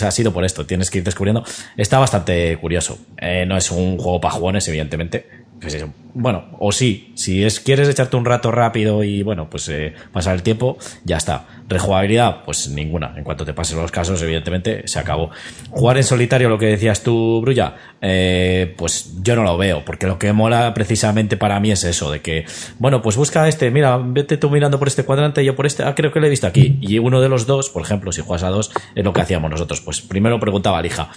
ha 0.00 0.10
sido 0.10 0.32
por 0.32 0.44
esto. 0.44 0.64
Tienes 0.64 0.90
que 0.90 0.98
ir 0.98 1.04
descubriendo. 1.04 1.44
Está 1.76 1.98
bastante 1.98 2.56
curioso. 2.58 2.98
Eh, 3.18 3.44
no 3.46 3.56
es 3.56 3.70
un 3.70 3.98
juego 3.98 4.20
para 4.20 4.34
jugones, 4.34 4.66
evidentemente. 4.68 5.42
Bueno, 6.14 6.44
o 6.58 6.72
sí, 6.72 7.12
si 7.14 7.44
es, 7.44 7.60
quieres 7.60 7.88
echarte 7.88 8.16
un 8.16 8.24
rato 8.24 8.50
rápido 8.50 9.04
y 9.04 9.22
bueno, 9.22 9.48
pues 9.48 9.68
eh, 9.68 9.94
pasar 10.12 10.34
el 10.34 10.42
tiempo, 10.42 10.76
ya 11.04 11.16
está. 11.16 11.46
Rejugabilidad, 11.72 12.42
pues 12.44 12.68
ninguna. 12.68 13.14
En 13.16 13.24
cuanto 13.24 13.44
te 13.44 13.54
pases 13.54 13.76
los 13.76 13.90
casos, 13.90 14.20
evidentemente, 14.22 14.86
se 14.86 14.98
acabó. 14.98 15.30
Jugar 15.70 15.96
en 15.96 16.04
solitario, 16.04 16.48
lo 16.48 16.58
que 16.58 16.66
decías 16.66 17.02
tú, 17.02 17.40
Brulla, 17.40 17.76
eh, 18.00 18.74
pues 18.76 19.14
yo 19.22 19.34
no 19.36 19.42
lo 19.42 19.56
veo, 19.56 19.84
porque 19.84 20.06
lo 20.06 20.18
que 20.18 20.32
mola 20.32 20.74
precisamente 20.74 21.36
para 21.36 21.58
mí 21.60 21.70
es 21.70 21.84
eso, 21.84 22.10
de 22.10 22.20
que, 22.20 22.44
bueno, 22.78 23.00
pues 23.00 23.16
busca 23.16 23.48
este, 23.48 23.70
mira, 23.70 23.98
vete 23.98 24.36
tú 24.36 24.50
mirando 24.50 24.78
por 24.78 24.88
este 24.88 25.04
cuadrante, 25.04 25.44
yo 25.44 25.56
por 25.56 25.64
este, 25.64 25.82
ah, 25.82 25.94
creo 25.94 26.12
que 26.12 26.20
lo 26.20 26.26
he 26.26 26.30
visto 26.30 26.46
aquí. 26.46 26.78
Y 26.80 26.98
uno 26.98 27.20
de 27.20 27.28
los 27.28 27.46
dos, 27.46 27.70
por 27.70 27.82
ejemplo, 27.82 28.12
si 28.12 28.20
juegas 28.20 28.42
a 28.42 28.50
dos, 28.50 28.70
es 28.94 29.04
lo 29.04 29.12
que 29.12 29.22
hacíamos 29.22 29.50
nosotros. 29.50 29.80
Pues 29.80 30.02
primero 30.02 30.38
preguntaba 30.38 30.78
a 30.78 30.82
Lija, 30.82 31.08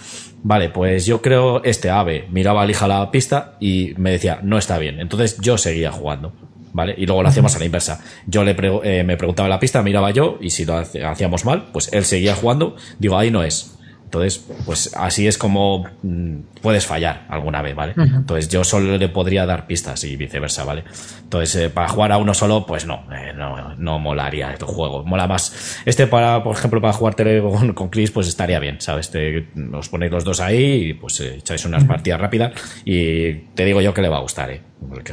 vale, 0.42 0.70
pues 0.70 1.04
yo 1.04 1.20
creo 1.20 1.62
este 1.64 1.90
ave, 1.90 2.26
miraba 2.30 2.62
a 2.62 2.66
Lija 2.66 2.88
la 2.88 3.10
pista 3.10 3.56
y 3.60 3.92
me 3.98 4.10
decía, 4.10 4.40
no 4.42 4.56
está 4.56 4.78
bien. 4.78 5.00
Entonces 5.00 5.38
yo 5.40 5.58
seguía 5.58 5.92
jugando. 5.92 6.32
¿Vale? 6.76 6.94
Y 6.96 7.06
luego 7.06 7.22
lo 7.22 7.28
hacíamos 7.30 7.56
a 7.56 7.58
la 7.58 7.64
inversa. 7.64 8.00
Yo 8.26 8.44
le 8.44 8.54
eh, 8.84 9.02
me 9.02 9.16
preguntaba 9.16 9.48
la 9.48 9.58
pista, 9.58 9.82
miraba 9.82 10.10
yo, 10.10 10.36
y 10.40 10.50
si 10.50 10.66
lo 10.66 10.76
hacíamos 10.76 11.44
mal, 11.44 11.70
pues 11.72 11.90
él 11.92 12.04
seguía 12.04 12.34
jugando. 12.34 12.76
Digo, 12.98 13.16
ahí 13.16 13.30
no 13.30 13.42
es. 13.42 13.75
Entonces, 14.06 14.44
pues 14.64 14.94
así 14.96 15.26
es 15.26 15.36
como 15.36 15.84
mm, 16.02 16.36
puedes 16.62 16.86
fallar 16.86 17.26
alguna 17.28 17.60
vez, 17.60 17.74
¿vale? 17.74 17.92
Entonces 17.96 18.48
yo 18.48 18.62
solo 18.62 18.96
le 18.96 19.08
podría 19.08 19.46
dar 19.46 19.66
pistas 19.66 20.04
y 20.04 20.16
viceversa, 20.16 20.64
¿vale? 20.64 20.84
Entonces, 21.24 21.56
eh, 21.56 21.70
para 21.70 21.88
jugar 21.88 22.12
a 22.12 22.18
uno 22.18 22.32
solo, 22.32 22.64
pues 22.66 22.86
no, 22.86 23.04
eh, 23.12 23.32
no, 23.36 23.74
no 23.74 23.98
molaría 23.98 24.52
el 24.52 24.62
juego. 24.62 25.04
Mola 25.04 25.26
más. 25.26 25.82
Este 25.84 26.06
para, 26.06 26.42
por 26.44 26.56
ejemplo, 26.56 26.80
para 26.80 26.92
jugar 26.92 27.16
con, 27.16 27.74
con 27.74 27.88
Chris, 27.88 28.12
pues 28.12 28.28
estaría 28.28 28.60
bien, 28.60 28.80
¿sabes? 28.80 29.10
Te, 29.10 29.48
os 29.72 29.88
ponéis 29.88 30.12
los 30.12 30.24
dos 30.24 30.38
ahí 30.38 30.90
y 30.90 30.94
pues 30.94 31.18
echáis 31.20 31.64
unas 31.64 31.84
partidas 31.84 32.20
rápidas 32.20 32.52
y 32.84 33.32
te 33.54 33.64
digo 33.64 33.80
yo 33.80 33.92
que 33.92 34.02
le 34.02 34.08
va 34.08 34.18
a 34.18 34.20
gustar, 34.20 34.50
¿eh? 34.50 34.62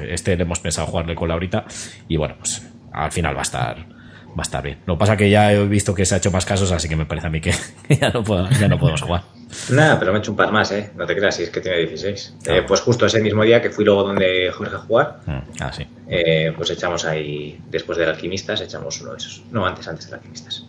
este 0.09 0.35
le 0.35 0.43
hemos 0.43 0.59
pensado 0.59 0.87
jugarle 0.87 1.15
con 1.15 1.29
Laurita 1.29 1.65
y 2.07 2.17
bueno, 2.17 2.35
pues 2.37 2.61
al 2.91 3.11
final 3.11 3.35
va 3.35 3.39
a 3.39 3.43
estar 3.43 3.92
va 4.37 4.41
a 4.41 4.43
estar 4.43 4.63
bien. 4.63 4.79
Lo 4.85 4.95
que 4.95 4.99
pasa 4.99 5.17
que 5.17 5.29
ya 5.29 5.53
he 5.53 5.67
visto 5.67 5.93
que 5.93 6.05
se 6.05 6.15
ha 6.15 6.17
hecho 6.17 6.31
más 6.31 6.45
casos, 6.45 6.71
así 6.71 6.89
que 6.89 6.95
me 6.95 7.05
parece 7.05 7.27
a 7.27 7.29
mí 7.29 7.41
que 7.41 7.53
ya 7.89 8.09
no, 8.09 8.23
puedo, 8.23 8.49
ya 8.49 8.67
no 8.67 8.79
podemos 8.79 9.01
jugar. 9.01 9.23
Nada, 9.69 9.99
pero 9.99 10.11
me 10.11 10.17
he 10.17 10.21
hecho 10.21 10.31
un 10.31 10.37
par 10.37 10.51
más, 10.51 10.71
¿eh? 10.71 10.91
No 10.95 11.05
te 11.05 11.15
creas, 11.15 11.35
si 11.35 11.43
es 11.43 11.49
que 11.49 11.61
tiene 11.61 11.77
16. 11.77 12.35
Eh, 12.47 12.63
pues 12.67 12.81
justo 12.81 13.05
ese 13.05 13.21
mismo 13.21 13.43
día 13.43 13.61
que 13.61 13.69
fui 13.69 13.85
luego 13.85 14.03
donde 14.03 14.51
Jorge 14.51 14.75
a 14.75 14.79
jugar, 14.79 15.19
mm, 15.25 15.39
ah, 15.59 15.71
sí. 15.71 15.85
Eh, 16.07 16.53
pues 16.55 16.71
echamos 16.71 17.05
ahí, 17.05 17.59
después 17.69 17.97
del 17.97 18.09
Alquimistas, 18.09 18.61
echamos 18.61 18.99
uno 19.01 19.11
de 19.11 19.17
esos. 19.17 19.43
No, 19.51 19.65
antes, 19.65 19.87
antes 19.87 20.05
del 20.05 20.15
Alquimistas. 20.15 20.65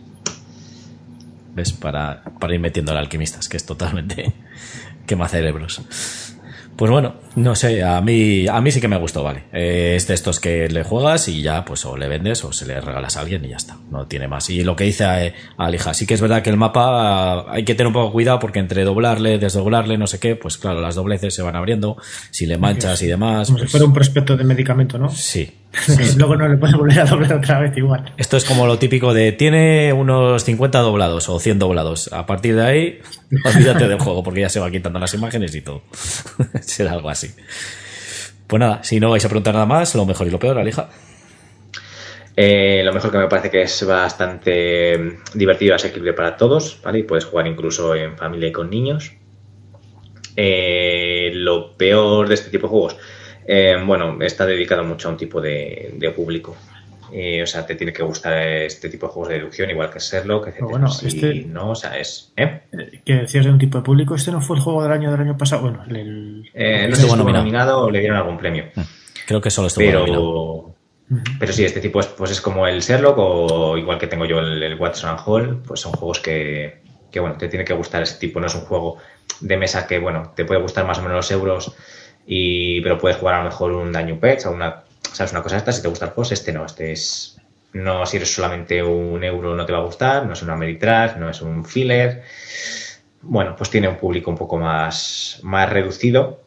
¿Ves? 1.54 1.72
Para, 1.72 2.22
para 2.40 2.54
ir 2.54 2.60
metiendo 2.60 2.92
al 2.92 2.98
Alquimistas, 2.98 3.48
que 3.48 3.56
es 3.56 3.64
totalmente 3.64 4.34
quema 5.06 5.28
cerebros. 5.28 5.80
Pues 6.76 6.90
bueno, 6.90 7.14
no 7.36 7.54
sé, 7.54 7.84
a 7.84 8.00
mí, 8.00 8.48
a 8.48 8.60
mí 8.60 8.72
sí 8.72 8.80
que 8.80 8.88
me 8.88 8.96
gustó, 8.96 9.22
vale. 9.22 9.44
Eh, 9.52 9.94
es 9.96 10.08
de 10.08 10.14
estos 10.14 10.40
que 10.40 10.68
le 10.68 10.82
juegas 10.82 11.28
y 11.28 11.40
ya, 11.40 11.64
pues 11.64 11.84
o 11.84 11.96
le 11.96 12.08
vendes 12.08 12.44
o 12.44 12.52
se 12.52 12.66
le 12.66 12.80
regalas 12.80 13.16
a 13.16 13.20
alguien 13.20 13.44
y 13.44 13.50
ya 13.50 13.56
está. 13.56 13.76
No 13.90 14.06
tiene 14.06 14.26
más. 14.26 14.50
Y 14.50 14.64
lo 14.64 14.74
que 14.74 14.84
dice 14.84 15.04
a, 15.04 15.32
Alija, 15.56 15.94
sí 15.94 16.04
que 16.06 16.14
es 16.14 16.20
verdad 16.20 16.42
que 16.42 16.50
el 16.50 16.56
mapa 16.56 17.52
hay 17.52 17.64
que 17.64 17.74
tener 17.74 17.88
un 17.88 17.92
poco 17.92 18.12
cuidado 18.12 18.40
porque 18.40 18.58
entre 18.58 18.82
doblarle, 18.82 19.38
desdoblarle, 19.38 19.98
no 19.98 20.08
sé 20.08 20.18
qué, 20.18 20.34
pues 20.34 20.58
claro, 20.58 20.80
las 20.80 20.96
dobleces 20.96 21.32
se 21.32 21.42
van 21.42 21.54
abriendo, 21.54 21.96
si 22.30 22.46
le 22.46 22.58
manchas 22.58 23.00
y 23.02 23.06
demás. 23.06 23.46
Como 23.46 23.58
si 23.58 23.64
pues 23.64 23.70
fuera 23.70 23.86
un 23.86 23.92
prospecto 23.92 24.36
de 24.36 24.44
medicamento, 24.44 24.98
¿no? 24.98 25.10
Sí. 25.10 25.52
Luego 26.16 26.36
no 26.36 26.48
le 26.48 26.56
puedes 26.56 26.76
volver 26.76 27.00
a 27.00 27.04
doblar 27.04 27.32
otra 27.34 27.58
vez 27.60 27.76
igual. 27.76 28.12
Esto 28.16 28.36
es 28.36 28.44
como 28.44 28.66
lo 28.66 28.78
típico 28.78 29.12
de 29.14 29.32
tiene 29.32 29.92
unos 29.92 30.44
50 30.44 30.78
doblados 30.80 31.28
o 31.28 31.38
100 31.38 31.58
doblados. 31.58 32.12
A 32.12 32.26
partir 32.26 32.56
de 32.56 32.64
ahí, 32.64 32.98
olvídate 33.44 33.88
del 33.88 33.98
juego 33.98 34.22
porque 34.22 34.40
ya 34.40 34.48
se 34.48 34.60
va 34.60 34.70
quitando 34.70 34.98
las 34.98 35.14
imágenes 35.14 35.54
y 35.54 35.62
todo. 35.62 35.82
Será 36.60 36.92
algo 36.92 37.10
así. 37.10 37.30
Pues 38.46 38.60
nada, 38.60 38.82
si 38.84 39.00
no 39.00 39.10
vais 39.10 39.24
a 39.24 39.28
preguntar 39.28 39.54
nada 39.54 39.66
más, 39.66 39.94
lo 39.94 40.06
mejor 40.06 40.26
y 40.26 40.30
lo 40.30 40.38
peor, 40.38 40.58
Alija. 40.58 40.88
Eh, 42.36 42.82
lo 42.84 42.92
mejor 42.92 43.12
que 43.12 43.18
me 43.18 43.28
parece 43.28 43.50
que 43.50 43.62
es 43.62 43.86
bastante 43.86 45.18
divertido 45.34 45.72
y 45.72 45.76
asequible 45.76 46.12
para 46.12 46.36
todos, 46.36 46.80
¿vale? 46.82 47.00
Y 47.00 47.02
puedes 47.04 47.24
jugar 47.24 47.46
incluso 47.46 47.94
en 47.94 48.16
familia 48.16 48.48
y 48.48 48.52
con 48.52 48.70
niños. 48.70 49.12
Eh, 50.36 51.30
lo 51.34 51.76
peor 51.76 52.28
de 52.28 52.34
este 52.34 52.50
tipo 52.50 52.66
de 52.66 52.70
juegos, 52.70 52.96
eh, 53.46 53.76
bueno, 53.84 54.18
está 54.20 54.46
dedicado 54.46 54.84
mucho 54.84 55.08
a 55.08 55.12
un 55.12 55.16
tipo 55.16 55.40
de, 55.40 56.12
público. 56.14 56.56
o 57.10 57.46
sea, 57.46 57.66
te 57.66 57.74
tiene 57.74 57.92
que 57.92 58.02
gustar 58.02 58.38
este 58.38 58.88
tipo 58.88 59.06
de 59.06 59.12
juegos 59.12 59.28
de 59.28 59.38
deducción, 59.38 59.70
igual 59.70 59.90
que 59.90 60.00
serlo, 60.00 60.40
que 60.40 60.52
Bueno, 60.62 60.88
este, 61.02 61.44
no, 61.46 61.70
o 61.70 61.74
sea, 61.74 61.98
es. 61.98 62.32
¿eh? 62.36 62.62
Que 63.04 63.14
decías 63.14 63.44
de 63.44 63.50
un 63.50 63.58
tipo 63.58 63.78
de 63.78 63.84
público, 63.84 64.14
este 64.14 64.30
no 64.30 64.40
fue 64.40 64.56
el 64.56 64.62
juego 64.62 64.82
del 64.82 64.92
año 64.92 65.10
del 65.10 65.20
año 65.20 65.36
pasado. 65.36 65.62
Bueno, 65.62 65.84
el. 65.88 66.42
no 66.42 66.94
estuvo 66.94 67.16
nominado 67.16 67.82
o 67.82 67.90
le 67.90 68.00
dieron 68.00 68.16
algún 68.16 68.38
premio. 68.38 68.64
Mm, 68.74 68.80
creo 69.26 69.40
que 69.40 69.50
solo 69.50 69.68
estuvo 69.68 69.84
pero, 69.84 70.74
Pero 71.38 71.52
sí, 71.52 71.64
este 71.64 71.80
tipo 71.80 72.00
es, 72.00 72.06
pues 72.06 72.30
es 72.30 72.40
como 72.40 72.66
el 72.66 72.80
Sherlock 72.80 73.18
o 73.18 73.76
igual 73.76 73.98
que 73.98 74.06
tengo 74.06 74.24
yo 74.24 74.38
el, 74.40 74.74
Watson 74.74 75.16
Hall, 75.24 75.62
pues 75.66 75.80
son 75.80 75.92
juegos 75.92 76.20
que, 76.20 76.82
que, 77.10 77.20
bueno, 77.20 77.36
te 77.36 77.48
tiene 77.48 77.64
que 77.64 77.74
gustar 77.74 78.02
ese 78.02 78.18
tipo. 78.18 78.40
No 78.40 78.46
es 78.46 78.54
un 78.54 78.62
juego 78.62 78.98
de 79.40 79.56
mesa 79.56 79.86
que, 79.86 79.98
bueno, 79.98 80.32
te 80.34 80.44
puede 80.44 80.60
gustar 80.60 80.86
más 80.86 80.98
o 80.98 81.02
menos 81.02 81.16
los 81.16 81.30
euros, 81.30 81.76
y, 82.26 82.80
pero 82.80 82.98
puedes 82.98 83.18
jugar 83.18 83.34
a 83.36 83.38
lo 83.38 83.44
mejor 83.44 83.72
un 83.72 83.92
Daño 83.92 84.18
Pets 84.18 84.46
o 84.46 84.52
una, 84.52 84.82
¿sabes? 85.12 85.32
Una 85.32 85.42
cosa 85.42 85.56
esta, 85.56 85.72
si 85.72 85.82
te 85.82 85.88
gusta 85.88 86.06
el 86.06 86.10
juego, 86.12 86.30
este 86.32 86.52
no, 86.52 86.64
este 86.64 86.92
es, 86.92 87.38
no, 87.72 88.06
si 88.06 88.16
eres 88.16 88.34
solamente 88.34 88.82
un 88.82 89.22
euro 89.24 89.54
no 89.54 89.66
te 89.66 89.72
va 89.72 89.78
a 89.78 89.82
gustar, 89.82 90.26
no 90.26 90.32
es 90.32 90.42
una 90.42 90.56
Meritrash, 90.56 91.16
no 91.16 91.28
es 91.28 91.40
un 91.42 91.64
filler. 91.64 92.22
Bueno, 93.22 93.56
pues 93.56 93.70
tiene 93.70 93.88
un 93.88 93.96
público 93.96 94.30
un 94.30 94.36
poco 94.36 94.58
más, 94.58 95.40
más 95.42 95.68
reducido, 95.70 96.42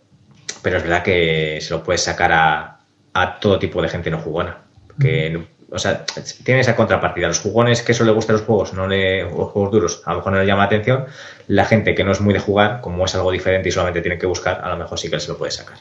pero 0.61 0.77
es 0.77 0.83
verdad 0.83 1.03
que 1.03 1.59
se 1.61 1.73
lo 1.73 1.83
puedes 1.83 2.03
sacar 2.03 2.31
a, 2.31 2.79
a 3.13 3.39
todo 3.39 3.59
tipo 3.59 3.81
de 3.81 3.89
gente 3.89 4.11
no 4.11 4.19
jugona. 4.19 4.59
Que 4.99 5.45
o 5.69 5.79
sea, 5.79 6.05
tiene 6.43 6.61
esa 6.61 6.75
contrapartida. 6.75 7.27
Los 7.27 7.39
jugones 7.39 7.81
que 7.81 7.91
eso 7.91 8.03
le 8.05 8.11
gustan 8.11 8.37
los 8.37 8.45
juegos, 8.45 8.73
no 8.73 8.87
le, 8.87 9.23
los 9.23 9.51
juegos 9.51 9.71
duros, 9.71 10.01
a 10.05 10.11
lo 10.11 10.17
mejor 10.17 10.33
no 10.33 10.39
le 10.39 10.45
llama 10.45 10.61
la 10.61 10.67
atención. 10.67 11.05
La 11.47 11.65
gente 11.65 11.93
que 11.93 12.03
no 12.03 12.11
es 12.11 12.21
muy 12.21 12.33
de 12.33 12.39
jugar, 12.39 12.81
como 12.81 13.05
es 13.05 13.15
algo 13.15 13.31
diferente 13.31 13.69
y 13.69 13.71
solamente 13.71 14.01
tiene 14.01 14.17
que 14.17 14.25
buscar, 14.25 14.61
a 14.63 14.69
lo 14.69 14.77
mejor 14.77 14.97
sí 14.97 15.09
que 15.09 15.19
se 15.19 15.29
lo 15.29 15.37
puede 15.37 15.51
sacar. 15.51 15.77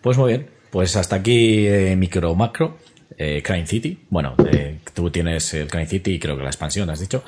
Pues 0.00 0.16
muy 0.16 0.32
bien. 0.32 0.50
Pues 0.70 0.94
hasta 0.96 1.16
aquí 1.16 1.66
eh, 1.66 1.96
micro 1.96 2.34
macro. 2.34 2.78
Eh, 3.18 3.42
Crime 3.42 3.66
City. 3.66 3.98
Bueno, 4.08 4.34
eh, 4.50 4.78
tú 4.94 5.10
tienes 5.10 5.52
el 5.52 5.68
Crime 5.68 5.86
City 5.86 6.12
y 6.12 6.18
creo 6.18 6.36
que 6.36 6.42
la 6.42 6.48
expansión, 6.48 6.88
has 6.88 7.00
dicho. 7.00 7.22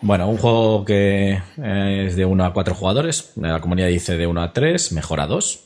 Bueno, 0.00 0.28
un 0.28 0.38
juego 0.38 0.84
que 0.84 1.40
es 1.62 2.16
de 2.16 2.24
1 2.24 2.44
a 2.44 2.52
4 2.52 2.74
jugadores. 2.74 3.32
La 3.36 3.60
comunidad 3.60 3.86
dice 3.88 4.16
de 4.16 4.26
1 4.26 4.42
a 4.42 4.52
3, 4.52 4.92
mejor 4.92 5.20
a 5.20 5.26
2. 5.26 5.62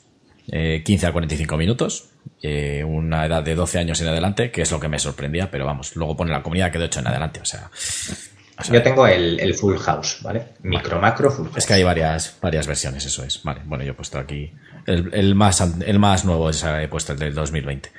15 0.85 1.07
a 1.07 1.13
45 1.13 1.57
minutos. 1.57 2.10
Eh, 2.43 2.83
una 2.85 3.27
edad 3.27 3.43
de 3.43 3.55
12 3.55 3.79
años 3.79 4.01
en 4.01 4.09
adelante, 4.09 4.51
que 4.51 4.63
es 4.63 4.71
lo 4.71 4.81
que 4.81 4.89
me 4.89 4.99
sorprendía, 4.99 5.51
pero 5.51 5.67
vamos, 5.67 5.95
luego 5.95 6.17
pone 6.17 6.31
la 6.31 6.43
comunidad 6.43 6.73
que 6.73 6.79
de 6.79 6.85
8 6.85 7.01
en 7.01 7.07
adelante, 7.09 7.41
o 7.41 7.45
sea... 7.45 7.71
Yo 8.71 8.83
tengo 8.83 9.07
el, 9.07 9.55
full 9.55 9.77
house, 9.79 10.19
¿vale? 10.23 10.49
Micro, 10.63 11.01
macro, 11.01 11.31
full 11.31 11.47
house. 11.47 11.57
Es 11.59 11.67
que 11.67 11.75
hay 11.75 11.83
varias, 11.83 12.37
varias 12.43 12.67
versiones, 12.67 13.07
eso 13.07 13.25
es. 13.25 13.43
Vale, 13.43 13.63
bueno, 13.65 13.85
yo 13.85 13.93
he 13.93 13.95
puesto 13.95 14.19
aquí 14.19 14.53
el, 14.87 15.35
más, 15.35 15.61
el 15.61 15.99
más 15.99 16.25
nuevo, 16.27 16.51
he 16.51 16.89
puesto 16.89 17.13
el 17.13 17.19
del 17.19 17.35
2020. 17.35 17.91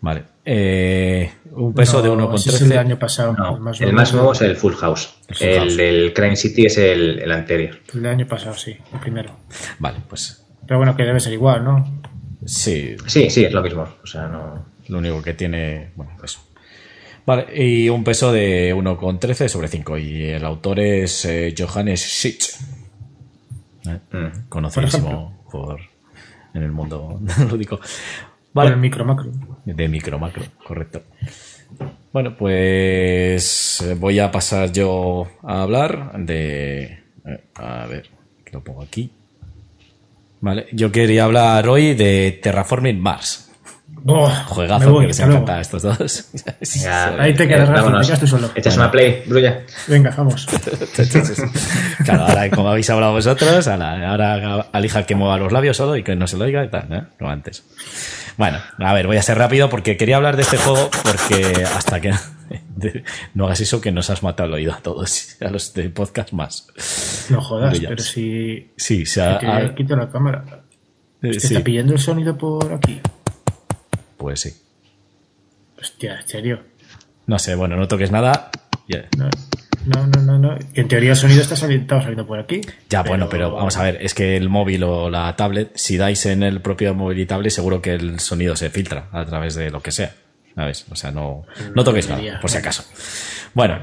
Vale. 0.00 0.22
Eh, 0.44 1.32
un 1.52 1.72
peso 1.72 2.02
de 2.02 2.10
1,13. 2.10 2.34
Es 2.34 2.60
el 2.60 2.68
del 2.68 2.78
año 2.78 2.98
pasado. 2.98 3.34
el, 3.80 3.92
más 3.94 4.12
nuevo, 4.12 4.32
es 4.32 4.42
el 4.42 4.56
Full 4.56 4.74
House. 4.74 5.14
El, 5.40 5.76
del 5.78 6.12
Crime 6.12 6.36
City 6.36 6.66
es 6.66 6.76
el, 6.76 7.20
el, 7.20 7.32
anterior. 7.32 7.78
El 7.94 8.02
del 8.02 8.12
año 8.12 8.26
pasado, 8.26 8.54
sí, 8.54 8.76
el 8.92 9.00
primero. 9.00 9.34
Vale, 9.78 10.00
pues. 10.06 10.44
Pero 10.66 10.78
bueno, 10.78 10.94
que 10.94 11.04
debe 11.04 11.20
ser 11.20 11.32
igual, 11.32 11.64
¿no? 11.64 12.02
Sí. 12.46 12.96
Sí, 13.06 13.30
sí, 13.30 13.44
es 13.44 13.52
lo 13.52 13.62
mismo. 13.62 13.86
O 14.02 14.06
sea, 14.06 14.28
no. 14.28 14.66
Lo 14.88 14.98
único 14.98 15.22
que 15.22 15.34
tiene. 15.34 15.90
Bueno, 15.96 16.12
eso. 16.22 16.40
Vale, 17.26 17.46
y 17.54 17.88
un 17.88 18.04
peso 18.04 18.32
de 18.32 18.74
1,13 18.74 19.48
sobre 19.48 19.68
5. 19.68 19.98
Y 19.98 20.24
el 20.26 20.44
autor 20.44 20.80
es 20.80 21.24
eh, 21.24 21.54
Johannes 21.56 22.00
Schitz. 22.00 22.60
¿Eh? 23.86 23.98
Mm. 24.12 24.48
Conocidísimo 24.48 25.44
por, 25.50 25.80
en 26.52 26.62
el 26.62 26.72
mundo 26.72 27.20
lúdico. 27.50 27.80
Vale. 28.52 28.70
el 28.70 28.76
micro 28.76 29.04
macro. 29.04 29.32
De 29.64 29.88
micro 29.88 30.18
macro, 30.18 30.44
correcto. 30.64 31.02
Bueno, 32.12 32.36
pues 32.36 33.80
eh, 33.80 33.94
voy 33.94 34.20
a 34.20 34.30
pasar 34.30 34.70
yo 34.70 35.26
a 35.42 35.62
hablar 35.62 36.12
de. 36.18 37.02
A 37.54 37.86
ver, 37.86 38.10
que 38.44 38.52
lo 38.52 38.62
pongo 38.62 38.82
aquí. 38.82 39.10
Vale, 40.44 40.66
yo 40.72 40.92
quería 40.92 41.24
hablar 41.24 41.66
hoy 41.70 41.94
de 41.94 42.38
Terraforming 42.42 43.00
Mars. 43.00 43.43
Oh, 44.06 44.28
Juegazo 44.28 44.98
que 45.00 45.06
les 45.06 45.18
encanta 45.18 45.56
a 45.56 45.60
estos 45.62 45.82
dos. 45.82 46.30
ahí 47.18 47.34
te 47.34 47.48
quedas, 47.48 47.68
Rafa, 47.68 48.00
te 48.02 48.16
tú 48.18 48.26
solo. 48.26 48.50
Echas 48.54 48.76
una 48.76 48.90
play, 48.90 49.22
Brulla. 49.26 49.62
Venga, 49.88 50.12
vamos. 50.14 50.46
claro, 52.04 52.24
ahora 52.24 52.50
como 52.50 52.68
habéis 52.68 52.90
hablado 52.90 53.12
vosotros, 53.12 53.66
ahora 53.66 54.66
alija 54.72 55.04
que 55.04 55.14
mueva 55.14 55.38
los 55.38 55.52
labios 55.52 55.78
solo 55.78 55.96
y 55.96 56.02
que 56.02 56.16
no 56.16 56.26
se 56.26 56.36
lo 56.36 56.44
oiga 56.44 56.62
y 56.64 56.68
tal, 56.68 56.92
¿eh? 56.92 57.02
No 57.18 57.30
antes. 57.30 57.64
Bueno, 58.36 58.58
a 58.78 58.92
ver, 58.92 59.06
voy 59.06 59.16
a 59.16 59.22
ser 59.22 59.38
rápido 59.38 59.70
porque 59.70 59.96
quería 59.96 60.16
hablar 60.16 60.36
de 60.36 60.42
este 60.42 60.58
juego 60.58 60.90
porque 61.02 61.64
hasta 61.64 62.00
que 62.00 62.12
no 63.34 63.46
hagas 63.46 63.60
eso 63.60 63.80
que 63.80 63.90
nos 63.90 64.10
has 64.10 64.22
matado 64.22 64.48
el 64.48 64.54
oído 64.54 64.74
a 64.74 64.80
todos, 64.80 65.36
a 65.40 65.48
los 65.48 65.72
de 65.72 65.88
podcast 65.88 66.32
más. 66.32 66.66
No 67.30 67.40
jodas, 67.40 67.78
pero 67.80 68.02
si... 68.02 68.70
Sí, 68.76 69.06
se 69.06 69.22
ha... 69.22 69.74
Quito 69.74 69.96
la 69.96 70.10
cámara. 70.10 70.44
¿Está 71.22 71.60
pillando 71.60 71.94
el 71.94 71.98
sonido 71.98 72.36
por 72.36 72.70
aquí? 72.70 73.00
Pues 74.24 74.40
sí. 74.40 74.54
Hostia, 75.78 76.18
¿en 76.18 76.26
serio? 76.26 76.62
No 77.26 77.38
sé, 77.38 77.54
bueno, 77.56 77.76
no 77.76 77.86
toques 77.86 78.10
nada. 78.10 78.50
No, 79.18 79.28
no, 80.06 80.22
no, 80.22 80.38
no. 80.38 80.58
En 80.72 80.88
teoría 80.88 81.10
el 81.10 81.16
sonido 81.16 81.42
está 81.42 81.56
saliendo, 81.56 82.00
saliendo 82.00 82.26
por 82.26 82.38
aquí. 82.38 82.62
Ya, 82.88 83.02
bueno, 83.02 83.28
pero 83.28 83.52
vamos 83.52 83.76
a 83.76 83.82
ver, 83.82 83.98
es 84.00 84.14
que 84.14 84.38
el 84.38 84.48
móvil 84.48 84.82
o 84.84 85.10
la 85.10 85.36
tablet, 85.36 85.72
si 85.74 85.98
dais 85.98 86.24
en 86.24 86.42
el 86.42 86.62
propio 86.62 86.94
móvil 86.94 87.18
y 87.18 87.26
tablet, 87.26 87.52
seguro 87.52 87.82
que 87.82 87.92
el 87.92 88.18
sonido 88.18 88.56
se 88.56 88.70
filtra 88.70 89.08
a 89.12 89.26
través 89.26 89.56
de 89.56 89.70
lo 89.70 89.82
que 89.82 89.92
sea. 89.92 90.14
¿Sabes? 90.54 90.86
O 90.90 90.96
sea, 90.96 91.10
no, 91.10 91.44
no 91.74 91.84
toques 91.84 92.08
nada, 92.08 92.40
por 92.40 92.48
si 92.48 92.56
acaso. 92.56 92.82
Bueno, 93.52 93.78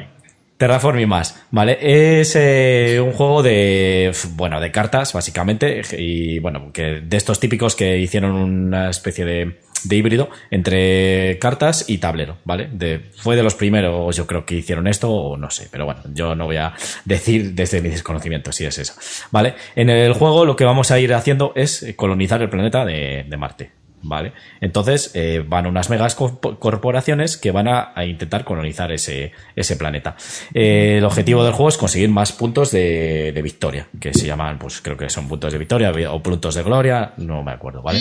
Terraforming 0.58 1.08
más, 1.08 1.44
¿vale? 1.52 1.78
Es 1.82 2.36
eh, 2.36 3.00
un 3.00 3.14
juego 3.14 3.42
de, 3.44 4.12
bueno, 4.32 4.60
de 4.60 4.72
cartas, 4.72 5.14
básicamente, 5.14 5.82
y 5.98 6.40
bueno, 6.40 6.74
que 6.74 7.02
de 7.02 7.18
estos 7.18 7.40
típicos 7.40 7.76
que 7.76 7.98
hicieron 8.00 8.36
una 8.36 8.90
especie 8.90 9.24
de, 9.24 9.62
de 9.84 9.96
híbrido 9.96 10.30
entre 10.50 11.38
cartas 11.40 11.86
y 11.88 11.98
tablero, 11.98 12.38
¿vale? 12.44 12.70
De, 12.72 13.00
fue 13.16 13.36
de 13.36 13.44
los 13.44 13.56
primeros, 13.56 14.16
yo 14.16 14.28
creo 14.28 14.46
que 14.46 14.56
hicieron 14.56 14.88
esto, 14.88 15.12
o 15.12 15.38
no 15.38 15.50
sé, 15.50 15.68
pero 15.72 15.86
bueno, 15.86 16.02
yo 16.14 16.36
no 16.36 16.46
voy 16.46 16.58
a 16.58 16.74
decir 17.06 17.54
desde 17.54 17.82
mi 17.82 17.90
desconocimiento 17.90 18.52
si 18.52 18.66
es 18.66 18.78
eso, 18.78 18.94
¿vale? 19.32 19.56
En 19.76 19.90
el 19.90 20.14
juego 20.14 20.46
lo 20.46 20.56
que 20.56 20.66
vamos 20.66 20.92
a 20.92 21.00
ir 21.00 21.14
haciendo 21.14 21.54
es 21.56 21.94
colonizar 21.96 22.42
el 22.42 22.50
planeta 22.50 22.86
de, 22.86 23.26
de 23.28 23.38
Marte, 23.38 23.72
¿vale? 24.02 24.34
Entonces 24.60 25.12
eh, 25.14 25.44
van 25.48 25.68
unas 25.68 25.90
megas 25.90 26.16
corporaciones 26.16 27.38
que 27.38 27.52
van 27.52 27.68
a, 27.68 27.94
intentar 28.06 28.44
colonizar 28.44 28.92
ese, 28.92 29.32
ese 29.56 29.76
planeta. 29.76 30.16
Eh, 30.54 30.96
el 30.98 31.06
objetivo 31.06 31.44
del 31.44 31.54
juego 31.54 31.70
es 31.70 31.78
conseguir 31.78 32.10
más 32.10 32.32
puntos 32.32 32.72
de, 32.72 33.32
de, 33.34 33.42
victoria, 33.42 33.88
que 34.00 34.14
se 34.14 34.26
llaman, 34.26 34.58
pues 34.58 34.82
creo 34.82 34.98
que 34.98 35.10
son 35.10 35.28
puntos 35.28 35.52
de 35.52 35.60
victoria 35.60 35.92
o 36.12 36.22
puntos 36.24 36.56
de 36.56 36.64
gloria, 36.64 37.14
no 37.18 37.44
me 37.44 37.52
acuerdo, 37.52 37.82
¿vale? 37.82 38.00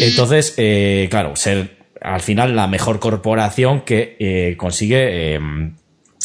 Entonces, 0.00 0.54
eh, 0.56 1.08
claro, 1.10 1.36
ser 1.36 1.82
al 2.00 2.20
final 2.20 2.56
la 2.56 2.66
mejor 2.66 2.98
corporación 2.98 3.82
que 3.82 4.56
consigue 4.58 5.38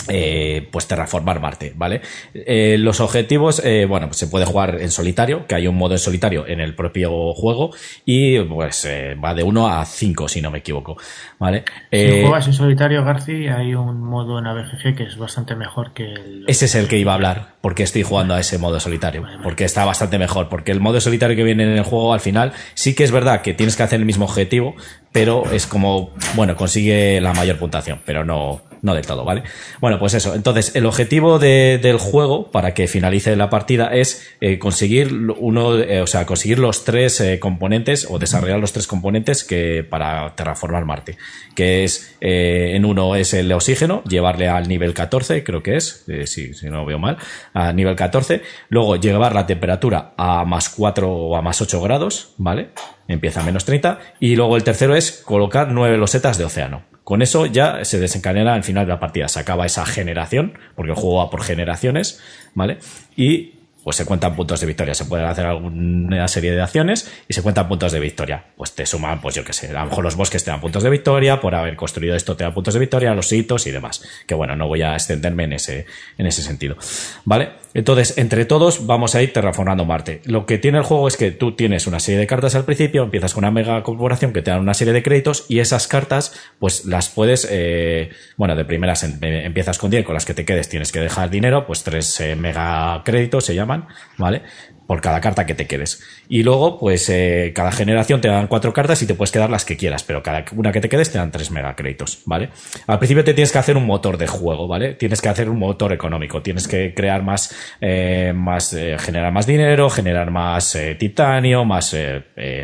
eh, 0.09 0.67
pues 0.71 0.88
terraformar 0.88 1.39
Marte, 1.39 1.73
¿vale? 1.75 2.01
Eh, 2.34 2.77
los 2.79 2.99
objetivos, 2.99 3.61
eh, 3.63 3.85
bueno, 3.85 4.07
pues 4.07 4.17
se 4.17 4.27
puede 4.27 4.45
jugar 4.45 4.81
en 4.81 4.91
solitario, 4.91 5.45
que 5.47 5.55
hay 5.55 5.67
un 5.67 5.75
modo 5.75 5.93
en 5.93 5.99
solitario 5.99 6.47
en 6.47 6.59
el 6.59 6.75
propio 6.75 7.34
juego 7.34 7.71
y 8.05 8.39
pues 8.39 8.88
va 9.23 9.34
de 9.34 9.43
1 9.43 9.67
a 9.67 9.85
5, 9.85 10.27
si 10.27 10.41
no 10.41 10.51
me 10.51 10.59
equivoco, 10.59 10.97
¿vale? 11.39 11.63
Si 11.91 12.21
juegas 12.21 12.47
en 12.47 12.53
solitario, 12.53 13.03
Garci, 13.03 13.47
hay 13.47 13.75
un 13.75 14.01
modo 14.01 14.39
en 14.39 14.47
ABGG 14.47 14.95
que 14.95 15.03
es 15.03 15.17
bastante 15.17 15.55
mejor 15.55 15.93
que 15.93 16.13
el... 16.13 16.45
Ese 16.47 16.65
es 16.65 16.75
el 16.75 16.88
que 16.88 16.97
iba 16.97 17.11
a 17.11 17.15
hablar, 17.15 17.55
porque 17.61 17.84
estoy 17.84 18.03
jugando 18.03 18.34
a 18.34 18.39
ese 18.39 18.57
modo 18.57 18.79
solitario, 18.79 19.25
porque 19.43 19.65
está 19.65 19.85
bastante 19.85 20.17
mejor, 20.17 20.49
porque 20.49 20.71
el 20.71 20.79
modo 20.79 21.01
solitario 21.01 21.35
que 21.35 21.43
viene 21.43 21.63
en 21.63 21.77
el 21.77 21.84
juego 21.84 22.13
al 22.13 22.19
final 22.19 22.53
sí 22.73 22.95
que 22.95 23.03
es 23.03 23.11
verdad 23.11 23.41
que 23.41 23.53
tienes 23.53 23.75
que 23.75 23.84
hacer 23.84 23.99
el 23.99 24.05
mismo 24.05 24.25
objetivo, 24.25 24.75
pero 25.11 25.43
es 25.51 25.67
como, 25.67 26.11
bueno, 26.35 26.55
consigue 26.55 27.19
la 27.21 27.34
mayor 27.34 27.57
puntuación, 27.57 27.99
pero 28.05 28.23
no, 28.23 28.61
no 28.81 28.93
del 28.95 29.05
todo, 29.05 29.25
¿vale? 29.25 29.43
Bueno, 29.79 29.99
pues 29.99 30.13
eso. 30.13 30.35
Entonces, 30.35 30.75
el 30.75 30.85
objetivo 30.85 31.39
del 31.39 31.97
juego 31.97 32.51
para 32.51 32.73
que 32.73 32.87
finalice 32.87 33.35
la 33.35 33.49
partida 33.49 33.87
es 33.87 34.27
eh, 34.41 34.59
conseguir 34.59 35.13
uno, 35.37 35.77
eh, 35.77 36.01
o 36.01 36.07
sea, 36.07 36.25
conseguir 36.25 36.59
los 36.59 36.83
tres 36.83 37.19
eh, 37.21 37.39
componentes 37.39 38.07
o 38.09 38.19
desarrollar 38.19 38.59
los 38.59 38.73
tres 38.73 38.87
componentes 38.87 39.43
que 39.43 39.83
para 39.83 40.35
terraformar 40.35 40.85
Marte, 40.85 41.17
que 41.55 41.83
es 41.83 42.15
en 42.19 42.85
uno 42.85 43.15
es 43.15 43.33
el 43.33 43.51
oxígeno, 43.51 44.03
llevarle 44.03 44.47
al 44.47 44.67
nivel 44.67 44.93
14, 44.93 45.43
creo 45.43 45.61
que 45.61 45.75
es, 45.75 46.05
si, 46.25 46.51
no 46.63 46.85
veo 46.85 46.99
mal, 46.99 47.17
a 47.53 47.71
nivel 47.73 47.95
14, 47.95 48.41
luego 48.69 48.95
llevar 48.95 49.35
la 49.35 49.45
temperatura 49.45 50.13
a 50.17 50.43
más 50.45 50.69
4 50.69 51.09
o 51.09 51.37
a 51.37 51.41
más 51.41 51.61
8 51.61 51.81
grados, 51.81 52.33
¿vale? 52.37 52.69
Empieza 53.07 53.41
a 53.41 53.43
menos 53.43 53.65
30 53.65 53.99
y 54.19 54.35
luego 54.35 54.57
el 54.57 54.63
tercero 54.63 54.95
es 54.95 55.11
colocar 55.23 55.71
nueve 55.71 55.97
losetas 55.97 56.37
de 56.37 56.45
océano. 56.45 56.83
Con 57.07 57.21
eso 57.21 57.45
ya 57.45 57.85
se 57.85 58.01
desencadena 58.01 58.53
al 58.53 58.65
final 58.65 58.85
de 58.85 58.91
la 58.91 58.99
partida. 58.99 59.29
Se 59.29 59.39
acaba 59.39 59.65
esa 59.65 59.85
generación, 59.85 60.59
porque 60.75 60.91
el 60.91 60.97
juego 60.97 61.19
va 61.19 61.29
por 61.29 61.41
generaciones, 61.41 62.19
¿vale? 62.53 62.79
Y 63.15 63.53
pues 63.81 63.95
se 63.95 64.03
cuentan 64.03 64.35
puntos 64.35 64.59
de 64.59 64.67
victoria. 64.67 64.93
Se 64.93 65.05
pueden 65.05 65.25
hacer 65.25 65.45
alguna 65.45 66.27
serie 66.27 66.51
de 66.51 66.61
acciones 66.61 67.09
y 67.29 67.34
se 67.34 67.41
cuentan 67.41 67.69
puntos 67.69 67.93
de 67.93 68.01
victoria. 68.01 68.43
Pues 68.57 68.73
te 68.73 68.85
suman, 68.85 69.21
pues 69.21 69.35
yo 69.35 69.45
qué 69.45 69.53
sé, 69.53 69.69
a 69.69 69.84
lo 69.84 69.85
mejor 69.85 70.03
los 70.03 70.17
bosques 70.17 70.43
te 70.43 70.51
dan 70.51 70.59
puntos 70.59 70.84
de 70.84 70.89
victoria, 70.89 71.39
por 71.39 71.55
haber 71.55 71.77
construido 71.77 72.13
esto 72.13 72.35
te 72.35 72.43
dan 72.43 72.53
puntos 72.53 72.73
de 72.73 72.81
victoria, 72.81 73.13
los 73.13 73.31
hitos 73.31 73.65
y 73.67 73.71
demás. 73.71 74.03
Que 74.27 74.35
bueno, 74.35 74.57
no 74.57 74.67
voy 74.67 74.81
a 74.81 74.93
extenderme 74.93 75.45
en 75.45 75.53
ese, 75.53 75.85
en 76.17 76.27
ese 76.27 76.41
sentido. 76.41 76.75
¿Vale? 77.23 77.51
Entonces, 77.73 78.18
entre 78.18 78.45
todos 78.45 78.85
vamos 78.85 79.15
a 79.15 79.22
ir 79.22 79.34
terraformando 79.34 79.85
Marte. 79.85 80.22
Lo 80.26 80.45
que 80.45 80.57
tiene 80.57 80.80
el 80.80 80.84
juego 80.84 81.07
es 81.07 81.18
que 81.18 81.31
tú 81.31 81.56
tienes 81.56 81.88
una 81.88 81.99
serie 81.99 82.19
de 82.19 82.27
cartas 82.27 82.56
al 82.56 82.65
principio, 82.65 83.03
empiezas 83.03 83.34
con 83.34 83.44
una 83.44 83.52
mega 83.52 83.81
corporación 83.84 84.34
que 84.34 84.41
te 84.41 84.52
dan 84.52 84.60
una 84.60 84.73
serie 84.73 84.94
de 84.94 85.03
créditos 85.03 85.45
y 85.48 85.60
esas 85.60 85.88
cartas, 85.88 86.34
pues 86.60 86.85
las 86.85 87.10
puedes, 87.10 87.48
eh, 87.49 88.10
bueno, 88.35 88.56
de 88.56 88.65
primeras 88.65 89.03
em, 89.03 89.18
empiezas 89.22 89.77
con 89.77 89.91
10, 89.91 90.06
con 90.06 90.14
las 90.14 90.26
que 90.26 90.34
te 90.34 90.45
quedes 90.45 90.69
tienes 90.69 90.91
que 90.91 90.99
dejar 90.99 91.30
dinero, 91.30 91.65
pues 91.65 91.84
tres 91.84 92.19
eh, 92.19 92.35
mega 92.35 93.02
créditos 93.03 93.45
se 93.45 93.56
llaman, 93.56 93.88
¿vale? 94.18 94.41
por 94.88 95.02
cada 95.02 95.22
carta 95.22 95.45
que 95.45 95.53
te 95.53 95.68
quedes. 95.68 96.02
Y 96.30 96.44
luego, 96.44 96.80
pues 96.80 97.10
eh, 97.10 97.52
cada 97.53 97.72
generación 97.72 98.22
te 98.22 98.30
dan 98.30 98.48
cuatro 98.48 98.73
cartas 98.73 99.02
y 99.02 99.06
te 99.06 99.14
puedes 99.14 99.31
quedar 99.31 99.49
las 99.49 99.65
que 99.65 99.77
quieras, 99.77 100.03
pero 100.03 100.23
cada 100.23 100.45
una 100.56 100.72
que 100.72 100.81
te 100.81 100.89
quedes 100.89 101.11
te 101.11 101.18
dan 101.18 101.30
tres 101.30 101.52
megacréditos, 101.52 102.23
¿vale? 102.26 102.49
Al 102.88 102.98
principio 102.98 103.23
te 103.23 103.34
tienes 103.34 103.52
que 103.52 103.60
hacer 103.60 103.76
un 103.76 103.85
motor 103.85 104.18
de 104.18 104.27
juego, 104.27 104.68
¿vale? 104.68 104.94
Tienes 104.94 105.22
que 105.22 105.30
hacer 105.30 105.49
un 105.49 105.60
motor 105.60 105.91
económico, 105.91 106.41
tienes 106.41 106.68
que 106.68 106.94
crear 106.94 107.22
más, 107.22 107.53
eh, 107.81 108.34
más 108.35 108.73
eh, 108.73 108.97
generar 108.99 109.31
más 109.31 109.45
dinero, 109.45 109.89
generar 109.89 110.31
más 110.31 110.77
titanio, 110.97 111.65
más 111.65 111.95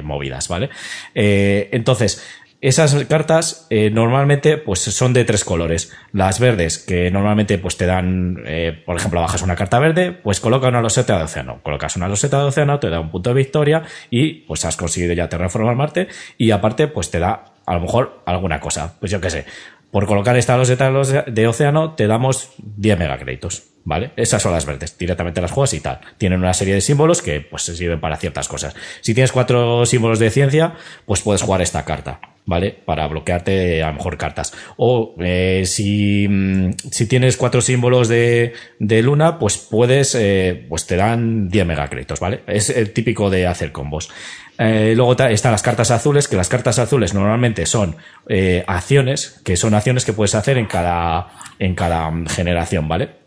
movidas, 0.04 0.48
¿vale? 0.48 0.70
entonces, 1.14 2.24
esas 2.64 2.96
cartas 3.08 3.68
eh, 3.70 3.90
normalmente 3.90 4.58
pues 4.58 4.80
son 4.80 5.12
de 5.12 5.26
tres 5.26 5.44
colores. 5.44 5.92
Las 6.14 6.40
verdes, 6.40 6.80
que 6.80 7.12
normalmente 7.12 7.58
pues 7.58 7.76
te 7.76 7.86
dan, 7.86 8.42
eh, 8.46 8.82
por 8.86 8.96
ejemplo, 8.96 9.20
bajas 9.20 9.42
una 9.42 9.58
carta 9.58 9.80
verde, 9.80 10.14
pues 10.14 10.40
coloca 10.40 10.70
una 10.70 10.82
loseta 10.82 11.18
de 11.18 11.26
océano. 11.26 11.60
Colocas 11.62 11.98
una 11.98 12.08
loseta 12.08 12.38
de 12.38 12.46
océano, 12.46 12.80
te 12.80 12.90
da 12.90 13.02
un 13.02 13.12
punto 13.12 13.32
de 13.32 13.36
victoria 13.36 13.84
y 14.10 14.46
pues 14.46 14.64
has 14.64 14.78
conseguido 14.78 15.12
ya 15.12 15.28
terraformar 15.28 15.76
Marte 15.76 16.08
y 16.38 16.52
aparte 16.52 16.88
pues 16.88 17.12
te 17.12 17.20
da 17.20 17.44
a 17.66 17.74
lo 17.74 17.82
mejor 17.82 18.24
alguna 18.26 18.62
cosa. 18.62 18.96
Pues 18.98 19.12
yo 19.12 19.20
qué 19.20 19.30
sé, 19.30 19.46
por 19.92 20.08
colocar 20.08 20.38
esta 20.38 20.56
loseta 20.56 20.90
de 21.28 21.48
océano 21.48 21.96
te 21.96 22.08
damos 22.08 22.54
10 22.60 22.98
megacréditos, 22.98 23.73
¿vale? 23.84 24.12
Esas 24.16 24.42
son 24.42 24.54
las 24.54 24.66
verdes, 24.66 24.98
directamente 24.98 25.42
las 25.42 25.52
juegas 25.52 25.74
y 25.74 25.80
tal. 25.80 26.00
Tienen 26.18 26.40
una 26.40 26.54
serie 26.54 26.74
de 26.74 26.82
símbolos 26.82 27.22
que 27.22 27.42
pues 27.42 27.64
se 27.64 27.76
sirven 27.76 28.00
para 28.00 28.18
ciertas 28.18 28.48
cosas. 28.48 28.76
Si 29.02 29.14
tienes 29.14 29.32
cuatro 29.32 29.86
símbolos 29.86 30.20
de 30.20 30.30
ciencia, 30.30 30.76
pues 31.06 31.22
puedes 31.22 31.42
jugar 31.42 31.62
esta 31.62 31.86
carta. 31.86 32.20
¿vale? 32.46 32.72
Para 32.72 33.08
bloquearte 33.08 33.84
a 33.84 33.88
lo 33.88 33.94
mejor 33.94 34.18
cartas. 34.18 34.54
O 34.78 35.16
eh, 35.20 35.64
si, 35.66 36.28
mm, 36.28 36.72
si, 36.92 37.08
tienes 37.08 37.38
cuatro 37.38 37.62
símbolos 37.62 38.08
de, 38.10 38.54
de 38.80 39.02
luna, 39.02 39.40
pues 39.40 39.58
puedes, 39.58 40.16
eh, 40.16 40.66
pues 40.68 40.86
te 40.86 40.98
dan 40.98 41.50
10 41.50 41.66
megacréditos, 41.66 42.20
¿vale? 42.20 42.42
Es 42.48 42.70
el 42.70 42.92
típico 42.92 43.30
de 43.30 43.48
hacer 43.48 43.72
combos. 43.72 44.10
Eh, 44.58 44.94
luego 44.96 45.14
están 45.14 45.52
las 45.52 45.64
cartas 45.64 45.90
azules, 45.90 46.28
que 46.28 46.36
las 46.36 46.50
cartas 46.50 46.78
azules 46.78 47.14
normalmente 47.14 47.66
son 47.66 47.96
eh, 48.28 48.64
acciones, 48.68 49.42
que 49.44 49.58
son 49.58 49.74
acciones 49.74 50.06
que 50.06 50.14
puedes 50.14 50.36
hacer 50.36 50.58
en 50.58 50.68
cada, 50.68 51.30
en 51.60 51.74
cada 51.74 52.12
generación, 52.30 52.88
¿vale? 52.88 53.23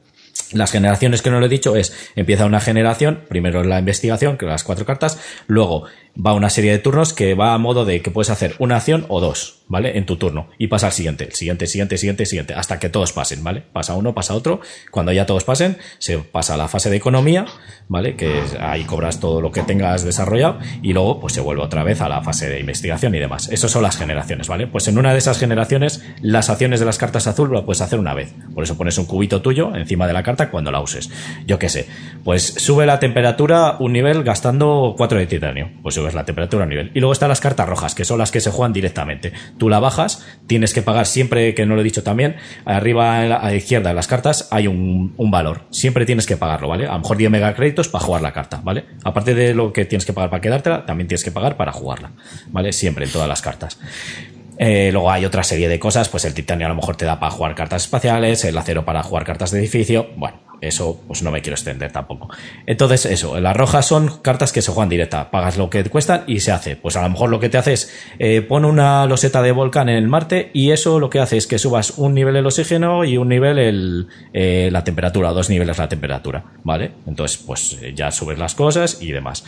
Las 0.52 0.72
generaciones 0.72 1.22
que 1.22 1.30
no 1.30 1.40
lo 1.40 1.46
he 1.46 1.50
dicho 1.50 1.76
es, 1.76 2.10
empieza 2.14 2.46
una 2.46 2.60
generación, 2.60 3.24
primero 3.28 3.64
la 3.64 3.78
investigación, 3.78 4.36
que 4.36 4.46
las 4.46 4.64
cuatro 4.64 4.84
cartas, 4.84 5.18
luego 5.46 5.84
va 6.24 6.34
una 6.34 6.50
serie 6.50 6.72
de 6.72 6.78
turnos 6.78 7.12
que 7.12 7.34
va 7.34 7.54
a 7.54 7.58
modo 7.58 7.84
de 7.84 8.02
que 8.02 8.10
puedes 8.10 8.30
hacer 8.30 8.54
una 8.58 8.76
acción 8.76 9.04
o 9.08 9.20
dos, 9.20 9.62
¿vale? 9.68 9.98
En 9.98 10.06
tu 10.06 10.16
turno. 10.16 10.48
Y 10.58 10.68
pasa 10.68 10.86
al 10.86 10.92
siguiente, 10.92 11.24
el 11.24 11.32
siguiente, 11.32 11.66
siguiente, 11.66 11.98
siguiente, 11.98 12.26
siguiente, 12.26 12.54
hasta 12.54 12.78
que 12.78 12.88
todos 12.88 13.12
pasen, 13.12 13.42
¿vale? 13.44 13.62
Pasa 13.72 13.94
uno, 13.94 14.14
pasa 14.14 14.34
otro. 14.34 14.60
Cuando 14.90 15.12
ya 15.12 15.26
todos 15.26 15.44
pasen, 15.44 15.78
se 15.98 16.18
pasa 16.18 16.54
a 16.54 16.56
la 16.56 16.68
fase 16.68 16.90
de 16.90 16.96
economía, 16.96 17.46
¿vale? 17.88 18.16
Que 18.16 18.42
ahí 18.60 18.84
cobras 18.84 19.20
todo 19.20 19.40
lo 19.40 19.52
que 19.52 19.62
tengas 19.62 20.04
desarrollado 20.04 20.58
y 20.82 20.92
luego 20.92 21.20
pues 21.20 21.34
se 21.34 21.40
vuelve 21.40 21.62
otra 21.62 21.84
vez 21.84 22.00
a 22.00 22.08
la 22.08 22.22
fase 22.22 22.48
de 22.48 22.60
investigación 22.60 23.14
y 23.14 23.18
demás. 23.18 23.48
Esas 23.50 23.70
son 23.70 23.82
las 23.82 23.96
generaciones, 23.96 24.48
¿vale? 24.48 24.66
Pues 24.66 24.88
en 24.88 24.98
una 24.98 25.12
de 25.12 25.18
esas 25.18 25.38
generaciones, 25.38 26.02
las 26.22 26.50
acciones 26.50 26.80
de 26.80 26.86
las 26.86 26.98
cartas 26.98 27.26
azul 27.26 27.50
lo 27.50 27.64
puedes 27.64 27.80
hacer 27.80 27.98
una 27.98 28.14
vez. 28.14 28.32
Por 28.54 28.64
eso 28.64 28.76
pones 28.76 28.98
un 28.98 29.06
cubito 29.06 29.42
tuyo 29.42 29.74
encima 29.74 30.06
de 30.06 30.12
la 30.12 30.22
carta 30.22 30.50
cuando 30.50 30.70
la 30.70 30.80
uses. 30.80 31.10
Yo 31.46 31.58
qué 31.58 31.68
sé. 31.68 31.86
Pues 32.24 32.42
sube 32.42 32.86
la 32.86 32.98
temperatura 32.98 33.76
un 33.78 33.92
nivel 33.92 34.22
gastando 34.22 34.94
4 34.96 35.18
de 35.18 35.26
titanio. 35.26 35.70
Pues 35.82 35.96
subes 36.06 36.14
la 36.14 36.24
temperatura 36.24 36.64
a 36.64 36.66
nivel. 36.66 36.90
Y 36.94 37.00
luego 37.00 37.12
están 37.12 37.28
las 37.28 37.40
cartas 37.40 37.68
rojas, 37.68 37.94
que 37.94 38.04
son 38.04 38.18
las 38.18 38.30
que 38.30 38.40
se 38.40 38.50
juegan 38.50 38.72
directamente. 38.72 39.32
Tú 39.58 39.68
la 39.68 39.80
bajas, 39.80 40.24
tienes 40.46 40.72
que 40.72 40.82
pagar 40.82 41.06
siempre, 41.06 41.54
que 41.54 41.66
no 41.66 41.74
lo 41.74 41.80
he 41.80 41.84
dicho 41.84 42.02
también, 42.02 42.36
arriba 42.64 43.20
a 43.20 43.26
la 43.26 43.54
izquierda 43.54 43.90
de 43.90 43.94
las 43.94 44.06
cartas 44.06 44.48
hay 44.50 44.66
un, 44.66 45.14
valor. 45.30 45.62
Siempre 45.70 46.06
tienes 46.06 46.26
que 46.26 46.36
pagarlo, 46.36 46.68
¿vale? 46.68 46.86
A 46.86 46.92
lo 46.92 47.00
mejor 47.00 47.16
10 47.16 47.30
megacréditos 47.30 47.88
para 47.88 48.04
jugar 48.04 48.22
la 48.22 48.32
carta, 48.32 48.60
¿vale? 48.62 48.84
Aparte 49.04 49.34
de 49.34 49.54
lo 49.54 49.72
que 49.72 49.84
tienes 49.84 50.06
que 50.06 50.12
pagar 50.12 50.30
para 50.30 50.40
quedártela, 50.40 50.86
también 50.86 51.08
tienes 51.08 51.24
que 51.24 51.32
pagar 51.32 51.56
para 51.56 51.72
jugarla, 51.72 52.12
¿vale? 52.48 52.72
Siempre 52.72 53.06
en 53.06 53.12
todas 53.12 53.28
las 53.28 53.42
cartas. 53.42 53.78
Eh, 54.58 54.90
luego 54.92 55.10
hay 55.10 55.24
otra 55.24 55.42
serie 55.42 55.68
de 55.68 55.78
cosas, 55.78 56.08
pues 56.08 56.24
el 56.24 56.32
titanio 56.32 56.66
a 56.66 56.70
lo 56.70 56.76
mejor 56.76 56.96
te 56.96 57.04
da 57.04 57.20
para 57.20 57.30
jugar 57.30 57.54
cartas 57.54 57.82
espaciales, 57.82 58.44
el 58.44 58.56
acero 58.56 58.84
para 58.84 59.02
jugar 59.02 59.24
cartas 59.24 59.50
de 59.50 59.58
edificio. 59.58 60.08
Bueno, 60.16 60.38
eso 60.60 61.00
pues 61.06 61.22
no 61.22 61.30
me 61.30 61.42
quiero 61.42 61.54
extender 61.54 61.92
tampoco. 61.92 62.28
Entonces, 62.66 63.06
eso, 63.06 63.38
las 63.40 63.56
rojas 63.56 63.86
son 63.86 64.18
cartas 64.22 64.52
que 64.52 64.62
se 64.62 64.72
juegan 64.72 64.88
directa. 64.88 65.30
Pagas 65.30 65.56
lo 65.56 65.70
que 65.70 65.82
te 65.82 65.90
cuestan 65.90 66.24
y 66.26 66.40
se 66.40 66.52
hace. 66.52 66.76
Pues 66.76 66.96
a 66.96 67.02
lo 67.02 67.10
mejor 67.10 67.30
lo 67.30 67.40
que 67.40 67.48
te 67.48 67.58
hace 67.58 67.74
es 67.74 67.92
eh, 68.18 68.42
pon 68.42 68.64
una 68.64 69.06
loseta 69.06 69.42
de 69.42 69.52
volcán 69.52 69.88
en 69.88 69.96
el 69.96 70.08
Marte 70.08 70.50
y 70.52 70.70
eso 70.70 70.98
lo 70.98 71.10
que 71.10 71.20
hace 71.20 71.36
es 71.36 71.46
que 71.46 71.58
subas 71.58 71.98
un 71.98 72.14
nivel 72.14 72.36
el 72.36 72.46
oxígeno 72.46 73.04
y 73.04 73.16
un 73.16 73.28
nivel 73.28 73.58
el, 73.58 74.08
eh, 74.32 74.68
la 74.72 74.84
temperatura, 74.84 75.30
dos 75.30 75.50
niveles 75.50 75.78
la 75.78 75.88
temperatura, 75.88 76.44
¿vale? 76.64 76.92
Entonces, 77.06 77.38
pues 77.38 77.78
ya 77.94 78.10
subes 78.10 78.38
las 78.38 78.54
cosas 78.54 78.98
y 79.00 79.12
demás. 79.12 79.44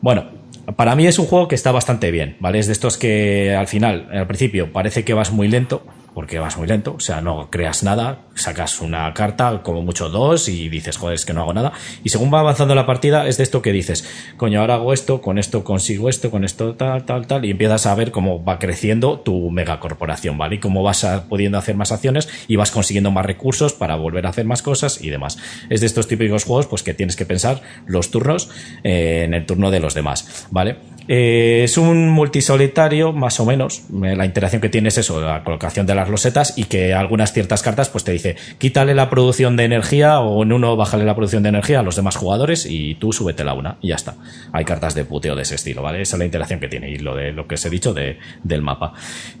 bueno, 0.00 0.44
para 0.76 0.96
mí 0.96 1.06
es 1.06 1.18
un 1.18 1.26
juego 1.26 1.48
que 1.48 1.54
está 1.54 1.72
bastante 1.72 2.10
bien, 2.10 2.36
¿vale? 2.40 2.58
Es 2.58 2.66
de 2.66 2.72
estos 2.72 2.96
que 2.96 3.54
al 3.54 3.66
final, 3.66 4.08
al 4.12 4.26
principio, 4.26 4.72
parece 4.72 5.04
que 5.04 5.12
vas 5.12 5.30
muy 5.30 5.48
lento, 5.48 5.84
porque 6.14 6.38
vas 6.38 6.56
muy 6.56 6.66
lento, 6.68 6.94
o 6.94 7.00
sea, 7.00 7.20
no 7.20 7.50
creas 7.50 7.82
nada, 7.82 8.20
sacas 8.34 8.80
una 8.80 9.12
carta, 9.14 9.62
como 9.62 9.82
mucho 9.82 10.08
dos, 10.08 10.48
y 10.48 10.68
dices, 10.68 10.96
joder, 10.96 11.16
es 11.16 11.24
que 11.26 11.32
no 11.32 11.42
hago 11.42 11.52
nada. 11.52 11.72
Y 12.04 12.10
según 12.10 12.32
va 12.32 12.40
avanzando 12.40 12.74
la 12.74 12.86
partida, 12.86 13.26
es 13.26 13.36
de 13.36 13.42
esto 13.42 13.62
que 13.62 13.72
dices, 13.72 14.08
coño, 14.36 14.60
ahora 14.60 14.74
hago 14.74 14.92
esto, 14.92 15.20
con 15.20 15.38
esto 15.38 15.64
consigo 15.64 16.08
esto, 16.08 16.30
con 16.30 16.44
esto 16.44 16.74
tal, 16.74 17.04
tal, 17.04 17.26
tal, 17.26 17.44
y 17.44 17.50
empiezas 17.50 17.86
a 17.86 17.94
ver 17.94 18.12
cómo 18.12 18.44
va 18.44 18.58
creciendo 18.58 19.20
tu 19.20 19.50
megacorporación, 19.50 20.38
¿vale? 20.38 20.56
Y 20.56 20.58
cómo 20.58 20.82
vas 20.82 21.04
pudiendo 21.28 21.58
hacer 21.58 21.76
más 21.76 21.92
acciones 21.92 22.28
y 22.48 22.56
vas 22.56 22.70
consiguiendo 22.70 23.10
más 23.10 23.26
recursos 23.26 23.72
para 23.72 23.96
volver 23.96 24.26
a 24.26 24.30
hacer 24.30 24.44
más 24.44 24.62
cosas 24.62 25.02
y 25.02 25.10
demás. 25.10 25.38
Es 25.68 25.80
de 25.80 25.86
estos 25.86 26.06
típicos 26.06 26.44
juegos, 26.44 26.66
pues 26.66 26.82
que 26.82 26.94
tienes 26.94 27.16
que 27.16 27.26
pensar 27.26 27.60
los 27.86 28.10
turnos 28.10 28.50
eh, 28.84 29.22
en 29.24 29.34
el 29.34 29.46
turno 29.46 29.70
de 29.70 29.80
los 29.80 29.94
demás, 29.94 30.46
¿vale? 30.50 30.76
Eh, 31.06 31.62
es 31.64 31.76
un 31.76 32.08
multisolitario, 32.08 33.12
más 33.12 33.38
o 33.40 33.44
menos. 33.44 33.82
Eh, 34.02 34.16
la 34.16 34.24
interacción 34.24 34.62
que 34.62 34.68
tiene 34.68 34.88
es 34.88 34.98
eso, 34.98 35.20
la 35.20 35.44
colocación 35.44 35.86
de 35.86 35.94
las 35.94 36.03
las 36.04 36.10
losetas 36.10 36.58
y 36.58 36.64
que 36.64 36.92
algunas 36.92 37.32
ciertas 37.32 37.62
cartas 37.62 37.88
pues 37.88 38.04
te 38.04 38.12
dice 38.12 38.36
quítale 38.58 38.94
la 38.94 39.08
producción 39.08 39.56
de 39.56 39.64
energía 39.64 40.20
o 40.20 40.42
en 40.42 40.52
uno 40.52 40.76
bájale 40.76 41.04
la 41.04 41.14
producción 41.14 41.42
de 41.42 41.48
energía 41.48 41.80
a 41.80 41.82
los 41.82 41.96
demás 41.96 42.16
jugadores 42.16 42.66
y 42.66 42.96
tú 42.96 43.12
súbete 43.12 43.42
la 43.42 43.54
una 43.54 43.78
y 43.80 43.88
ya 43.88 43.94
está. 43.94 44.14
Hay 44.52 44.64
cartas 44.64 44.94
de 44.94 45.04
puteo 45.04 45.34
de 45.34 45.42
ese 45.42 45.54
estilo, 45.54 45.82
¿vale? 45.82 46.02
Esa 46.02 46.16
es 46.16 46.18
la 46.18 46.24
interacción 46.26 46.60
que 46.60 46.68
tiene 46.68 46.90
y 46.90 46.98
lo 46.98 47.14
de 47.14 47.32
lo 47.32 47.46
que 47.46 47.54
os 47.54 47.64
he 47.64 47.70
dicho 47.70 47.94
de, 47.94 48.18
del 48.42 48.60
mapa. 48.60 48.92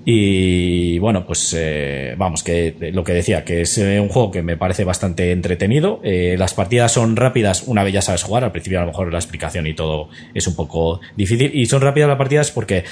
Y 0.04 0.98
bueno, 0.98 1.26
pues 1.26 1.54
eh, 1.56 2.14
vamos, 2.16 2.42
que 2.42 2.74
lo 2.92 3.04
que 3.04 3.12
decía, 3.12 3.44
que 3.44 3.60
es 3.60 3.76
eh, 3.78 4.00
un 4.00 4.08
juego 4.08 4.30
que 4.30 4.42
me 4.42 4.56
parece 4.56 4.84
bastante 4.84 5.32
entretenido. 5.32 6.00
Eh, 6.02 6.36
las 6.38 6.54
partidas 6.54 6.92
son 6.92 7.16
rápidas 7.16 7.64
una 7.66 7.84
vez 7.84 7.92
ya 7.92 8.02
sabes 8.02 8.22
jugar, 8.22 8.44
al 8.44 8.52
principio 8.52 8.78
a 8.78 8.82
lo 8.82 8.88
mejor 8.88 9.12
la 9.12 9.18
explicación 9.18 9.66
y 9.66 9.74
todo 9.74 10.08
es 10.32 10.46
un 10.46 10.56
poco 10.56 11.00
difícil 11.16 11.50
y 11.54 11.66
son 11.66 11.82
rápidas 11.82 12.08
las 12.08 12.18
partidas 12.18 12.50
porque 12.50 12.84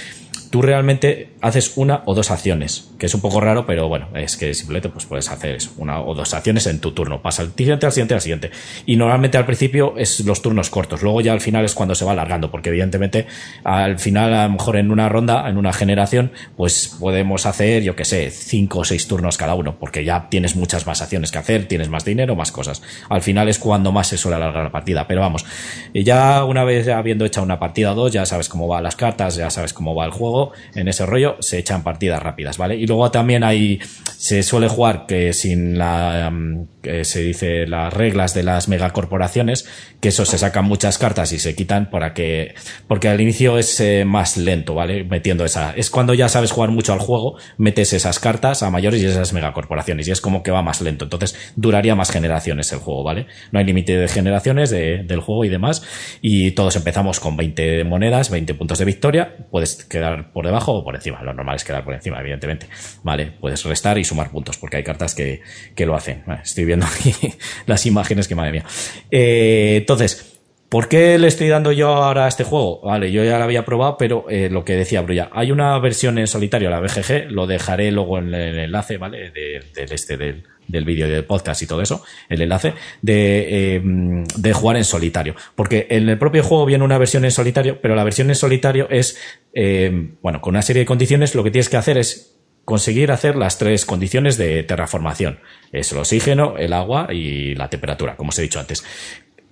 tú 0.53 0.61
realmente 0.61 1.31
haces 1.41 1.73
una 1.77 2.03
o 2.05 2.15
dos 2.15 2.31
acciones, 2.31 2.91
que 2.99 3.07
es 3.07 3.15
un 3.15 3.23
poco 3.23 3.41
raro, 3.41 3.65
pero 3.65 3.89
bueno, 3.89 4.09
es 4.15 4.37
que 4.37 4.53
simplemente 4.53 4.91
pues 4.91 5.07
puedes 5.07 5.31
hacer 5.31 5.57
una 5.79 6.03
o 6.03 6.15
dos 6.15 6.35
acciones 6.35 6.67
en 6.67 6.79
tu 6.79 6.93
turno. 6.93 7.23
Pasa 7.23 7.41
al 7.41 7.53
siguiente, 7.57 7.87
al 7.87 7.93
siguiente, 7.93 8.15
al 8.15 8.21
siguiente. 8.21 8.51
Y 8.85 8.97
normalmente 8.97 9.39
al 9.39 9.47
principio 9.47 9.95
es 9.97 10.21
los 10.21 10.43
turnos 10.43 10.69
cortos, 10.69 11.01
luego 11.01 11.23
ya 11.23 11.33
al 11.33 11.41
final 11.41 11.65
es 11.65 11.75
cuando 11.75 11.95
se 11.95 12.05
va 12.05 12.13
alargando, 12.13 12.51
porque 12.51 12.69
evidentemente 12.69 13.27
al 13.65 13.99
final 13.99 14.35
a 14.35 14.45
lo 14.45 14.53
mejor 14.53 14.77
en 14.77 14.91
una 14.91 15.09
ronda, 15.09 15.49
en 15.49 15.57
una 15.57 15.73
generación, 15.73 16.33
pues 16.55 16.97
podemos 17.01 17.47
hacer, 17.47 17.83
yo 17.83 17.97
que 17.97 18.05
sé, 18.05 18.31
cinco 18.31 18.81
o 18.81 18.85
seis 18.85 19.09
turnos 19.09 19.39
cada 19.39 19.55
uno, 19.55 19.79
porque 19.81 20.05
ya 20.05 20.29
tienes 20.29 20.55
muchas 20.55 20.87
más 20.87 21.01
acciones 21.01 21.31
que 21.31 21.39
hacer, 21.39 21.67
tienes 21.67 21.89
más 21.89 22.05
dinero, 22.05 22.37
más 22.37 22.53
cosas. 22.53 22.83
Al 23.09 23.23
final 23.23 23.49
es 23.49 23.59
cuando 23.59 23.91
más 23.91 24.09
se 24.09 24.19
suele 24.19 24.37
alargar 24.37 24.65
la 24.65 24.71
partida, 24.71 25.09
pero 25.09 25.23
vamos, 25.23 25.47
ya 25.95 26.45
una 26.45 26.63
vez 26.65 26.89
habiendo 26.89 27.25
hecho 27.25 27.43
una 27.43 27.59
partida 27.59 27.93
o 27.93 27.95
dos, 27.95 28.13
ya 28.13 28.27
sabes 28.27 28.51
cómo 28.51 28.69
van 28.69 28.83
las 28.83 28.97
cartas, 28.97 29.37
ya 29.37 29.49
sabes 29.49 29.73
cómo 29.73 29.95
va 29.95 30.05
el 30.05 30.11
juego, 30.11 30.42
en 30.75 30.89
ese 30.89 31.07
rollo, 31.07 31.37
se 31.41 31.59
echan 31.59 31.83
partidas 31.83 32.23
rápidas, 32.23 32.59
¿vale? 32.59 32.77
Y 32.77 32.87
luego 32.87 33.11
también 33.11 33.45
hay, 33.45 33.79
se 34.17 34.43
suele 34.43 34.69
jugar 34.69 35.07
que 35.07 35.33
sin 35.33 35.79
la, 35.79 36.31
mm, 36.31 36.67
que 36.83 37.05
se 37.05 37.23
dice 37.23 37.67
las 37.67 37.93
reglas 37.93 38.35
de 38.35 38.43
las 38.43 38.69
megacorporaciones, 38.69 39.67
que 40.01 40.09
eso 40.09 40.25
se 40.25 40.39
sacan 40.39 40.65
muchas 40.65 40.99
cartas 40.99 41.33
y 41.33 41.39
se 41.39 41.55
quitan 41.55 41.91
para 41.91 42.13
que, 42.13 42.55
porque 42.89 43.09
al 43.09 43.21
inicio 43.21 43.59
es 43.59 43.81
eh, 43.81 44.05
más 44.05 44.37
lento, 44.37 44.75
¿vale? 44.75 45.05
Metiendo 45.05 45.45
esa, 45.45 45.73
es 45.77 45.91
cuando 45.91 46.15
ya 46.15 46.29
sabes 46.29 46.51
jugar 46.51 46.71
mucho 46.71 46.93
al 46.93 46.99
juego, 46.99 47.37
metes 47.57 47.93
esas 47.93 48.19
cartas 48.19 48.63
a 48.63 48.71
mayores 48.71 49.01
y 49.01 49.07
esas 49.07 49.33
megacorporaciones 49.33 50.09
y 50.09 50.11
es 50.11 50.21
como 50.21 50.43
que 50.43 50.51
va 50.51 50.63
más 50.63 50.81
lento, 50.81 51.05
entonces 51.05 51.37
duraría 51.57 51.95
más 51.95 52.11
generaciones 52.11 52.73
el 52.73 52.81
juego, 52.81 53.05
¿vale? 53.05 53.27
No 53.53 53.59
hay 53.59 53.65
límite 53.65 53.97
de 53.97 54.09
generaciones 54.09 54.71
del 54.71 55.21
juego 55.21 55.45
y 55.45 55.49
demás 55.49 55.83
y 56.21 56.53
todos 56.53 56.77
empezamos 56.77 57.21
con 57.21 57.37
20 57.37 57.85
monedas, 57.85 58.31
20 58.31 58.55
puntos 58.55 58.79
de 58.79 58.85
victoria, 58.85 59.37
puedes 59.51 59.85
quedar 59.85 60.32
por 60.33 60.45
debajo 60.45 60.73
o 60.73 60.85
por 60.85 60.95
encima. 60.95 61.23
Lo 61.23 61.33
normal 61.33 61.57
es 61.57 61.65
quedar 61.65 61.85
por 61.85 61.95
encima, 61.95 62.21
evidentemente. 62.21 62.67
Vale, 63.03 63.33
puedes 63.41 63.65
restar 63.65 63.99
y 63.99 64.05
sumar 64.05 64.31
puntos, 64.31 64.59
porque 64.59 64.79
hay 64.79 64.85
cartas 64.85 65.15
que, 65.15 65.43
que 65.75 65.87
lo 65.87 65.95
hacen. 65.95 66.25
estoy 66.43 66.65
viendo 66.65 66.87
aquí 66.87 67.15
las 67.67 67.87
imágenes 67.87 68.29
que 68.29 68.35
madre 68.35 68.53
mía. 68.53 68.65
Eh, 69.11 69.77
entonces, 69.79 70.33
¿Por 70.73 70.89
qué 70.89 71.19
le 71.19 71.29
estoy 71.29 71.49
dando 71.49 71.71
yo 71.71 71.89
ahora 71.89 72.25
a 72.25 72.29
este 72.29 72.45
juego? 72.45 72.81
Vale, 72.81 73.13
yo 73.13 73.23
ya 73.23 73.37
lo 73.37 73.45
había 73.45 73.63
probado, 73.63 73.99
pero 73.99 74.25
eh, 74.31 74.49
lo 74.51 74.65
que 74.65 74.73
decía 74.73 75.03
Brulla, 75.03 75.29
hay 75.31 75.53
una 75.53 75.79
versión 75.79 76.17
en 76.17 76.27
solitario, 76.27 76.71
la 76.71 76.81
BGG, 76.81 77.31
lo 77.31 77.47
dejaré 77.47 77.93
luego 77.93 78.17
en 78.17 78.33
el 78.33 78.59
enlace, 78.59 78.97
¿vale? 78.97 79.31
Del 79.31 79.63
este, 79.75 80.17
del, 80.17 80.45
del 80.73 80.85
vídeo 80.85 81.09
del 81.09 81.25
podcast 81.25 81.63
y 81.63 81.67
todo 81.67 81.83
eso, 81.83 82.03
el 82.29 82.43
enlace, 82.43 82.75
de, 83.03 83.77
eh, 83.77 83.83
de 83.85 84.53
jugar 84.53 84.77
en 84.79 84.85
solitario. 84.85 85.37
Porque 85.55 85.87
en 85.91 86.09
el 86.09 86.19
propio 86.19 86.43
juego 86.43 86.67
viene 86.67 86.83
una 86.83 86.99
versión 86.99 87.25
en 87.25 87.31
solitario, 87.31 87.81
pero 87.81 87.95
la 87.95 88.03
versión 88.03 88.29
en 88.31 88.35
solitario 88.35 88.89
es, 88.91 89.19
eh, 89.55 90.11
bueno, 90.23 90.41
con 90.41 90.55
una 90.55 90.63
serie 90.63 90.81
de 90.81 90.87
condiciones, 90.87 91.35
lo 91.35 91.45
que 91.45 91.51
tienes 91.51 91.69
que 91.69 91.77
hacer 91.77 91.99
es 91.99 92.37
conseguir 92.65 93.13
hacer 93.13 93.37
las 93.37 93.59
tres 93.59 93.85
condiciones 93.85 94.37
de 94.37 94.63
terraformación. 94.63 95.41
Es 95.73 95.93
el 95.93 95.99
oxígeno, 95.99 96.57
el 96.57 96.73
agua 96.73 97.09
y 97.13 97.55
la 97.55 97.69
temperatura, 97.69 98.17
como 98.17 98.31
os 98.31 98.39
he 98.39 98.43
dicho 98.43 98.61
antes. 98.61 98.85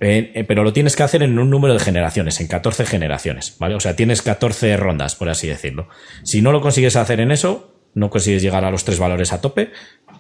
Eh, 0.03 0.45
pero 0.49 0.65
lo 0.65 0.73
tienes 0.73 0.97
que 0.97 1.03
hacer 1.03 1.23
en 1.23 1.39
un 1.39 1.51
número 1.51 1.75
de 1.75 1.81
generaciones, 1.81 2.41
en 2.41 2.49
14 2.49 2.87
generaciones, 2.87 3.57
¿vale? 3.59 3.75
O 3.75 3.81
sea, 3.81 3.97
tienes 3.97 4.23
14 4.23 4.75
rondas, 4.79 5.15
por 5.15 5.29
así 5.29 5.47
decirlo. 5.47 5.89
Si 6.25 6.41
no 6.41 6.53
lo 6.53 6.63
consigues 6.63 6.97
hacer 6.97 7.21
en 7.21 7.31
eso, 7.31 7.70
no 7.95 8.11
consigues 8.11 8.43
llegar 8.43 8.65
a 8.65 8.71
los 8.71 8.85
tres 8.85 8.99
valores 8.99 9.33
a 9.33 9.41
tope, 9.41 9.71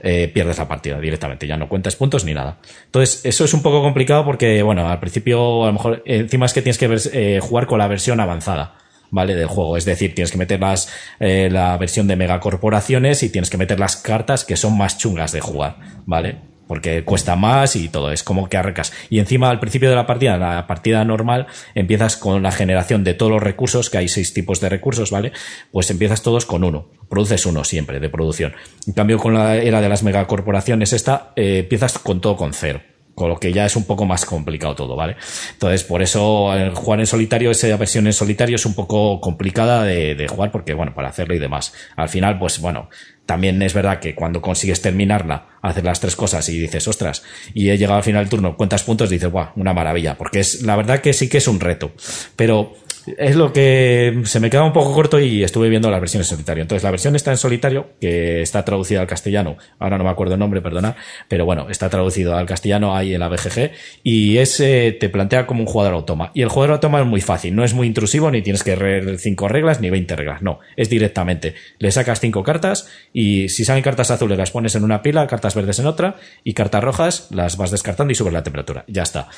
eh, 0.01 0.31
pierdes 0.33 0.59
la 0.59 0.69
partida 0.69 0.99
directamente, 1.01 1.47
ya 1.47 1.57
no 1.57 1.69
cuentas 1.69 1.97
puntos 1.97 2.25
ni 2.25 2.35
nada. 2.35 2.59
Entonces, 2.87 3.25
eso 3.25 3.45
es 3.45 3.55
un 3.55 3.63
poco 3.63 3.83
complicado 3.83 4.25
porque, 4.25 4.63
bueno, 4.63 4.89
al 4.89 5.01
principio, 5.01 5.65
a 5.65 5.67
lo 5.67 5.73
mejor, 5.73 6.03
encima 6.07 6.47
es 6.47 6.53
que 6.53 6.63
tienes 6.63 6.79
que 6.79 7.41
jugar 7.41 7.67
con 7.67 7.79
la 7.79 7.89
versión 7.89 8.21
avanzada. 8.21 8.77
¿vale? 9.13 9.35
Del 9.35 9.49
juego. 9.49 9.77
Es 9.77 9.85
decir, 9.85 10.15
tienes 10.15 10.31
que 10.31 10.39
meter 10.39 10.61
las, 10.61 10.89
la 11.19 11.77
versión 11.79 12.07
de 12.07 12.15
megacorporaciones 12.15 13.25
y 13.25 13.29
tienes 13.29 13.51
que 13.51 13.59
meter 13.59 13.81
las 13.81 13.97
cartas 13.97 14.45
que 14.45 14.57
son 14.57 14.79
más 14.79 14.99
chungas 14.99 15.33
de 15.33 15.41
jugar, 15.41 15.79
¿vale? 16.07 16.50
Porque 16.71 17.03
cuesta 17.03 17.35
más 17.35 17.75
y 17.75 17.89
todo, 17.89 18.13
es 18.13 18.23
como 18.23 18.49
que 18.49 18.57
arrecas. 18.57 18.93
Y 19.09 19.19
encima 19.19 19.51
al 19.51 19.59
principio 19.59 19.91
de 19.91 19.97
la 19.97 20.07
partida, 20.07 20.37
la 20.37 20.69
partida 20.69 21.05
normal, 21.05 21.49
empiezas 21.75 22.17
con 22.17 22.45
la 22.45 22.53
generación 22.53 23.03
de 23.03 23.13
todos 23.13 23.33
los 23.33 23.43
recursos, 23.43 23.91
que 23.91 23.99
hay 23.99 24.07
seis 24.07 24.33
tipos 24.33 24.61
de 24.61 24.69
recursos, 24.69 25.11
¿vale? 25.11 25.33
Pues 25.73 25.91
empiezas 25.91 26.23
todos 26.23 26.47
con 26.47 26.63
uno, 26.63 26.89
produces 27.09 27.45
uno 27.45 27.65
siempre 27.65 27.99
de 27.99 28.09
producción. 28.09 28.53
En 28.87 28.93
cambio, 28.93 29.19
con 29.19 29.35
la 29.35 29.57
era 29.57 29.81
de 29.81 29.89
las 29.89 30.05
megacorporaciones 30.05 30.93
esta, 30.93 31.33
eh, 31.35 31.59
empiezas 31.65 31.99
con 31.99 32.21
todo 32.21 32.37
con 32.37 32.53
cero 32.55 32.81
con 33.21 33.29
lo 33.29 33.39
que 33.39 33.53
ya 33.53 33.67
es 33.67 33.77
un 33.77 33.85
poco 33.85 34.07
más 34.07 34.25
complicado 34.25 34.75
todo, 34.75 34.97
¿vale? 34.97 35.15
Entonces, 35.53 35.85
por 35.85 36.01
eso 36.01 36.55
el 36.55 36.75
jugar 36.75 37.01
en 37.01 37.07
solitario, 37.07 37.51
esa 37.51 37.77
versión 37.77 38.07
en 38.07 38.15
solitario 38.15 38.57
es 38.57 38.65
un 38.65 38.73
poco 38.73 39.21
complicada 39.21 39.85
de, 39.85 40.15
de, 40.15 40.27
jugar 40.27 40.51
porque, 40.51 40.73
bueno, 40.73 40.95
para 40.95 41.11
hacerlo 41.11 41.35
y 41.35 41.39
demás. 41.39 41.75
Al 41.97 42.09
final, 42.09 42.39
pues 42.39 42.61
bueno, 42.61 42.89
también 43.27 43.61
es 43.61 43.75
verdad 43.75 44.01
que 44.01 44.15
cuando 44.15 44.41
consigues 44.41 44.81
terminarla, 44.81 45.49
hacer 45.61 45.85
las 45.85 46.01
tres 46.01 46.17
cosas 46.17 46.49
y 46.49 46.59
dices, 46.59 46.89
ostras, 46.89 47.23
y 47.53 47.69
he 47.69 47.77
llegado 47.77 47.99
al 47.99 48.05
final 48.05 48.23
del 48.23 48.31
turno, 48.31 48.57
cuentas 48.57 48.85
puntos, 48.85 49.11
dices, 49.11 49.31
guau, 49.31 49.51
una 49.57 49.75
maravilla, 49.75 50.17
porque 50.17 50.41
es, 50.41 50.63
la 50.63 50.75
verdad 50.77 51.01
que 51.01 51.13
sí 51.13 51.29
que 51.29 51.37
es 51.37 51.47
un 51.47 51.61
reto. 51.61 51.93
Pero 52.37 52.73
es 53.07 53.37
lo 53.37 53.53
que 53.53 54.23
se 54.25 54.41
me 54.41 54.51
queda 54.51 54.65
un 54.65 54.73
poco 54.73 54.95
corto 54.95 55.19
y 55.21 55.43
estuve 55.43 55.69
viendo 55.69 55.91
la 55.91 55.99
versión 55.99 56.21
en 56.21 56.25
solitario. 56.25 56.63
Entonces, 56.63 56.83
la 56.83 56.91
versión 56.91 57.17
está 57.17 57.31
en 57.31 57.37
solitario, 57.37 57.91
que 58.01 58.43
está 58.43 58.65
traducida 58.65 59.01
al 59.01 59.07
castellano. 59.07 59.57
Ahora 59.79 59.99
no 59.99 60.05
me 60.05 60.11
acuerdo 60.11 60.35
el 60.35 60.41
nombre, 60.41 60.61
perdona, 60.61 60.97
pero 61.29 61.45
bueno, 61.45 61.69
está 61.71 61.89
traducido 61.89 62.37
al 62.37 62.47
castellano 62.47 62.97
ahí 62.97 63.15
en 63.15 63.21
la 63.21 63.29
BGG 63.29 63.71
y 64.03 64.39
ese 64.39 64.93
te 64.93 65.09
plantea 65.09 65.47
como 65.47 65.61
un 65.61 65.67
jugador 65.67 65.95
automa. 65.95 66.31
Y 66.35 66.43
el 66.43 66.49
jugador 66.49 66.75
automa 66.75 67.01
es 67.01 67.07
muy 67.07 67.21
fácil, 67.21 67.55
no 67.55 67.65
es 67.65 67.75
muy 67.75 67.87
intrusivo, 67.87 68.31
ni 68.31 68.43
tienes 68.43 68.63
que 68.63 68.77
leer 68.77 69.19
cinco 69.19 69.49
reglas 69.49 69.81
ni 69.81 69.91
20 69.91 70.17
reglas, 70.17 70.43
no, 70.43 70.61
es 70.77 70.89
directamente. 70.89 71.55
Le 71.79 71.91
sacas 71.91 72.21
cinco 72.21 72.43
cartas 72.43 72.89
y 73.13 73.49
si 73.49 73.65
salen 73.65 73.83
cartas 73.83 74.11
azules 74.11 74.39
las 74.39 74.51
pones 74.51 74.75
en 74.75 74.85
una 74.85 75.03
pila, 75.03 75.27
cartas 75.27 75.55
verdes 75.55 75.79
en 75.79 75.87
otra 75.87 76.17
y 76.45 76.55
cartas 76.55 76.83
rojas 76.83 77.29
las 77.31 77.57
vas 77.57 77.71
descartando 77.71 78.13
y 78.13 78.15
subes 78.15 78.33
la 78.33 78.43
temperatura. 78.43 78.85
Ya 78.89 79.03
está. 79.03 79.29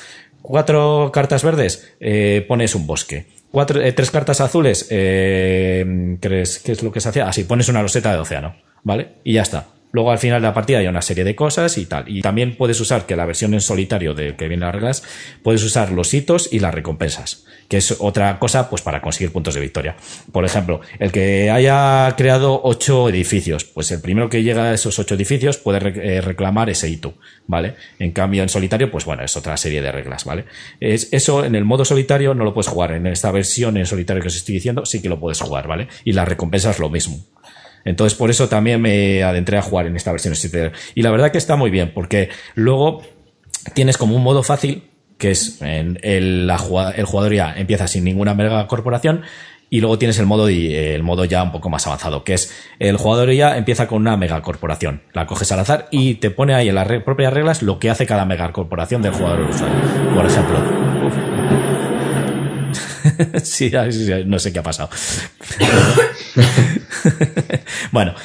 Cuatro 0.41 1.11
cartas 1.13 1.43
verdes, 1.43 1.95
eh, 1.99 2.45
pones 2.47 2.75
un 2.75 2.85
bosque 2.85 3.25
cuatro, 3.53 3.79
eh, 3.79 3.93
tres 3.93 4.09
cartas 4.09 4.41
azules, 4.41 4.87
eh, 4.89 6.17
¿crees 6.19 6.57
qué 6.57 6.71
es 6.71 6.81
lo 6.81 6.91
que 6.91 6.99
se 6.99 7.09
hacía? 7.09 7.27
Así, 7.27 7.43
pones 7.43 7.69
una 7.69 7.83
roseta 7.83 8.11
de 8.11 8.17
océano, 8.17 8.55
¿vale? 8.81 9.17
Y 9.23 9.33
ya 9.33 9.43
está. 9.43 9.67
Luego 9.93 10.09
al 10.09 10.17
final 10.17 10.41
de 10.41 10.47
la 10.47 10.55
partida 10.55 10.79
hay 10.79 10.87
una 10.87 11.03
serie 11.03 11.23
de 11.23 11.35
cosas 11.35 11.77
y 11.77 11.85
tal. 11.85 12.09
Y 12.09 12.21
también 12.21 12.55
puedes 12.57 12.81
usar, 12.81 13.05
que 13.05 13.15
la 13.15 13.27
versión 13.27 13.53
en 13.53 13.61
solitario 13.61 14.15
de 14.15 14.35
que 14.35 14.47
viene 14.47 14.65
las 14.65 14.73
reglas, 14.73 15.03
puedes 15.43 15.63
usar 15.63 15.91
los 15.91 16.11
hitos 16.15 16.51
y 16.51 16.57
las 16.57 16.73
recompensas, 16.73 17.45
que 17.67 17.77
es 17.77 17.95
otra 17.99 18.39
cosa 18.39 18.71
pues 18.71 18.81
para 18.81 19.03
conseguir 19.03 19.31
puntos 19.31 19.53
de 19.53 19.61
victoria. 19.61 19.95
Por 20.31 20.45
ejemplo, 20.45 20.81
el 20.97 21.11
que 21.11 21.51
haya 21.51 22.11
creado 22.17 22.59
ocho 22.63 23.07
edificios, 23.07 23.65
pues 23.65 23.91
el 23.91 24.01
primero 24.01 24.29
que 24.29 24.41
llega 24.41 24.71
a 24.71 24.73
esos 24.73 24.97
ocho 24.97 25.13
edificios 25.13 25.57
puede 25.57 25.77
eh, 25.77 26.21
reclamar 26.21 26.71
ese 26.71 26.89
hito, 26.89 27.13
¿vale? 27.45 27.75
En 27.99 28.13
cambio 28.13 28.41
en 28.41 28.49
solitario, 28.49 28.89
pues 28.89 29.05
bueno, 29.05 29.23
es 29.23 29.37
otra 29.37 29.55
serie 29.57 29.83
de 29.83 29.91
reglas, 29.91 30.25
¿vale? 30.25 30.45
Es, 30.79 31.09
eso 31.11 31.45
en 31.45 31.53
el 31.53 31.65
modo 31.65 31.85
solitario 31.85 32.33
no 32.33 32.45
lo 32.45 32.55
puedes 32.55 32.67
jugar. 32.67 32.93
En 32.93 33.05
esta 33.05 33.31
versión 33.31 33.77
en 33.77 33.85
solitario 33.85 34.23
que 34.23 34.29
os 34.29 34.35
estoy 34.35 34.55
diciendo 34.55 34.87
sí 34.87 35.03
que 35.03 35.09
lo 35.09 35.19
puedes 35.19 35.39
jugar, 35.39 35.67
¿vale? 35.67 35.87
Y 36.03 36.13
las 36.13 36.27
recompensas 36.27 36.79
lo 36.79 36.89
mismo. 36.89 37.23
Entonces, 37.85 38.17
por 38.17 38.29
eso 38.29 38.49
también 38.49 38.81
me 38.81 39.23
adentré 39.23 39.57
a 39.57 39.61
jugar 39.61 39.87
en 39.87 39.95
esta 39.95 40.11
versión 40.11 40.33
Y 40.95 41.01
la 41.01 41.11
verdad 41.11 41.31
que 41.31 41.37
está 41.37 41.55
muy 41.55 41.69
bien, 41.69 41.91
porque 41.93 42.29
luego 42.55 43.03
tienes 43.73 43.97
como 43.97 44.15
un 44.15 44.23
modo 44.23 44.43
fácil, 44.43 44.89
que 45.17 45.31
es 45.31 45.61
en 45.61 45.99
el, 46.01 46.47
la, 46.47 46.55
el 46.95 47.05
jugador 47.05 47.33
ya 47.33 47.53
empieza 47.55 47.87
sin 47.87 48.03
ninguna 48.03 48.33
mega 48.33 48.67
corporación, 48.67 49.23
y 49.73 49.81
luego 49.81 49.97
tienes 49.97 50.19
el 50.19 50.27
modo, 50.27 50.49
el 50.49 51.01
modo 51.01 51.25
ya 51.25 51.41
un 51.41 51.51
poco 51.51 51.67
más 51.67 51.87
avanzado, 51.87 52.23
que 52.23 52.35
es 52.35 52.53
el 52.77 52.95
jugador 52.97 53.31
ya 53.31 53.57
empieza 53.57 53.87
con 53.87 54.03
una 54.03 54.15
megacorporación. 54.17 55.01
La 55.13 55.25
coges 55.25 55.51
al 55.51 55.61
azar 55.61 55.87
y 55.89 56.13
te 56.15 56.29
pone 56.29 56.53
ahí 56.53 56.69
en 56.69 56.75
las 56.75 56.87
propias 57.01 57.33
reglas 57.33 57.63
lo 57.63 57.79
que 57.79 57.89
hace 57.89 58.05
cada 58.05 58.23
megacorporación 58.23 59.01
del 59.01 59.13
jugador 59.13 59.49
usuario. 59.49 59.75
Por 60.13 60.27
ejemplo. 60.27 61.32
sí, 63.43 63.71
no 64.25 64.39
sé 64.39 64.53
qué 64.53 64.59
ha 64.59 64.63
pasado. 64.63 64.89
bueno, 67.91 68.15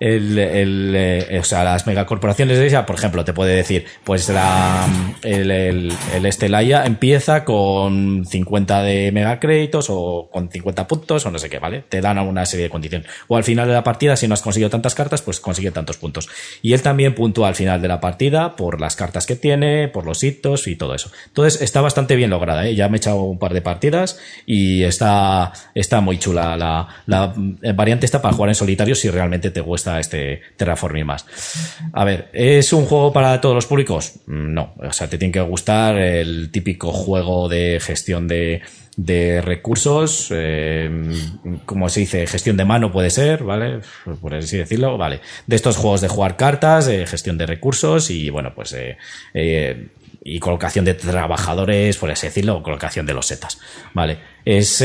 el, 0.00 0.38
el, 0.38 0.92
eh, 0.96 1.38
o 1.40 1.44
sea, 1.44 1.64
las 1.64 1.86
megacorporaciones 1.86 2.58
de 2.58 2.66
ella, 2.66 2.86
por 2.86 2.96
ejemplo, 2.96 3.24
te 3.24 3.32
puede 3.32 3.54
decir, 3.54 3.84
pues 4.04 4.28
la, 4.28 4.86
el, 5.22 5.50
el, 5.50 5.92
el 6.14 6.26
Estelaya 6.26 6.84
empieza 6.86 7.44
con 7.44 8.24
50 8.24 8.82
de 8.82 9.12
megacréditos 9.12 9.86
o 9.90 10.28
con 10.30 10.50
50 10.50 10.86
puntos 10.86 11.26
o 11.26 11.30
no 11.30 11.38
sé 11.38 11.48
qué, 11.50 11.58
¿vale? 11.58 11.84
Te 11.88 12.00
dan 12.00 12.18
una 12.18 12.46
serie 12.46 12.64
de 12.64 12.70
condiciones. 12.70 13.08
O 13.26 13.36
al 13.36 13.44
final 13.44 13.66
de 13.66 13.74
la 13.74 13.84
partida, 13.84 14.16
si 14.16 14.28
no 14.28 14.34
has 14.34 14.42
conseguido 14.42 14.70
tantas 14.70 14.94
cartas, 14.94 15.22
pues 15.22 15.40
consigue 15.40 15.70
tantos 15.70 15.96
puntos. 15.96 16.28
Y 16.62 16.72
él 16.72 16.82
también 16.82 17.14
puntúa 17.14 17.48
al 17.48 17.54
final 17.54 17.82
de 17.82 17.88
la 17.88 18.00
partida 18.00 18.56
por 18.56 18.80
las 18.80 18.96
cartas 18.96 19.26
que 19.26 19.36
tiene, 19.36 19.88
por 19.88 20.06
los 20.06 20.22
hitos 20.22 20.68
y 20.68 20.76
todo 20.76 20.94
eso. 20.94 21.10
Entonces 21.26 21.60
está 21.60 21.80
bastante 21.80 22.16
bien 22.16 22.30
lograda, 22.30 22.66
¿eh? 22.66 22.74
Ya 22.74 22.88
me 22.88 22.96
he 22.96 22.98
echado 22.98 23.22
un 23.22 23.38
par 23.38 23.52
de 23.52 23.62
partidas 23.62 24.18
y 24.46 24.84
está, 24.84 25.52
está 25.74 26.00
muy 26.00 26.18
chula. 26.18 26.56
La, 26.56 26.88
la 27.06 27.34
variante 27.74 28.06
está 28.06 28.22
para 28.22 28.34
jugar 28.34 28.50
en 28.50 28.54
solitario 28.54 28.94
si 28.94 29.10
realmente 29.10 29.50
te 29.50 29.60
gusta 29.60 29.87
este 29.96 30.42
Terraforming 30.56 31.06
más. 31.06 31.26
A 31.92 32.04
ver, 32.04 32.28
¿es 32.32 32.72
un 32.72 32.84
juego 32.84 33.12
para 33.12 33.40
todos 33.40 33.54
los 33.54 33.66
públicos? 33.66 34.20
No, 34.26 34.74
o 34.76 34.92
sea, 34.92 35.08
te 35.08 35.18
tiene 35.18 35.32
que 35.32 35.40
gustar 35.40 35.96
el 35.96 36.50
típico 36.50 36.92
juego 36.92 37.48
de 37.48 37.80
gestión 37.80 38.28
de, 38.28 38.62
recursos, 39.42 40.28
eh, 40.32 40.90
como 41.64 41.88
se 41.88 42.00
dice, 42.00 42.26
gestión 42.26 42.56
de 42.56 42.64
mano 42.64 42.90
puede 42.90 43.10
ser, 43.10 43.44
¿vale? 43.44 43.80
Por 44.20 44.34
así 44.34 44.56
decirlo, 44.56 44.98
¿vale? 44.98 45.20
De 45.46 45.56
estos 45.56 45.76
juegos 45.76 46.00
de 46.00 46.08
jugar 46.08 46.36
cartas, 46.36 46.88
gestión 47.06 47.38
de 47.38 47.46
recursos 47.46 48.10
y, 48.10 48.30
bueno, 48.30 48.52
pues, 48.54 48.72
eh, 48.72 48.96
eh, 49.34 49.88
y 50.24 50.40
colocación 50.40 50.84
de 50.84 50.94
trabajadores, 50.94 51.96
por 51.96 52.10
así 52.10 52.26
decirlo, 52.26 52.62
colocación 52.62 53.06
de 53.06 53.14
los 53.14 53.26
setas, 53.26 53.60
¿vale? 53.94 54.18
Es, 54.44 54.82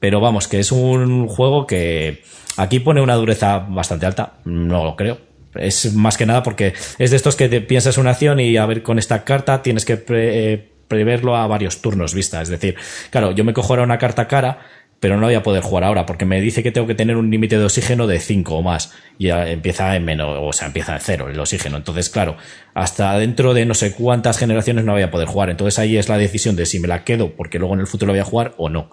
pero 0.00 0.20
vamos, 0.20 0.48
que 0.48 0.58
es 0.58 0.72
un 0.72 1.28
juego 1.28 1.66
que, 1.66 2.22
Aquí 2.56 2.80
pone 2.80 3.00
una 3.00 3.14
dureza 3.14 3.58
bastante 3.58 4.06
alta, 4.06 4.34
no 4.44 4.84
lo 4.84 4.96
creo. 4.96 5.18
Es 5.54 5.94
más 5.94 6.16
que 6.16 6.26
nada 6.26 6.42
porque 6.42 6.74
es 6.98 7.10
de 7.10 7.16
estos 7.16 7.34
que 7.34 7.48
piensas 7.62 7.98
una 7.98 8.10
acción 8.10 8.38
y 8.38 8.56
a 8.56 8.66
ver 8.66 8.82
con 8.82 8.98
esta 8.98 9.24
carta 9.24 9.62
tienes 9.62 9.84
que 9.84 10.04
eh, 10.10 10.70
preverlo 10.86 11.36
a 11.36 11.46
varios 11.46 11.80
turnos 11.80 12.14
vista. 12.14 12.42
Es 12.42 12.48
decir, 12.48 12.76
claro, 13.10 13.32
yo 13.32 13.44
me 13.44 13.52
cojo 13.52 13.72
ahora 13.72 13.82
una 13.82 13.98
carta 13.98 14.28
cara, 14.28 14.58
pero 15.00 15.16
no 15.16 15.26
voy 15.26 15.34
a 15.34 15.42
poder 15.42 15.62
jugar 15.62 15.84
ahora 15.84 16.06
porque 16.06 16.26
me 16.26 16.40
dice 16.40 16.62
que 16.62 16.70
tengo 16.70 16.86
que 16.86 16.94
tener 16.94 17.16
un 17.16 17.30
límite 17.30 17.58
de 17.58 17.64
oxígeno 17.64 18.06
de 18.06 18.20
5 18.20 18.54
o 18.54 18.62
más 18.62 18.92
y 19.18 19.30
empieza 19.30 19.96
en 19.96 20.04
menos, 20.04 20.36
o 20.40 20.52
sea, 20.52 20.66
empieza 20.66 20.94
en 20.94 21.00
cero 21.00 21.28
el 21.30 21.40
oxígeno. 21.40 21.78
Entonces, 21.78 22.10
claro, 22.10 22.36
hasta 22.74 23.18
dentro 23.18 23.54
de 23.54 23.64
no 23.64 23.74
sé 23.74 23.92
cuántas 23.94 24.36
generaciones 24.36 24.84
no 24.84 24.92
voy 24.92 25.02
a 25.02 25.10
poder 25.10 25.28
jugar. 25.28 25.50
Entonces 25.50 25.78
ahí 25.78 25.96
es 25.96 26.08
la 26.08 26.18
decisión 26.18 26.56
de 26.56 26.66
si 26.66 26.78
me 26.78 26.88
la 26.88 27.04
quedo 27.04 27.34
porque 27.34 27.58
luego 27.58 27.74
en 27.74 27.80
el 27.80 27.86
futuro 27.86 28.12
voy 28.12 28.20
a 28.20 28.24
jugar 28.24 28.54
o 28.58 28.68
no. 28.68 28.90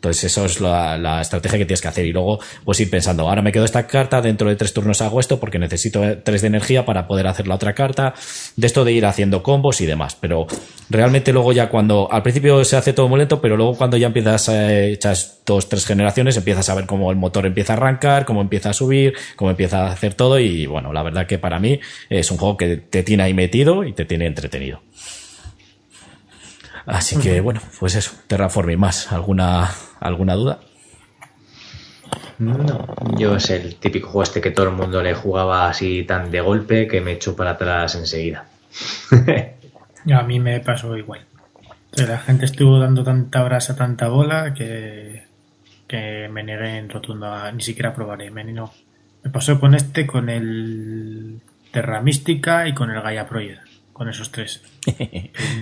Entonces, 0.00 0.24
eso 0.24 0.46
es 0.46 0.62
la, 0.62 1.20
estrategia 1.20 1.58
que 1.58 1.66
tienes 1.66 1.82
que 1.82 1.88
hacer. 1.88 2.06
Y 2.06 2.12
luego, 2.12 2.40
pues 2.64 2.80
ir 2.80 2.88
pensando, 2.88 3.28
ahora 3.28 3.42
me 3.42 3.52
quedo 3.52 3.66
esta 3.66 3.86
carta, 3.86 4.22
dentro 4.22 4.48
de 4.48 4.56
tres 4.56 4.72
turnos 4.72 5.02
hago 5.02 5.20
esto 5.20 5.38
porque 5.38 5.58
necesito 5.58 6.00
tres 6.24 6.40
de 6.40 6.46
energía 6.46 6.86
para 6.86 7.06
poder 7.06 7.26
hacer 7.26 7.46
la 7.46 7.56
otra 7.56 7.74
carta. 7.74 8.14
De 8.56 8.66
esto 8.66 8.82
de 8.86 8.92
ir 8.92 9.04
haciendo 9.04 9.42
combos 9.42 9.82
y 9.82 9.86
demás. 9.86 10.16
Pero 10.18 10.46
realmente 10.88 11.34
luego 11.34 11.52
ya 11.52 11.68
cuando, 11.68 12.10
al 12.10 12.22
principio 12.22 12.64
se 12.64 12.78
hace 12.78 12.94
todo 12.94 13.08
muy 13.10 13.18
lento, 13.18 13.42
pero 13.42 13.58
luego 13.58 13.76
cuando 13.76 13.98
ya 13.98 14.06
empiezas 14.06 14.48
a 14.48 14.74
echar 14.84 15.18
dos, 15.44 15.68
tres 15.68 15.84
generaciones, 15.84 16.34
empiezas 16.38 16.70
a 16.70 16.74
ver 16.74 16.86
cómo 16.86 17.10
el 17.10 17.18
motor 17.18 17.44
empieza 17.44 17.74
a 17.74 17.76
arrancar, 17.76 18.24
cómo 18.24 18.40
empieza 18.40 18.70
a 18.70 18.72
subir, 18.72 19.12
cómo 19.36 19.50
empieza 19.50 19.86
a 19.86 19.92
hacer 19.92 20.14
todo. 20.14 20.38
Y 20.38 20.64
bueno, 20.64 20.94
la 20.94 21.02
verdad 21.02 21.26
que 21.26 21.38
para 21.38 21.58
mí 21.58 21.78
es 22.08 22.30
un 22.30 22.38
juego 22.38 22.56
que 22.56 22.78
te 22.78 23.02
tiene 23.02 23.24
ahí 23.24 23.34
metido 23.34 23.84
y 23.84 23.92
te 23.92 24.06
tiene 24.06 24.24
entretenido. 24.24 24.80
Así 26.86 27.16
que 27.18 27.40
bueno, 27.40 27.60
pues 27.78 27.94
eso, 27.94 28.12
Terraforming 28.26 28.78
más. 28.78 29.12
¿Alguna, 29.12 29.70
alguna 30.00 30.34
duda? 30.34 30.60
No, 32.38 32.86
yo 33.18 33.36
es 33.36 33.50
el 33.50 33.76
típico 33.76 34.08
juego 34.08 34.22
este 34.22 34.40
que 34.40 34.50
todo 34.50 34.68
el 34.68 34.74
mundo 34.74 35.02
le 35.02 35.14
jugaba 35.14 35.68
así 35.68 36.04
tan 36.04 36.30
de 36.30 36.40
golpe 36.40 36.88
que 36.88 37.00
me 37.00 37.12
echó 37.12 37.36
para 37.36 37.50
atrás 37.50 37.94
enseguida. 37.94 38.46
a 40.12 40.22
mí 40.22 40.40
me 40.40 40.60
pasó 40.60 40.96
igual. 40.96 41.20
La 41.92 42.18
gente 42.18 42.46
estuvo 42.46 42.78
dando 42.78 43.04
tanta 43.04 43.42
brasa, 43.42 43.76
tanta 43.76 44.08
bola 44.08 44.54
que, 44.54 45.24
que 45.86 46.28
me 46.32 46.42
negué 46.42 46.78
en 46.78 46.88
rotundo 46.88 47.26
a 47.26 47.52
ni 47.52 47.62
siquiera 47.62 47.94
probaré. 47.94 48.30
Me, 48.30 48.44
no. 48.44 48.72
me 49.22 49.30
pasó 49.30 49.60
con 49.60 49.74
este, 49.74 50.06
con 50.06 50.30
el 50.30 51.40
Terra 51.72 52.00
Mística 52.00 52.66
y 52.66 52.74
con 52.74 52.90
el 52.90 53.02
Gaia 53.02 53.28
Project 53.28 53.69
con 54.00 54.08
esos 54.08 54.32
tres. 54.32 54.62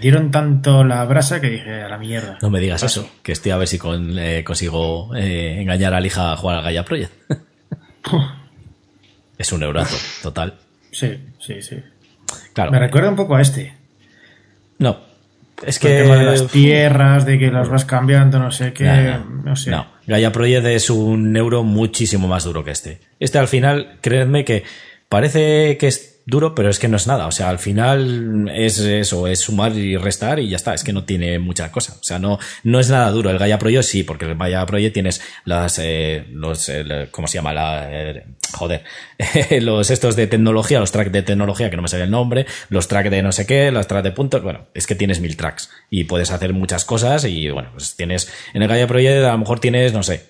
dieron 0.01 0.31
tanto 0.31 0.85
la 0.85 1.05
brasa 1.07 1.41
que 1.41 1.51
dije 1.51 1.83
a 1.83 1.89
la 1.89 1.99
mierda. 1.99 2.39
No 2.41 2.51
me 2.51 2.61
digas 2.61 2.85
eso, 2.85 3.11
que 3.25 3.33
estoy 3.33 3.51
a 3.51 3.57
ver 3.57 3.67
si 3.67 3.81
eh, 3.83 4.45
consigo 4.47 5.13
eh, 5.17 5.61
engañar 5.61 5.93
a 5.93 5.99
la 5.99 6.07
hija 6.07 6.33
a 6.33 6.37
jugar 6.37 6.59
al 6.59 6.63
Gaia 6.63 6.85
Project. 6.85 7.13
es 9.39 9.53
un 9.53 9.65
eurazo, 9.65 9.97
total. 10.23 10.55
Sí, 10.93 11.19
sí, 11.41 11.61
sí. 11.63 11.83
Claro. 12.53 12.71
Me 12.71 12.79
recuerda 12.79 13.11
un 13.11 13.17
poco 13.17 13.35
a 13.35 13.41
este. 13.41 13.75
No. 14.79 15.01
Es 15.67 15.81
que. 15.81 16.03
El 16.03 16.09
de 16.09 16.23
las 16.23 16.47
tierras, 16.47 17.27
de 17.27 17.41
que 17.41 17.51
las 17.51 17.69
vas 17.69 17.87
cambiando, 17.87 18.39
no 18.39 18.53
sé 18.53 18.73
qué. 18.73 19.19
No, 19.43 19.57
sé. 19.57 19.73
No. 19.73 19.85
Gaia 20.07 20.31
Project 20.31 20.65
es 20.67 20.91
un 20.91 21.37
euro 21.37 21.65
muchísimo 21.65 22.29
más 22.29 22.45
duro 22.45 22.63
que 22.63 22.71
este. 22.71 23.01
Este 23.19 23.39
al 23.39 23.49
final, 23.49 23.99
creedme 24.01 24.45
que 24.45 24.63
parece 25.09 25.77
que 25.77 25.89
es 25.89 26.18
duro, 26.29 26.55
pero 26.55 26.69
es 26.69 26.79
que 26.79 26.89
no 26.89 26.99
es 26.99 27.07
nada. 27.07 27.27
O 27.27 27.33
sea, 27.33 27.49
al 27.49 27.59
final 27.59 28.51
es 28.55 28.79
eso, 28.79 29.27
es 29.27 29.41
sumar 29.41 29.73
y 29.73 29.97
restar 29.97 30.39
y 30.39 30.49
ya 30.51 30.57
está. 30.57 30.75
Es 30.75 30.85
que 30.85 30.93
no 30.93 31.05
tiene 31.05 31.39
mucha 31.39 31.73
cosa. 31.73 31.95
O 31.99 32.05
sea, 32.05 32.19
no, 32.19 32.39
no 32.65 32.81
es 32.81 32.91
nada 32.91 33.11
duro. 33.11 33.31
El 33.31 33.39
Gaia 33.39 33.59
Project 33.59 33.85
sí, 33.85 34.03
porque 34.03 34.27
el 34.27 34.37
Gaia 34.37 34.67
Project 34.67 34.93
tienes 34.93 35.23
las, 35.47 35.79
eh, 35.83 36.27
los, 36.31 36.71
¿cómo 37.11 37.27
se 37.27 37.39
llama? 37.39 37.55
La, 37.55 37.89
eh, 37.91 38.27
joder, 38.53 38.85
los 39.63 39.91
estos 39.91 40.17
de 40.17 40.27
tecnología, 40.27 40.81
los 40.81 40.93
tracks 40.93 41.13
de 41.13 41.23
tecnología, 41.23 41.71
que 41.71 41.77
no 41.77 41.83
me 41.83 41.89
sale 41.89 42.05
el 42.05 42.11
nombre, 42.11 42.47
los 42.69 42.89
tracks 42.89 43.11
de 43.11 43.23
no 43.23 43.33
sé 43.33 43.47
qué, 43.47 43.71
los 43.71 43.87
tracks 43.87 44.05
de 44.05 44.13
puntos. 44.13 44.43
Bueno, 44.43 44.67
es 44.75 44.87
que 44.87 44.95
tienes 44.95 45.21
mil 45.21 45.35
tracks 45.35 45.71
y 45.89 46.05
puedes 46.05 46.31
hacer 46.31 46.53
muchas 46.53 46.85
cosas 46.85 47.25
y 47.25 47.49
bueno, 47.49 47.71
pues 47.73 47.97
tienes, 47.97 48.31
en 48.53 48.63
el 48.63 48.69
Gaia 48.69 48.87
Project 48.87 49.25
a 49.25 49.33
lo 49.33 49.39
mejor 49.39 49.61
tienes, 49.61 49.95
no 49.95 50.03
sé, 50.03 50.27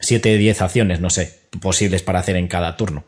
7, 0.00 0.38
10 0.38 0.62
acciones, 0.62 1.00
no 1.00 1.10
sé, 1.10 1.40
posibles 1.60 2.02
para 2.02 2.20
hacer 2.20 2.36
en 2.36 2.48
cada 2.48 2.76
turno. 2.78 3.04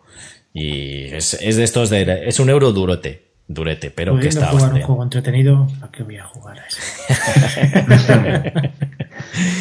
Y 0.58 1.14
es, 1.14 1.34
es 1.34 1.56
de 1.56 1.64
estos 1.64 1.90
de. 1.90 2.22
Es 2.26 2.40
un 2.40 2.48
euro 2.48 2.72
durote. 2.72 3.26
Durete, 3.48 3.92
pero 3.92 4.18
que 4.18 4.26
está. 4.26 4.48
jugar 4.48 4.72
un 4.72 4.80
juego 4.80 5.02
entretenido, 5.04 5.68
¿a 5.80 5.92
qué 5.92 6.02
voy 6.02 6.16
a 6.16 6.24
jugar 6.24 6.58
a 6.58 6.66
ese? 6.66 6.80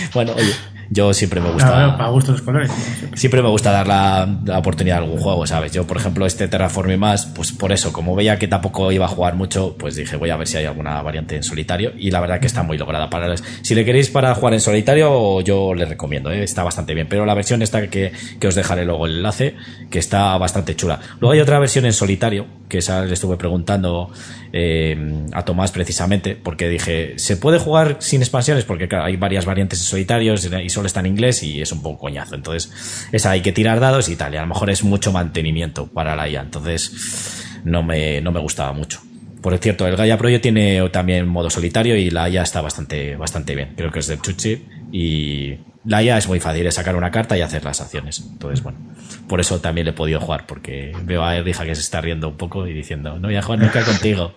bueno, 0.13 0.33
oye, 0.33 0.53
yo 0.89 1.13
siempre 1.13 1.41
me 1.41 1.51
gusta. 1.51 1.97
para 1.97 2.09
gustos 2.09 2.41
colores. 2.41 2.71
Siempre. 3.13 3.41
me 3.41 3.49
gusta 3.49 3.71
dar 3.71 3.87
la, 3.87 4.57
oportunidad 4.57 4.97
a 4.97 5.01
algún 5.01 5.19
juego, 5.19 5.45
¿sabes? 5.45 5.71
Yo, 5.71 5.85
por 5.85 5.97
ejemplo, 5.97 6.25
este 6.25 6.47
Terraforming 6.47 6.99
más, 6.99 7.25
pues 7.25 7.51
por 7.51 7.71
eso, 7.71 7.91
como 7.91 8.15
veía 8.15 8.39
que 8.39 8.47
tampoco 8.47 8.91
iba 8.91 9.05
a 9.05 9.09
jugar 9.09 9.35
mucho, 9.35 9.75
pues 9.77 9.95
dije, 9.95 10.15
voy 10.15 10.29
a 10.29 10.37
ver 10.37 10.47
si 10.47 10.57
hay 10.57 10.65
alguna 10.65 11.01
variante 11.01 11.35
en 11.35 11.43
solitario. 11.43 11.91
Y 11.97 12.11
la 12.11 12.19
verdad 12.21 12.39
que 12.39 12.47
está 12.47 12.63
muy 12.63 12.77
lograda. 12.77 13.09
Para 13.09 13.35
si 13.37 13.75
le 13.75 13.85
queréis 13.85 14.09
para 14.09 14.33
jugar 14.35 14.53
en 14.53 14.61
solitario, 14.61 15.41
yo 15.41 15.73
le 15.73 15.85
recomiendo, 15.85 16.31
¿eh? 16.31 16.43
está 16.43 16.63
bastante 16.63 16.93
bien. 16.93 17.07
Pero 17.09 17.25
la 17.25 17.33
versión 17.33 17.61
esta 17.61 17.87
que, 17.87 18.11
que 18.39 18.47
os 18.47 18.55
dejaré 18.55 18.85
luego 18.85 19.05
el 19.05 19.17
enlace, 19.17 19.55
que 19.89 19.99
está 19.99 20.37
bastante 20.37 20.75
chula. 20.75 20.99
Luego 21.19 21.33
hay 21.33 21.39
otra 21.39 21.59
versión 21.59 21.85
en 21.85 21.93
solitario, 21.93 22.45
que 22.69 22.79
esa 22.79 23.05
le 23.05 23.13
estuve 23.13 23.37
preguntando 23.37 24.11
eh, 24.53 25.27
a 25.33 25.43
Tomás 25.43 25.71
precisamente, 25.71 26.35
porque 26.35 26.69
dije, 26.69 27.13
¿se 27.17 27.37
puede 27.37 27.59
jugar 27.59 27.97
sin 27.99 28.21
expansiones? 28.21 28.63
Porque 28.63 28.87
claro, 28.87 29.05
hay 29.05 29.17
varias 29.17 29.45
variantes 29.45 29.79
en 29.79 29.85
solitarios 29.85 30.45
y 30.45 30.69
solo 30.75 30.87
está 30.87 30.99
en 30.99 31.07
inglés 31.07 31.41
y 31.41 31.61
es 31.61 31.71
un 31.71 31.81
poco 31.81 31.99
coñazo. 31.99 32.35
Entonces, 32.35 33.07
esa 33.11 33.31
hay 33.31 33.41
que 33.41 33.51
tirar 33.51 33.79
dados 33.79 34.09
y 34.09 34.15
tal, 34.15 34.33
y 34.33 34.37
a 34.37 34.41
lo 34.41 34.47
mejor 34.47 34.69
es 34.69 34.83
mucho 34.83 35.11
mantenimiento 35.11 35.87
para 35.87 36.15
la 36.15 36.29
IA, 36.29 36.41
entonces 36.41 37.43
no 37.63 37.81
me, 37.81 38.21
no 38.21 38.31
me 38.31 38.39
gustaba 38.39 38.73
mucho. 38.73 39.01
Por 39.41 39.57
cierto, 39.59 39.87
el 39.87 39.95
Gaia 39.95 40.17
Project 40.17 40.41
tiene 40.41 40.89
también 40.89 41.27
modo 41.27 41.49
solitario 41.49 41.95
y 41.95 42.09
la 42.09 42.27
IA 42.29 42.41
está 42.41 42.61
bastante, 42.61 43.15
bastante 43.15 43.53
bien. 43.55 43.73
Creo 43.77 43.91
que 43.91 43.99
es 43.99 44.07
de 44.07 44.19
Chuchi 44.19 44.65
y 44.91 45.59
la 45.85 46.01
IA 46.01 46.17
es 46.17 46.27
muy 46.27 46.39
fácil, 46.39 46.65
es 46.65 46.73
sacar 46.73 46.95
una 46.95 47.11
carta 47.11 47.37
y 47.37 47.41
hacer 47.41 47.63
las 47.63 47.79
acciones. 47.79 48.25
Entonces, 48.27 48.63
bueno, 48.63 48.79
por 49.27 49.39
eso 49.39 49.61
también 49.61 49.85
le 49.85 49.91
he 49.91 49.93
podido 49.93 50.19
jugar, 50.19 50.47
porque 50.47 50.93
veo 51.03 51.23
a 51.23 51.35
Erija 51.35 51.63
que 51.63 51.75
se 51.75 51.81
está 51.81 52.01
riendo 52.01 52.29
un 52.29 52.37
poco 52.37 52.65
y 52.65 52.73
diciendo, 52.73 53.19
no 53.19 53.27
voy 53.27 53.35
a 53.35 53.43
jugar 53.43 53.59
nunca 53.59 53.83
contigo. 53.83 54.33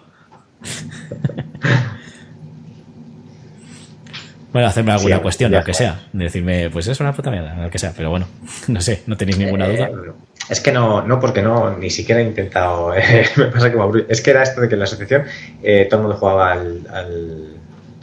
bueno, 4.59 4.71
hacerme 4.71 4.91
alguna 4.91 5.21
cuestión, 5.21 5.53
lo 5.53 5.63
que 5.63 5.73
sea. 5.73 6.01
Decirme, 6.13 6.69
pues 6.69 6.89
es 6.89 6.99
una 6.99 7.13
puta 7.13 7.31
mierda, 7.31 7.55
lo 7.55 7.71
que 7.71 7.79
sea. 7.79 7.93
Pero 7.97 8.11
bueno, 8.11 8.27
no 8.67 8.81
sé, 8.81 9.05
no 9.07 9.17
tenéis 9.17 9.39
ninguna 9.39 9.69
duda. 9.69 9.87
Eh, 9.87 10.13
es 10.49 10.61
que 10.61 10.73
no, 10.73 11.03
no, 11.03 11.21
porque 11.21 11.43
no, 11.43 11.77
ni 11.77 11.91
siquiera 11.91 12.21
he 12.21 12.25
intentado. 12.25 12.93
Eh, 12.99 13.29
me 13.37 13.45
pasa 13.45 13.71
que 13.71 13.77
me 13.77 14.05
Es 14.09 14.21
que 14.21 14.31
era 14.31 14.43
esto 14.43 14.61
de 14.61 14.69
que 14.69 14.75
en 14.75 14.81
la 14.81 14.87
asociación 14.87 15.27
eh, 15.63 15.87
todo 15.89 16.01
el 16.01 16.07
mundo 16.07 16.19
jugaba 16.19 16.53
al, 16.53 16.89
al 16.93 17.55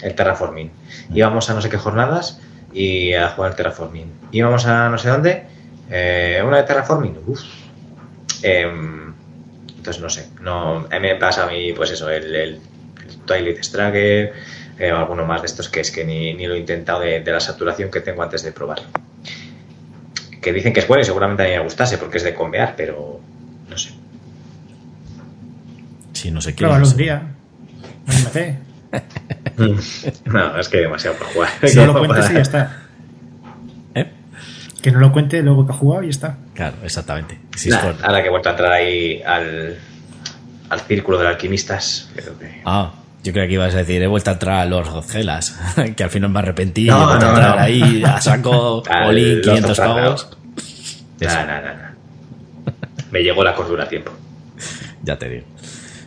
el 0.02 0.16
terraforming. 0.16 0.72
Mm. 1.10 1.18
Íbamos 1.18 1.50
a 1.50 1.56
no 1.56 1.62
sé 1.62 1.70
qué 1.70 1.78
jornadas 1.78 2.40
y 2.72 3.14
a 3.14 3.28
jugar 3.32 3.52
al 3.52 3.58
terraforming. 3.58 4.14
Íbamos 4.32 4.66
a 4.66 4.88
no 4.88 4.98
sé 4.98 5.10
dónde, 5.10 5.44
una 5.90 6.58
de 6.58 6.64
terraforming. 6.64 7.18
Uf. 7.28 7.42
Em, 8.44 9.14
entonces, 9.78 10.02
no 10.02 10.10
sé, 10.10 10.30
no, 10.40 10.88
a 10.90 11.00
mí 11.00 11.08
me 11.08 11.16
pasa 11.16 11.44
a 11.44 11.48
mí, 11.48 11.74
pues 11.74 11.92
eso, 11.92 12.10
el, 12.10 12.34
el, 12.34 12.60
Twilight 13.26 13.62
Struggle 13.64 14.34
eh, 14.78 14.92
alguno 14.92 15.26
más 15.26 15.42
de 15.42 15.48
estos 15.48 15.70
que 15.70 15.80
es 15.80 15.92
que 15.92 16.04
ni, 16.04 16.34
lo 16.46 16.56
he 16.56 16.60
intentado 16.60 17.02
de, 17.02 17.24
la 17.24 17.40
saturación 17.40 17.90
que 17.90 18.02
tengo 18.02 18.24
antes 18.24 18.44
de 18.44 18.52
probar. 18.52 18.82
que 20.42 20.54
dicen 20.54 20.74
que 20.74 20.82
es 20.82 20.88
bueno 20.88 21.02
y 21.02 21.06
seguramente 21.06 21.44
a 21.44 21.46
mí 21.46 21.52
me 21.54 21.60
gustase 21.60 21.98
porque 21.98 22.18
es 22.18 22.24
de 22.24 22.34
convear, 22.34 22.76
pero 22.76 23.20
no 23.70 23.78
sé. 23.78 23.92
Sí, 26.14 26.32
no 26.32 26.42
sé 26.42 26.54
qué. 26.54 26.66
Pruébalo 26.66 26.88
un 26.88 26.98
día. 26.98 27.22
No 30.26 30.60
es 30.60 30.70
que 30.70 30.78
hay 30.78 30.84
demasiado 30.84 31.18
para 31.18 31.32
jugar. 31.32 31.50
Si 31.64 31.78
no 31.78 31.86
lo 31.86 31.94
cuentes 32.06 32.30
y 32.30 32.34
ya 32.34 32.42
está. 32.42 32.82
¿Eh? 33.94 34.12
Que 34.82 34.92
no 34.92 35.00
lo 35.00 35.12
cuente 35.12 35.42
luego 35.42 35.66
que 35.66 35.72
ha 35.72 35.76
jugado 35.76 36.04
y 36.04 36.08
ya 36.08 36.12
está. 36.12 36.38
Claro, 36.54 36.78
exactamente. 36.84 37.40
Ahora 38.04 38.22
que 38.22 38.28
he 38.28 38.30
vuelto 38.30 38.50
a 38.50 38.52
entrar 38.52 38.72
ahí 38.72 39.22
al, 39.26 39.78
al 40.70 40.80
círculo 40.82 41.18
de 41.18 41.24
los 41.24 41.34
alquimistas. 41.34 42.10
Ah, 42.66 42.92
yo 43.26 43.34
creo 43.34 43.48
que 43.48 43.54
ibas 43.54 43.74
a 43.74 43.80
decir, 43.80 44.04
he 44.04 44.08
vuelto 44.08 44.30
a 44.30 44.34
entrar 44.34 44.60
a 44.60 44.66
los 44.66 44.88
Gozelas, 44.88 45.60
que 45.98 46.04
al 46.04 46.12
final 46.12 46.30
me 46.30 46.40
arrepentí 46.40 46.86
no, 46.86 47.10
he 47.10 47.14
entrar 47.16 47.58
ahí 47.58 48.04
a 48.06 48.22
saco 48.22 48.84
Oli 49.08 49.42
500 49.42 49.78
pavos. 49.80 50.30
No, 51.22 51.28
no, 51.28 51.62
no, 51.62 52.72
Me 53.12 53.24
llegó 53.24 53.44
la 53.44 53.56
cordura 53.56 53.86
a 53.86 53.88
tiempo. 53.88 54.12
Ya 55.04 55.20
te 55.20 55.30
digo. 55.30 55.46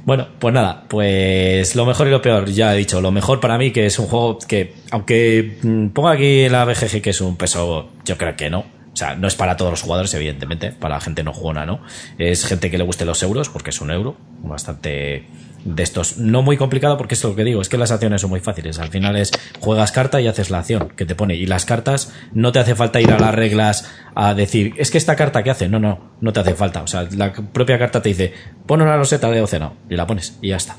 Bueno, 0.05 0.27
pues 0.41 0.53
nada, 0.53 0.85
pues 0.89 1.77
lo 1.77 1.87
mejor 1.87 2.09
y 2.09 2.11
lo 2.11 2.21
peor, 2.21 2.47
ya 2.47 2.75
he 2.75 2.79
dicho, 2.79 3.01
lo 3.01 3.13
mejor 3.13 3.39
para 3.39 3.59
mí 3.59 3.71
que 3.71 3.87
es 3.87 3.99
un 4.01 4.07
juego 4.07 4.39
que, 4.39 4.75
aunque 4.91 5.59
mm, 5.63 5.89
ponga 5.89 6.13
aquí 6.13 6.41
en 6.41 6.53
la 6.53 6.65
BGG 6.65 7.01
que 7.01 7.11
es 7.11 7.21
un 7.21 7.37
peso, 7.37 7.91
yo 8.05 8.17
creo 8.17 8.35
que 8.35 8.51
no, 8.51 8.65
sea, 8.99 9.15
no 9.15 9.29
es 9.29 9.35
para 9.35 9.57
todos 9.57 9.71
los 9.71 9.83
jugadores, 9.83 10.13
evidentemente, 10.15 10.73
para 10.73 10.97
la 10.97 11.01
gente 11.01 11.23
no 11.23 11.33
jugona, 11.33 11.67
¿no? 11.67 11.81
Es 12.19 12.45
gente 12.45 12.71
que 12.71 12.79
le 12.79 12.85
guste 12.85 13.05
los 13.05 13.23
euros, 13.23 13.49
porque 13.49 13.71
es 13.71 13.81
un 13.81 13.91
euro, 13.91 14.17
bastante 14.43 15.27
de 15.65 15.83
estos. 15.83 16.19
No 16.19 16.43
muy 16.43 16.57
complicado 16.57 16.97
porque 16.97 17.15
es 17.15 17.23
lo 17.23 17.35
que 17.35 17.45
digo, 17.45 17.61
es 17.61 17.69
que 17.69 17.79
las 17.79 17.91
acciones 17.91 18.21
son 18.21 18.31
muy 18.31 18.41
fáciles. 18.41 18.79
Al 18.79 18.89
final 18.89 19.17
es 19.17 19.33
juegas 19.61 19.93
carta 19.93 20.21
y 20.21 20.27
haces 20.27 20.51
la 20.51 20.59
acción 20.59 20.89
que 20.97 21.05
te 21.05 21.15
pone. 21.15 21.37
Y 21.37 21.47
las 21.47 21.65
cartas 21.65 22.13
no 22.33 22.53
te 22.53 22.59
hace 22.59 22.75
falta 22.75 23.01
ir 23.01 23.11
a 23.11 23.19
las 23.19 23.35
reglas 23.35 23.91
a 24.15 24.35
decir, 24.35 24.75
es 24.79 24.91
que 24.91 24.99
esta 24.99 25.17
carta 25.17 25.43
que 25.43 25.51
hace, 25.51 25.69
no, 25.69 25.79
no, 25.79 26.13
no 26.21 26.33
te 26.33 26.41
hace 26.41 26.55
falta. 26.55 26.83
O 26.83 26.87
sea, 26.87 27.09
la 27.13 27.33
propia 27.33 27.79
carta 27.79 28.03
te 28.03 28.09
dice, 28.09 28.33
pon 28.67 28.83
una 28.83 28.97
roseta 28.97 29.31
de 29.31 29.41
océano 29.41 29.75
y 29.89 29.97
la 29.97 30.07
pones 30.07 30.39
y 30.43 30.49
ya 30.49 30.57
está 30.57 30.77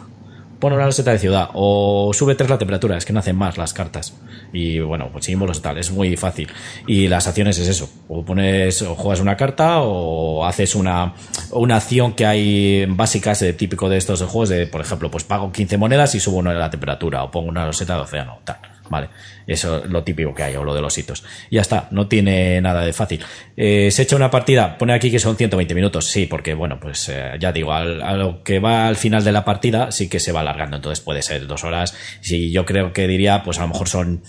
pon 0.60 0.74
una 0.74 0.86
roseta 0.86 1.12
de 1.12 1.20
ciudad 1.20 1.50
o 1.54 2.12
sube 2.14 2.36
tres 2.36 2.50
la 2.50 2.58
temperatura, 2.58 2.98
es 2.98 3.06
que 3.06 3.14
no 3.14 3.20
hacen 3.20 3.36
más 3.36 3.58
las 3.58 3.74
cartas. 3.74 4.14
Y 4.52 4.80
bueno, 4.80 5.10
pues 5.12 5.26
símbolos 5.26 5.62
tal, 5.62 5.78
es 5.78 5.92
muy 5.92 6.16
fácil. 6.18 6.50
Y 6.88 7.08
las 7.08 7.28
acciones 7.28 7.58
es 7.60 7.68
eso, 7.68 7.90
o 8.08 8.24
pones, 8.24 8.82
o 8.82 8.96
juegas 8.96 9.20
una 9.20 9.38
carta 9.38 9.82
o 9.82 10.46
haces 10.46 10.76
una, 10.76 11.14
una 11.52 11.78
acción 11.78 12.14
que 12.14 12.26
hay 12.26 12.86
básicas 12.86 13.44
típico 13.58 13.90
de 13.90 13.98
estos 13.98 14.22
juegos 14.24 14.50
de, 14.50 14.68
por 14.68 14.82
ejemplo, 14.82 15.10
pues 15.10 15.24
pago 15.24 15.52
15 15.52 15.78
monedas 15.78 16.14
y 16.16 16.20
subo 16.20 16.38
una 16.38 16.54
de 16.54 16.60
la 16.60 16.70
temperatura 16.70 17.24
o 17.24 17.32
pongo 17.32 17.50
una 17.50 17.66
roseta 17.66 17.96
de 17.96 18.02
océano, 18.02 18.40
tal. 18.44 18.58
Vale, 18.90 19.10
eso 19.46 19.84
es 19.84 19.90
lo 19.90 20.04
típico 20.04 20.34
que 20.34 20.44
hay, 20.44 20.56
o 20.56 20.64
lo 20.64 20.74
de 20.74 20.82
los 20.82 20.98
hitos. 20.98 21.24
ya 21.52 21.62
está, 21.62 21.88
no 21.92 22.08
tiene 22.08 22.60
nada 22.62 22.84
de 22.84 22.94
fácil. 22.94 23.24
Eh, 23.56 23.90
se 23.92 24.04
echa 24.04 24.16
una 24.16 24.32
partida, 24.32 24.78
pone 24.78 24.94
aquí 24.94 25.12
que 25.12 25.20
son 25.20 25.36
120 25.36 25.76
minutos, 25.76 26.08
sí, 26.08 26.26
porque 26.26 26.54
bueno, 26.54 26.80
pues 26.80 27.10
eh, 27.10 27.34
ya 27.40 27.52
digo, 27.52 27.72
a 27.74 27.84
lo 27.84 28.44
que 28.44 28.60
va 28.60 28.88
al 28.88 28.96
final 28.96 29.24
de 29.24 29.32
la 29.32 29.46
partida 29.46 29.92
sí 29.92 30.10
que 30.10 30.20
se 30.20 30.32
va 30.32 30.42
alargando, 30.42 30.78
entonces 30.78 31.04
puede 31.04 31.22
ser 31.22 31.46
dos 31.48 31.64
horas. 31.64 31.96
Si 32.22 32.52
yo 32.52 32.66
creo 32.66 32.94
que 32.94 33.08
diría, 33.08 33.44
pues 33.44 33.60
a 33.60 33.62
lo 33.62 33.70
mejor 33.70 33.88
son 33.88 34.24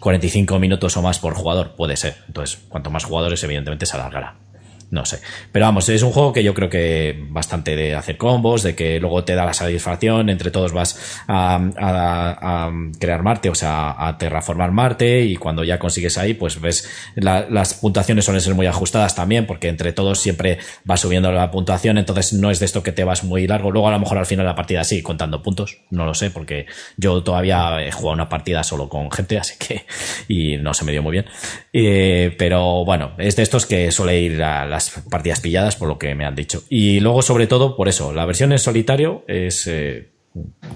45 0.00 0.58
minutos 0.58 0.96
o 0.96 1.02
más 1.02 1.18
por 1.18 1.34
jugador, 1.34 1.74
puede 1.76 1.96
ser. 1.96 2.16
Entonces, 2.26 2.58
cuanto 2.68 2.90
más 2.90 3.04
jugadores, 3.04 3.42
evidentemente 3.42 3.86
se 3.86 3.96
alargará 3.96 4.43
no 4.90 5.04
sé. 5.04 5.20
Pero 5.52 5.66
vamos, 5.66 5.88
es 5.88 6.02
un 6.02 6.12
juego 6.12 6.32
que 6.32 6.42
yo 6.42 6.54
creo 6.54 6.68
que 6.68 7.26
bastante 7.30 7.76
de 7.76 7.94
hacer 7.94 8.16
combos, 8.16 8.62
de 8.62 8.74
que 8.74 9.00
luego 9.00 9.24
te 9.24 9.34
da 9.34 9.44
la 9.44 9.54
satisfacción, 9.54 10.28
entre 10.28 10.50
todos 10.50 10.72
vas 10.72 11.22
a, 11.28 12.70
crear 12.98 13.22
Marte, 13.22 13.50
o 13.50 13.54
sea, 13.54 13.94
a 13.98 14.16
terraformar 14.18 14.72
Marte 14.72 15.22
y 15.22 15.36
cuando 15.36 15.64
ya 15.64 15.78
consigues 15.78 16.18
ahí, 16.18 16.34
pues 16.34 16.60
ves, 16.60 16.88
las 17.16 17.74
puntuaciones 17.74 18.24
suelen 18.24 18.40
ser 18.40 18.54
muy 18.54 18.66
ajustadas 18.66 19.14
también, 19.14 19.46
porque 19.46 19.68
entre 19.68 19.92
todos 19.92 20.20
siempre 20.20 20.58
vas 20.84 21.00
subiendo 21.00 21.32
la 21.32 21.50
puntuación, 21.50 21.98
entonces 21.98 22.32
no 22.32 22.50
es 22.50 22.60
de 22.60 22.66
esto 22.66 22.82
que 22.82 22.92
te 22.92 23.04
vas 23.04 23.24
muy 23.24 23.46
largo. 23.46 23.70
Luego 23.70 23.88
a 23.88 23.92
lo 23.92 23.98
mejor 23.98 24.18
al 24.18 24.26
final 24.26 24.44
de 24.44 24.50
la 24.50 24.56
partida 24.56 24.84
sí, 24.84 25.02
contando 25.02 25.42
puntos, 25.42 25.78
no 25.90 26.04
lo 26.04 26.14
sé, 26.14 26.30
porque 26.30 26.66
yo 26.96 27.22
todavía 27.22 27.82
he 27.82 27.92
jugado 27.92 28.14
una 28.14 28.28
partida 28.28 28.62
solo 28.62 28.88
con 28.88 29.10
gente, 29.10 29.38
así 29.38 29.54
que, 29.58 29.86
y 30.28 30.56
no 30.58 30.74
se 30.74 30.84
me 30.84 30.92
dio 30.92 31.02
muy 31.02 31.12
bien. 31.12 31.26
Eh, 31.72 32.34
pero 32.38 32.84
bueno, 32.84 33.12
es 33.18 33.36
de 33.36 33.42
estos 33.42 33.66
que 33.66 33.90
suele 33.90 34.20
ir 34.20 34.42
a 34.42 34.66
las 34.66 34.83
partidas 35.10 35.40
pilladas 35.40 35.76
por 35.76 35.88
lo 35.88 35.98
que 35.98 36.14
me 36.14 36.24
han 36.24 36.34
dicho. 36.34 36.64
Y 36.68 37.00
luego, 37.00 37.22
sobre 37.22 37.46
todo, 37.46 37.76
por 37.76 37.88
eso, 37.88 38.12
la 38.12 38.26
versión 38.26 38.52
en 38.52 38.58
solitario 38.58 39.24
es 39.28 39.66
eh, 39.66 40.10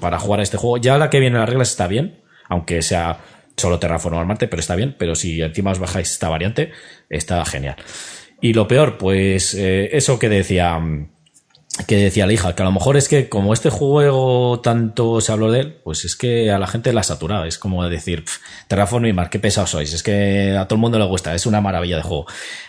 para 0.00 0.18
jugar 0.18 0.40
a 0.40 0.42
este 0.42 0.56
juego. 0.56 0.78
Ya 0.78 0.98
la 0.98 1.10
que 1.10 1.20
viene 1.20 1.36
en 1.36 1.40
las 1.40 1.48
reglas 1.48 1.70
está 1.70 1.86
bien, 1.86 2.20
aunque 2.48 2.82
sea 2.82 3.20
solo 3.56 3.78
terraformar 3.78 4.26
Marte, 4.26 4.48
pero 4.48 4.60
está 4.60 4.76
bien. 4.76 4.96
Pero 4.98 5.14
si 5.14 5.40
encima 5.40 5.72
os 5.72 5.78
bajáis 5.78 6.12
esta 6.12 6.28
variante, 6.28 6.72
está 7.08 7.44
genial. 7.44 7.76
Y 8.40 8.52
lo 8.52 8.68
peor, 8.68 8.98
pues 8.98 9.54
eh, 9.54 9.96
eso 9.96 10.18
que 10.18 10.28
decía 10.28 10.80
que 11.86 11.96
decía 11.96 12.26
la 12.26 12.32
hija, 12.32 12.54
que 12.54 12.62
a 12.62 12.64
lo 12.64 12.72
mejor 12.72 12.96
es 12.96 13.08
que 13.08 13.28
como 13.28 13.52
este 13.52 13.70
juego 13.70 14.60
tanto 14.60 15.20
se 15.20 15.30
habló 15.30 15.50
de 15.50 15.60
él, 15.60 15.76
pues 15.84 16.04
es 16.04 16.16
que 16.16 16.50
a 16.50 16.58
la 16.58 16.66
gente 16.66 16.92
la 16.92 17.00
ha 17.00 17.04
saturado. 17.04 17.44
Es 17.44 17.58
como 17.58 17.88
decir, 17.88 18.24
Terraform 18.66 19.06
y 19.06 19.12
Mar, 19.12 19.30
qué 19.30 19.38
pesados 19.38 19.70
sois. 19.70 19.92
Es 19.92 20.02
que 20.02 20.56
a 20.58 20.66
todo 20.66 20.76
el 20.76 20.80
mundo 20.80 20.98
le 20.98 21.04
gusta, 21.06 21.34
es 21.34 21.46
una 21.46 21.60
maravilla 21.60 21.96
de 21.96 22.02
juego. 22.02 22.26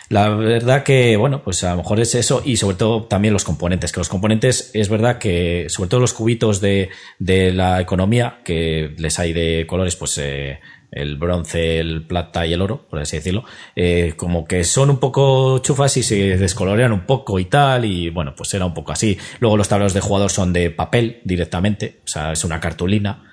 La 0.08 0.28
verdad 0.28 0.84
que, 0.84 1.16
bueno, 1.16 1.42
pues 1.42 1.64
a 1.64 1.70
lo 1.70 1.78
mejor 1.78 2.00
es 2.00 2.14
eso 2.14 2.42
y 2.44 2.56
sobre 2.56 2.76
todo 2.76 3.04
también 3.04 3.34
los 3.34 3.44
componentes, 3.44 3.92
que 3.92 4.00
los 4.00 4.08
componentes 4.08 4.70
es 4.74 4.88
verdad 4.88 5.18
que, 5.18 5.66
sobre 5.68 5.88
todo 5.88 6.00
los 6.00 6.12
cubitos 6.12 6.60
de, 6.60 6.90
de 7.18 7.52
la 7.52 7.80
economía, 7.80 8.40
que 8.44 8.94
les 8.96 9.18
hay 9.18 9.32
de 9.32 9.66
colores, 9.66 9.96
pues 9.96 10.18
eh, 10.18 10.60
el 10.90 11.16
bronce, 11.16 11.78
el 11.78 12.06
plata 12.06 12.46
y 12.46 12.52
el 12.52 12.62
oro, 12.62 12.86
por 12.88 13.00
así 13.00 13.16
decirlo, 13.16 13.44
eh, 13.76 14.14
como 14.16 14.44
que 14.44 14.64
son 14.64 14.90
un 14.90 14.98
poco 14.98 15.58
chufas 15.58 15.96
y 15.96 16.02
se 16.02 16.36
descolorean 16.36 16.92
un 16.92 17.06
poco 17.06 17.38
y 17.38 17.44
tal, 17.44 17.84
y 17.84 18.10
bueno, 18.10 18.34
pues 18.34 18.52
era 18.54 18.64
un 18.66 18.74
poco 18.74 18.92
así. 18.92 19.18
Luego 19.38 19.56
los 19.56 19.68
tableros 19.68 19.94
de 19.94 20.00
jugador 20.00 20.30
son 20.30 20.52
de 20.52 20.70
papel 20.70 21.20
directamente, 21.24 22.00
o 22.04 22.08
sea, 22.08 22.32
es 22.32 22.44
una 22.44 22.60
cartulina, 22.60 23.24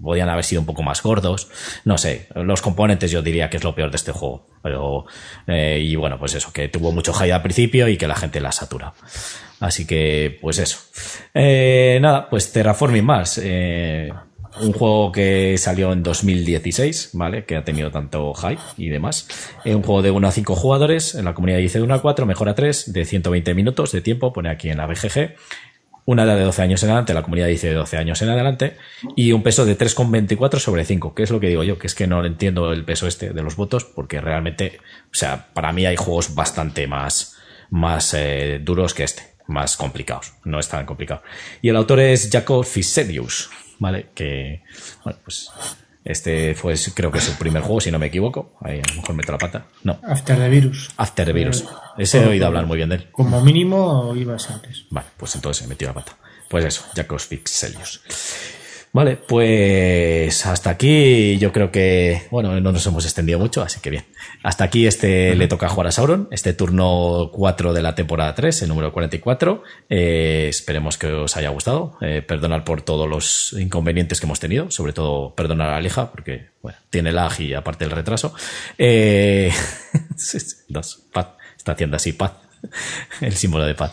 podían 0.00 0.28
haber 0.28 0.44
sido 0.44 0.60
un 0.60 0.66
poco 0.66 0.82
más 0.82 1.02
gordos, 1.02 1.48
no 1.84 1.98
sé, 1.98 2.28
los 2.34 2.62
componentes 2.62 3.10
yo 3.10 3.20
diría 3.22 3.50
que 3.50 3.56
es 3.56 3.64
lo 3.64 3.74
peor 3.74 3.90
de 3.90 3.96
este 3.96 4.12
juego, 4.12 4.46
pero, 4.62 5.06
eh, 5.46 5.80
y 5.82 5.96
bueno, 5.96 6.18
pues 6.18 6.34
eso, 6.34 6.52
que 6.52 6.68
tuvo 6.68 6.92
mucho 6.92 7.12
hype 7.12 7.32
al 7.32 7.42
principio 7.42 7.88
y 7.88 7.96
que 7.96 8.06
la 8.06 8.16
gente 8.16 8.40
la 8.40 8.52
satura. 8.52 8.94
Así 9.60 9.86
que, 9.86 10.38
pues 10.40 10.58
eso. 10.58 10.78
Eh, 11.32 11.98
nada, 12.02 12.28
pues 12.28 12.50
Terraforming 12.50 13.04
Mars. 13.04 13.40
Eh, 13.40 14.12
un 14.60 14.72
juego 14.72 15.12
que 15.12 15.56
salió 15.58 15.92
en 15.92 16.02
2016, 16.02 17.10
¿vale? 17.14 17.44
Que 17.44 17.56
ha 17.56 17.64
tenido 17.64 17.90
tanto 17.90 18.32
hype 18.34 18.60
y 18.76 18.88
demás. 18.88 19.28
Es 19.64 19.74
un 19.74 19.82
juego 19.82 20.02
de 20.02 20.10
1 20.10 20.28
a 20.28 20.30
5 20.30 20.54
jugadores, 20.54 21.14
en 21.14 21.24
la 21.24 21.34
comunidad 21.34 21.58
dice 21.58 21.78
de 21.78 21.84
1 21.84 21.94
a 21.94 22.02
4, 22.02 22.26
mejora 22.26 22.54
3, 22.54 22.92
de 22.92 23.04
120 23.04 23.54
minutos 23.54 23.92
de 23.92 24.00
tiempo, 24.00 24.32
pone 24.32 24.50
aquí 24.50 24.68
en 24.68 24.78
la 24.78 24.86
BGG. 24.86 25.34
Una 26.04 26.24
edad 26.24 26.36
de 26.36 26.42
12 26.42 26.62
años 26.62 26.82
en 26.82 26.90
adelante, 26.90 27.14
la 27.14 27.22
comunidad 27.22 27.46
dice 27.46 27.68
de 27.68 27.74
12 27.74 27.96
años 27.96 28.20
en 28.22 28.28
adelante, 28.28 28.76
y 29.14 29.30
un 29.30 29.44
peso 29.44 29.64
de 29.64 29.78
3,24 29.78 30.58
sobre 30.58 30.84
5, 30.84 31.14
que 31.14 31.22
es 31.22 31.30
lo 31.30 31.38
que 31.38 31.48
digo 31.48 31.62
yo, 31.62 31.78
que 31.78 31.86
es 31.86 31.94
que 31.94 32.08
no 32.08 32.24
entiendo 32.24 32.72
el 32.72 32.84
peso 32.84 33.06
este 33.06 33.30
de 33.30 33.42
los 33.42 33.54
votos, 33.54 33.84
porque 33.84 34.20
realmente, 34.20 34.80
o 35.04 35.14
sea, 35.14 35.46
para 35.54 35.72
mí 35.72 35.86
hay 35.86 35.94
juegos 35.94 36.34
bastante 36.34 36.88
más, 36.88 37.36
más 37.70 38.14
eh, 38.14 38.60
duros 38.60 38.94
que 38.94 39.04
este, 39.04 39.22
más 39.46 39.76
complicados, 39.76 40.32
no 40.44 40.58
es 40.58 40.68
tan 40.68 40.86
complicado. 40.86 41.22
Y 41.60 41.68
el 41.68 41.76
autor 41.76 42.00
es 42.00 42.28
Jacob 42.32 42.64
Fiselius, 42.64 43.48
¿vale? 43.82 44.10
Que, 44.14 44.62
bueno, 45.04 45.18
pues 45.24 45.50
este 46.04 46.54
fue, 46.54 46.74
creo 46.94 47.10
que 47.10 47.18
es 47.18 47.24
su 47.24 47.34
primer 47.34 47.62
juego, 47.62 47.80
si 47.80 47.90
no 47.90 47.98
me 47.98 48.06
equivoco. 48.06 48.56
Ahí 48.60 48.78
a 48.78 48.88
lo 48.88 49.00
mejor 49.00 49.14
meto 49.16 49.32
la 49.32 49.38
pata. 49.38 49.66
No. 49.82 49.98
After 50.04 50.38
the 50.38 50.48
Virus. 50.48 50.90
After 50.96 51.26
the 51.26 51.32
Virus. 51.32 51.64
Ese 51.98 52.22
he 52.22 52.26
oído 52.26 52.46
hablar 52.46 52.64
muy 52.64 52.76
bien 52.76 52.88
de 52.88 52.96
él. 52.96 53.08
Como 53.10 53.40
mínimo 53.42 54.14
ibas 54.16 54.48
antes. 54.50 54.86
Vale, 54.90 55.08
pues 55.16 55.34
entonces 55.34 55.64
he 55.64 55.68
metido 55.68 55.90
la 55.90 55.94
pata. 55.94 56.16
Pues 56.48 56.64
eso, 56.64 56.84
Jacobs 56.94 57.26
Pixelius. 57.26 58.02
Vale, 58.94 59.16
pues 59.16 60.44
hasta 60.44 60.68
aquí 60.68 61.38
yo 61.38 61.50
creo 61.50 61.70
que, 61.70 62.24
bueno, 62.30 62.60
no 62.60 62.72
nos 62.72 62.86
hemos 62.86 63.06
extendido 63.06 63.38
mucho, 63.38 63.62
así 63.62 63.80
que 63.80 63.88
bien. 63.88 64.04
Hasta 64.42 64.64
aquí 64.64 64.86
este 64.86 65.34
le 65.34 65.48
toca 65.48 65.70
jugar 65.70 65.86
a 65.86 65.92
Sauron, 65.92 66.28
este 66.30 66.52
turno 66.52 67.30
4 67.32 67.72
de 67.72 67.80
la 67.80 67.94
temporada 67.94 68.34
3, 68.34 68.62
el 68.62 68.68
número 68.68 68.92
44. 68.92 69.62
Eh, 69.88 70.46
esperemos 70.50 70.98
que 70.98 71.06
os 71.06 71.34
haya 71.38 71.48
gustado. 71.48 71.96
Eh, 72.02 72.20
perdonar 72.20 72.64
por 72.64 72.82
todos 72.82 73.08
los 73.08 73.54
inconvenientes 73.58 74.20
que 74.20 74.26
hemos 74.26 74.40
tenido, 74.40 74.70
sobre 74.70 74.92
todo 74.92 75.34
perdonar 75.34 75.70
a 75.70 75.78
Aleja, 75.78 76.10
porque, 76.10 76.50
bueno, 76.60 76.76
tiene 76.90 77.12
lag 77.12 77.40
y 77.40 77.54
aparte 77.54 77.86
el 77.86 77.92
retraso. 77.92 78.34
Eh, 78.76 79.50
dos, 80.68 81.02
paz, 81.10 81.28
está 81.56 81.72
haciendo 81.72 81.96
así 81.96 82.12
paz, 82.12 82.32
el 83.22 83.32
símbolo 83.32 83.64
de 83.64 83.74
paz. 83.74 83.92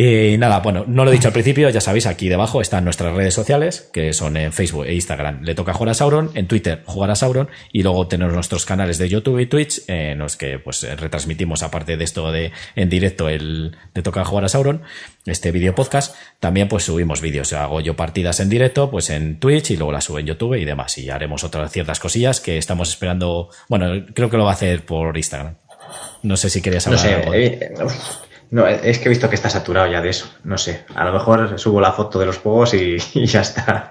Y 0.00 0.38
nada, 0.38 0.60
bueno, 0.60 0.84
no 0.86 1.04
lo 1.04 1.10
he 1.10 1.14
dicho 1.14 1.26
al 1.26 1.32
principio, 1.32 1.68
ya 1.70 1.80
sabéis, 1.80 2.06
aquí 2.06 2.28
debajo 2.28 2.60
están 2.60 2.84
nuestras 2.84 3.12
redes 3.16 3.34
sociales, 3.34 3.90
que 3.92 4.12
son 4.12 4.36
en 4.36 4.52
Facebook 4.52 4.86
e 4.86 4.94
Instagram, 4.94 5.42
le 5.42 5.56
toca 5.56 5.72
jugar 5.72 5.90
a 5.90 5.94
Sauron, 5.94 6.30
en 6.34 6.46
Twitter 6.46 6.84
jugar 6.86 7.10
a 7.10 7.16
Sauron, 7.16 7.48
y 7.72 7.82
luego 7.82 8.06
tenemos 8.06 8.32
nuestros 8.32 8.64
canales 8.64 8.98
de 8.98 9.08
YouTube 9.08 9.40
y 9.40 9.46
Twitch, 9.46 9.82
en 9.88 10.18
los 10.18 10.36
que 10.36 10.60
pues 10.60 10.86
retransmitimos, 11.00 11.64
aparte 11.64 11.96
de 11.96 12.04
esto 12.04 12.30
de 12.30 12.52
en 12.76 12.88
directo, 12.88 13.28
el 13.28 13.76
le 13.92 14.02
toca 14.02 14.24
jugar 14.24 14.44
a 14.44 14.48
Sauron, 14.48 14.82
este 15.26 15.50
vídeo 15.50 15.74
podcast, 15.74 16.14
también 16.38 16.68
pues 16.68 16.84
subimos 16.84 17.20
vídeos, 17.20 17.52
hago 17.52 17.80
yo 17.80 17.96
partidas 17.96 18.38
en 18.38 18.50
directo, 18.50 18.92
pues 18.92 19.10
en 19.10 19.40
Twitch 19.40 19.72
y 19.72 19.76
luego 19.78 19.90
las 19.90 20.04
subo 20.04 20.20
en 20.20 20.26
YouTube 20.26 20.54
y 20.54 20.64
demás, 20.64 20.96
y 20.98 21.10
haremos 21.10 21.42
otras 21.42 21.72
ciertas 21.72 21.98
cosillas 21.98 22.38
que 22.38 22.56
estamos 22.56 22.88
esperando, 22.88 23.50
bueno, 23.68 24.06
creo 24.14 24.30
que 24.30 24.36
lo 24.36 24.44
va 24.44 24.50
a 24.50 24.54
hacer 24.54 24.86
por 24.86 25.16
Instagram. 25.16 25.56
No 26.22 26.36
sé 26.36 26.50
si 26.50 26.62
querías 26.62 26.86
hablar 26.86 27.02
no 27.02 27.08
sé, 27.08 27.14
algo. 27.16 27.34
Eh, 27.34 27.72
no, 27.76 27.88
es 28.50 28.98
que 28.98 29.06
he 29.06 29.08
visto 29.08 29.28
que 29.28 29.34
está 29.34 29.50
saturado 29.50 29.90
ya 29.90 30.00
de 30.00 30.10
eso. 30.10 30.30
No 30.44 30.56
sé. 30.56 30.84
A 30.94 31.04
lo 31.04 31.12
mejor 31.12 31.58
subo 31.58 31.80
la 31.80 31.92
foto 31.92 32.18
de 32.18 32.26
los 32.26 32.38
juegos 32.38 32.74
y, 32.74 32.98
ya 33.26 33.40
está. 33.40 33.90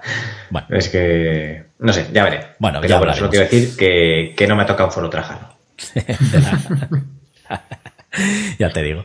Bueno. 0.50 0.66
Es 0.70 0.88
que. 0.88 1.64
No 1.78 1.92
sé, 1.92 2.08
ya 2.12 2.24
veré. 2.24 2.40
Bueno, 2.58 2.80
Pero 2.80 2.90
ya 2.90 2.98
bueno, 2.98 3.14
solo 3.14 3.30
quiero 3.30 3.44
decir 3.44 3.76
que, 3.76 4.34
que 4.36 4.46
no 4.46 4.56
me 4.56 4.64
toca 4.64 4.84
un 4.84 4.92
foro 4.92 5.08
trajano. 5.08 5.56
ya 8.58 8.70
te 8.70 8.82
digo. 8.82 9.04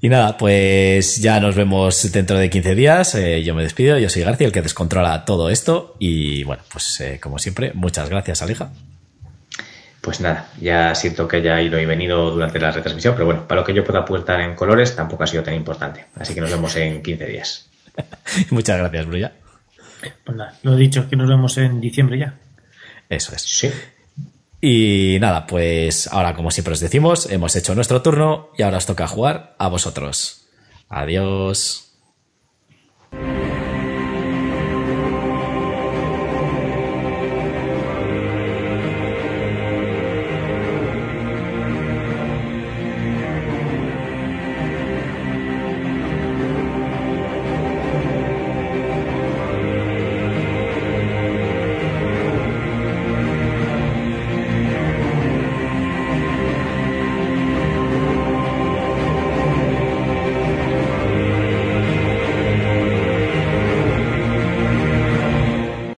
Y 0.00 0.08
nada, 0.08 0.36
pues 0.36 1.16
ya 1.16 1.40
nos 1.40 1.56
vemos 1.56 2.12
dentro 2.12 2.38
de 2.38 2.48
15 2.48 2.74
días. 2.74 3.14
Eh, 3.14 3.42
yo 3.42 3.54
me 3.54 3.62
despido, 3.62 3.98
yo 3.98 4.08
soy 4.08 4.22
García, 4.22 4.46
el 4.46 4.52
que 4.52 4.62
descontrola 4.62 5.24
todo 5.24 5.50
esto. 5.50 5.96
Y 5.98 6.44
bueno, 6.44 6.62
pues 6.72 7.00
eh, 7.00 7.18
como 7.20 7.38
siempre, 7.38 7.72
muchas 7.74 8.08
gracias, 8.08 8.42
Alija. 8.42 8.70
Pues 10.06 10.20
nada, 10.20 10.48
ya 10.60 10.94
siento 10.94 11.26
que 11.26 11.38
haya 11.38 11.60
ido 11.60 11.80
y 11.80 11.84
venido 11.84 12.30
durante 12.30 12.60
la 12.60 12.70
retransmisión, 12.70 13.14
pero 13.14 13.26
bueno, 13.26 13.48
para 13.48 13.62
lo 13.62 13.66
que 13.66 13.74
yo 13.74 13.82
pueda 13.82 13.98
apuntar 13.98 14.40
en 14.40 14.54
colores 14.54 14.94
tampoco 14.94 15.24
ha 15.24 15.26
sido 15.26 15.42
tan 15.42 15.54
importante. 15.54 16.04
Así 16.14 16.32
que 16.32 16.40
nos 16.40 16.48
vemos 16.48 16.76
en 16.76 17.02
15 17.02 17.26
días. 17.26 17.68
muchas 18.50 18.78
gracias, 18.78 19.04
Brulla. 19.04 19.32
Pues 20.22 20.38
nada, 20.38 20.54
lo 20.62 20.74
he 20.74 20.76
dicho, 20.76 21.08
que 21.08 21.16
nos 21.16 21.28
vemos 21.28 21.58
en 21.58 21.80
diciembre 21.80 22.20
ya. 22.20 22.34
Eso 23.08 23.34
es. 23.34 23.42
Sí. 23.42 23.68
Y 24.60 25.18
nada, 25.20 25.44
pues 25.44 26.06
ahora 26.12 26.36
como 26.36 26.52
siempre 26.52 26.74
os 26.74 26.78
decimos, 26.78 27.28
hemos 27.28 27.56
hecho 27.56 27.74
nuestro 27.74 28.00
turno 28.00 28.50
y 28.56 28.62
ahora 28.62 28.76
os 28.76 28.86
toca 28.86 29.08
jugar 29.08 29.56
a 29.58 29.66
vosotros. 29.66 30.46
Adiós. 30.88 31.85